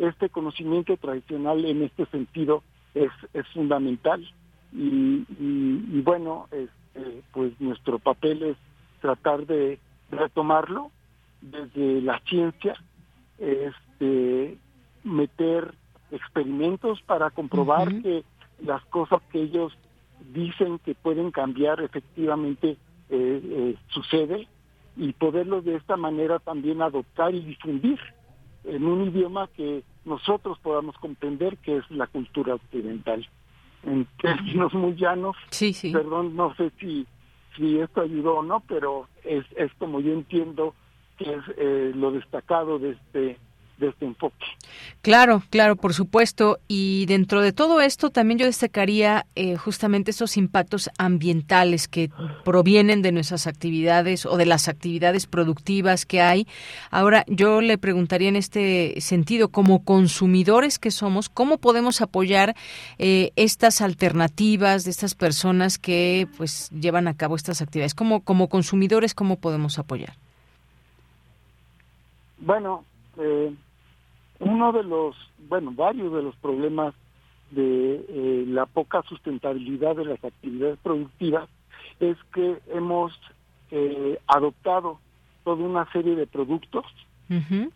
este 0.00 0.30
conocimiento 0.30 0.96
tradicional 0.96 1.64
en 1.64 1.82
este 1.82 2.06
sentido 2.06 2.62
es, 2.94 3.10
es 3.34 3.46
fundamental. 3.48 4.26
Y, 4.72 5.26
y, 5.38 6.00
bueno, 6.02 6.48
este, 6.50 7.22
pues 7.32 7.52
nuestro 7.60 7.98
papel 7.98 8.42
es 8.42 8.56
tratar 9.00 9.46
de 9.46 9.78
retomarlo 10.10 10.90
desde 11.40 12.00
la 12.00 12.18
ciencia, 12.20 12.74
este, 13.38 14.56
meter 15.04 15.74
experimentos 16.10 17.00
para 17.02 17.30
comprobar 17.30 17.88
que 18.02 18.24
las 18.62 18.84
cosas 18.86 19.20
que 19.30 19.42
ellos 19.42 19.72
dicen 20.32 20.78
que 20.78 20.94
pueden 20.94 21.30
cambiar 21.30 21.80
efectivamente 21.80 22.70
eh, 22.70 22.76
eh, 23.10 23.76
sucede 23.88 24.48
y 24.96 25.12
poderlo 25.12 25.62
de 25.62 25.76
esta 25.76 25.96
manera 25.96 26.38
también 26.38 26.82
adoptar 26.82 27.34
y 27.34 27.40
difundir 27.40 27.98
en 28.64 28.84
un 28.84 29.08
idioma 29.08 29.48
que 29.56 29.82
nosotros 30.04 30.58
podamos 30.60 30.96
comprender 30.98 31.56
que 31.58 31.78
es 31.78 31.90
la 31.90 32.06
cultura 32.06 32.54
occidental. 32.54 33.26
En 33.84 34.06
términos 34.20 34.74
muy 34.74 34.94
llanos, 34.94 35.36
perdón, 35.92 36.36
no 36.36 36.54
sé 36.54 36.70
si, 36.78 37.06
si 37.56 37.78
esto 37.78 38.02
ayudó 38.02 38.36
o 38.38 38.42
no, 38.42 38.60
pero 38.60 39.08
es, 39.24 39.44
es 39.56 39.72
como 39.78 40.00
yo 40.00 40.12
entiendo 40.12 40.74
que 41.16 41.32
es 41.32 41.42
eh, 41.56 41.92
lo 41.94 42.12
destacado 42.12 42.78
de 42.78 42.90
este 42.90 43.38
de 43.80 43.88
este 43.88 44.04
enfoque. 44.04 44.46
Claro, 45.02 45.42
claro, 45.50 45.76
por 45.76 45.94
supuesto. 45.94 46.58
Y 46.68 47.06
dentro 47.06 47.40
de 47.40 47.52
todo 47.52 47.80
esto 47.80 48.10
también 48.10 48.38
yo 48.38 48.46
destacaría 48.46 49.26
eh, 49.34 49.56
justamente 49.56 50.10
esos 50.10 50.36
impactos 50.36 50.90
ambientales 50.98 51.88
que 51.88 52.10
provienen 52.44 53.02
de 53.02 53.10
nuestras 53.10 53.46
actividades 53.46 54.26
o 54.26 54.36
de 54.36 54.46
las 54.46 54.68
actividades 54.68 55.26
productivas 55.26 56.06
que 56.06 56.20
hay. 56.20 56.46
Ahora, 56.90 57.24
yo 57.26 57.60
le 57.60 57.78
preguntaría 57.78 58.28
en 58.28 58.36
este 58.36 59.00
sentido, 59.00 59.48
como 59.48 59.84
consumidores 59.84 60.78
que 60.78 60.90
somos, 60.90 61.28
¿cómo 61.28 61.58
podemos 61.58 62.02
apoyar 62.02 62.54
eh, 62.98 63.32
estas 63.36 63.80
alternativas 63.80 64.84
de 64.84 64.90
estas 64.90 65.14
personas 65.14 65.78
que 65.78 66.28
pues 66.36 66.70
llevan 66.70 67.08
a 67.08 67.16
cabo 67.16 67.36
estas 67.36 67.62
actividades? 67.62 67.94
Como, 67.94 68.20
como 68.20 68.48
consumidores, 68.48 69.14
¿cómo 69.14 69.36
podemos 69.36 69.78
apoyar? 69.78 70.14
Bueno, 72.38 72.84
eh, 73.18 73.54
uno 74.40 74.72
de 74.72 74.82
los, 74.82 75.16
bueno, 75.48 75.72
varios 75.72 76.12
de 76.12 76.22
los 76.22 76.34
problemas 76.36 76.94
de 77.50 78.04
eh, 78.08 78.44
la 78.48 78.66
poca 78.66 79.02
sustentabilidad 79.02 79.96
de 79.96 80.04
las 80.04 80.24
actividades 80.24 80.78
productivas 80.82 81.48
es 81.98 82.16
que 82.32 82.58
hemos 82.72 83.12
eh, 83.70 84.18
adoptado 84.26 84.98
toda 85.44 85.64
una 85.64 85.90
serie 85.92 86.16
de 86.16 86.26
productos 86.26 86.84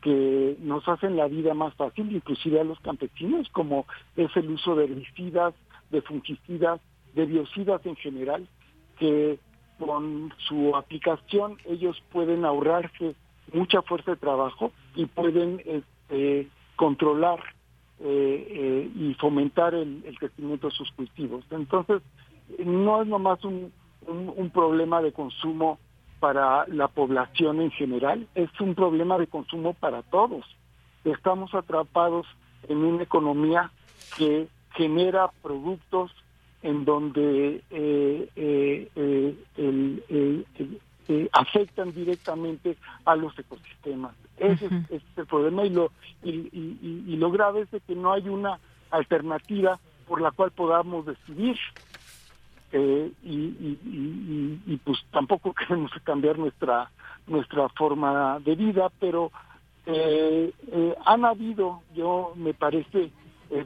que 0.03 0.57
nos 0.63 0.89
hacen 0.89 1.17
la 1.17 1.29
vida 1.29 1.55
más 1.55 1.73
fácil, 1.75 2.11
inclusive 2.11 2.59
a 2.59 2.65
los 2.65 2.81
campesinos, 2.81 3.49
como 3.51 3.87
es 4.17 4.37
el 4.37 4.51
uso 4.51 4.75
de 4.75 4.87
herbicidas, 4.87 5.55
de 5.91 6.03
fungicidas, 6.03 6.81
de 7.15 7.25
biocidas 7.25 7.87
en 7.87 7.95
general, 7.95 8.49
que 8.99 9.39
con 9.79 10.33
su 10.49 10.75
aplicación 10.75 11.59
ellos 11.67 12.03
pueden 12.11 12.45
ahorrarse 12.45 13.15
mucha 13.53 13.81
fuerza 13.83 14.11
de 14.11 14.17
trabajo 14.17 14.73
y 14.97 15.07
pueden 15.07 15.63
este, 16.09 16.49
controlar 16.77 17.41
eh, 18.01 18.91
y 18.95 19.15
fomentar 19.15 19.75
el, 19.75 20.03
crecimiento 20.19 20.69
de 20.69 20.75
sus 20.75 20.91
cultivos. 20.93 21.45
Entonces, 21.51 22.03
no 22.65 23.03
es 23.03 23.09
nomás 23.09 23.45
un, 23.45 23.73
un, 24.07 24.51
problema 24.51 25.01
de 25.01 25.13
consumo 25.13 25.79
para 26.21 26.67
la 26.69 26.89
población 26.89 27.61
en 27.61 27.71
general, 27.71 28.27
es 28.35 28.49
un 28.61 28.75
problema 28.75 29.19
de 29.19 29.27
consumo 29.27 29.75
para 29.75 30.03
todos. 30.03 30.45
Estamos 31.05 31.55
atrapados 31.55 32.27
en 32.69 32.79
una 32.79 33.03
economía 33.03 33.71
que 34.17 34.49
genera 34.75 35.31
productos 35.43 36.11
en 36.63 36.85
donde 36.85 37.63
eh, 37.71 38.29
eh, 38.37 38.89
eh, 39.57 40.45
afectan 41.33 41.93
directamente 41.93 42.77
a 43.05 43.17
los 43.17 43.39
ecosistemas. 43.39 44.15
Ese 44.39 44.67
es, 44.91 45.03
el 45.17 45.27
problema 45.27 45.65
y 45.65 45.71
lo, 45.71 45.93
y, 46.23 47.17
lo 47.17 47.31
grave 47.31 47.63
es 47.63 47.71
de 47.71 47.81
que 47.81 47.95
no 47.95 48.13
hay 48.13 48.29
una 48.29 48.59
alternativa 48.91 49.79
por 50.09 50.21
la 50.21 50.31
cual 50.31 50.51
podamos 50.51 51.07
decidir. 51.07 51.59
y, 52.73 54.77
pues 54.85 54.99
tampoco 55.11 55.55
queremos 55.55 55.93
cambiar 56.03 56.39
nuestra 56.39 56.91
nuestra 57.27 57.69
forma 57.71 58.39
de 58.41 58.55
vida, 58.55 58.91
pero 59.01 59.31
han 61.07 61.25
habido, 61.25 61.83
yo 61.95 62.33
me 62.37 62.55
parece, 62.55 63.11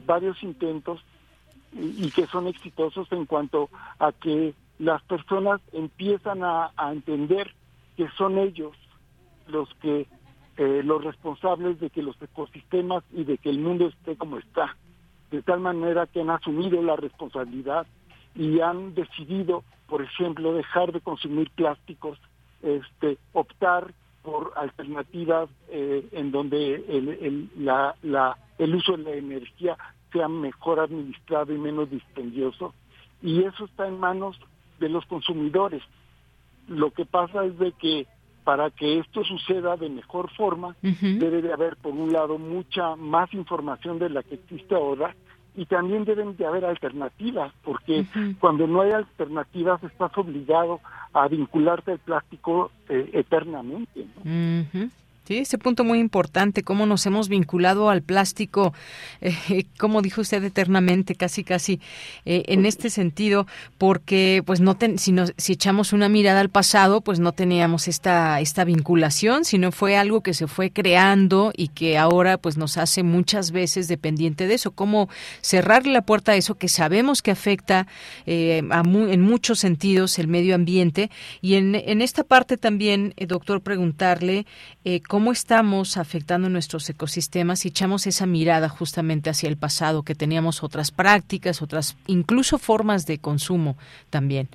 varios 0.05 0.41
intentos 0.43 1.01
y, 1.73 2.09
que 2.11 2.25
son 2.27 2.47
exitosos 2.47 3.11
en 3.11 3.25
cuanto 3.25 3.69
a 3.99 4.11
que 4.11 4.53
las 4.79 5.01
personas 5.03 5.61
empiezan 5.73 6.43
a, 6.43 6.71
entender 6.91 7.53
que 7.95 8.07
son 8.17 8.37
ellos 8.37 8.75
los 9.47 9.69
que 9.75 10.07
eh, 10.57 10.81
los 10.83 11.03
responsables 11.03 11.79
de 11.79 11.89
que 11.89 12.01
los 12.01 12.21
ecosistemas 12.21 13.03
y 13.13 13.23
de 13.23 13.37
que 13.37 13.49
el 13.49 13.59
mundo 13.59 13.87
esté 13.87 14.15
como 14.15 14.37
está 14.37 14.75
de 15.31 15.41
tal 15.41 15.59
manera 15.59 16.07
que 16.07 16.21
han 16.21 16.29
asumido 16.29 16.81
la 16.81 16.95
responsabilidad 16.95 17.85
y 18.35 18.59
han 18.61 18.95
decidido 18.95 19.63
por 19.87 20.01
ejemplo 20.01 20.53
dejar 20.53 20.91
de 20.91 21.01
consumir 21.01 21.49
plásticos 21.51 22.17
este 22.61 23.17
optar 23.33 23.93
por 24.21 24.53
alternativas 24.55 25.49
eh, 25.69 26.07
en 26.11 26.31
donde 26.31 26.75
el, 26.75 27.09
el, 27.09 27.49
la, 27.57 27.95
la, 28.01 28.37
el 28.57 28.75
uso 28.75 28.97
de 28.97 29.03
la 29.03 29.11
energía 29.11 29.77
sea 30.11 30.27
mejor 30.27 30.79
administrado 30.79 31.53
y 31.53 31.57
menos 31.57 31.89
dispendioso. 31.89 32.73
Y 33.21 33.43
eso 33.43 33.65
está 33.65 33.87
en 33.87 33.99
manos 33.99 34.39
de 34.79 34.89
los 34.89 35.05
consumidores. 35.05 35.83
Lo 36.67 36.91
que 36.91 37.05
pasa 37.05 37.45
es 37.45 37.57
de 37.57 37.71
que 37.73 38.07
para 38.43 38.71
que 38.71 38.99
esto 38.99 39.23
suceda 39.23 39.77
de 39.77 39.89
mejor 39.89 40.31
forma, 40.35 40.75
debe 40.81 41.41
de 41.41 41.53
haber, 41.53 41.75
por 41.77 41.93
un 41.93 42.11
lado, 42.11 42.39
mucha 42.39 42.95
más 42.95 43.31
información 43.33 43.99
de 43.99 44.09
la 44.09 44.23
que 44.23 44.35
existe 44.35 44.73
ahora 44.73 45.15
y 45.55 45.65
también 45.65 46.05
deben 46.05 46.35
de 46.37 46.45
haber 46.45 46.65
alternativas, 46.65 47.53
porque 47.63 48.05
cuando 48.39 48.65
no 48.65 48.81
hay 48.81 48.91
alternativas 48.91 49.83
estás 49.83 50.17
obligado 50.17 50.79
a 51.13 51.27
vincularte 51.27 51.91
al 51.91 51.99
plástico 51.99 52.71
eh, 52.87 53.09
eternamente. 53.13 54.07
Sí, 55.29 55.37
ese 55.37 55.59
punto 55.59 55.83
muy 55.83 55.99
importante, 55.99 56.63
cómo 56.63 56.87
nos 56.87 57.05
hemos 57.05 57.29
vinculado 57.29 57.91
al 57.91 58.01
plástico, 58.01 58.73
eh, 59.21 59.65
como 59.77 60.01
dijo 60.01 60.21
usted 60.21 60.43
eternamente, 60.43 61.13
casi 61.13 61.43
casi 61.43 61.79
eh, 62.25 62.45
en 62.47 62.65
este 62.65 62.89
sentido, 62.89 63.45
porque 63.77 64.41
pues 64.43 64.59
no 64.59 64.75
si, 64.97 65.13
si 65.37 65.53
echamos 65.53 65.93
una 65.93 66.09
mirada 66.09 66.39
al 66.39 66.49
pasado, 66.49 67.01
pues 67.01 67.19
no 67.19 67.31
teníamos 67.31 67.87
esta 67.87 68.41
esta 68.41 68.63
vinculación, 68.63 69.45
sino 69.45 69.71
fue 69.71 69.97
algo 69.97 70.21
que 70.21 70.33
se 70.33 70.47
fue 70.47 70.71
creando 70.71 71.53
y 71.55 71.67
que 71.67 71.99
ahora 71.99 72.39
pues 72.39 72.57
nos 72.57 72.77
hace 72.77 73.03
muchas 73.03 73.51
veces 73.51 73.87
dependiente 73.87 74.47
de 74.47 74.55
eso, 74.55 74.71
cómo 74.71 75.09
cerrarle 75.41 75.93
la 75.93 76.01
puerta 76.01 76.31
a 76.31 76.37
eso 76.37 76.55
que 76.55 76.69
sabemos 76.69 77.21
que 77.21 77.29
afecta 77.29 77.85
eh, 78.25 78.63
en 78.67 79.21
muchos 79.21 79.59
sentidos 79.59 80.17
el 80.17 80.27
medio 80.27 80.55
ambiente. 80.55 81.11
Y 81.39 81.53
en, 81.53 81.75
en 81.75 82.01
esta 82.01 82.23
parte 82.23 82.57
también, 82.57 83.13
doctor, 83.27 83.61
preguntarle 83.61 84.47
cómo 84.83 85.01
cómo 85.01 85.31
estamos 85.31 85.97
afectando 85.97 86.49
nuestros 86.49 86.89
ecosistemas 86.89 87.59
si 87.59 87.67
echamos 87.67 88.07
esa 88.07 88.25
mirada 88.25 88.69
justamente 88.69 89.29
hacia 89.29 89.49
el 89.49 89.57
pasado, 89.57 90.03
que 90.03 90.15
teníamos 90.15 90.63
otras 90.63 90.91
prácticas, 90.91 91.61
otras 91.61 91.97
incluso 92.07 92.57
formas 92.57 93.05
de 93.05 93.19
consumo 93.19 93.75
también. 94.09 94.47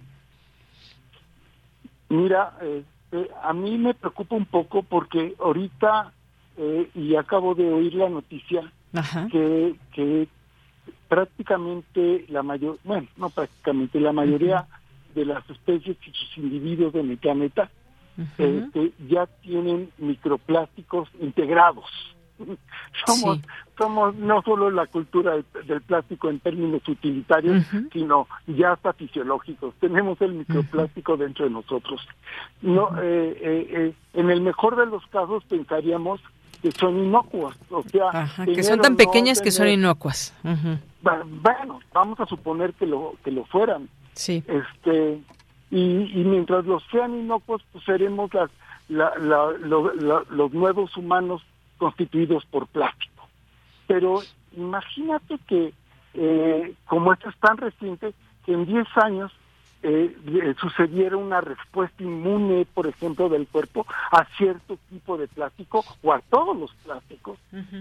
Mira, 2.08 2.54
este, 2.62 3.30
a 3.42 3.52
mí 3.52 3.76
me 3.76 3.94
preocupa 3.94 4.36
un 4.36 4.46
poco 4.46 4.82
porque 4.82 5.34
ahorita, 5.38 6.12
eh, 6.56 6.88
y 6.94 7.16
acabo 7.16 7.54
de 7.54 7.70
oír 7.72 7.94
la 7.94 8.08
noticia, 8.08 8.72
que, 9.30 9.74
que 9.92 10.28
prácticamente 11.08 12.24
la 12.28 12.42
mayor, 12.42 12.78
bueno, 12.84 13.08
no 13.16 13.30
prácticamente, 13.30 14.00
la 14.00 14.12
mayoría 14.12 14.66
de 15.14 15.24
las 15.24 15.48
especies 15.50 15.96
y 16.06 16.10
sus 16.12 16.38
individuos 16.38 16.94
en 16.94 17.10
este, 18.38 18.92
ya 19.08 19.26
tienen 19.42 19.90
microplásticos 19.98 21.08
integrados. 21.20 21.86
somos, 23.06 23.38
somos 23.78 24.14
no 24.16 24.42
solo 24.42 24.70
la 24.70 24.86
cultura 24.86 25.34
del, 25.66 25.80
plástico 25.82 26.28
en 26.28 26.40
términos 26.40 26.86
utilitarios, 26.88 27.64
sino 27.92 28.26
ya 28.46 28.72
hasta 28.72 28.92
fisiológicos. 28.92 29.74
Tenemos 29.80 30.20
el 30.20 30.34
microplástico 30.34 31.16
dentro 31.16 31.44
de 31.44 31.50
nosotros. 31.50 32.00
No, 32.62 32.90
eh, 33.00 33.38
eh, 33.40 33.66
eh, 33.70 33.94
en 34.14 34.30
el 34.30 34.40
mejor 34.40 34.76
de 34.76 34.86
los 34.86 35.06
casos 35.06 35.44
pensaríamos 35.44 36.20
que 36.62 36.72
son 36.72 36.98
inocuas, 36.98 37.56
o 37.70 37.82
sea, 37.82 38.26
que 38.46 38.62
son 38.62 38.80
tan 38.80 38.96
pequeñas 38.96 39.42
que 39.42 39.50
son 39.50 39.68
inocuas. 39.68 40.34
Bueno, 40.42 41.80
vamos 41.92 42.18
a 42.20 42.26
suponer 42.26 42.72
que 42.72 42.86
lo 42.86 43.14
que 43.22 43.30
lo 43.30 43.44
fueran. 43.44 43.88
Sí. 44.14 44.42
Este, 44.46 45.20
y, 45.70 46.22
mientras 46.24 46.64
los 46.66 46.82
sean 46.90 47.14
inocuos, 47.14 47.62
pues 47.72 47.84
seremos 47.84 48.30
las, 48.34 48.50
los 48.88 50.52
nuevos 50.52 50.96
humanos 50.96 51.42
constituidos 51.78 52.44
por 52.46 52.66
plástico. 52.66 53.28
Pero 53.86 54.22
imagínate 54.56 55.38
que, 55.46 55.72
eh, 56.14 56.74
como 56.86 57.12
esto 57.12 57.28
es 57.28 57.36
tan 57.38 57.56
reciente, 57.56 58.14
que 58.46 58.52
en 58.52 58.66
10 58.66 58.86
años 58.96 59.32
eh, 59.82 60.16
eh, 60.26 60.54
sucediera 60.58 61.16
una 61.16 61.40
respuesta 61.40 62.02
inmune, 62.02 62.66
por 62.72 62.86
ejemplo, 62.86 63.28
del 63.28 63.46
cuerpo 63.46 63.86
a 64.10 64.24
cierto 64.36 64.78
tipo 64.88 65.18
de 65.18 65.28
plástico 65.28 65.84
o 66.02 66.12
a 66.12 66.20
todos 66.20 66.56
los 66.56 66.72
plásticos, 66.84 67.38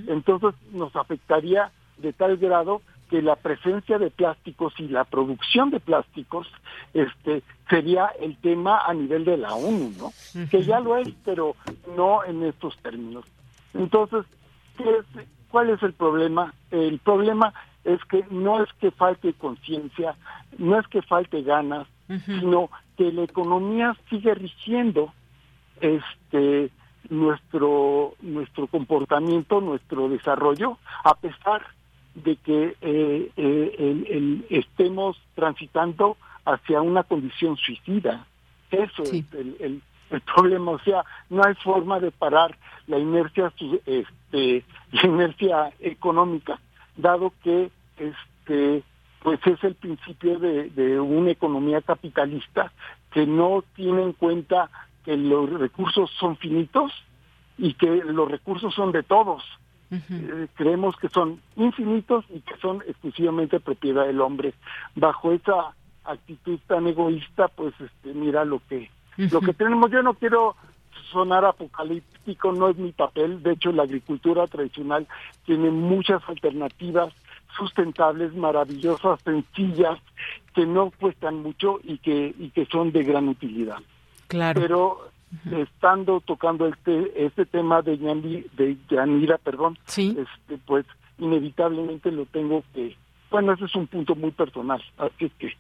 entonces 0.08 0.54
nos 0.74 0.94
afectaría 0.96 1.72
de 1.98 2.12
tal 2.12 2.38
grado 2.38 2.82
que 3.14 3.22
la 3.22 3.36
presencia 3.36 4.00
de 4.00 4.10
plásticos 4.10 4.74
y 4.80 4.88
la 4.88 5.04
producción 5.04 5.70
de 5.70 5.80
plásticos 5.80 6.48
este 6.96 7.44
sería 7.70 8.08
el 8.20 8.36
tema 8.38 8.80
a 8.88 8.92
nivel 8.96 9.24
de 9.24 9.38
la 9.38 9.54
ONU, 9.54 9.94
¿no? 10.00 10.48
Que 10.50 10.64
ya 10.64 10.80
lo 10.80 10.98
es, 10.98 11.10
pero 11.24 11.56
no 11.96 12.24
en 12.24 12.42
estos 12.42 12.76
términos. 12.78 13.24
Entonces, 13.76 14.26
¿cuál 15.52 15.70
es 15.70 15.84
el 15.84 15.94
problema? 15.94 16.56
El 16.72 16.98
problema 16.98 17.54
es 17.84 18.04
que 18.06 18.26
no 18.32 18.64
es 18.64 18.74
que 18.80 18.90
falte 18.90 19.34
conciencia, 19.34 20.16
no 20.58 20.80
es 20.80 20.88
que 20.88 21.04
falte 21.04 21.44
ganas, 21.44 21.86
sino 22.26 22.72
que 22.98 23.12
la 23.12 23.26
economía 23.26 23.96
sigue 24.10 24.34
rigiendo 24.34 25.14
este 25.82 26.72
nuestro 27.10 28.16
nuestro 28.24 28.66
comportamiento, 28.66 29.62
nuestro 29.62 30.10
desarrollo, 30.10 30.80
a 31.04 31.14
pesar 31.14 31.62
de 32.16 32.36
que 32.38 32.76
eh, 32.82 33.32
eh, 33.36 34.46
estemos 34.50 35.18
transitando 35.36 36.18
hacia 36.46 36.82
una 36.82 37.04
condición 37.04 37.58
suicida. 37.58 38.26
Eso 38.70 39.04
es 39.04 39.12
el, 39.34 39.56
el, 39.60 39.82
problema. 40.36 40.72
O 40.72 40.80
sea, 40.80 41.04
no 41.30 41.42
hay 41.44 41.56
forma 41.56 42.00
de 42.00 42.12
parar 42.12 42.56
la 42.88 43.00
inercia, 43.00 43.52
este, 43.86 44.64
la 44.92 45.06
inercia 45.06 45.74
económica, 45.80 46.60
dado 46.96 47.34
que 47.44 47.72
este, 47.98 48.84
pues 49.22 49.40
es 49.46 49.64
el 49.64 49.76
principio 49.76 50.38
de, 50.38 50.70
de 50.70 51.00
una 51.00 51.32
economía 51.32 51.82
capitalista 51.82 52.72
que 53.12 53.26
no 53.26 53.64
tiene 53.76 54.04
en 54.04 54.14
cuenta 54.14 54.70
que 55.06 55.18
los 55.18 55.50
recursos 55.50 56.12
son 56.20 56.38
finitos 56.38 56.92
y 57.58 57.74
que 57.74 57.88
los 57.88 58.30
recursos 58.30 58.74
son 58.74 58.92
de 58.92 59.04
todos 59.04 59.44
eh, 59.94 60.48
creemos 60.56 60.96
que 60.98 61.10
son 61.10 61.40
infinitos 61.56 62.26
y 62.30 62.40
que 62.42 62.56
son 62.58 62.84
exclusivamente 62.88 63.60
propiedad 63.60 64.06
del 64.06 64.22
hombre. 64.22 64.54
Bajo 64.96 65.32
esa 65.32 65.74
actitud 66.04 66.60
tan 66.68 66.88
egoísta, 66.88 67.48
pues 67.50 67.74
este, 67.80 68.14
mira 68.14 68.46
lo 68.46 68.62
que 68.68 68.90
lo 69.18 69.42
que 69.42 69.54
tenemos. 69.54 69.92
Yo 69.92 70.02
no 70.02 70.16
quiero 70.16 70.56
sonar 71.12 71.46
apocalíptico, 71.46 72.52
no 72.52 72.70
es 72.70 72.78
mi 72.78 72.92
papel. 72.92 73.44
De 73.44 73.52
hecho, 73.52 73.72
la 73.72 73.84
agricultura 73.84 74.48
tradicional 74.48 75.08
tiene 75.46 75.70
muchas 75.70 76.22
alternativas 76.28 77.14
sustentables, 77.58 78.34
maravillosas, 78.34 79.22
sencillas, 79.22 80.00
que 80.56 80.66
no 80.66 80.92
cuestan 81.00 81.44
mucho 81.44 81.80
y 81.84 82.00
que 82.00 82.34
y 82.38 82.50
que 82.50 82.66
son 82.66 82.92
de 82.92 83.04
gran 83.04 83.28
utilidad. 83.28 83.78
Claro. 84.28 84.60
Pero 84.60 85.13
estando 85.52 86.22
tocando 86.22 86.68
este 86.68 87.26
este 87.26 87.46
tema 87.46 87.82
de 87.82 87.98
de 87.98 88.78
Yanira, 88.90 89.38
perdón, 89.38 89.78
este 89.88 90.58
pues 90.66 90.86
inevitablemente 91.18 92.12
lo 92.12 92.26
tengo 92.26 92.64
que, 92.74 92.96
bueno, 93.30 93.54
ese 93.54 93.66
es 93.66 93.76
un 93.76 93.88
punto 93.88 94.16
muy 94.16 94.32
personal, 94.32 94.82
así 94.98 95.32
que 95.38 95.54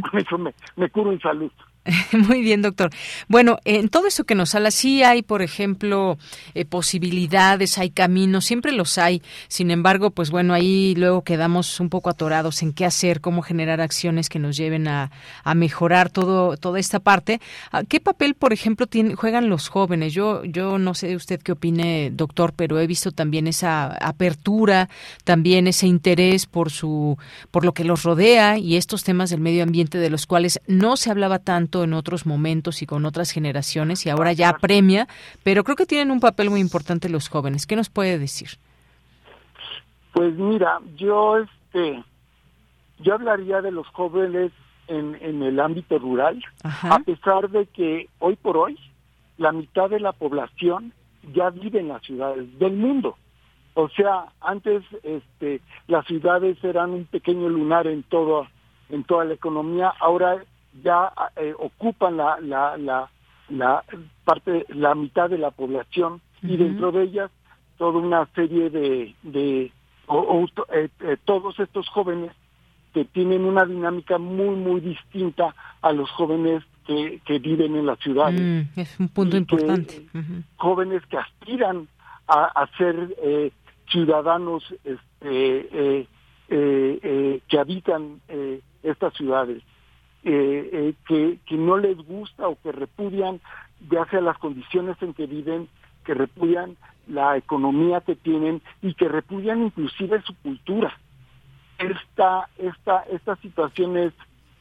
con 0.00 0.20
eso 0.20 0.38
me, 0.38 0.54
me 0.76 0.88
curo 0.90 1.12
en 1.12 1.20
salud. 1.20 1.52
Muy 2.12 2.42
bien, 2.42 2.62
doctor. 2.62 2.90
Bueno, 3.28 3.58
en 3.64 3.88
todo 3.88 4.06
eso 4.06 4.24
que 4.24 4.34
nos 4.34 4.54
habla, 4.54 4.70
sí 4.70 5.02
hay, 5.02 5.22
por 5.22 5.42
ejemplo, 5.42 6.18
eh, 6.54 6.64
posibilidades, 6.64 7.78
hay 7.78 7.90
caminos, 7.90 8.44
siempre 8.44 8.72
los 8.72 8.98
hay. 8.98 9.22
Sin 9.48 9.70
embargo, 9.70 10.10
pues 10.10 10.30
bueno, 10.30 10.54
ahí 10.54 10.94
luego 10.96 11.22
quedamos 11.22 11.80
un 11.80 11.88
poco 11.88 12.10
atorados 12.10 12.62
en 12.62 12.72
qué 12.72 12.84
hacer, 12.84 13.20
cómo 13.20 13.42
generar 13.42 13.80
acciones 13.80 14.28
que 14.28 14.38
nos 14.38 14.56
lleven 14.56 14.88
a, 14.88 15.10
mejorar 15.54 16.10
todo, 16.10 16.56
toda 16.56 16.78
esta 16.78 17.00
parte. 17.00 17.40
Ah, 17.72 17.82
¿Qué 17.82 18.00
papel, 18.00 18.34
por 18.34 18.52
ejemplo, 18.52 18.86
juegan 19.16 19.48
los 19.48 19.68
jóvenes? 19.68 20.12
Yo, 20.12 20.44
yo 20.44 20.78
no 20.78 20.94
sé 20.94 21.16
usted 21.16 21.40
qué 21.40 21.52
opine, 21.52 22.10
doctor, 22.12 22.52
pero 22.54 22.78
he 22.78 22.86
visto 22.86 23.12
también 23.12 23.46
esa 23.46 23.86
apertura, 23.86 24.88
también 25.24 25.66
ese 25.66 25.86
interés 25.86 26.46
por 26.46 26.70
su, 26.70 27.16
por 27.50 27.64
lo 27.64 27.72
que 27.72 27.84
los 27.84 28.02
rodea 28.02 28.58
y 28.58 28.76
estos 28.76 29.04
temas 29.04 29.30
del 29.30 29.40
medio 29.40 29.62
ambiente 29.62 29.98
de 29.98 30.10
los 30.10 30.26
cuales 30.26 30.60
no 30.66 30.96
se 30.96 31.10
hablaba 31.10 31.38
tanto 31.38 31.77
en 31.84 31.94
otros 31.94 32.26
momentos 32.26 32.82
y 32.82 32.86
con 32.86 33.04
otras 33.04 33.30
generaciones 33.30 34.04
y 34.06 34.10
ahora 34.10 34.32
ya 34.32 34.54
premia, 34.54 35.08
pero 35.42 35.64
creo 35.64 35.76
que 35.76 35.86
tienen 35.86 36.10
un 36.10 36.20
papel 36.20 36.50
muy 36.50 36.60
importante 36.60 37.08
los 37.08 37.28
jóvenes. 37.28 37.66
¿Qué 37.66 37.76
nos 37.76 37.90
puede 37.90 38.18
decir? 38.18 38.48
Pues 40.12 40.34
mira, 40.34 40.80
yo 40.96 41.38
este 41.38 42.02
yo 43.00 43.14
hablaría 43.14 43.62
de 43.62 43.70
los 43.70 43.86
jóvenes 43.88 44.50
en, 44.88 45.16
en 45.20 45.42
el 45.42 45.60
ámbito 45.60 45.98
rural, 45.98 46.42
a 46.62 46.98
pesar 47.00 47.50
de 47.50 47.66
que 47.66 48.08
hoy 48.18 48.36
por 48.36 48.56
hoy 48.56 48.78
la 49.36 49.52
mitad 49.52 49.88
de 49.88 50.00
la 50.00 50.12
población 50.12 50.92
ya 51.32 51.50
vive 51.50 51.80
en 51.80 51.88
las 51.88 52.02
ciudades 52.02 52.58
del 52.58 52.72
mundo. 52.72 53.16
O 53.74 53.88
sea, 53.90 54.26
antes 54.40 54.82
este, 55.04 55.60
las 55.86 56.04
ciudades 56.06 56.62
eran 56.64 56.90
un 56.90 57.04
pequeño 57.04 57.48
lunar 57.48 57.86
en 57.86 58.02
todo 58.02 58.48
en 58.90 59.04
toda 59.04 59.24
la 59.24 59.34
economía, 59.34 59.92
ahora 60.00 60.42
ya 60.82 61.12
eh, 61.36 61.54
ocupan 61.58 62.16
la, 62.16 62.38
la, 62.40 62.76
la, 62.76 63.10
la, 63.48 63.84
parte, 64.24 64.66
la 64.68 64.94
mitad 64.94 65.30
de 65.30 65.38
la 65.38 65.50
población 65.50 66.20
y 66.42 66.56
dentro 66.56 66.92
de 66.92 67.04
ellas 67.04 67.30
toda 67.78 67.98
una 67.98 68.26
serie 68.34 68.70
de, 68.70 69.14
de 69.22 69.62
eh, 69.62 70.88
eh, 71.00 71.16
todos 71.24 71.58
estos 71.58 71.88
jóvenes 71.88 72.32
que 72.94 73.04
tienen 73.04 73.44
una 73.44 73.64
dinámica 73.64 74.18
muy, 74.18 74.56
muy 74.56 74.80
distinta 74.80 75.54
a 75.82 75.92
los 75.92 76.10
jóvenes 76.10 76.62
que, 76.86 77.20
que 77.24 77.38
viven 77.38 77.76
en 77.76 77.86
las 77.86 77.98
ciudades. 77.98 78.40
Mm, 78.40 78.80
es 78.80 78.98
un 78.98 79.08
punto 79.08 79.36
importante. 79.36 80.06
Jóvenes 80.56 81.02
que 81.06 81.18
aspiran 81.18 81.86
a, 82.26 82.44
a 82.44 82.66
ser 82.78 83.14
ciudadanos 83.90 84.64
este, 84.84 86.06
que 86.48 87.58
habitan 87.58 88.20
estas 88.82 89.14
ciudades. 89.14 89.62
Eh, 90.24 90.70
eh, 90.72 90.94
que, 91.06 91.38
que 91.46 91.56
no 91.56 91.78
les 91.78 91.96
gusta 91.96 92.48
o 92.48 92.58
que 92.60 92.72
repudian 92.72 93.40
ya 93.88 94.04
sea 94.06 94.20
las 94.20 94.36
condiciones 94.38 95.00
en 95.00 95.14
que 95.14 95.26
viven, 95.26 95.68
que 96.04 96.14
repudian 96.14 96.76
la 97.06 97.36
economía 97.36 98.00
que 98.00 98.16
tienen 98.16 98.60
y 98.82 98.94
que 98.94 99.08
repudian 99.08 99.62
inclusive 99.62 100.20
su 100.22 100.34
cultura. 100.42 100.92
Esta, 101.78 102.48
esta, 102.58 103.02
esta 103.04 103.36
situación 103.36 103.96
es, 103.96 104.12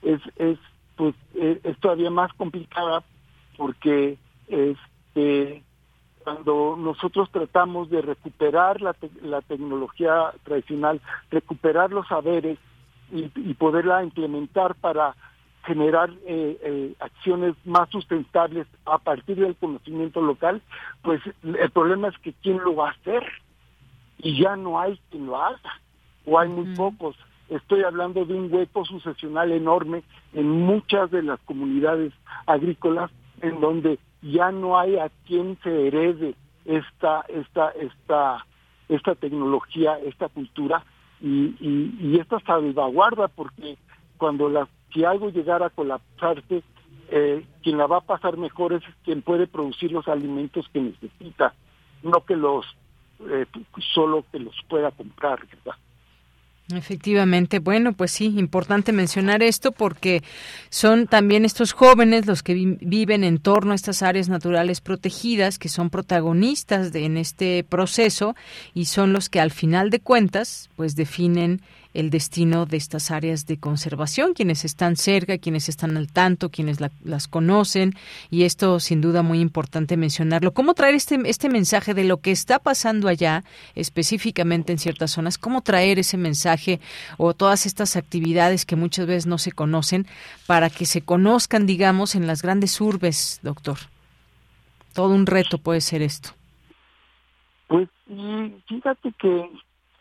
es, 0.03 0.21
es, 0.35 0.59
pues, 0.95 1.15
eh, 1.33 1.59
es 1.63 1.77
todavía 1.79 2.11
más 2.11 2.31
complicada 2.33 3.03
porque 3.57 4.17
este, 4.47 5.63
cuando 6.23 6.75
nosotros 6.77 7.31
tratamos 7.31 7.89
de 7.89 8.03
recuperar 8.03 8.81
la, 8.81 8.95
la 9.23 9.41
tecnología 9.41 10.31
tradicional, 10.43 11.01
recuperar 11.31 11.91
los 11.91 12.07
saberes 12.07 12.59
y, 13.11 13.31
y 13.35 13.53
poderla 13.55 14.03
implementar 14.03 14.75
para 14.75 15.15
generar 15.67 16.09
eh, 16.25 16.57
eh, 16.63 16.93
acciones 16.99 17.53
más 17.65 17.89
sustentables 17.89 18.67
a 18.85 18.97
partir 18.99 19.35
del 19.35 19.53
conocimiento 19.57 20.21
local, 20.21 20.61
pues 21.01 21.21
el 21.43 21.69
problema 21.71 22.07
es 22.07 22.17
que 22.19 22.33
quién 22.41 22.57
lo 22.59 22.73
va 22.73 22.87
a 22.87 22.91
hacer 22.91 23.21
y 24.19 24.41
ya 24.41 24.55
no 24.55 24.79
hay 24.79 24.97
quien 25.11 25.25
lo 25.25 25.35
haga 25.35 25.81
o 26.25 26.39
hay 26.39 26.47
muy 26.47 26.73
pocos. 26.73 27.17
Estoy 27.49 27.83
hablando 27.83 28.23
de 28.23 28.33
un 28.33 28.51
hueco 28.51 28.85
sucesional 28.85 29.51
enorme 29.51 30.03
en 30.33 30.49
muchas 30.49 31.11
de 31.11 31.21
las 31.21 31.39
comunidades 31.41 32.13
agrícolas 32.45 33.11
en 33.41 33.59
donde 33.59 33.99
ya 34.21 34.51
no 34.51 34.79
hay 34.79 34.97
a 34.97 35.09
quien 35.27 35.57
se 35.63 35.87
herede 35.87 36.33
esta 36.63 37.25
esta 37.27 37.71
esta 37.71 38.45
esta 38.87 39.15
tecnología, 39.15 39.99
esta 39.99 40.29
cultura 40.29 40.85
y, 41.19 41.55
y, 41.59 41.97
y 41.99 42.19
esta 42.21 42.39
salvaguarda 42.39 43.27
porque 43.27 43.77
cuando 44.17 44.47
las 44.49 44.69
si 44.93 45.03
algo 45.03 45.29
llegara 45.29 45.67
a 45.67 45.69
colapsarse, 45.69 46.63
eh, 47.09 47.45
quien 47.63 47.77
la 47.77 47.87
va 47.87 47.97
a 47.97 48.01
pasar 48.01 48.37
mejor 48.37 48.73
es 48.73 48.83
quien 49.03 49.21
puede 49.21 49.47
producir 49.47 49.91
los 49.91 50.07
alimentos 50.07 50.67
que 50.73 50.81
necesita, 50.81 51.53
no 52.03 52.25
que 52.25 52.35
los 52.35 52.65
eh, 53.29 53.45
solo 53.93 54.25
que 54.31 54.39
los 54.39 54.55
pueda 54.67 54.91
comprar, 54.91 55.39
¿verdad? 55.47 55.75
Efectivamente, 56.75 57.59
bueno, 57.59 57.93
pues 57.93 58.11
sí, 58.11 58.33
importante 58.37 58.91
mencionar 58.91 59.41
esto 59.41 59.71
porque 59.71 60.21
son 60.69 61.07
también 61.07 61.45
estos 61.45 61.71
jóvenes 61.71 62.25
los 62.25 62.43
que 62.43 62.55
viven 62.81 63.23
en 63.23 63.37
torno 63.37 63.71
a 63.71 63.75
estas 63.75 64.03
áreas 64.03 64.27
naturales 64.27 64.81
protegidas, 64.81 65.59
que 65.59 65.69
son 65.69 65.89
protagonistas 65.89 66.91
de, 66.91 67.05
en 67.05 67.15
este 67.15 67.63
proceso 67.63 68.35
y 68.73 68.85
son 68.85 69.13
los 69.13 69.29
que 69.29 69.39
al 69.39 69.51
final 69.51 69.89
de 69.91 70.01
cuentas, 70.01 70.69
pues 70.75 70.97
definen 70.97 71.61
el 71.97 72.11
destino 72.11 72.67
de 72.67 72.77
estas 72.77 73.09
áreas 73.09 73.47
de 73.47 73.57
conservación, 73.57 74.35
quienes 74.35 74.65
están 74.65 74.97
cerca, 74.97 75.39
quienes 75.39 75.67
están 75.67 75.97
al 75.97 76.11
tanto, 76.11 76.51
quienes 76.51 76.77
las 76.79 77.27
conocen, 77.27 77.95
y 78.29 78.43
esto 78.43 78.79
sin 78.79 79.01
duda 79.01 79.23
muy 79.23 79.39
importante 79.39 79.97
mencionarlo. 79.97 80.53
¿Cómo 80.53 80.75
traer 80.75 80.93
este, 80.93 81.19
este 81.25 81.49
mensaje 81.49 81.95
de 81.95 82.03
lo 82.03 82.17
que 82.17 82.29
está 82.29 82.59
pasando 82.59 83.07
allá, 83.07 83.43
específicamente 83.73 84.71
en 84.71 84.77
ciertas 84.77 85.09
zonas? 85.09 85.39
¿Cómo 85.39 85.61
traer 85.61 85.97
ese 85.97 86.17
mensaje 86.17 86.79
o 87.17 87.33
todas 87.33 87.65
estas 87.65 87.95
actividades 87.95 88.63
que 88.63 88.75
muchas 88.75 89.07
veces 89.07 89.25
no 89.25 89.39
se 89.39 89.51
conocen 89.51 90.05
para 90.45 90.69
que 90.69 90.85
se 90.85 91.01
conozcan, 91.01 91.65
digamos, 91.65 92.13
en 92.13 92.27
las 92.27 92.43
grandes 92.43 92.79
urbes, 92.79 93.39
doctor? 93.41 93.79
Todo 94.93 95.15
un 95.15 95.25
reto 95.25 95.57
puede 95.57 95.81
ser 95.81 96.03
esto. 96.03 96.29
Pues 97.67 97.89
fíjate 98.67 99.13
que 99.19 99.49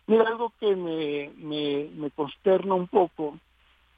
Mira, 0.06 0.24
algo 0.28 0.52
que 0.60 0.76
me, 0.76 1.30
me, 1.36 1.90
me 1.96 2.10
consterna 2.10 2.74
un 2.74 2.86
poco, 2.86 3.38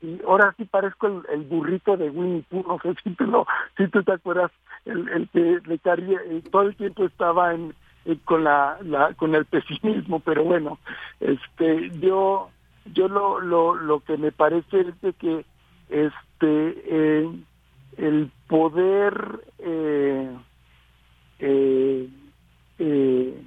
y 0.01 0.21
ahora 0.27 0.55
sí 0.57 0.65
parezco 0.65 1.07
el, 1.07 1.43
burrito 1.43 1.97
de 1.97 2.09
Winnie 2.11 2.45
Pooh, 2.49 2.65
no 2.67 2.79
sé 2.81 2.95
si 3.05 3.11
tú, 3.11 3.25
lo, 3.25 3.47
si 3.77 3.89
te 3.89 4.13
acuerdas, 4.13 4.51
el, 4.85 5.09
el 5.09 5.29
que 5.29 5.61
le 5.67 5.79
carría, 5.79 6.21
eh, 6.25 6.43
todo 6.51 6.63
el 6.63 6.77
tiempo 6.77 7.05
estaba 7.05 7.55
en, 7.55 7.75
eh, 8.05 8.17
con 8.25 8.45
la, 8.45 8.79
la, 8.83 9.13
con 9.15 9.35
el 9.35 9.45
pesimismo, 9.45 10.21
pero 10.21 10.45
bueno, 10.45 10.79
este, 11.21 11.91
yo, 12.01 12.51
yo 12.95 13.09
lo, 13.09 13.41
lo, 13.41 13.75
lo 13.75 14.01
que 14.01 14.17
me 14.17 14.33
parece 14.33 14.81
es 14.81 15.01
de 15.03 15.13
que 15.13 15.45
este, 15.91 16.83
eh, 16.87 17.31
el 17.99 18.31
poder 18.47 19.45
eh, 19.59 20.37
eh, 21.39 22.09
eh, 22.79 23.43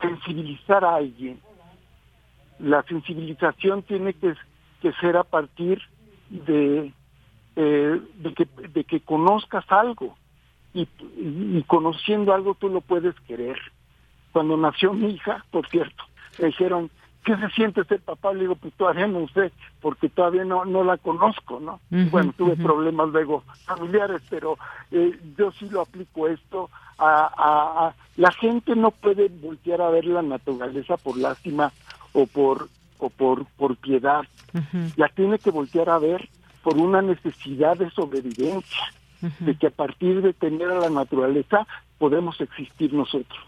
sensibilizar 0.00 0.84
a 0.84 0.96
alguien. 0.96 1.40
La 2.58 2.82
sensibilización 2.84 3.82
tiene 3.82 4.14
que, 4.14 4.34
ser 5.00 5.16
a 5.16 5.24
partir 5.24 5.80
de, 6.28 6.92
eh, 7.56 8.00
de, 8.16 8.34
que, 8.34 8.46
de 8.68 8.84
que 8.84 9.00
conozcas 9.00 9.64
algo 9.68 10.16
y, 10.74 10.88
y, 11.16 11.62
conociendo 11.66 12.32
algo 12.32 12.54
tú 12.54 12.68
lo 12.68 12.80
puedes 12.80 13.18
querer. 13.20 13.58
Cuando 14.32 14.56
nació 14.56 14.92
mi 14.92 15.10
hija, 15.10 15.44
por 15.50 15.68
cierto, 15.68 16.04
me 16.38 16.46
dijeron, 16.46 16.90
¿qué 17.24 17.36
se 17.36 17.48
siente 17.50 17.84
ser 17.84 18.00
papá? 18.00 18.32
Le 18.32 18.40
digo, 18.40 18.56
pues 18.56 18.72
todavía 18.74 19.06
no 19.06 19.26
sé, 19.28 19.52
porque 19.80 20.08
todavía 20.08 20.44
no, 20.44 20.64
no 20.64 20.84
la 20.84 20.96
conozco, 20.96 21.60
¿no? 21.60 21.80
bueno, 22.10 22.32
tuve 22.36 22.56
problemas 22.56 23.08
luego 23.10 23.44
familiares, 23.64 24.22
pero 24.28 24.56
eh, 24.90 25.18
yo 25.36 25.50
sí 25.52 25.68
lo 25.68 25.82
aplico 25.82 26.28
esto 26.28 26.70
a, 27.00 27.94
la 28.16 28.32
gente 28.32 28.76
no 28.76 28.90
puede 28.90 29.28
voltear 29.28 29.80
a 29.80 29.90
ver 29.90 30.04
la 30.04 30.22
naturaleza 30.22 30.96
por 30.96 31.16
lástima 31.16 31.72
o 32.12 32.26
por 32.26 32.68
o 32.98 33.08
por 33.08 33.46
por 33.56 33.76
piedad. 33.76 34.22
La 34.96 35.08
tiene 35.08 35.38
que 35.38 35.50
voltear 35.50 35.88
a 35.88 35.98
ver 35.98 36.28
por 36.62 36.76
una 36.76 37.00
necesidad 37.00 37.76
de 37.76 37.90
sobrevivencia 37.90 38.92
de 39.40 39.54
que 39.54 39.68
a 39.68 39.70
partir 39.70 40.22
de 40.22 40.32
tener 40.32 40.70
a 40.70 40.80
la 40.80 40.90
naturaleza 40.90 41.66
podemos 41.98 42.40
existir 42.40 42.92
nosotros. 42.92 43.40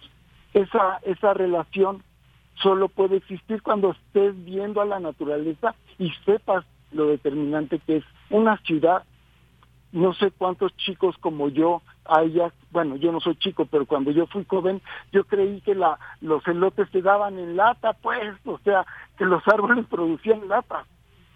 Esa 0.54 0.98
esa 1.04 1.34
relación 1.34 2.02
solo 2.56 2.88
puede 2.88 3.16
existir 3.16 3.62
cuando 3.62 3.92
estés 3.92 4.44
viendo 4.44 4.80
a 4.80 4.86
la 4.86 5.00
naturaleza 5.00 5.74
y 5.98 6.10
sepas 6.24 6.64
lo 6.92 7.06
determinante 7.06 7.78
que 7.80 7.96
es 7.96 8.04
una 8.30 8.58
ciudad 8.58 9.04
no 9.92 10.14
sé 10.14 10.30
cuántos 10.30 10.74
chicos 10.76 11.16
como 11.18 11.48
yo 11.48 11.82
ellas, 12.20 12.52
bueno, 12.70 12.96
yo 12.96 13.12
no 13.12 13.20
soy 13.20 13.36
chico, 13.36 13.66
pero 13.66 13.86
cuando 13.86 14.10
yo 14.10 14.26
fui 14.26 14.44
joven, 14.44 14.80
yo 15.12 15.24
creí 15.24 15.60
que 15.60 15.74
la, 15.74 15.98
los 16.20 16.46
elotes 16.46 16.88
se 16.90 17.00
daban 17.00 17.38
en 17.38 17.56
lata, 17.56 17.92
pues, 17.94 18.34
o 18.44 18.58
sea, 18.64 18.84
que 19.16 19.24
los 19.24 19.46
árboles 19.52 19.86
producían 19.86 20.48
lata. 20.48 20.84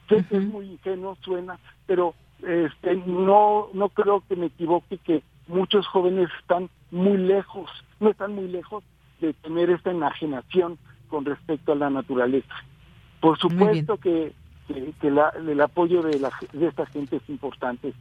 Sé 0.08 0.24
que 0.26 0.36
es 0.36 0.46
muy 0.46 0.66
ingenuo, 0.66 1.16
suena, 1.22 1.58
pero 1.86 2.14
este, 2.42 2.96
no, 3.06 3.68
no 3.72 3.88
creo 3.88 4.22
que 4.28 4.36
me 4.36 4.46
equivoque 4.46 4.98
que 4.98 5.22
muchos 5.48 5.86
jóvenes 5.86 6.28
están 6.40 6.68
muy 6.90 7.16
lejos, 7.16 7.70
no 7.98 8.10
están 8.10 8.34
muy 8.34 8.48
lejos 8.48 8.84
de 9.20 9.32
tener 9.34 9.70
esta 9.70 9.90
enajenación 9.90 10.78
con 11.16 11.24
respecto 11.24 11.72
a 11.72 11.76
la 11.76 11.88
naturaleza. 11.88 12.54
Por 13.20 13.38
supuesto 13.38 13.96
que, 13.96 14.34
que, 14.68 15.08
el 15.08 15.60
apoyo 15.62 16.02
de, 16.02 16.20
la, 16.20 16.30
de 16.52 16.66
esta 16.66 16.84
gente 16.84 17.16
es 17.16 17.22
importante. 17.30 17.94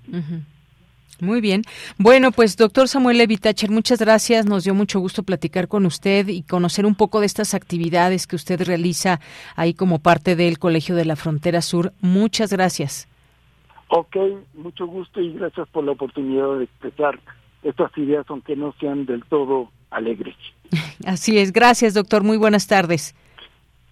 Muy 1.22 1.40
bien. 1.40 1.62
Bueno, 1.98 2.34
pues 2.34 2.58
doctor 2.58 2.90
Samuel 2.90 3.20
Levitacher, 3.20 3.72
muchas 3.72 4.00
gracias. 4.00 4.46
Nos 4.46 4.66
dio 4.66 4.74
mucho 4.74 5.00
gusto 5.00 5.24
platicar 5.24 5.70
con 5.70 5.86
usted 5.86 6.28
y 6.28 6.42
conocer 6.42 6.86
un 6.86 6.96
poco 6.96 7.22
de 7.22 7.28
estas 7.28 7.54
actividades 7.54 8.28
que 8.28 8.36
usted 8.36 8.62
realiza 8.62 9.22
ahí 9.56 9.74
como 9.74 10.00
parte 10.00 10.36
del 10.36 10.60
Colegio 10.60 10.94
de 10.96 11.06
la 11.06 11.16
Frontera 11.16 11.62
Sur. 11.62 11.94
Muchas 12.02 12.52
gracias. 12.52 13.08
Ok, 13.88 14.18
mucho 14.56 14.88
gusto 14.88 15.22
y 15.22 15.32
gracias 15.32 15.70
por 15.70 15.86
la 15.86 15.94
oportunidad 15.94 16.58
de 16.58 16.66
expresar 16.66 17.18
estas 17.66 17.92
ideas, 17.98 18.26
aunque 18.30 18.56
no 18.56 18.74
sean 18.80 19.06
del 19.06 19.24
todo 19.26 19.72
alegres. 19.90 20.36
Así 21.06 21.38
es. 21.38 21.52
Gracias, 21.52 21.94
doctor. 21.94 22.24
Muy 22.24 22.38
buenas 22.38 22.68
tardes. 22.68 23.16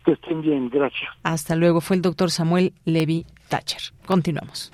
Que 0.06 0.14
estén 0.14 0.42
bien. 0.42 0.70
Gracias. 0.70 1.10
Hasta 1.24 1.56
luego. 1.56 1.82
Fue 1.82 1.96
el 1.96 2.02
doctor 2.02 2.30
Samuel 2.32 2.74
Levi 2.86 3.26
Thatcher. 3.50 3.82
Continuamos. 4.06 4.72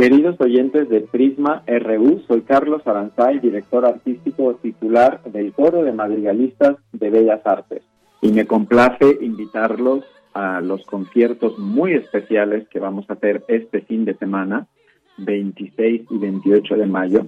Queridos 0.00 0.40
oyentes 0.40 0.88
de 0.88 1.02
Prisma 1.02 1.62
RU, 1.66 2.22
soy 2.26 2.40
Carlos 2.40 2.80
Aranzay, 2.86 3.38
director 3.38 3.84
artístico 3.84 4.54
titular 4.54 5.22
del 5.24 5.52
Coro 5.52 5.84
de 5.84 5.92
Madrigalistas 5.92 6.76
de 6.92 7.10
Bellas 7.10 7.42
Artes. 7.44 7.82
Y 8.22 8.32
me 8.32 8.46
complace 8.46 9.18
invitarlos 9.20 10.06
a 10.32 10.62
los 10.62 10.86
conciertos 10.86 11.58
muy 11.58 11.92
especiales 11.92 12.66
que 12.68 12.78
vamos 12.78 13.10
a 13.10 13.12
hacer 13.12 13.44
este 13.48 13.82
fin 13.82 14.06
de 14.06 14.14
semana, 14.14 14.68
26 15.18 16.06
y 16.08 16.16
28 16.16 16.76
de 16.76 16.86
mayo, 16.86 17.26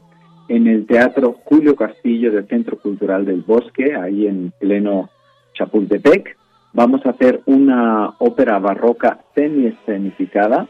en 0.48 0.66
el 0.66 0.86
Teatro 0.86 1.36
Julio 1.44 1.76
Castillo 1.76 2.32
del 2.32 2.48
Centro 2.48 2.78
Cultural 2.78 3.26
del 3.26 3.42
Bosque, 3.42 3.94
ahí 3.94 4.26
en 4.26 4.50
pleno 4.58 5.10
Chapultepec. 5.52 6.38
Vamos 6.72 7.04
a 7.04 7.10
hacer 7.10 7.42
una 7.44 8.14
ópera 8.18 8.58
barroca 8.58 9.20
semi-escenificada. 9.34 10.66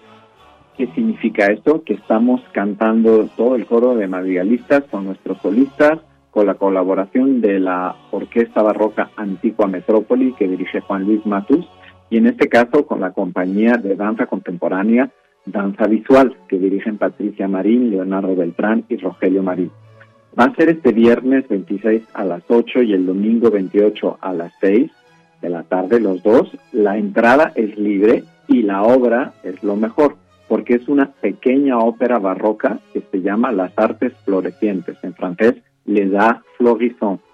¿Qué 0.76 0.86
significa 0.94 1.46
esto? 1.46 1.82
Que 1.82 1.94
estamos 1.94 2.40
cantando 2.52 3.28
todo 3.36 3.56
el 3.56 3.66
coro 3.66 3.94
de 3.94 4.08
madrigalistas 4.08 4.84
con 4.90 5.04
nuestros 5.04 5.38
solistas, 5.38 5.98
con 6.30 6.46
la 6.46 6.54
colaboración 6.54 7.42
de 7.42 7.60
la 7.60 7.94
Orquesta 8.10 8.62
Barroca 8.62 9.10
Antigua 9.16 9.66
Metrópoli 9.66 10.32
que 10.32 10.48
dirige 10.48 10.80
Juan 10.80 11.04
Luis 11.04 11.26
Matus 11.26 11.66
y 12.08 12.16
en 12.16 12.26
este 12.26 12.48
caso 12.48 12.86
con 12.86 13.00
la 13.00 13.12
compañía 13.12 13.76
de 13.76 13.96
danza 13.96 14.26
contemporánea 14.26 15.10
Danza 15.44 15.86
Visual, 15.86 16.36
que 16.48 16.58
dirigen 16.58 16.98
Patricia 16.98 17.48
Marín, 17.48 17.90
Leonardo 17.90 18.34
Beltrán 18.36 18.84
y 18.88 18.96
Rogelio 18.96 19.42
Marín. 19.42 19.70
Va 20.38 20.44
a 20.44 20.54
ser 20.54 20.70
este 20.70 20.92
viernes 20.92 21.48
26 21.48 22.02
a 22.14 22.24
las 22.24 22.42
8 22.48 22.82
y 22.82 22.92
el 22.92 23.06
domingo 23.06 23.50
28 23.50 24.18
a 24.20 24.32
las 24.32 24.52
6 24.60 24.90
de 25.42 25.48
la 25.48 25.64
tarde, 25.64 26.00
los 26.00 26.22
dos. 26.22 26.50
La 26.72 26.96
entrada 26.96 27.52
es 27.54 27.76
libre 27.76 28.24
y 28.48 28.62
la 28.62 28.82
obra 28.82 29.34
es 29.42 29.62
lo 29.62 29.76
mejor, 29.76 30.16
porque 30.52 30.74
es 30.74 30.86
una 30.86 31.06
pequeña 31.06 31.78
ópera 31.78 32.18
barroca 32.18 32.78
que 32.92 33.02
se 33.10 33.22
llama 33.22 33.52
Las 33.52 33.72
Artes 33.74 34.12
Florecientes, 34.26 34.98
en 35.02 35.14
francés 35.14 35.54
Les 35.86 36.14
Arts 36.14 36.44
Florissants. 36.58 37.24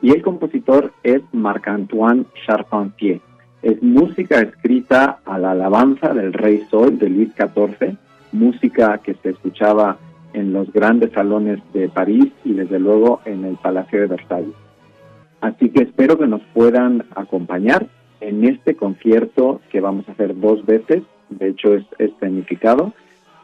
Y 0.00 0.12
el 0.12 0.22
compositor 0.22 0.92
es 1.02 1.20
Marc-Antoine 1.32 2.26
Charpentier. 2.46 3.20
Es 3.60 3.82
música 3.82 4.40
escrita 4.40 5.18
a 5.24 5.36
la 5.36 5.50
alabanza 5.50 6.14
del 6.14 6.32
Rey 6.32 6.62
Sol 6.70 6.96
de 6.96 7.10
Luis 7.10 7.30
XIV, 7.34 7.96
música 8.30 8.98
que 8.98 9.14
se 9.14 9.30
escuchaba 9.30 9.98
en 10.32 10.52
los 10.52 10.72
grandes 10.72 11.10
salones 11.10 11.58
de 11.72 11.88
París 11.88 12.30
y 12.44 12.52
desde 12.52 12.78
luego 12.78 13.20
en 13.24 13.46
el 13.46 13.56
Palacio 13.56 14.02
de 14.02 14.06
Versalles. 14.06 14.54
Así 15.40 15.70
que 15.70 15.82
espero 15.82 16.16
que 16.16 16.28
nos 16.28 16.42
puedan 16.54 17.04
acompañar 17.16 17.88
en 18.20 18.44
este 18.44 18.76
concierto 18.76 19.60
que 19.72 19.80
vamos 19.80 20.08
a 20.08 20.12
hacer 20.12 20.38
dos 20.38 20.64
veces, 20.64 21.02
de 21.30 21.48
hecho 21.48 21.74
es 21.74 21.84
escenificado, 21.98 22.92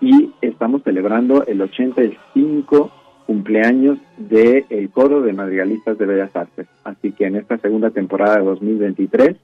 y 0.00 0.32
estamos 0.42 0.82
celebrando 0.82 1.44
el 1.46 1.62
85 1.62 2.90
cumpleaños 3.26 3.98
del 4.16 4.64
el 4.70 4.90
Coro 4.90 5.22
de 5.22 5.32
Madrigalistas 5.32 5.98
de 5.98 6.06
Bellas 6.06 6.34
Artes. 6.36 6.66
Así 6.84 7.12
que 7.12 7.26
en 7.26 7.36
esta 7.36 7.58
segunda 7.58 7.90
temporada 7.90 8.36
de 8.36 8.44
2023 8.44 9.36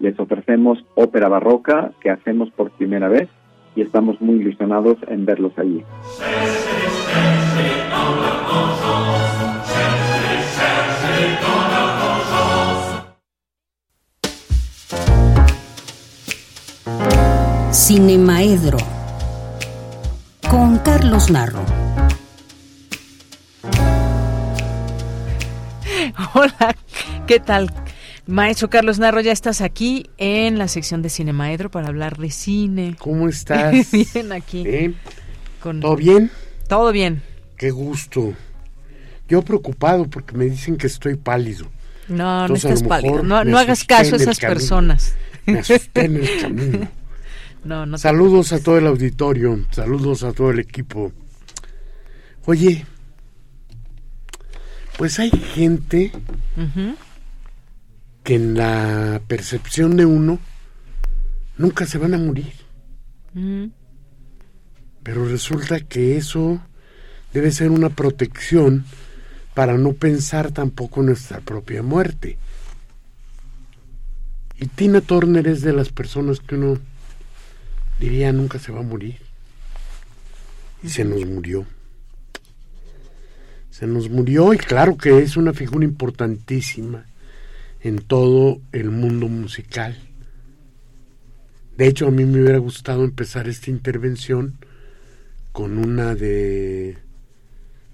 les 0.00 0.18
ofrecemos 0.18 0.84
ópera 0.94 1.28
barroca 1.28 1.92
que 2.00 2.10
hacemos 2.10 2.50
por 2.50 2.70
primera 2.70 3.08
vez 3.08 3.28
y 3.76 3.82
estamos 3.82 4.20
muy 4.20 4.36
ilusionados 4.36 4.96
en 5.08 5.24
verlos 5.24 5.52
allí. 5.56 5.84
Cinemaedro 17.78 18.76
con 20.50 20.78
Carlos 20.78 21.30
Narro. 21.30 21.64
Hola, 26.34 26.74
¿qué 27.28 27.38
tal? 27.38 27.72
Maestro 28.26 28.68
Carlos 28.68 28.98
Narro, 28.98 29.20
ya 29.20 29.30
estás 29.30 29.60
aquí 29.60 30.10
en 30.18 30.58
la 30.58 30.66
sección 30.66 31.02
de 31.02 31.08
Cinemaedro 31.08 31.70
para 31.70 31.86
hablar 31.86 32.18
de 32.18 32.32
cine. 32.32 32.96
¿Cómo 32.98 33.28
estás? 33.28 33.92
bien, 33.92 34.32
aquí. 34.32 34.96
¿Todo 35.62 35.94
bien? 35.94 36.32
Todo 36.68 36.90
bien. 36.90 37.22
Qué 37.56 37.70
gusto. 37.70 38.34
Yo 39.28 39.42
preocupado 39.42 40.10
porque 40.10 40.36
me 40.36 40.46
dicen 40.46 40.76
que 40.76 40.88
estoy 40.88 41.14
pálido. 41.14 41.68
No, 42.08 42.48
no 42.48 42.56
estás 42.56 42.82
pálido. 42.82 43.22
No, 43.22 43.36
hagas 43.56 43.84
caso 43.84 44.16
a 44.16 44.18
esas 44.18 44.40
personas. 44.40 45.14
Me 45.46 45.60
asusté 45.60 46.06
en 46.06 46.16
el 46.16 46.40
camino. 46.40 46.88
No, 47.64 47.86
no 47.86 47.98
saludos 47.98 48.52
a 48.52 48.62
todo 48.62 48.78
el 48.78 48.86
auditorio, 48.86 49.64
saludos 49.70 50.22
a 50.22 50.32
todo 50.32 50.50
el 50.50 50.60
equipo. 50.60 51.12
Oye, 52.46 52.86
pues 54.96 55.18
hay 55.18 55.30
gente 55.30 56.12
que 58.24 58.34
en 58.34 58.54
la 58.54 59.20
percepción 59.26 59.96
de 59.96 60.06
uno 60.06 60.38
nunca 61.56 61.86
se 61.86 61.98
van 61.98 62.14
a 62.14 62.18
morir. 62.18 62.52
Mm. 63.34 63.66
Pero 65.02 65.24
resulta 65.24 65.80
que 65.80 66.16
eso 66.16 66.60
debe 67.32 67.52
ser 67.52 67.70
una 67.70 67.90
protección 67.90 68.84
para 69.54 69.76
no 69.76 69.92
pensar 69.92 70.52
tampoco 70.52 71.00
en 71.00 71.06
nuestra 71.06 71.40
propia 71.40 71.82
muerte. 71.82 72.38
Y 74.56 74.66
Tina 74.66 75.00
Turner 75.00 75.46
es 75.46 75.62
de 75.62 75.72
las 75.72 75.90
personas 75.90 76.40
que 76.40 76.56
uno 76.56 76.78
diría 77.98 78.32
nunca 78.32 78.58
se 78.58 78.72
va 78.72 78.80
a 78.80 78.84
morir. 78.84 79.16
Y 80.82 80.88
se 80.88 81.04
nos 81.04 81.24
murió. 81.26 81.66
Se 83.70 83.86
nos 83.86 84.08
murió 84.10 84.52
y 84.54 84.58
claro 84.58 84.96
que 84.96 85.18
es 85.18 85.36
una 85.36 85.52
figura 85.52 85.84
importantísima 85.84 87.04
en 87.80 87.98
todo 87.98 88.60
el 88.72 88.90
mundo 88.90 89.28
musical. 89.28 89.96
De 91.76 91.86
hecho, 91.86 92.08
a 92.08 92.10
mí 92.10 92.24
me 92.24 92.42
hubiera 92.42 92.58
gustado 92.58 93.04
empezar 93.04 93.48
esta 93.48 93.70
intervención 93.70 94.58
con 95.52 95.78
una 95.78 96.14
de 96.14 96.98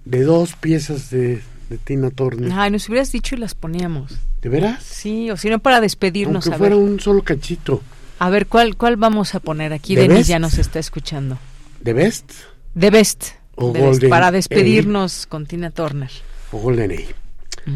de 0.05 0.23
dos 0.23 0.55
piezas 0.55 1.11
de, 1.11 1.43
Tina 1.85 2.11
Turner. 2.11 2.53
Ay, 2.53 2.71
nos 2.71 2.89
hubieras 2.89 3.11
dicho 3.11 3.35
y 3.35 3.39
las 3.39 3.55
poníamos. 3.55 4.13
¿De 4.41 4.49
veras? 4.49 4.83
Sí, 4.83 5.31
o 5.31 5.37
si 5.37 5.49
no 5.49 5.59
para 5.59 5.81
despedirnos. 5.81 6.47
Aunque 6.47 6.59
fuera 6.59 6.77
un 6.77 7.01
solo 7.01 7.23
cachito. 7.23 7.83
A 8.19 8.31
ver, 8.31 8.47
¿cuál, 8.47 8.77
cuál 8.77 8.97
vamos 8.97 9.35
a 9.35 9.41
poner 9.41 9.73
aquí? 9.73 9.95
Denis 9.97 10.27
ya 10.27 10.39
nos 10.39 10.59
está 10.59 10.78
escuchando. 10.78 11.39
¿The 11.82 11.93
Best? 11.93 12.32
The 12.78 12.91
Best. 12.91 13.24
O 13.57 13.73
Golden 13.73 14.11
Para 14.11 14.31
despedirnos 14.31 15.27
con 15.27 15.47
Tina 15.47 15.70
Turner. 15.70 16.11
O 16.51 16.59
Golden 16.59 16.93
A. 16.93 17.70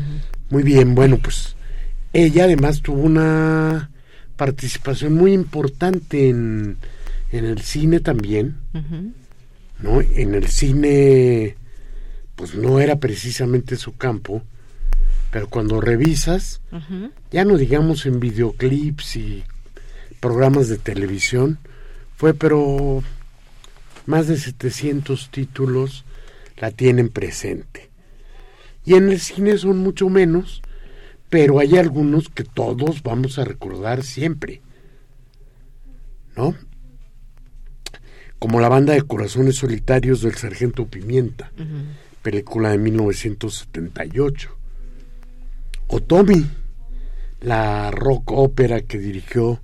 Muy 0.51 0.62
bien, 0.62 0.94
bueno, 0.94 1.19
pues 1.19 1.56
ella 2.12 2.44
además 2.44 2.82
tuvo 2.82 3.02
una 3.02 3.90
participación 4.36 5.15
muy 5.15 5.32
importante 5.32 6.28
en, 6.28 6.77
en 7.32 7.44
el 7.44 7.60
cine 7.60 8.01
también, 8.01 8.56
¿no? 9.81 10.01
En 10.01 10.35
el 10.35 10.48
cine, 10.48 11.56
pues 12.35 12.55
no 12.55 12.81
era 12.81 12.97
precisamente 12.97 13.77
su 13.77 13.97
campo, 13.97 14.43
Pero 15.31 15.48
cuando 15.48 15.81
revisas, 15.81 16.60
ya 17.31 17.44
no 17.44 17.56
digamos 17.56 18.06
en 18.06 18.20
videoclips 18.20 19.16
y 19.16 19.44
programas 20.20 20.69
de 20.69 20.78
televisión, 20.78 21.59
fue 22.16 22.35
pero 22.35 23.03
más 24.07 24.27
de 24.27 24.36
700 24.36 25.31
títulos 25.31 26.05
la 26.57 26.70
tienen 26.70 27.09
presente. 27.09 27.90
Y 28.85 28.95
en 28.95 29.11
el 29.11 29.20
cine 29.20 29.59
son 29.59 29.78
mucho 29.78 30.09
menos, 30.09 30.62
pero 31.28 31.59
hay 31.59 31.77
algunos 31.77 32.28
que 32.28 32.45
todos 32.45 33.03
vamos 33.03 33.39
a 33.39 33.45
recordar 33.45 34.03
siempre. 34.03 34.62
¿No? 36.36 36.55
Como 38.39 38.61
la 38.61 38.69
banda 38.69 38.95
de 38.95 39.03
corazones 39.03 39.57
solitarios 39.57 40.23
del 40.23 40.36
Sargento 40.36 40.86
Pimienta, 40.86 41.53
película 42.23 42.70
de 42.70 42.78
1978. 42.78 44.57
O 45.89 46.01
Tommy, 46.01 46.47
la 47.40 47.90
rock 47.90 48.32
ópera 48.32 48.81
que 48.82 48.99
dirigió 48.99 49.61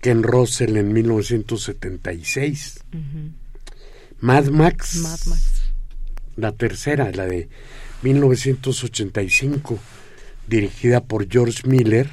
Ken 0.00 0.22
Russell 0.22 0.76
en 0.76 0.92
1976. 0.92 2.84
Mad 4.20 4.46
Max, 4.46 4.96
Mad 4.96 5.18
Max, 5.26 5.62
la 6.36 6.52
tercera, 6.52 7.10
la 7.12 7.26
de 7.26 7.48
1985, 8.02 9.78
dirigida 10.46 11.02
por 11.02 11.28
George 11.28 11.66
Miller 11.66 12.08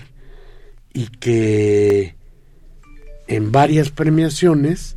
y 0.94 1.08
que 1.08 2.16
en 3.28 3.52
varias 3.52 3.90
premiaciones 3.90 4.96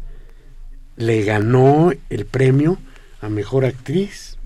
le 0.96 1.22
ganó 1.24 1.92
el 2.10 2.26
premio 2.26 2.78
a 3.20 3.28
mejor 3.28 3.64
actriz. 3.64 4.36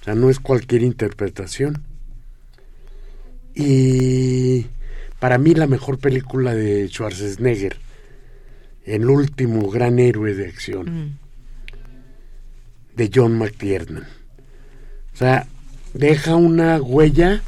O 0.00 0.04
sea, 0.04 0.14
no 0.14 0.30
es 0.30 0.40
cualquier 0.40 0.82
interpretación. 0.82 1.84
Y 3.54 4.66
para 5.22 5.38
mí 5.38 5.54
la 5.54 5.68
mejor 5.68 5.98
película 5.98 6.52
de 6.52 6.88
Schwarzenegger, 6.88 7.76
el 8.84 9.08
último 9.08 9.70
gran 9.70 10.00
héroe 10.00 10.34
de 10.34 10.48
acción, 10.48 11.16
de 12.96 13.10
John 13.14 13.38
McTiernan. 13.38 14.02
O 14.02 15.16
sea, 15.16 15.46
deja 15.94 16.34
una 16.34 16.82
huella 16.82 17.40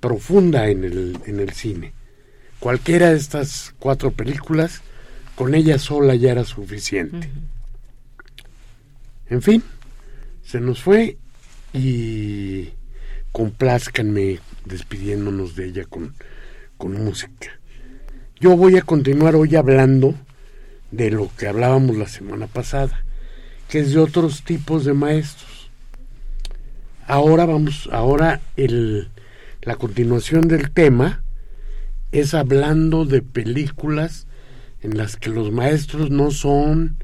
profunda 0.00 0.68
en 0.68 0.84
el, 0.84 1.18
en 1.24 1.40
el 1.40 1.54
cine. 1.54 1.94
Cualquiera 2.60 3.10
de 3.10 3.16
estas 3.16 3.74
cuatro 3.78 4.10
películas, 4.10 4.82
con 5.34 5.54
ella 5.54 5.78
sola 5.78 6.14
ya 6.14 6.32
era 6.32 6.44
suficiente. 6.44 7.30
En 9.30 9.40
fin, 9.40 9.62
se 10.44 10.60
nos 10.60 10.82
fue 10.82 11.16
y 11.72 12.68
complázcanme 13.32 14.40
despidiéndonos 14.66 15.56
de 15.56 15.68
ella 15.68 15.86
con, 15.86 16.12
con 16.76 16.92
música. 17.04 17.58
Yo 18.38 18.56
voy 18.56 18.76
a 18.76 18.82
continuar 18.82 19.34
hoy 19.34 19.56
hablando 19.56 20.14
de 20.90 21.10
lo 21.10 21.30
que 21.36 21.46
hablábamos 21.46 21.96
la 21.96 22.08
semana 22.08 22.46
pasada, 22.46 23.04
que 23.68 23.80
es 23.80 23.92
de 23.92 23.98
otros 23.98 24.42
tipos 24.42 24.84
de 24.84 24.92
maestros. 24.92 25.70
Ahora 27.06 27.46
vamos, 27.46 27.88
ahora 27.92 28.40
la 29.62 29.76
continuación 29.76 30.48
del 30.48 30.70
tema 30.70 31.22
es 32.12 32.34
hablando 32.34 33.04
de 33.04 33.22
películas 33.22 34.26
en 34.82 34.96
las 34.96 35.16
que 35.16 35.30
los 35.30 35.52
maestros 35.52 36.10
no 36.10 36.30
son 36.30 36.96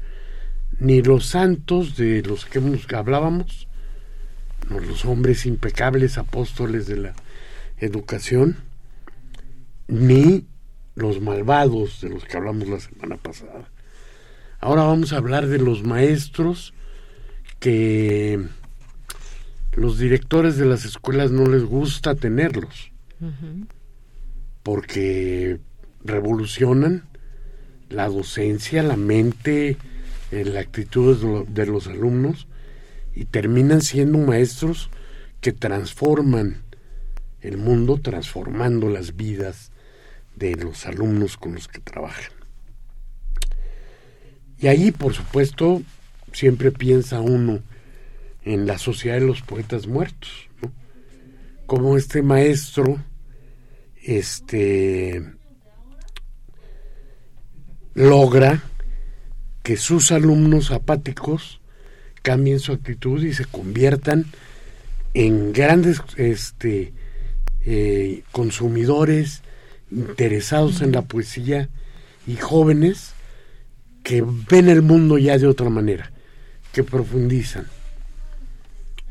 ni 0.79 1.01
los 1.01 1.25
santos 1.25 1.97
de 1.97 2.21
los 2.21 2.45
que 2.45 2.59
hablábamos, 2.95 3.67
no 4.69 4.79
los 4.79 5.05
hombres 5.05 5.45
impecables 5.45 6.17
apóstoles 6.17 6.87
de 6.87 6.97
la 6.97 7.13
educación, 7.77 8.57
ni 9.93 10.47
los 10.95 11.21
malvados 11.21 12.01
de 12.01 12.09
los 12.09 12.25
que 12.25 12.37
hablamos 12.37 12.67
la 12.67 12.79
semana 12.79 13.17
pasada. 13.17 13.69
Ahora 14.59 14.83
vamos 14.83 15.13
a 15.13 15.17
hablar 15.17 15.47
de 15.47 15.59
los 15.59 15.83
maestros 15.83 16.73
que 17.59 18.43
los 19.73 19.99
directores 19.99 20.57
de 20.57 20.65
las 20.65 20.85
escuelas 20.85 21.31
no 21.31 21.45
les 21.45 21.63
gusta 21.63 22.15
tenerlos 22.15 22.91
porque 24.63 25.59
revolucionan 26.03 27.03
la 27.89 28.09
docencia, 28.09 28.83
la 28.83 28.97
mente, 28.97 29.77
eh, 30.31 30.45
la 30.45 30.59
actitud 30.59 31.45
de 31.47 31.65
los 31.65 31.87
alumnos 31.87 32.47
y 33.15 33.25
terminan 33.25 33.81
siendo 33.81 34.17
maestros 34.17 34.89
que 35.39 35.53
transforman 35.53 36.63
el 37.41 37.57
mundo, 37.57 37.99
transformando 38.01 38.89
las 38.89 39.15
vidas 39.15 39.72
de 40.49 40.55
los 40.55 40.85
alumnos 40.85 41.37
con 41.37 41.53
los 41.53 41.67
que 41.67 41.79
trabajan. 41.79 42.31
Y 44.59 44.67
ahí, 44.67 44.91
por 44.91 45.13
supuesto, 45.13 45.81
siempre 46.31 46.71
piensa 46.71 47.21
uno 47.21 47.61
en 48.43 48.65
la 48.65 48.77
sociedad 48.77 49.19
de 49.19 49.27
los 49.27 49.41
poetas 49.41 49.87
muertos, 49.87 50.49
como 51.65 51.97
este 51.97 52.21
maestro 52.21 52.99
este 54.03 55.23
logra 57.93 58.61
que 59.63 59.77
sus 59.77 60.11
alumnos 60.11 60.71
apáticos 60.71 61.61
cambien 62.21 62.59
su 62.59 62.73
actitud 62.73 63.23
y 63.23 63.33
se 63.33 63.45
conviertan 63.45 64.25
en 65.13 65.53
grandes 65.53 66.01
este 66.17 66.93
eh, 67.65 68.23
consumidores 68.33 69.42
interesados 69.93 70.81
en 70.81 70.91
la 70.91 71.03
poesía 71.03 71.69
y 72.25 72.35
jóvenes 72.35 73.13
que 74.03 74.23
ven 74.49 74.69
el 74.69 74.81
mundo 74.81 75.17
ya 75.17 75.37
de 75.37 75.47
otra 75.47 75.69
manera, 75.69 76.11
que 76.71 76.83
profundizan 76.83 77.67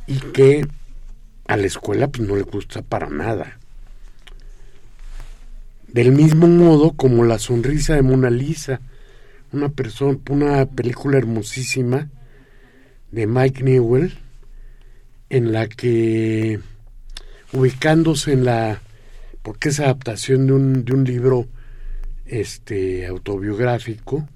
y 0.07 0.19
que 0.19 0.67
a 1.47 1.57
la 1.57 1.67
escuela 1.67 2.09
pues 2.09 2.29
no 2.29 2.37
le 2.37 2.43
gusta 2.43 2.83
para 2.83 3.09
nada. 3.09 3.59
Del 5.89 6.13
mismo 6.13 6.47
modo 6.47 6.93
como 6.93 7.25
La 7.25 7.39
sonrisa 7.39 7.95
de 7.95 8.03
Mona 8.03 8.31
Lisa, 8.31 8.81
una, 9.53 9.69
persona, 9.69 10.19
una 10.31 10.67
película 10.67 11.19
hermosísima 11.19 12.09
de 13.11 13.27
Mike 13.27 13.63
Newell, 13.63 14.19
en 15.29 15.53
la 15.53 15.69
que, 15.69 16.61
ubicándose 17.53 18.33
en 18.33 18.45
la, 18.45 18.82
porque 19.43 19.71
es 19.71 19.81
adaptación 19.81 20.47
de 20.47 20.53
un, 20.53 20.85
de 20.85 20.93
un 20.93 21.05
libro 21.05 21.47
este, 22.27 23.07
autobiográfico, 23.07 24.29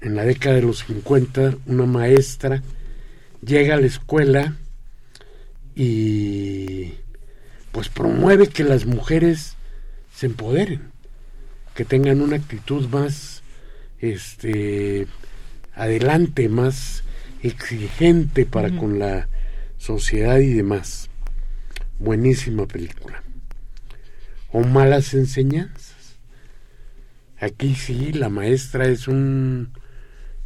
en 0.00 0.14
la 0.14 0.24
década 0.24 0.56
de 0.56 0.62
los 0.62 0.80
50, 0.80 1.56
una 1.66 1.86
maestra 1.86 2.62
llega 3.44 3.74
a 3.74 3.80
la 3.80 3.86
escuela 3.86 4.56
y 5.74 6.94
pues 7.72 7.88
promueve 7.88 8.48
que 8.48 8.64
las 8.64 8.86
mujeres 8.86 9.56
se 10.14 10.26
empoderen, 10.26 10.82
que 11.74 11.84
tengan 11.84 12.20
una 12.20 12.36
actitud 12.36 12.88
más 12.88 13.42
este 14.00 15.06
adelante, 15.74 16.48
más 16.48 17.02
exigente 17.42 18.46
para 18.46 18.74
con 18.76 18.98
la 18.98 19.28
sociedad 19.78 20.38
y 20.38 20.52
demás. 20.52 21.10
Buenísima 21.98 22.66
película. 22.66 23.25
O 24.58 24.64
malas 24.64 25.12
enseñanzas. 25.12 26.16
Aquí 27.38 27.74
sí, 27.74 28.14
la 28.14 28.30
maestra 28.30 28.86
es 28.86 29.06
un 29.06 29.74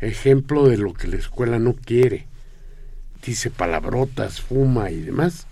ejemplo 0.01 0.67
de 0.67 0.79
lo 0.79 0.95
que 0.95 1.07
la 1.07 1.15
escuela 1.15 1.61
no 1.61 1.75
quiere. 1.75 2.27
Dice 3.25 3.51
palabrotas, 3.51 4.41
fuma 4.41 4.91
y 4.91 5.01
demás. 5.01 5.47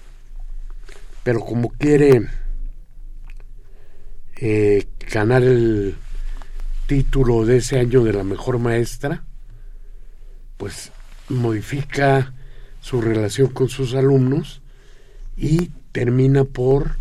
Pero 1.23 1.39
como 1.39 1.69
quiere 1.69 2.27
eh, 4.35 4.89
ganar 5.09 5.45
el 5.45 5.95
título 6.89 7.47
de 7.47 7.59
ese 7.59 7.79
año 7.79 8.03
de 8.03 8.13
la 8.13 8.25
mejor 8.25 8.59
maestra, 8.59 9.23
pues 10.57 10.91
modifica 11.29 12.35
su 12.81 13.01
relación 13.01 13.53
con 13.53 13.69
sus 13.69 13.95
alumnos 13.95 14.63
y 15.37 15.71
termina 15.93 16.43
por 16.43 16.97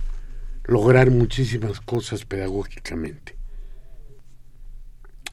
lograr 0.68 1.10
muchísimas 1.10 1.80
cosas 1.82 2.26
pedagógicamente. 2.26 3.36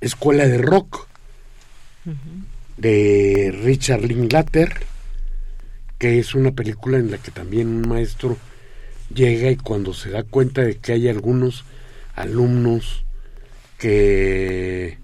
Escuela 0.01 0.47
de 0.47 0.59
Rock 0.59 1.09
de 2.77 3.55
Richard 3.63 4.03
Linklater, 4.03 4.73
que 5.99 6.19
es 6.19 6.35
una 6.35 6.53
película 6.53 6.99
en 6.99 7.11
la 7.11 7.19
que 7.19 7.31
también 7.31 7.69
un 7.69 7.89
maestro 7.89 8.37
llega 9.13 9.51
y 9.51 9.57
cuando 9.57 9.95
se 9.95 10.11
da 10.11 10.23
cuenta 10.23 10.63
de 10.63 10.77
que 10.77 10.93
hay 10.93 11.09
algunos 11.09 11.65
alumnos 12.15 13.05
que 13.79 14.99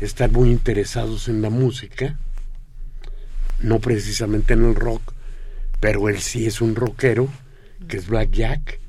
están 0.00 0.32
muy 0.32 0.50
interesados 0.50 1.28
en 1.28 1.42
la 1.42 1.50
música, 1.50 2.18
no 3.60 3.80
precisamente 3.80 4.54
en 4.54 4.64
el 4.64 4.74
rock, 4.74 5.12
pero 5.80 6.08
él 6.08 6.20
sí 6.20 6.46
es 6.46 6.60
un 6.60 6.74
rockero 6.74 7.28
que 7.88 7.98
es 7.98 8.08
Black 8.08 8.30
Jack, 8.30 8.80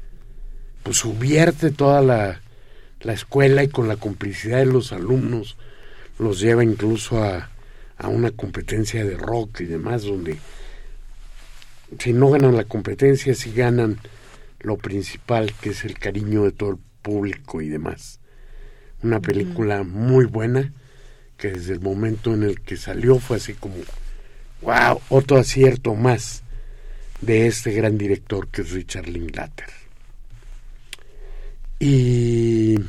pues 0.87 0.99
subvierte 0.99 1.69
toda 1.69 2.01
la, 2.01 2.39
la 3.01 3.11
escuela 3.11 3.61
y 3.61 3.67
con 3.67 3.89
la 3.89 3.97
complicidad 3.97 4.59
de 4.59 4.67
los 4.67 4.93
alumnos 4.93 5.57
los 6.17 6.39
lleva 6.39 6.63
incluso 6.63 7.21
a, 7.21 7.49
a 7.97 8.07
una 8.07 8.31
competencia 8.31 9.03
de 9.03 9.17
rock 9.17 9.59
y 9.59 9.65
demás, 9.65 10.03
donde 10.03 10.37
si 11.99 12.13
no 12.13 12.29
ganan 12.29 12.55
la 12.55 12.63
competencia, 12.63 13.35
si 13.35 13.51
ganan 13.51 13.99
lo 14.61 14.77
principal, 14.77 15.51
que 15.59 15.71
es 15.71 15.83
el 15.83 15.99
cariño 15.99 16.45
de 16.45 16.53
todo 16.53 16.69
el 16.69 16.77
público 17.01 17.61
y 17.61 17.67
demás. 17.67 18.21
Una 19.03 19.19
película 19.19 19.83
muy 19.83 20.23
buena, 20.23 20.71
que 21.35 21.51
desde 21.51 21.73
el 21.73 21.81
momento 21.81 22.33
en 22.33 22.43
el 22.43 22.61
que 22.61 22.77
salió 22.77 23.19
fue 23.19 23.35
así 23.35 23.55
como, 23.55 23.75
wow, 24.61 25.01
otro 25.09 25.37
acierto 25.37 25.95
más 25.95 26.43
de 27.19 27.47
este 27.47 27.73
gran 27.73 27.97
director 27.97 28.47
que 28.47 28.61
es 28.61 28.71
Richard 28.71 29.09
Linklater. 29.09 29.86
Y 31.79 32.79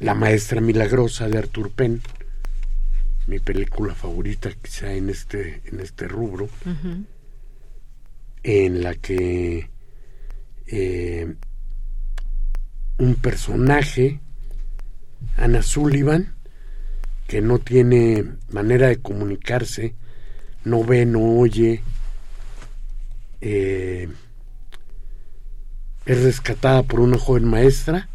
La 0.00 0.14
Maestra 0.14 0.60
Milagrosa 0.60 1.28
de 1.28 1.38
Arthur 1.38 1.70
Penn, 1.70 2.00
mi 3.26 3.38
película 3.38 3.94
favorita 3.94 4.50
quizá 4.62 4.92
en 4.92 5.10
este, 5.10 5.62
en 5.66 5.80
este 5.80 6.08
rubro, 6.08 6.48
en 8.42 8.82
la 8.82 8.94
que 8.94 9.68
eh, 10.66 11.34
un 12.98 13.14
personaje, 13.16 14.20
Ana 15.36 15.62
Sullivan, 15.62 16.34
que 17.26 17.42
no 17.42 17.58
tiene 17.58 18.24
manera 18.50 18.88
de 18.88 19.02
comunicarse, 19.02 19.94
no 20.64 20.84
ve, 20.84 21.04
no 21.04 21.38
oye, 21.38 21.82
eh, 23.40 24.08
es 26.06 26.22
rescatada 26.22 26.84
por 26.84 27.00
una 27.00 27.18
joven 27.18 27.44
maestra 27.44 28.08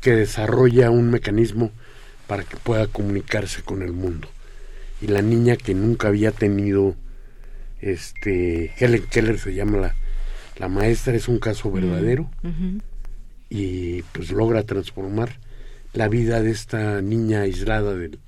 que 0.00 0.12
desarrolla 0.12 0.90
un 0.90 1.10
mecanismo 1.10 1.70
para 2.26 2.42
que 2.42 2.56
pueda 2.56 2.86
comunicarse 2.88 3.62
con 3.62 3.82
el 3.82 3.92
mundo. 3.92 4.28
Y 5.00 5.06
la 5.06 5.22
niña 5.22 5.56
que 5.56 5.74
nunca 5.74 6.08
había 6.08 6.32
tenido, 6.32 6.96
este, 7.80 8.74
Helen 8.78 9.06
Keller 9.06 9.38
se 9.38 9.54
llama 9.54 9.78
la, 9.78 9.94
la 10.56 10.68
maestra, 10.68 11.14
es 11.14 11.28
un 11.28 11.38
caso 11.38 11.70
verdadero 11.70 12.28
y 13.48 14.02
pues 14.02 14.30
logra 14.30 14.64
transformar 14.64 15.38
la 15.92 16.08
vida 16.08 16.42
de 16.42 16.50
esta 16.50 17.00
niña 17.00 17.42
aislada 17.42 17.94
del, 17.94 18.18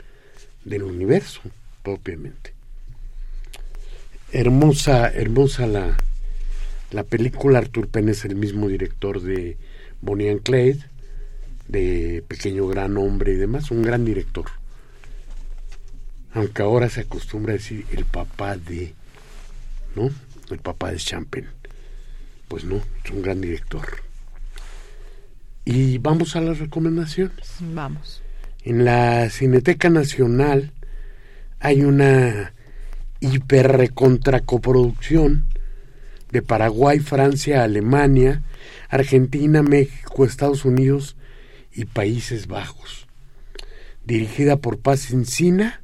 del 0.65 0.83
universo 0.85 1.41
propiamente. 1.83 2.55
Hermosa, 4.33 5.11
hermosa 5.11 5.67
la, 5.67 5.97
la 6.91 7.05
película. 7.05 7.59
Arthur 7.59 7.89
Penn 7.89 8.09
es 8.09 8.25
el 8.25 8.37
mismo 8.37 8.69
director 8.69 9.21
de 9.21 9.59
Bonnie 10.01 10.31
and 10.31 10.43
Clyde, 10.43 10.81
de 11.69 12.25
Pequeño 12.27 12.67
Gran 12.67 12.97
Hombre 12.97 13.33
y 13.33 13.37
demás, 13.37 13.71
un 13.71 13.83
gran 13.83 14.05
director. 14.05 14.47
Aunque 16.33 16.63
ahora 16.63 16.89
se 16.89 17.03
acostumbra 17.03 17.55
a 17.55 17.57
decir 17.57 17.87
el 17.93 18.05
papá 18.05 18.57
de, 18.57 18.95
¿no? 19.97 20.11
El 20.51 20.59
papá 20.59 20.93
de 20.93 20.99
Champagne. 20.99 21.49
Pues 22.49 22.65
no, 22.65 22.81
es 23.05 23.11
un 23.11 23.23
gran 23.23 23.41
director. 23.41 23.87
Y 25.65 25.99
vamos 25.99 26.37
a 26.37 26.41
las 26.41 26.59
recomendaciones. 26.59 27.57
Vamos. 27.61 28.23
En 28.63 28.85
la 28.85 29.31
Cineteca 29.31 29.89
Nacional 29.89 30.73
hay 31.61 31.83
una 31.83 32.53
hiperrecontracoproducción 33.21 35.47
de 36.33 36.43
Paraguay, 36.43 37.01
Francia, 37.01 37.63
Alemania, 37.63 38.43
Argentina, 38.89 39.63
México, 39.63 40.25
Estados 40.25 40.65
Unidos 40.65 41.17
y 41.73 41.85
Países 41.85 42.47
Bajos. 42.47 43.07
Dirigida 44.05 44.57
por 44.57 44.79
Paz 44.79 45.11
Encina, 45.11 45.83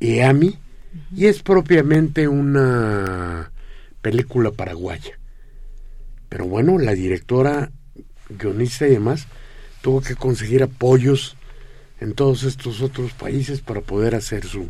EAMI, 0.00 0.58
y 1.14 1.26
es 1.26 1.42
propiamente 1.42 2.28
una 2.28 3.52
película 4.02 4.50
paraguaya. 4.50 5.18
Pero 6.28 6.46
bueno, 6.46 6.78
la 6.78 6.94
directora, 6.94 7.70
guionista 8.28 8.86
y 8.86 8.90
demás, 8.92 9.26
tuvo 9.82 10.00
que 10.00 10.16
conseguir 10.16 10.62
apoyos 10.62 11.36
en 12.00 12.14
todos 12.14 12.44
estos 12.44 12.80
otros 12.80 13.12
países 13.12 13.60
para 13.60 13.80
poder 13.80 14.14
hacer 14.14 14.44
su, 14.46 14.68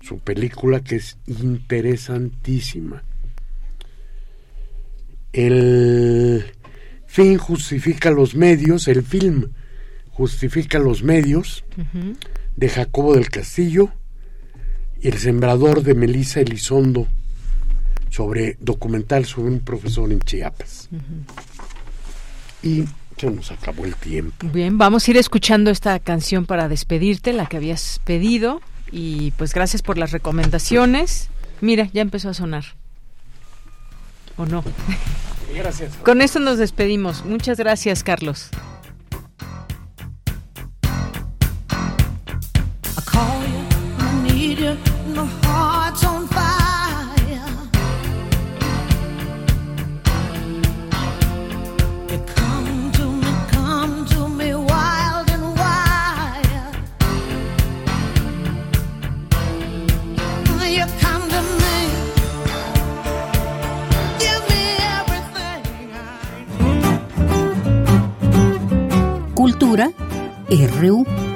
su 0.00 0.18
película 0.18 0.80
que 0.80 0.96
es 0.96 1.16
interesantísima. 1.26 3.02
El 5.32 6.44
fin 7.06 7.38
justifica 7.38 8.10
los 8.10 8.34
medios, 8.34 8.88
el 8.88 9.02
film 9.02 9.50
justifica 10.10 10.78
los 10.78 11.02
medios 11.02 11.64
de 12.56 12.68
Jacobo 12.68 13.14
del 13.14 13.30
Castillo 13.30 13.92
y 15.00 15.08
El 15.08 15.18
sembrador 15.18 15.82
de 15.82 15.94
Melissa 15.94 16.40
Elizondo 16.40 17.06
sobre 18.10 18.56
documental 18.60 19.24
sobre 19.24 19.50
un 19.50 19.60
profesor 19.60 20.12
en 20.12 20.20
Chiapas. 20.20 20.88
Y 22.62 22.84
se 23.16 23.30
nos 23.30 23.50
acabó 23.50 23.84
el 23.84 23.94
tiempo. 23.94 24.48
Bien, 24.52 24.76
vamos 24.78 25.06
a 25.06 25.10
ir 25.10 25.16
escuchando 25.16 25.70
esta 25.70 25.98
canción 26.00 26.44
para 26.46 26.68
despedirte, 26.68 27.32
la 27.32 27.46
que 27.46 27.56
habías 27.56 28.00
pedido. 28.04 28.60
Y 28.92 29.30
pues 29.32 29.54
gracias 29.54 29.82
por 29.82 29.96
las 29.96 30.10
recomendaciones. 30.10 31.28
Mira, 31.60 31.88
ya 31.92 32.02
empezó 32.02 32.30
a 32.30 32.34
sonar. 32.34 32.64
¿O 34.40 34.46
no? 34.46 34.64
Gracias. 35.54 35.96
Con 36.02 36.22
esto 36.22 36.38
nos 36.40 36.56
despedimos. 36.56 37.26
Muchas 37.26 37.58
gracias, 37.58 38.02
Carlos. 38.02 38.50
Cultura 69.80 69.92
RU. 70.50 71.29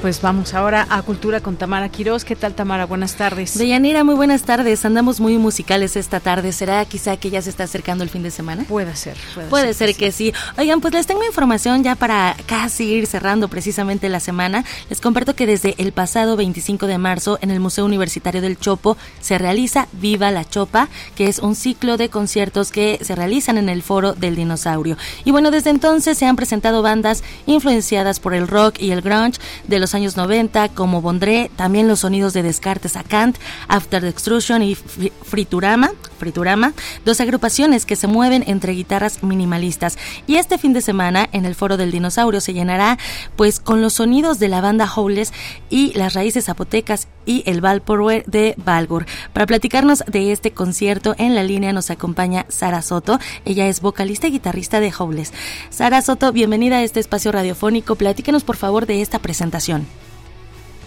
Pues 0.00 0.22
vamos 0.22 0.54
ahora 0.54 0.86
a 0.88 1.02
Cultura 1.02 1.40
con 1.40 1.56
Tamara 1.56 1.88
Quiroz. 1.90 2.24
¿Qué 2.24 2.34
tal, 2.34 2.54
Tamara? 2.54 2.86
Buenas 2.86 3.16
tardes. 3.16 3.58
Deyanira, 3.58 4.02
muy 4.02 4.14
buenas 4.14 4.42
tardes. 4.42 4.84
Andamos 4.84 5.20
muy 5.20 5.36
musicales 5.36 5.94
esta 5.96 6.20
tarde. 6.20 6.52
¿Será 6.52 6.84
quizá 6.86 7.18
que 7.18 7.28
ya 7.28 7.42
se 7.42 7.50
está 7.50 7.64
acercando 7.64 8.02
el 8.02 8.10
fin 8.10 8.22
de 8.22 8.30
semana? 8.30 8.64
Puede 8.66 8.96
ser. 8.96 9.16
Puede, 9.34 9.48
Puede 9.48 9.74
ser, 9.74 9.94
que, 9.94 10.10
sí. 10.10 10.32
Oigan, 10.56 10.80
pues 10.80 10.94
les 10.94 11.06
tengo 11.06 11.22
información 11.24 11.84
ya 11.84 11.96
para 11.96 12.34
casi 12.46 12.84
ir 12.84 13.06
cerrando 13.06 13.48
precisamente 13.48 14.08
la 14.08 14.20
semana. 14.20 14.64
Les 14.88 15.00
comparto 15.00 15.34
que 15.36 15.46
desde 15.46 15.74
el 15.76 15.92
pasado 15.92 16.36
25 16.36 16.86
de 16.86 16.96
marzo 16.96 17.38
en 17.42 17.50
el 17.50 17.60
Museo 17.60 17.84
Universitario 17.84 18.40
del 18.40 18.58
Chopo 18.58 18.96
se 19.20 19.36
realiza 19.36 19.88
Viva 19.92 20.30
la 20.30 20.48
Chopa, 20.48 20.88
que 21.14 21.26
es 21.26 21.40
un 21.40 21.54
ciclo 21.54 21.98
de 21.98 22.08
conciertos 22.08 22.70
que 22.70 22.98
se 23.02 23.14
realizan 23.14 23.58
en 23.58 23.68
el 23.68 23.82
Foro 23.82 24.14
del 24.14 24.36
Dinosaurio. 24.36 24.96
Y 25.24 25.30
bueno, 25.30 25.50
desde 25.50 25.70
entonces 25.70 26.16
se 26.16 26.24
han 26.24 26.36
presentado 26.36 26.80
bandas 26.80 27.22
influenciadas 27.46 28.18
por 28.18 28.34
el 28.34 28.48
rock 28.48 28.80
y 28.80 28.92
el 28.92 29.02
grunge 29.02 29.40
de 29.66 29.78
los 29.78 29.89
años 29.94 30.16
90 30.16 30.70
como 30.70 31.00
Bondré, 31.00 31.50
también 31.56 31.88
los 31.88 32.00
sonidos 32.00 32.32
de 32.32 32.42
Descartes 32.42 32.96
a 32.96 33.02
Kant, 33.02 33.36
After 33.68 34.04
Extrusion 34.04 34.62
y 34.62 34.74
Friturama, 34.74 35.92
Friturama, 36.20 36.74
dos 37.04 37.20
agrupaciones 37.20 37.84
que 37.84 37.96
se 37.96 38.06
mueven 38.06 38.44
entre 38.46 38.74
guitarras 38.74 39.24
minimalistas. 39.24 39.98
Y 40.28 40.36
este 40.36 40.58
fin 40.58 40.72
de 40.72 40.82
semana 40.82 41.28
en 41.32 41.44
el 41.44 41.56
Foro 41.56 41.76
del 41.76 41.90
Dinosaurio 41.90 42.40
se 42.40 42.52
llenará 42.52 42.98
pues 43.34 43.58
con 43.58 43.82
los 43.82 43.94
sonidos 43.94 44.38
de 44.38 44.46
la 44.46 44.60
banda 44.60 44.88
Howles 44.94 45.32
y 45.68 45.92
las 45.94 46.14
raíces 46.14 46.44
zapotecas 46.44 47.08
y 47.26 47.42
el 47.46 47.60
Valporwe 47.60 48.22
de 48.26 48.54
Valgur. 48.58 49.06
Para 49.32 49.46
platicarnos 49.46 50.04
de 50.06 50.30
este 50.30 50.52
concierto 50.52 51.14
en 51.18 51.34
la 51.34 51.42
línea 51.42 51.72
nos 51.72 51.90
acompaña 51.90 52.46
Sara 52.48 52.82
Soto. 52.82 53.18
Ella 53.44 53.66
es 53.66 53.80
vocalista 53.80 54.28
y 54.28 54.32
guitarrista 54.32 54.80
de 54.80 54.92
Howles. 54.96 55.32
Sara 55.70 56.02
Soto, 56.02 56.32
bienvenida 56.32 56.76
a 56.76 56.82
este 56.82 57.00
espacio 57.00 57.32
radiofónico. 57.32 57.96
Platícanos 57.96 58.44
por 58.44 58.56
favor 58.56 58.86
de 58.86 59.02
esta 59.02 59.18
presentación. 59.18 59.86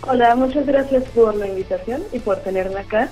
Hola, 0.05 0.35
muchas 0.35 0.65
gracias 0.65 1.03
por 1.15 1.33
la 1.35 1.47
invitación 1.47 2.03
y 2.11 2.19
por 2.19 2.37
tenerme 2.39 2.81
acá. 2.81 3.09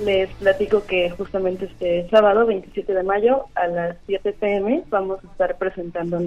Les 0.00 0.28
platico 0.34 0.84
que 0.86 1.10
justamente 1.10 1.66
este 1.66 2.08
sábado, 2.10 2.46
27 2.46 2.92
de 2.92 3.02
mayo, 3.04 3.44
a 3.54 3.68
las 3.68 3.96
7 4.06 4.32
pm, 4.32 4.82
vamos 4.88 5.24
a 5.24 5.26
estar 5.30 5.56
presentando 5.56 6.18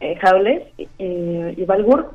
eh, 0.00 0.16
Jaules 0.16 0.62
eh, 0.78 1.54
y 1.56 1.64
Valgur. 1.64 2.14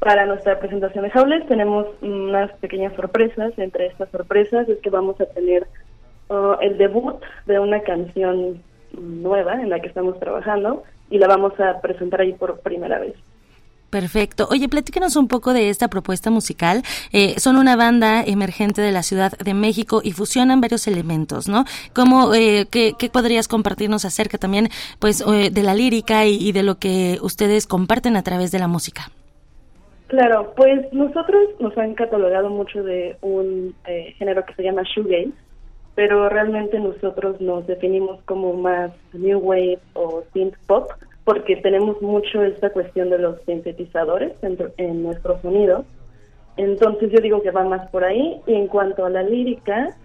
Para 0.00 0.26
nuestra 0.26 0.58
presentación 0.58 1.04
de 1.04 1.10
Jaules 1.10 1.46
tenemos 1.46 1.86
unas 2.02 2.50
pequeñas 2.54 2.94
sorpresas. 2.94 3.52
Entre 3.58 3.86
estas 3.86 4.10
sorpresas 4.10 4.68
es 4.68 4.78
que 4.78 4.90
vamos 4.90 5.20
a 5.20 5.26
tener 5.26 5.68
uh, 6.28 6.54
el 6.60 6.76
debut 6.78 7.22
de 7.46 7.60
una 7.60 7.80
canción 7.82 8.62
nueva 8.92 9.54
en 9.60 9.70
la 9.70 9.78
que 9.78 9.88
estamos 9.88 10.18
trabajando 10.18 10.82
y 11.10 11.18
la 11.18 11.28
vamos 11.28 11.58
a 11.60 11.80
presentar 11.80 12.22
ahí 12.22 12.32
por 12.32 12.60
primera 12.60 12.98
vez. 12.98 13.14
Perfecto. 13.90 14.46
Oye, 14.50 14.68
platícanos 14.68 15.16
un 15.16 15.26
poco 15.26 15.52
de 15.52 15.68
esta 15.68 15.88
propuesta 15.88 16.30
musical. 16.30 16.82
Eh, 17.12 17.40
son 17.40 17.56
una 17.56 17.74
banda 17.74 18.22
emergente 18.22 18.80
de 18.80 18.92
la 18.92 19.02
Ciudad 19.02 19.32
de 19.32 19.52
México 19.52 20.00
y 20.04 20.12
fusionan 20.12 20.60
varios 20.60 20.86
elementos, 20.86 21.48
¿no? 21.48 21.64
¿Cómo, 21.92 22.32
eh, 22.32 22.66
qué, 22.70 22.94
podrías 23.12 23.48
compartirnos 23.48 24.04
acerca 24.04 24.38
también, 24.38 24.68
pues, 25.00 25.24
eh, 25.26 25.50
de 25.50 25.62
la 25.64 25.74
lírica 25.74 26.24
y, 26.24 26.52
de 26.52 26.62
lo 26.62 26.78
que 26.78 27.18
ustedes 27.20 27.66
comparten 27.66 28.16
a 28.16 28.22
través 28.22 28.52
de 28.52 28.60
la 28.60 28.68
música? 28.68 29.10
Claro, 30.06 30.52
pues 30.56 30.92
nosotros 30.92 31.48
nos 31.58 31.76
han 31.76 31.94
catalogado 31.94 32.48
mucho 32.48 32.82
de 32.82 33.16
un 33.20 33.74
género 34.18 34.44
que 34.44 34.54
se 34.54 34.62
llama 34.62 34.82
shoegaze, 34.82 35.30
pero 35.94 36.28
realmente 36.28 36.78
nosotros 36.78 37.40
nos 37.40 37.66
definimos 37.66 38.20
como 38.24 38.54
más 38.54 38.90
new 39.12 39.38
wave 39.38 39.78
o 39.94 40.22
synth 40.32 40.56
pop 40.66 40.90
porque 41.30 41.54
tenemos 41.54 42.02
mucho 42.02 42.42
esta 42.42 42.70
cuestión 42.70 43.08
de 43.08 43.18
los 43.18 43.40
sintetizadores 43.46 44.32
en, 44.42 45.02
nuestro 45.04 45.40
sonido. 45.40 45.84
Entonces 46.56 47.12
yo 47.12 47.20
digo 47.20 47.40
que 47.40 47.52
va 47.52 47.62
más 47.62 47.88
por 47.90 48.02
ahí. 48.02 48.40
Y 48.48 48.54
en 48.54 48.66
cuanto 48.66 49.04
a 49.04 49.10
la 49.10 49.22
lírica, 49.22 49.96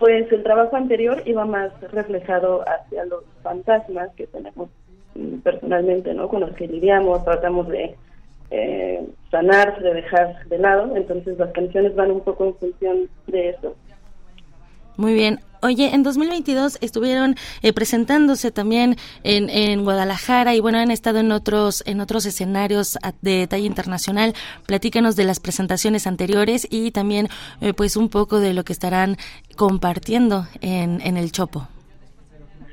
pues 0.00 0.32
el 0.32 0.42
trabajo 0.42 0.74
anterior 0.74 1.22
iba 1.26 1.44
más 1.44 1.70
reflejado 1.92 2.64
hacia 2.68 3.04
los 3.04 3.22
fantasmas 3.44 4.12
que 4.16 4.26
tenemos 4.26 4.68
mm, 5.14 5.38
personalmente, 5.44 6.12
¿no? 6.12 6.26
Con 6.28 6.40
los 6.40 6.50
que 6.56 6.66
lidiamos, 6.66 7.24
tratamos 7.24 7.68
de 7.68 7.94
eh, 8.50 9.06
sanar, 9.30 9.80
de 9.80 9.94
dejar 9.94 10.44
de 10.48 10.58
lado. 10.58 10.96
Entonces 10.96 11.38
las 11.38 11.52
canciones 11.52 11.94
van 11.94 12.10
un 12.10 12.22
poco 12.22 12.46
en 12.46 12.54
función 12.56 13.08
de 13.28 13.50
eso. 13.50 13.76
Muy 14.96 15.14
bien. 15.14 15.40
Oye, 15.64 15.94
en 15.94 16.02
2022 16.02 16.76
estuvieron 16.82 17.36
eh, 17.62 17.72
presentándose 17.72 18.50
también 18.50 18.96
en, 19.22 19.48
en, 19.48 19.82
Guadalajara 19.82 20.54
y 20.54 20.60
bueno, 20.60 20.76
han 20.76 20.90
estado 20.90 21.20
en 21.20 21.32
otros 21.32 21.82
en 21.86 22.00
otros 22.00 22.26
escenarios 22.26 22.98
de 23.22 23.46
talla 23.46 23.64
internacional. 23.64 24.34
Platícanos 24.66 25.16
de 25.16 25.24
las 25.24 25.40
presentaciones 25.40 26.06
anteriores 26.06 26.68
y 26.70 26.90
también 26.90 27.28
eh, 27.62 27.72
pues 27.72 27.96
un 27.96 28.10
poco 28.10 28.40
de 28.40 28.52
lo 28.52 28.64
que 28.64 28.74
estarán 28.74 29.16
compartiendo 29.56 30.46
en, 30.60 31.00
en 31.00 31.16
el 31.16 31.32
Chopo. 31.32 31.66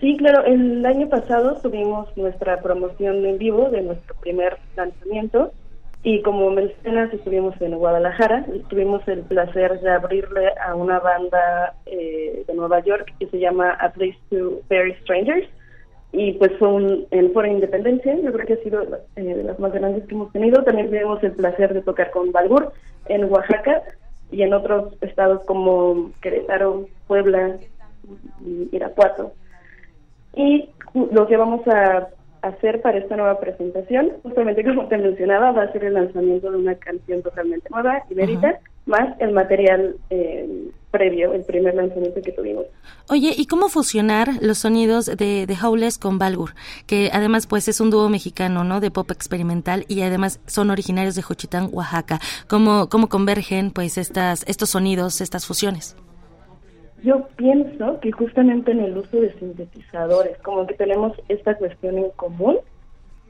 Sí, 0.02 0.18
claro, 0.18 0.43
el 0.43 0.85
año 0.85 1.07
pasado 1.07 1.61
tuvimos 1.61 2.10
nuestra 2.18 2.61
promoción 2.61 3.26
en 3.26 3.38
vivo 3.38 3.69
de 3.69 3.84
nuestro 3.84 4.15
primer 4.15 4.57
lanzamiento 4.76 5.53
y 6.03 6.21
como 6.23 6.49
mencionas, 6.49 7.13
estuvimos 7.13 7.53
en 7.61 7.77
Guadalajara, 7.77 8.45
tuvimos 8.69 9.07
el 9.07 9.19
placer 9.21 9.79
de 9.81 9.91
abrirle 9.91 10.49
a 10.65 10.73
una 10.73 10.99
banda 10.99 11.75
eh, 11.85 12.43
de 12.47 12.53
Nueva 12.55 12.79
York 12.79 13.13
que 13.19 13.27
se 13.27 13.39
llama 13.39 13.71
A 13.79 13.91
Place 13.91 14.17
to 14.31 14.61
Very 14.67 14.95
Strangers. 15.01 15.47
Y 16.11 16.33
pues 16.33 16.51
fue 16.57 16.67
un, 16.67 17.07
en 17.11 17.31
Foro 17.31 17.47
Independencia, 17.47 18.19
yo 18.19 18.33
creo 18.33 18.45
que 18.45 18.53
ha 18.53 18.63
sido 18.63 18.83
eh, 19.15 19.21
de 19.21 19.43
las 19.43 19.59
más 19.59 19.71
grandes 19.71 20.05
que 20.05 20.15
hemos 20.15 20.31
tenido. 20.33 20.63
También 20.63 20.89
tuvimos 20.89 21.23
el 21.23 21.33
placer 21.33 21.73
de 21.73 21.83
tocar 21.83 22.09
con 22.11 22.31
Balgur 22.31 22.73
en 23.05 23.25
Oaxaca 23.25 23.83
y 24.31 24.41
en 24.41 24.53
otros 24.53 24.93
estados 25.01 25.45
como 25.45 26.11
Querétaro, 26.21 26.87
Puebla, 27.07 27.57
y 28.43 28.75
Irapuato. 28.75 29.33
Y 30.35 30.69
lo 30.93 31.27
que 31.27 31.37
vamos 31.37 31.65
a 31.67 32.07
hacer 32.41 32.81
para 32.81 32.97
esta 32.97 33.15
nueva 33.15 33.39
presentación. 33.39 34.11
Justamente 34.23 34.63
como 34.63 34.88
te 34.88 34.97
mencionaba, 34.97 35.51
va 35.51 35.63
a 35.63 35.72
ser 35.72 35.85
el 35.85 35.93
lanzamiento 35.93 36.51
de 36.51 36.57
una 36.57 36.76
canción 36.76 37.22
totalmente 37.22 37.69
nueva, 37.69 38.03
inédita, 38.09 38.59
más 38.85 39.19
el 39.19 39.31
material 39.31 39.95
eh, 40.09 40.69
previo, 40.89 41.34
el 41.34 41.43
primer 41.43 41.76
lanzamiento 41.76 42.22
que 42.22 42.31
tuvimos. 42.31 42.65
Oye, 43.09 43.34
¿y 43.38 43.45
cómo 43.45 43.69
fusionar 43.69 44.30
los 44.41 44.59
sonidos 44.59 45.05
de, 45.05 45.45
de 45.45 45.57
con 45.99 46.18
Balgur? 46.18 46.51
Que 46.88 47.09
además 47.13 47.47
pues 47.47 47.68
es 47.68 47.80
un 47.80 47.89
dúo 47.89 48.09
mexicano, 48.09 48.63
¿no? 48.63 48.80
De 48.80 48.91
pop 48.91 49.09
experimental 49.11 49.85
y 49.88 50.01
además 50.01 50.39
son 50.47 50.72
originarios 50.72 51.15
de 51.15 51.22
Juchitán, 51.22 51.69
Oaxaca. 51.72 52.19
¿Cómo, 52.47 52.89
cómo 52.89 53.07
convergen 53.07 53.72
pues 53.72 53.97
estas, 53.97 54.43
estos 54.47 54.72
sonidos, 54.72 55.22
estas 55.22 55.45
fusiones? 55.45 55.95
Yo 57.03 57.27
pienso 57.35 57.99
que 57.99 58.11
justamente 58.11 58.71
en 58.71 58.79
el 58.81 58.97
uso 58.97 59.19
de 59.19 59.33
sintetizadores, 59.33 60.37
como 60.39 60.67
que 60.67 60.75
tenemos 60.75 61.13
esta 61.29 61.55
cuestión 61.55 61.97
en 61.97 62.11
común 62.11 62.57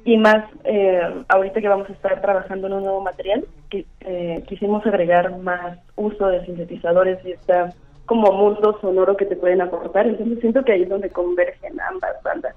y 0.04 0.18
más 0.18 0.44
eh, 0.66 1.24
ahorita 1.30 1.62
que 1.62 1.68
vamos 1.68 1.90
a 1.90 1.94
estar 1.94 2.22
trabajando 2.22 2.68
en 2.68 2.74
un 2.74 2.84
nuevo 2.84 3.02
material, 3.02 3.46
que 3.70 3.86
eh, 4.02 4.44
quisimos 4.48 4.86
agregar 4.86 5.38
más 5.40 5.78
uso 5.96 6.28
de 6.28 6.46
sintetizadores 6.46 7.24
y 7.26 7.32
está 7.32 7.74
como 8.06 8.32
mundo 8.34 8.78
sonoro 8.82 9.16
que 9.16 9.26
te 9.26 9.38
pueden 9.38 9.62
aportar, 9.62 10.08
entonces 10.08 10.40
siento 10.42 10.64
que 10.66 10.74
ahí 10.74 10.84
es 10.84 10.90
donde 10.90 11.10
convergen 11.10 11.80
ambas 11.80 12.22
bandas. 12.24 12.56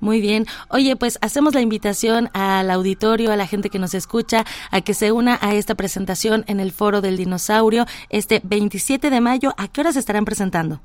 Muy 0.00 0.20
bien. 0.20 0.44
Oye, 0.68 0.96
pues 0.96 1.18
hacemos 1.22 1.54
la 1.54 1.60
invitación 1.60 2.28
al 2.34 2.70
auditorio, 2.70 3.32
a 3.32 3.36
la 3.36 3.46
gente 3.46 3.70
que 3.70 3.78
nos 3.78 3.94
escucha, 3.94 4.44
a 4.70 4.80
que 4.80 4.94
se 4.94 5.12
una 5.12 5.38
a 5.40 5.54
esta 5.54 5.74
presentación 5.74 6.44
en 6.48 6.60
el 6.60 6.72
Foro 6.72 7.00
del 7.00 7.16
Dinosaurio 7.16 7.86
este 8.10 8.40
27 8.44 9.10
de 9.10 9.20
mayo. 9.20 9.54
¿A 9.56 9.68
qué 9.68 9.80
horas 9.80 9.96
estarán 9.96 10.24
presentando? 10.24 10.80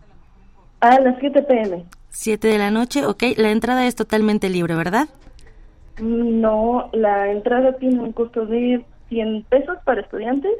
A 0.79 0.99
las 0.99 1.17
7 1.19 1.41
pm. 1.43 1.85
7 2.09 2.47
de 2.47 2.57
la 2.57 2.71
noche, 2.71 3.05
ok. 3.05 3.23
La 3.37 3.51
entrada 3.51 3.85
es 3.85 3.95
totalmente 3.95 4.49
libre, 4.49 4.75
¿verdad? 4.75 5.07
No, 5.99 6.89
la 6.93 7.31
entrada 7.31 7.73
tiene 7.77 7.99
un 7.99 8.13
costo 8.13 8.45
de 8.45 8.83
100 9.11 9.43
pesos 9.49 9.77
para 9.83 9.99
estudiantes 9.99 10.51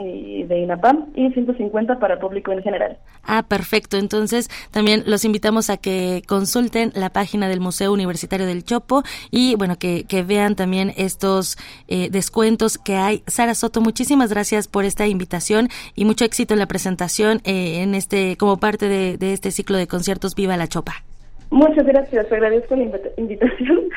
eh, 0.00 0.46
de 0.48 0.58
INAPAM 0.60 1.08
y 1.14 1.30
150 1.30 1.98
para 1.98 2.18
público 2.18 2.50
en 2.52 2.62
general. 2.62 2.96
Ah, 3.22 3.44
perfecto. 3.46 3.98
Entonces, 3.98 4.48
también 4.70 5.02
los 5.06 5.26
invitamos 5.26 5.68
a 5.68 5.76
que 5.76 6.22
consulten 6.26 6.90
la 6.94 7.10
página 7.10 7.48
del 7.48 7.60
Museo 7.60 7.92
Universitario 7.92 8.46
del 8.46 8.64
Chopo 8.64 9.02
y, 9.30 9.56
bueno, 9.56 9.76
que, 9.78 10.06
vean 10.26 10.56
también 10.56 10.92
estos 10.96 11.58
eh, 11.86 12.08
descuentos 12.10 12.78
que 12.78 12.96
hay. 12.96 13.22
Sara 13.26 13.54
Soto, 13.54 13.80
muchísimas 13.82 14.30
gracias 14.30 14.68
por 14.68 14.84
esta 14.84 15.06
invitación 15.06 15.68
y 15.94 16.06
mucho 16.06 16.24
éxito 16.24 16.54
en 16.54 16.60
la 16.60 16.66
presentación 16.66 17.40
eh, 17.44 17.82
en 17.82 17.94
este 17.94 18.36
como 18.36 18.56
parte 18.56 18.88
de, 18.88 19.18
de 19.18 19.32
este 19.34 19.50
ciclo 19.50 19.76
de 19.76 19.86
conciertos 19.86 20.34
Viva 20.34 20.56
la 20.56 20.66
Chopa. 20.66 21.04
Muchas 21.50 21.86
gracias, 21.86 22.30
agradezco 22.30 22.76
la 22.76 22.82
invitación 23.16 23.88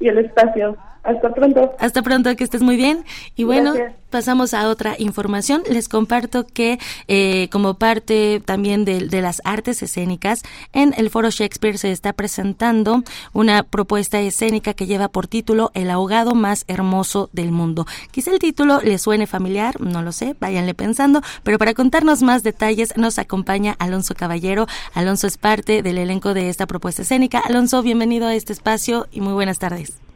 y 0.00 0.08
el 0.08 0.18
espacio. 0.18 0.76
Hasta 1.02 1.32
pronto. 1.32 1.74
Hasta 1.78 2.02
pronto, 2.02 2.34
que 2.36 2.44
estés 2.44 2.62
muy 2.62 2.76
bien. 2.76 3.04
Y 3.34 3.44
bueno, 3.44 3.72
pasamos 4.10 4.52
a 4.52 4.68
otra 4.68 4.96
información. 4.98 5.62
Les 5.70 5.88
comparto 5.88 6.46
que 6.46 6.78
eh, 7.08 7.48
como 7.50 7.74
parte 7.74 8.42
también 8.44 8.84
de, 8.84 9.06
de, 9.06 9.22
las 9.22 9.40
artes 9.44 9.82
escénicas, 9.82 10.42
en 10.72 10.92
el 10.98 11.08
Foro 11.08 11.30
Shakespeare 11.30 11.78
se 11.78 11.90
está 11.90 12.12
presentando 12.12 13.02
una 13.32 13.62
propuesta 13.62 14.20
escénica 14.20 14.74
que 14.74 14.86
lleva 14.86 15.08
por 15.08 15.26
título 15.26 15.70
El 15.74 15.90
ahogado 15.90 16.34
más 16.34 16.64
hermoso 16.68 17.30
del 17.32 17.50
mundo. 17.50 17.86
Quizá 18.10 18.32
el 18.32 18.38
título 18.38 18.80
le 18.82 18.98
suene 18.98 19.26
familiar, 19.26 19.80
no 19.80 20.02
lo 20.02 20.12
sé, 20.12 20.36
váyanle 20.38 20.74
pensando, 20.74 21.22
pero 21.42 21.58
para 21.58 21.72
contarnos 21.72 22.22
más 22.22 22.42
detalles 22.42 22.96
nos 22.96 23.18
acompaña 23.18 23.74
Alonso 23.78 24.14
Caballero. 24.14 24.66
Alonso 24.92 25.26
es 25.26 25.38
parte 25.38 25.82
del 25.82 25.96
elenco 25.96 26.34
de 26.34 26.50
esta 26.50 26.66
propuesta 26.66 27.02
escénica. 27.02 27.38
Alonso, 27.38 27.82
bienvenido 27.82 28.26
a 28.26 28.34
este 28.34 28.52
espacio 28.52 29.06
y 29.10 29.22
muy 29.22 29.32
buenas 29.32 29.58
tardes. 29.58 30.09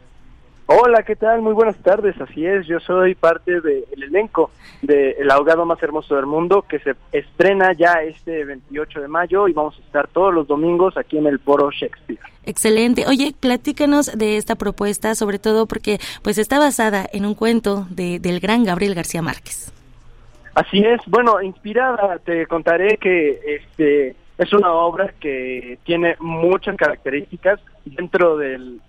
Hola, 0.66 1.03
¿qué 1.03 1.15
tal? 1.15 1.43
Muy 1.43 1.53
buenas 1.53 1.77
tardes. 1.77 2.19
Así 2.19 2.47
es, 2.47 2.66
yo 2.66 2.81
soy 2.81 3.15
parte 3.15 3.61
del 3.61 3.85
elenco 4.03 4.51
de 4.81 5.11
El 5.19 5.31
ahogado 5.31 5.66
más 5.66 5.82
hermoso 5.82 6.16
del 6.16 6.24
mundo 6.24 6.62
que 6.62 6.78
se 6.78 6.95
estrena 7.12 7.74
ya 7.74 8.03
este 8.03 8.47
28 8.47 9.03
de 9.03 9.09
mayo 9.09 9.47
y 9.47 9.53
vamos 9.53 9.78
a 9.78 9.82
estar 9.82 10.09
todos 10.09 10.32
los 10.32 10.47
domingos 10.47 10.97
aquí 10.97 11.19
en 11.19 11.27
el 11.27 11.39
Foro 11.39 11.70
Shakespeare. 11.70 12.19
Excelente. 12.47 13.05
Oye, 13.07 13.35
platícanos 13.39 14.16
de 14.16 14.39
esta 14.39 14.55
propuesta, 14.57 15.15
sobre 15.15 15.39
todo 15.39 15.66
porque 15.66 15.99
pues 16.23 16.39
está 16.39 16.59
basada 16.59 17.07
en 17.12 17.27
un 17.27 17.35
cuento 17.35 17.86
de, 17.91 18.19
del 18.19 18.41
gran 18.41 18.65
Gabriel 18.65 18.95
García 18.95 19.20
Márquez. 19.20 19.70
Así 20.55 20.78
es. 20.78 21.01
Bueno, 21.07 21.43
inspirada, 21.43 22.19
te 22.20 22.47
contaré 22.47 22.97
que 22.97 23.41
este 23.57 24.16
Es 24.39 24.53
una 24.53 24.73
obra 24.73 25.12
que 25.20 25.78
tiene 25.85 26.16
muchas 26.20 26.77
características 26.77 27.61
dentro 27.85 28.36
del 28.36 28.81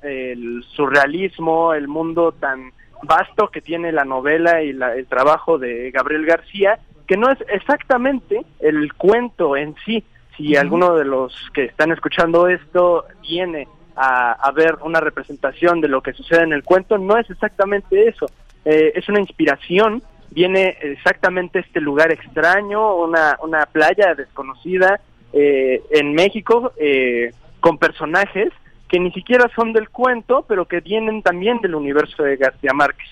surrealismo, 0.75 1.73
el 1.73 1.87
mundo 1.87 2.31
tan 2.31 2.71
vasto 3.03 3.49
que 3.49 3.61
tiene 3.61 3.91
la 3.91 4.05
novela 4.05 4.63
y 4.63 4.69
el 4.69 5.07
trabajo 5.07 5.57
de 5.57 5.91
Gabriel 5.91 6.25
García, 6.25 6.79
que 7.07 7.17
no 7.17 7.29
es 7.29 7.37
exactamente 7.49 8.45
el 8.59 8.93
cuento 8.93 9.55
en 9.55 9.75
sí. 9.85 10.03
Si 10.35 10.55
alguno 10.55 10.95
de 10.95 11.05
los 11.05 11.33
que 11.53 11.65
están 11.65 11.91
escuchando 11.91 12.47
esto 12.47 13.05
viene 13.21 13.67
a, 13.95 14.51
ver 14.53 14.77
una 14.81 14.99
representación 14.99 15.79
de 15.79 15.87
lo 15.87 16.01
que 16.01 16.13
sucede 16.13 16.43
en 16.43 16.53
el 16.53 16.63
cuento, 16.63 16.97
no 16.97 17.17
es 17.17 17.29
exactamente 17.29 18.09
eso. 18.09 18.25
Eh, 18.65 18.91
es 18.95 19.07
una 19.07 19.21
inspiración, 19.21 20.03
viene 20.31 20.77
exactamente 20.81 21.59
este 21.59 21.79
lugar 21.79 22.11
extraño, 22.11 22.95
una, 22.95 23.37
una 23.41 23.65
playa 23.67 24.15
desconocida 24.15 24.99
eh, 25.31 25.81
en 25.91 26.13
México, 26.13 26.73
eh, 26.77 27.31
con 27.61 27.77
personajes 27.77 28.51
que 28.89 28.99
ni 28.99 29.11
siquiera 29.11 29.49
son 29.55 29.73
del 29.73 29.89
cuento, 29.89 30.45
pero 30.47 30.65
que 30.65 30.79
vienen 30.79 31.21
también 31.21 31.59
del 31.59 31.75
universo 31.75 32.23
de 32.23 32.37
García 32.37 32.71
Márquez. 32.73 33.07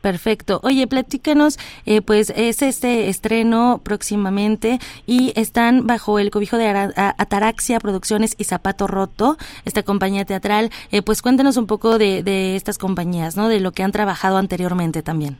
Perfecto. 0.00 0.60
Oye, 0.62 0.86
platícanos, 0.86 1.58
eh, 1.84 2.00
pues 2.00 2.30
es 2.36 2.62
este 2.62 3.08
estreno 3.08 3.80
próximamente 3.82 4.78
y 5.04 5.32
están 5.34 5.84
bajo 5.84 6.20
el 6.20 6.30
cobijo 6.30 6.58
de 6.58 6.68
Ataraxia 6.68 7.80
Producciones 7.80 8.36
y 8.38 8.44
Zapato 8.44 8.86
Roto, 8.86 9.36
esta 9.64 9.82
compañía 9.82 10.24
teatral. 10.24 10.70
Eh, 10.92 11.02
pues 11.02 11.22
cuéntanos 11.22 11.56
un 11.56 11.66
poco 11.66 11.98
de, 11.98 12.22
de 12.22 12.54
estas 12.54 12.78
compañías, 12.78 13.36
¿no? 13.36 13.48
De 13.48 13.58
lo 13.58 13.72
que 13.72 13.82
han 13.82 13.90
trabajado 13.90 14.36
anteriormente 14.36 15.02
también. 15.02 15.38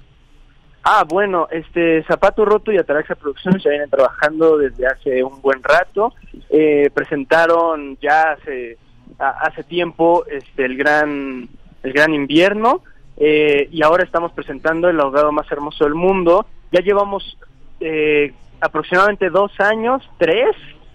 Ah, 0.82 1.04
bueno, 1.04 1.48
este 1.50 2.04
Zapato 2.04 2.44
Roto 2.44 2.70
y 2.70 2.78
Ataraxia 2.78 3.16
Producciones 3.16 3.62
ya 3.62 3.70
vienen 3.70 3.90
trabajando 3.90 4.56
desde 4.56 4.86
hace 4.86 5.22
un 5.22 5.40
buen 5.42 5.62
rato. 5.62 6.12
Eh, 6.48 6.90
presentaron 6.94 7.98
ya 8.00 8.32
hace 8.32 8.78
hace 9.18 9.62
tiempo 9.64 10.24
este 10.26 10.64
el 10.64 10.76
gran 10.76 11.48
el 11.82 11.92
gran 11.92 12.14
invierno 12.14 12.82
eh, 13.16 13.68
y 13.72 13.82
ahora 13.82 14.04
estamos 14.04 14.32
presentando 14.32 14.88
el 14.88 15.00
ahogado 15.00 15.32
más 15.32 15.50
hermoso 15.50 15.84
del 15.84 15.94
mundo. 15.94 16.46
Ya 16.72 16.80
llevamos 16.80 17.38
eh, 17.80 18.34
aproximadamente 18.60 19.30
dos 19.30 19.52
años, 19.60 20.02
tres 20.18 20.54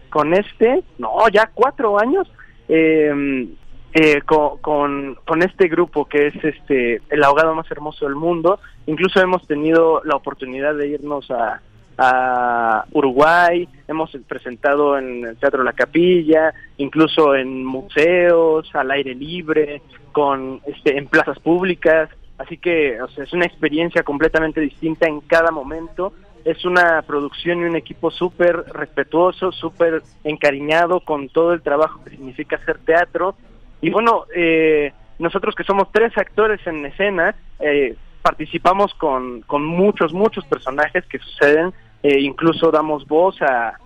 con 0.09 0.33
este, 0.33 0.83
no, 0.97 1.27
ya 1.29 1.49
cuatro 1.53 1.99
años 1.99 2.29
em, 2.67 3.55
eh, 3.93 4.21
con, 4.25 5.15
con, 5.15 5.41
este 5.41 5.67
grupo 5.67 6.05
que 6.05 6.27
es 6.27 6.43
este 6.43 7.01
el 7.09 7.23
ahogado 7.23 7.55
más 7.55 7.69
hermoso 7.71 8.05
del 8.05 8.15
mundo. 8.15 8.59
Incluso 8.85 9.21
hemos 9.21 9.47
tenido 9.47 10.01
la 10.03 10.15
oportunidad 10.15 10.75
de 10.75 10.89
irnos 10.89 11.31
a, 11.31 11.61
a 12.03 12.83
Uruguay, 12.93 13.69
hemos 13.87 14.09
presentado 14.27 14.97
en 14.97 15.23
el 15.23 15.37
Teatro 15.37 15.63
La 15.63 15.73
Capilla, 15.73 16.51
incluso 16.77 17.35
en 17.35 17.63
museos, 17.63 18.67
al 18.73 18.89
aire 18.89 19.13
libre, 19.13 19.83
con 20.11 20.61
este, 20.65 20.97
en 20.97 21.05
plazas 21.05 21.37
públicas, 21.37 22.09
así 22.39 22.57
que 22.57 22.99
o 22.99 23.07
sea, 23.09 23.23
es 23.23 23.33
una 23.33 23.45
experiencia 23.45 24.01
completamente 24.01 24.59
distinta 24.61 25.07
en 25.07 25.21
cada 25.21 25.51
momento. 25.51 26.13
Es 26.43 26.65
una 26.65 27.03
producción 27.03 27.59
y 27.59 27.65
un 27.65 27.75
equipo 27.75 28.09
súper 28.09 28.63
respetuoso, 28.73 29.51
súper 29.51 30.01
encariñado 30.23 31.01
con 31.01 31.29
todo 31.29 31.53
el 31.53 31.61
trabajo 31.61 32.03
que 32.03 32.09
significa 32.09 32.55
hacer 32.55 32.79
teatro. 32.79 33.35
Y 33.79 33.91
bueno, 33.91 34.25
eh, 34.35 34.91
nosotros 35.19 35.53
que 35.53 35.63
somos 35.63 35.91
tres 35.91 36.17
actores 36.17 36.65
en 36.65 36.83
escena, 36.83 37.35
eh, 37.59 37.95
participamos 38.23 38.91
con, 38.95 39.41
con 39.41 39.63
muchos, 39.63 40.13
muchos 40.13 40.43
personajes 40.45 41.05
que 41.05 41.19
suceden, 41.19 41.73
eh, 42.03 42.19
incluso 42.19 42.71
damos 42.71 43.07
voz 43.07 43.35
a, 43.41 43.77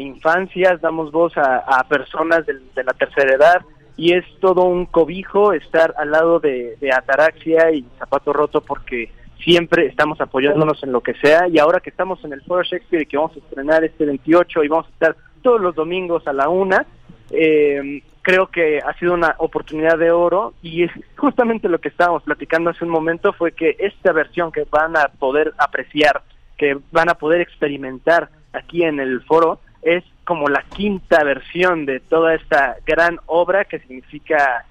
infancias, 0.00 0.80
damos 0.80 1.12
voz 1.12 1.34
a, 1.36 1.84
personas 1.88 2.44
de, 2.46 2.82
la 2.82 2.92
tercera 2.94 3.34
edad 3.34 3.62
y 3.96 4.12
es 4.12 4.24
todo 4.40 4.64
un 4.64 4.86
cobijo 4.86 5.52
estar 5.52 5.94
al 5.98 6.10
lado 6.10 6.40
de, 6.40 6.76
de 6.80 6.92
Ataraxia 6.92 7.70
y 7.70 7.86
Zapato 7.98 8.32
Roto 8.32 8.60
porque 8.60 9.12
siempre 9.44 9.86
estamos 9.86 10.20
apoyándonos 10.20 10.82
en 10.82 10.92
lo 10.92 11.00
que 11.00 11.14
sea 11.14 11.46
y 11.48 11.58
ahora 11.58 11.80
que 11.80 11.90
estamos 11.90 12.24
en 12.24 12.32
el 12.32 12.42
Foro 12.42 12.62
Shakespeare 12.62 13.02
y 13.02 13.06
que 13.06 13.16
vamos 13.16 13.36
a 13.36 13.38
estrenar 13.38 13.84
este 13.84 14.04
28 14.04 14.64
y 14.64 14.68
vamos 14.68 14.86
a 14.86 14.90
estar 14.90 15.16
todos 15.42 15.60
los 15.60 15.74
domingos 15.74 16.26
a 16.26 16.32
la 16.32 16.48
una, 16.48 16.86
eh, 17.30 18.02
creo 18.22 18.46
que 18.46 18.78
ha 18.78 18.96
sido 18.98 19.14
una 19.14 19.34
oportunidad 19.38 19.98
de 19.98 20.10
oro 20.10 20.54
y 20.62 20.84
es 20.84 20.90
justamente 21.16 21.68
lo 21.68 21.80
que 21.80 21.88
estábamos 21.88 22.22
platicando 22.22 22.70
hace 22.70 22.84
un 22.84 22.90
momento 22.90 23.32
fue 23.32 23.52
que 23.52 23.76
esta 23.78 24.12
versión 24.12 24.52
que 24.52 24.64
van 24.70 24.96
a 24.96 25.08
poder 25.08 25.52
apreciar, 25.58 26.22
que 26.62 26.78
van 26.92 27.08
a 27.08 27.14
poder 27.14 27.40
experimentar 27.40 28.28
aquí 28.52 28.84
en 28.84 29.00
el 29.00 29.20
foro 29.22 29.58
es 29.82 30.04
como 30.22 30.46
la 30.46 30.62
quinta 30.62 31.24
versión 31.24 31.86
de 31.86 31.98
toda 31.98 32.36
esta 32.36 32.76
gran 32.86 33.18
obra 33.26 33.64
que 33.64 33.80
significa 33.80 34.64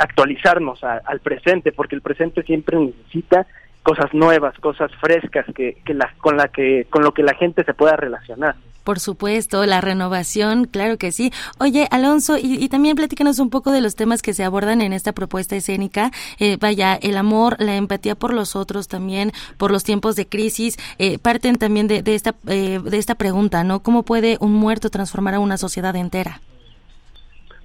actualizarnos 0.00 0.82
al 0.82 1.20
presente, 1.20 1.70
porque 1.70 1.94
el 1.94 2.02
presente 2.02 2.42
siempre 2.42 2.76
necesita 2.76 3.46
cosas 3.88 4.12
nuevas, 4.12 4.54
cosas 4.58 4.90
frescas 5.00 5.46
que, 5.54 5.78
que 5.82 5.94
la, 5.94 6.12
con 6.18 6.36
la 6.36 6.48
que 6.48 6.86
con 6.90 7.02
lo 7.02 7.12
que 7.12 7.22
la 7.22 7.34
gente 7.34 7.64
se 7.64 7.72
pueda 7.72 7.96
relacionar. 7.96 8.54
Por 8.84 9.00
supuesto, 9.00 9.64
la 9.64 9.80
renovación, 9.80 10.66
claro 10.66 10.98
que 10.98 11.10
sí. 11.10 11.32
Oye, 11.58 11.88
Alonso, 11.90 12.36
y, 12.38 12.68
también 12.68 12.96
platícanos 12.96 13.38
un 13.38 13.48
poco 13.48 13.70
de 13.72 13.80
los 13.80 13.96
temas 13.96 14.20
que 14.20 14.34
se 14.34 14.44
abordan 14.44 14.82
en 14.82 14.92
esta 14.92 15.12
propuesta 15.12 15.56
escénica. 15.56 16.10
Eh, 16.38 16.58
vaya, 16.60 16.98
el 17.00 17.16
amor, 17.16 17.56
la 17.60 17.76
empatía 17.76 18.14
por 18.14 18.34
los 18.34 18.56
otros 18.56 18.88
también, 18.88 19.32
por 19.56 19.70
los 19.70 19.84
tiempos 19.84 20.16
de 20.16 20.26
crisis, 20.26 20.76
eh, 20.98 21.18
parten 21.18 21.56
también 21.56 21.86
de, 21.86 22.02
esta, 22.06 22.34
eh, 22.46 22.80
de 22.82 22.96
esta 22.98 23.14
pregunta, 23.14 23.64
¿no? 23.64 23.80
¿Cómo 23.80 24.02
puede 24.02 24.36
un 24.40 24.52
muerto 24.52 24.90
transformar 24.90 25.34
a 25.34 25.40
una 25.40 25.56
sociedad 25.56 25.96
entera? 25.96 26.40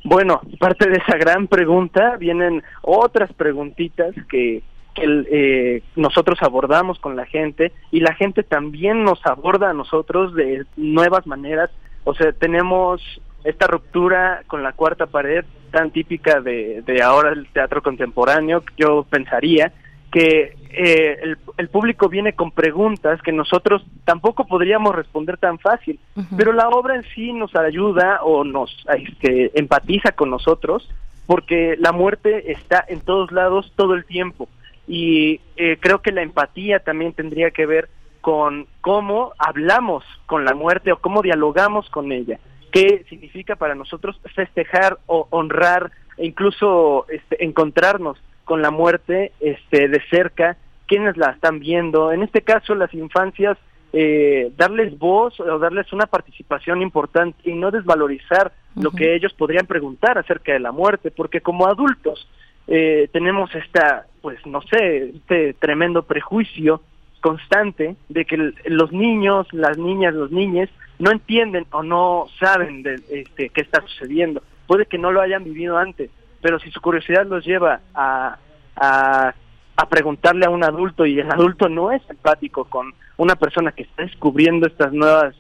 Bueno, 0.06 0.42
parte 0.60 0.90
de 0.90 0.98
esa 1.06 1.18
gran 1.18 1.48
pregunta 1.48 2.16
vienen 2.18 2.64
otras 2.82 3.32
preguntitas 3.34 4.14
que, 4.30 4.62
que 4.94 5.24
eh, 5.32 5.84
nosotros 5.96 6.40
abordamos 6.42 7.00
con 7.00 7.16
la 7.16 7.26
gente 7.26 7.72
y 7.92 8.00
la 8.00 8.14
gente 8.14 8.44
también 8.44 9.04
nos 9.04 9.26
aborda 9.26 9.70
a 9.70 9.74
nosotros 9.74 10.34
de 10.36 10.66
nuevas 10.78 11.26
maneras. 11.28 11.70
O 12.04 12.14
sea, 12.14 12.32
tenemos 12.32 13.02
esta 13.44 13.68
ruptura 13.68 14.44
con 14.48 14.64
la 14.64 14.74
cuarta 14.74 15.06
pared 15.06 15.46
tan 15.72 15.92
típica 15.92 16.40
de, 16.40 16.82
de 16.86 17.02
ahora 17.02 17.32
el 17.32 17.48
teatro 17.48 17.82
contemporáneo, 17.82 18.64
yo 18.78 19.06
pensaría 19.10 19.74
que 20.12 20.56
eh, 20.70 21.18
el, 21.24 21.38
el, 21.58 21.70
público 21.70 22.08
viene 22.08 22.34
con 22.34 22.52
preguntas 22.52 23.20
que 23.24 23.32
nosotros 23.32 23.84
tampoco 24.06 24.46
podríamos 24.46 24.94
responder 24.94 25.38
tan 25.38 25.58
fácil, 25.58 26.00
pero 26.38 26.54
la 26.54 26.70
obra 26.70 26.96
en 26.96 27.04
sí 27.16 27.34
nos 27.34 27.56
ayuda 27.56 28.20
o 28.22 28.44
nos 28.44 28.86
este, 28.96 29.52
empatiza 29.60 30.12
con 30.12 30.30
nosotros 30.30 30.88
porque 31.26 31.76
la 31.80 31.92
muerte 31.92 32.52
está 32.52 32.86
en 32.88 33.02
todos 33.02 33.32
lados 33.32 33.72
todo 33.76 33.96
el 33.96 34.06
tiempo 34.06 34.48
y 34.88 35.40
eh, 35.56 35.78
creo 35.80 36.02
que 36.02 36.12
la 36.12 36.22
empatía 36.22 36.80
también 36.80 37.14
tendría 37.14 37.52
que 37.52 37.66
ver 37.66 37.90
con 38.22 38.68
cómo 38.82 39.34
hablamos 39.38 40.04
con 40.26 40.46
la 40.46 40.54
muerte 40.54 40.92
o 40.92 40.98
cómo 40.98 41.22
dialogamos 41.22 41.90
con 41.90 42.12
ella, 42.12 42.40
qué 42.72 43.06
significa 43.10 43.56
para 43.56 43.76
nosotros 43.76 44.20
festejar 44.34 44.98
o 45.08 45.28
honrar 45.30 45.92
e 46.18 46.26
incluso 46.26 47.06
este, 47.10 47.44
encontrarnos 47.44 48.18
con 48.46 48.62
la 48.62 48.72
muerte 48.72 49.32
este, 49.40 49.88
de 49.88 50.02
cerca, 50.10 50.58
quienes 50.88 51.18
la 51.18 51.32
están 51.32 51.60
viendo, 51.60 52.12
en 52.12 52.24
este 52.24 52.42
caso 52.42 52.76
las 52.76 52.94
infancias, 52.94 53.58
eh, 53.94 54.52
darles 54.58 54.98
voz 54.98 55.40
o 55.40 55.60
darles 55.60 55.94
una 55.94 56.08
participación 56.08 56.82
importante 56.82 57.50
y 57.50 57.54
no 57.54 57.72
desvalorizar 57.72 58.52
lo 58.76 58.90
que 58.92 59.16
ellos 59.16 59.34
podrían 59.34 59.68
preguntar 59.68 60.18
acerca 60.18 60.52
de 60.52 60.60
la 60.60 60.72
muerte, 60.72 61.12
porque 61.12 61.42
como 61.42 61.68
adultos 61.68 62.28
eh, 62.68 63.08
tenemos 63.14 63.54
esta, 63.54 64.08
pues 64.24 64.44
no 64.46 64.62
sé, 64.62 65.10
este 65.10 65.54
tremendo 65.56 66.04
prejuicio 66.04 66.82
constante 67.20 67.98
de 68.08 68.24
que 68.24 68.54
los 68.68 68.92
niños, 68.94 69.46
las 69.52 69.78
niñas, 69.78 70.14
los 70.14 70.32
niños 70.32 70.70
no 70.98 71.12
entienden 71.12 71.66
o 71.72 71.84
no 71.84 72.28
saben 72.40 72.84
de 72.84 73.02
este, 73.12 73.50
qué 73.50 73.62
está 73.62 73.82
sucediendo. 73.82 74.42
Puede 74.66 74.86
que 74.86 74.98
no 74.98 75.12
lo 75.12 75.20
hayan 75.20 75.44
vivido 75.44 75.78
antes, 75.78 76.10
pero 76.42 76.58
si 76.60 76.72
su 76.72 76.80
curiosidad 76.80 77.28
los 77.28 77.46
lleva 77.46 77.82
a, 77.94 78.38
a, 78.78 79.36
a 79.76 79.90
preguntarle 79.90 80.46
a 80.46 80.50
un 80.50 80.64
adulto 80.64 81.06
y 81.06 81.20
el 81.20 81.30
adulto 81.30 81.68
no 81.68 81.92
es 81.92 82.02
empático 82.10 82.64
con 82.64 82.94
una 83.18 83.36
persona 83.36 83.74
que 83.74 83.84
está 83.84 84.04
descubriendo 84.04 84.68
estas 84.68 84.94
nuevas, 84.94 85.36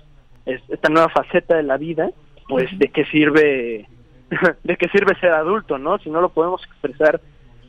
esta 0.45 0.89
nueva 0.89 1.07
faceta 1.07 1.55
de 1.55 1.64
la 1.64 1.77
vida, 1.77 2.10
pues 2.49 2.68
de 2.77 2.89
qué 2.89 3.05
sirve 3.05 3.88
de 4.64 4.76
qué 4.76 4.89
sirve 4.89 5.18
ser 5.22 5.31
adulto, 5.31 5.77
¿no? 5.77 5.99
Si 5.99 6.10
no 6.10 6.19
lo 6.19 6.34
podemos 6.34 6.61
expresar 6.65 7.22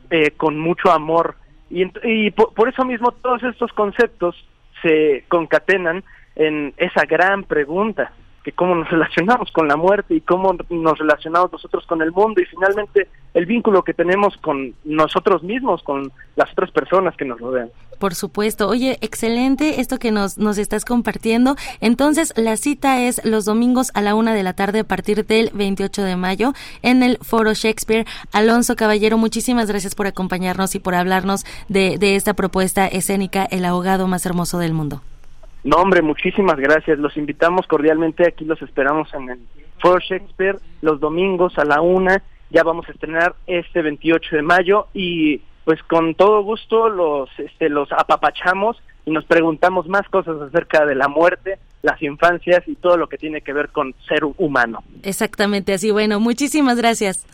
eh, 0.09 0.31
con 0.31 0.59
mucho 0.59 0.91
amor. 0.91 1.35
Y, 1.69 1.85
y 2.03 2.31
por, 2.31 2.69
eso 2.69 2.85
mismo 2.85 3.11
todos 3.11 3.43
estos 3.43 3.71
conceptos 3.73 4.35
se 4.81 5.25
concatenan 5.27 6.03
en 6.35 6.73
esa 6.77 7.05
gran 7.05 7.43
pregunta. 7.43 8.11
Que 8.45 8.51
cómo 8.51 8.75
nos 8.75 8.87
relacionamos 8.91 9.51
con 9.51 9.67
la 9.67 9.75
muerte 9.75 10.13
y 10.13 10.21
cómo 10.21 10.55
nos 10.69 10.99
relacionamos 10.99 11.51
nosotros 11.51 11.83
con 11.87 12.03
el 12.03 12.11
mundo 12.11 12.39
y 12.39 12.45
finalmente 12.45 13.07
el 13.33 13.47
vínculo 13.47 13.83
que 13.83 13.95
tenemos 13.95 14.37
con 14.37 14.75
nosotros 14.83 15.41
mismos, 15.41 15.81
con 15.81 16.11
las 16.35 16.51
otras 16.51 16.69
personas 16.69 17.17
que 17.17 17.25
nos 17.25 17.39
rodean. 17.39 17.71
Por 17.97 18.13
supuesto. 18.13 18.69
Oye, 18.69 18.99
excelente 19.01 19.81
esto 19.81 19.97
que 19.97 20.11
nos, 20.11 20.37
nos 20.37 20.59
estás 20.59 20.85
compartiendo. 20.85 21.55
Entonces, 21.81 22.33
la 22.37 22.55
cita 22.55 23.01
es 23.01 23.25
los 23.25 23.45
domingos 23.45 23.89
a 23.95 24.03
la 24.03 24.13
una 24.13 24.35
de 24.35 24.43
la 24.43 24.53
tarde 24.53 24.81
a 24.81 24.83
partir 24.83 25.25
del 25.25 25.49
28 25.51 26.03
de 26.03 26.15
mayo 26.15 26.53
en 26.83 27.01
el 27.01 27.17
Foro 27.23 27.55
Shakespeare. 27.55 28.05
Alonso 28.31 28.75
Caballero, 28.75 29.17
muchísimas 29.17 29.67
gracias 29.67 29.95
por 29.95 30.05
acompañarnos 30.05 30.75
y 30.75 30.79
por 30.79 30.93
hablarnos 30.93 31.45
de, 31.67 31.97
de 31.97 32.15
esta 32.15 32.35
propuesta 32.35 32.85
escénica 32.85 33.43
El 33.43 33.65
ahogado 33.65 34.07
más 34.07 34.23
hermoso 34.27 34.59
del 34.59 34.73
mundo. 34.73 35.01
No, 35.65 35.77
hombre, 35.77 36.03
muchísimas 36.03 36.57
gracias. 36.57 36.99
Los 36.99 37.17
invitamos 37.17 37.65
cordialmente. 37.65 38.27
Aquí 38.27 38.45
los 38.45 38.61
esperamos 38.61 39.11
en 39.15 39.29
el 39.31 39.39
Foro 39.79 39.99
Shakespeare 39.99 40.59
los 40.81 40.99
domingos 40.99 41.57
a 41.57 41.65
la 41.65 41.81
una. 41.81 42.21
Ya 42.51 42.63
vamos 42.63 42.87
a 42.87 42.91
estrenar 42.91 43.35
este 43.47 43.81
28 43.81 44.35
de 44.35 44.41
mayo 44.43 44.87
y 44.93 45.41
pues 45.65 45.81
con 45.81 46.13
todo 46.13 46.43
gusto 46.43 46.89
los, 46.89 47.29
este, 47.39 47.69
los 47.69 47.91
apapachamos 47.91 48.77
y 49.05 49.11
nos 49.11 49.25
preguntamos 49.25 49.87
más 49.87 50.07
cosas 50.09 50.39
acerca 50.39 50.85
de 50.85 50.93
la 50.93 51.07
muerte, 51.07 51.57
las 51.81 51.99
infancias 52.03 52.61
y 52.67 52.75
todo 52.75 52.97
lo 52.97 53.09
que 53.09 53.17
tiene 53.17 53.41
que 53.41 53.51
ver 53.51 53.69
con 53.69 53.95
ser 54.07 54.23
humano. 54.37 54.83
Exactamente 55.01 55.73
así. 55.73 55.89
Bueno, 55.89 56.19
muchísimas 56.19 56.77
gracias. 56.77 57.25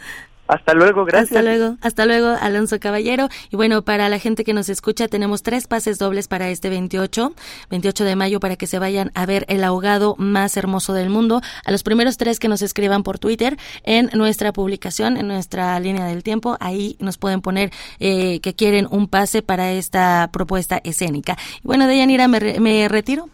Hasta 0.52 0.74
luego, 0.74 1.06
gracias. 1.06 1.32
Hasta 1.32 1.42
luego, 1.42 1.78
hasta 1.80 2.06
luego, 2.06 2.28
Alonso 2.42 2.78
Caballero. 2.78 3.30
Y 3.52 3.56
bueno, 3.56 3.84
para 3.84 4.10
la 4.10 4.20
gente 4.20 4.44
que 4.44 4.54
nos 4.54 4.68
escucha, 4.68 5.08
tenemos 5.08 5.44
tres 5.44 5.66
pases 5.66 5.98
dobles 5.98 6.28
para 6.28 6.50
este 6.50 6.70
28, 6.70 7.34
28 7.70 8.04
de 8.04 8.16
mayo, 8.18 8.42
para 8.42 8.58
que 8.58 8.68
se 8.68 8.78
vayan 8.78 9.12
a 9.16 9.26
ver 9.26 9.46
el 9.48 9.64
ahogado 9.64 10.16
más 10.18 10.58
hermoso 10.58 10.92
del 10.92 11.10
mundo. 11.10 11.42
A 11.64 11.72
los 11.72 11.84
primeros 11.84 12.18
tres 12.18 12.38
que 12.38 12.50
nos 12.50 12.62
escriban 12.62 13.04
por 13.04 13.18
Twitter 13.18 13.58
en 13.84 14.10
nuestra 14.14 14.52
publicación, 14.52 15.16
en 15.16 15.30
nuestra 15.30 15.80
línea 15.80 16.04
del 16.04 16.22
tiempo, 16.22 16.58
ahí 16.60 16.98
nos 17.00 17.18
pueden 17.18 17.40
poner 17.40 17.72
eh, 18.02 18.42
que 18.42 18.54
quieren 18.54 18.90
un 18.92 19.08
pase 19.08 19.44
para 19.44 19.72
esta 19.72 20.32
propuesta 20.34 20.82
escénica. 20.84 21.38
Y 21.64 21.68
bueno, 21.68 21.88
Deyanira, 21.88 22.28
me, 22.28 22.60
me 22.60 22.90
retiro. 22.90 23.30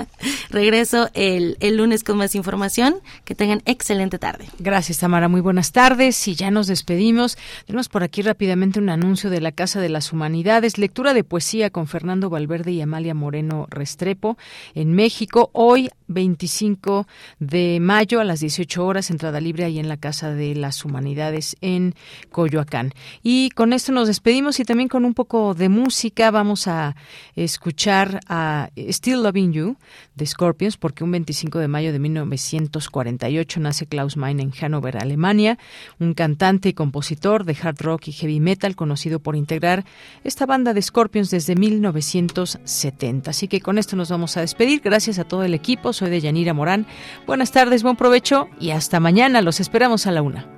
Regreso 0.48 1.10
el, 1.12 1.58
el 1.60 1.76
lunes 1.76 2.02
con 2.02 2.16
más 2.16 2.34
información. 2.34 2.94
Que 3.26 3.34
tengan 3.34 3.60
excelente 3.66 4.18
tarde. 4.18 4.46
Gracias, 4.58 4.98
Tamara. 4.98 5.28
Muy 5.28 5.42
buenas 5.42 5.72
tardes. 5.72 6.26
Y 6.28 6.34
ya 6.34 6.50
nos 6.50 6.61
despedimos. 6.66 7.38
Tenemos 7.66 7.88
por 7.88 8.02
aquí 8.02 8.22
rápidamente 8.22 8.78
un 8.78 8.88
anuncio 8.90 9.30
de 9.30 9.40
la 9.40 9.52
Casa 9.52 9.80
de 9.80 9.88
las 9.88 10.12
Humanidades, 10.12 10.78
lectura 10.78 11.14
de 11.14 11.24
poesía 11.24 11.70
con 11.70 11.86
Fernando 11.86 12.30
Valverde 12.30 12.72
y 12.72 12.80
Amalia 12.80 13.14
Moreno 13.14 13.66
Restrepo 13.70 14.36
en 14.74 14.92
México. 14.92 15.50
Hoy 15.52 15.90
25 16.08 17.06
de 17.38 17.80
mayo 17.80 18.20
a 18.20 18.24
las 18.24 18.40
18 18.40 18.84
horas, 18.84 19.10
entrada 19.10 19.40
libre 19.40 19.64
ahí 19.64 19.78
en 19.78 19.88
la 19.88 19.96
Casa 19.96 20.30
de 20.34 20.54
las 20.54 20.84
Humanidades 20.84 21.56
en 21.60 21.94
Coyoacán. 22.30 22.92
Y 23.22 23.50
con 23.50 23.72
esto 23.72 23.92
nos 23.92 24.08
despedimos 24.08 24.60
y 24.60 24.64
también 24.64 24.88
con 24.88 25.04
un 25.04 25.14
poco 25.14 25.54
de 25.54 25.68
música 25.68 26.30
vamos 26.30 26.68
a 26.68 26.96
escuchar 27.34 28.20
a 28.28 28.70
Still 28.76 29.22
Loving 29.22 29.52
You 29.52 29.76
de 30.14 30.26
Scorpions, 30.26 30.76
porque 30.76 31.04
un 31.04 31.12
25 31.12 31.58
de 31.58 31.68
mayo 31.68 31.92
de 31.92 31.98
1948 31.98 33.60
nace 33.60 33.86
Klaus 33.86 34.16
Meine 34.16 34.42
en 34.42 34.50
Hannover, 34.50 34.98
Alemania, 34.98 35.58
un 35.98 36.14
cantante 36.14 36.41
y 36.42 36.72
compositor 36.72 37.44
de 37.44 37.56
hard 37.62 37.80
rock 37.80 38.08
y 38.08 38.12
heavy 38.12 38.40
metal 38.40 38.74
conocido 38.74 39.20
por 39.20 39.36
integrar 39.36 39.84
esta 40.24 40.44
banda 40.44 40.74
de 40.74 40.82
Scorpions 40.82 41.30
desde 41.30 41.54
1970. 41.54 43.30
Así 43.30 43.46
que 43.46 43.60
con 43.60 43.78
esto 43.78 43.94
nos 43.94 44.10
vamos 44.10 44.36
a 44.36 44.40
despedir. 44.40 44.80
Gracias 44.80 45.20
a 45.20 45.24
todo 45.24 45.44
el 45.44 45.54
equipo. 45.54 45.92
Soy 45.92 46.10
de 46.10 46.20
Yanira 46.20 46.52
Morán. 46.52 46.86
Buenas 47.28 47.52
tardes, 47.52 47.84
buen 47.84 47.94
provecho 47.94 48.48
y 48.58 48.70
hasta 48.70 48.98
mañana. 48.98 49.40
Los 49.40 49.60
esperamos 49.60 50.08
a 50.08 50.10
la 50.10 50.22
una. 50.22 50.48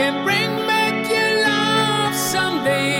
Can 0.00 0.24
bring 0.24 0.66
back 0.66 0.94
your 1.10 1.30
love 1.44 2.14
someday. 2.14 2.99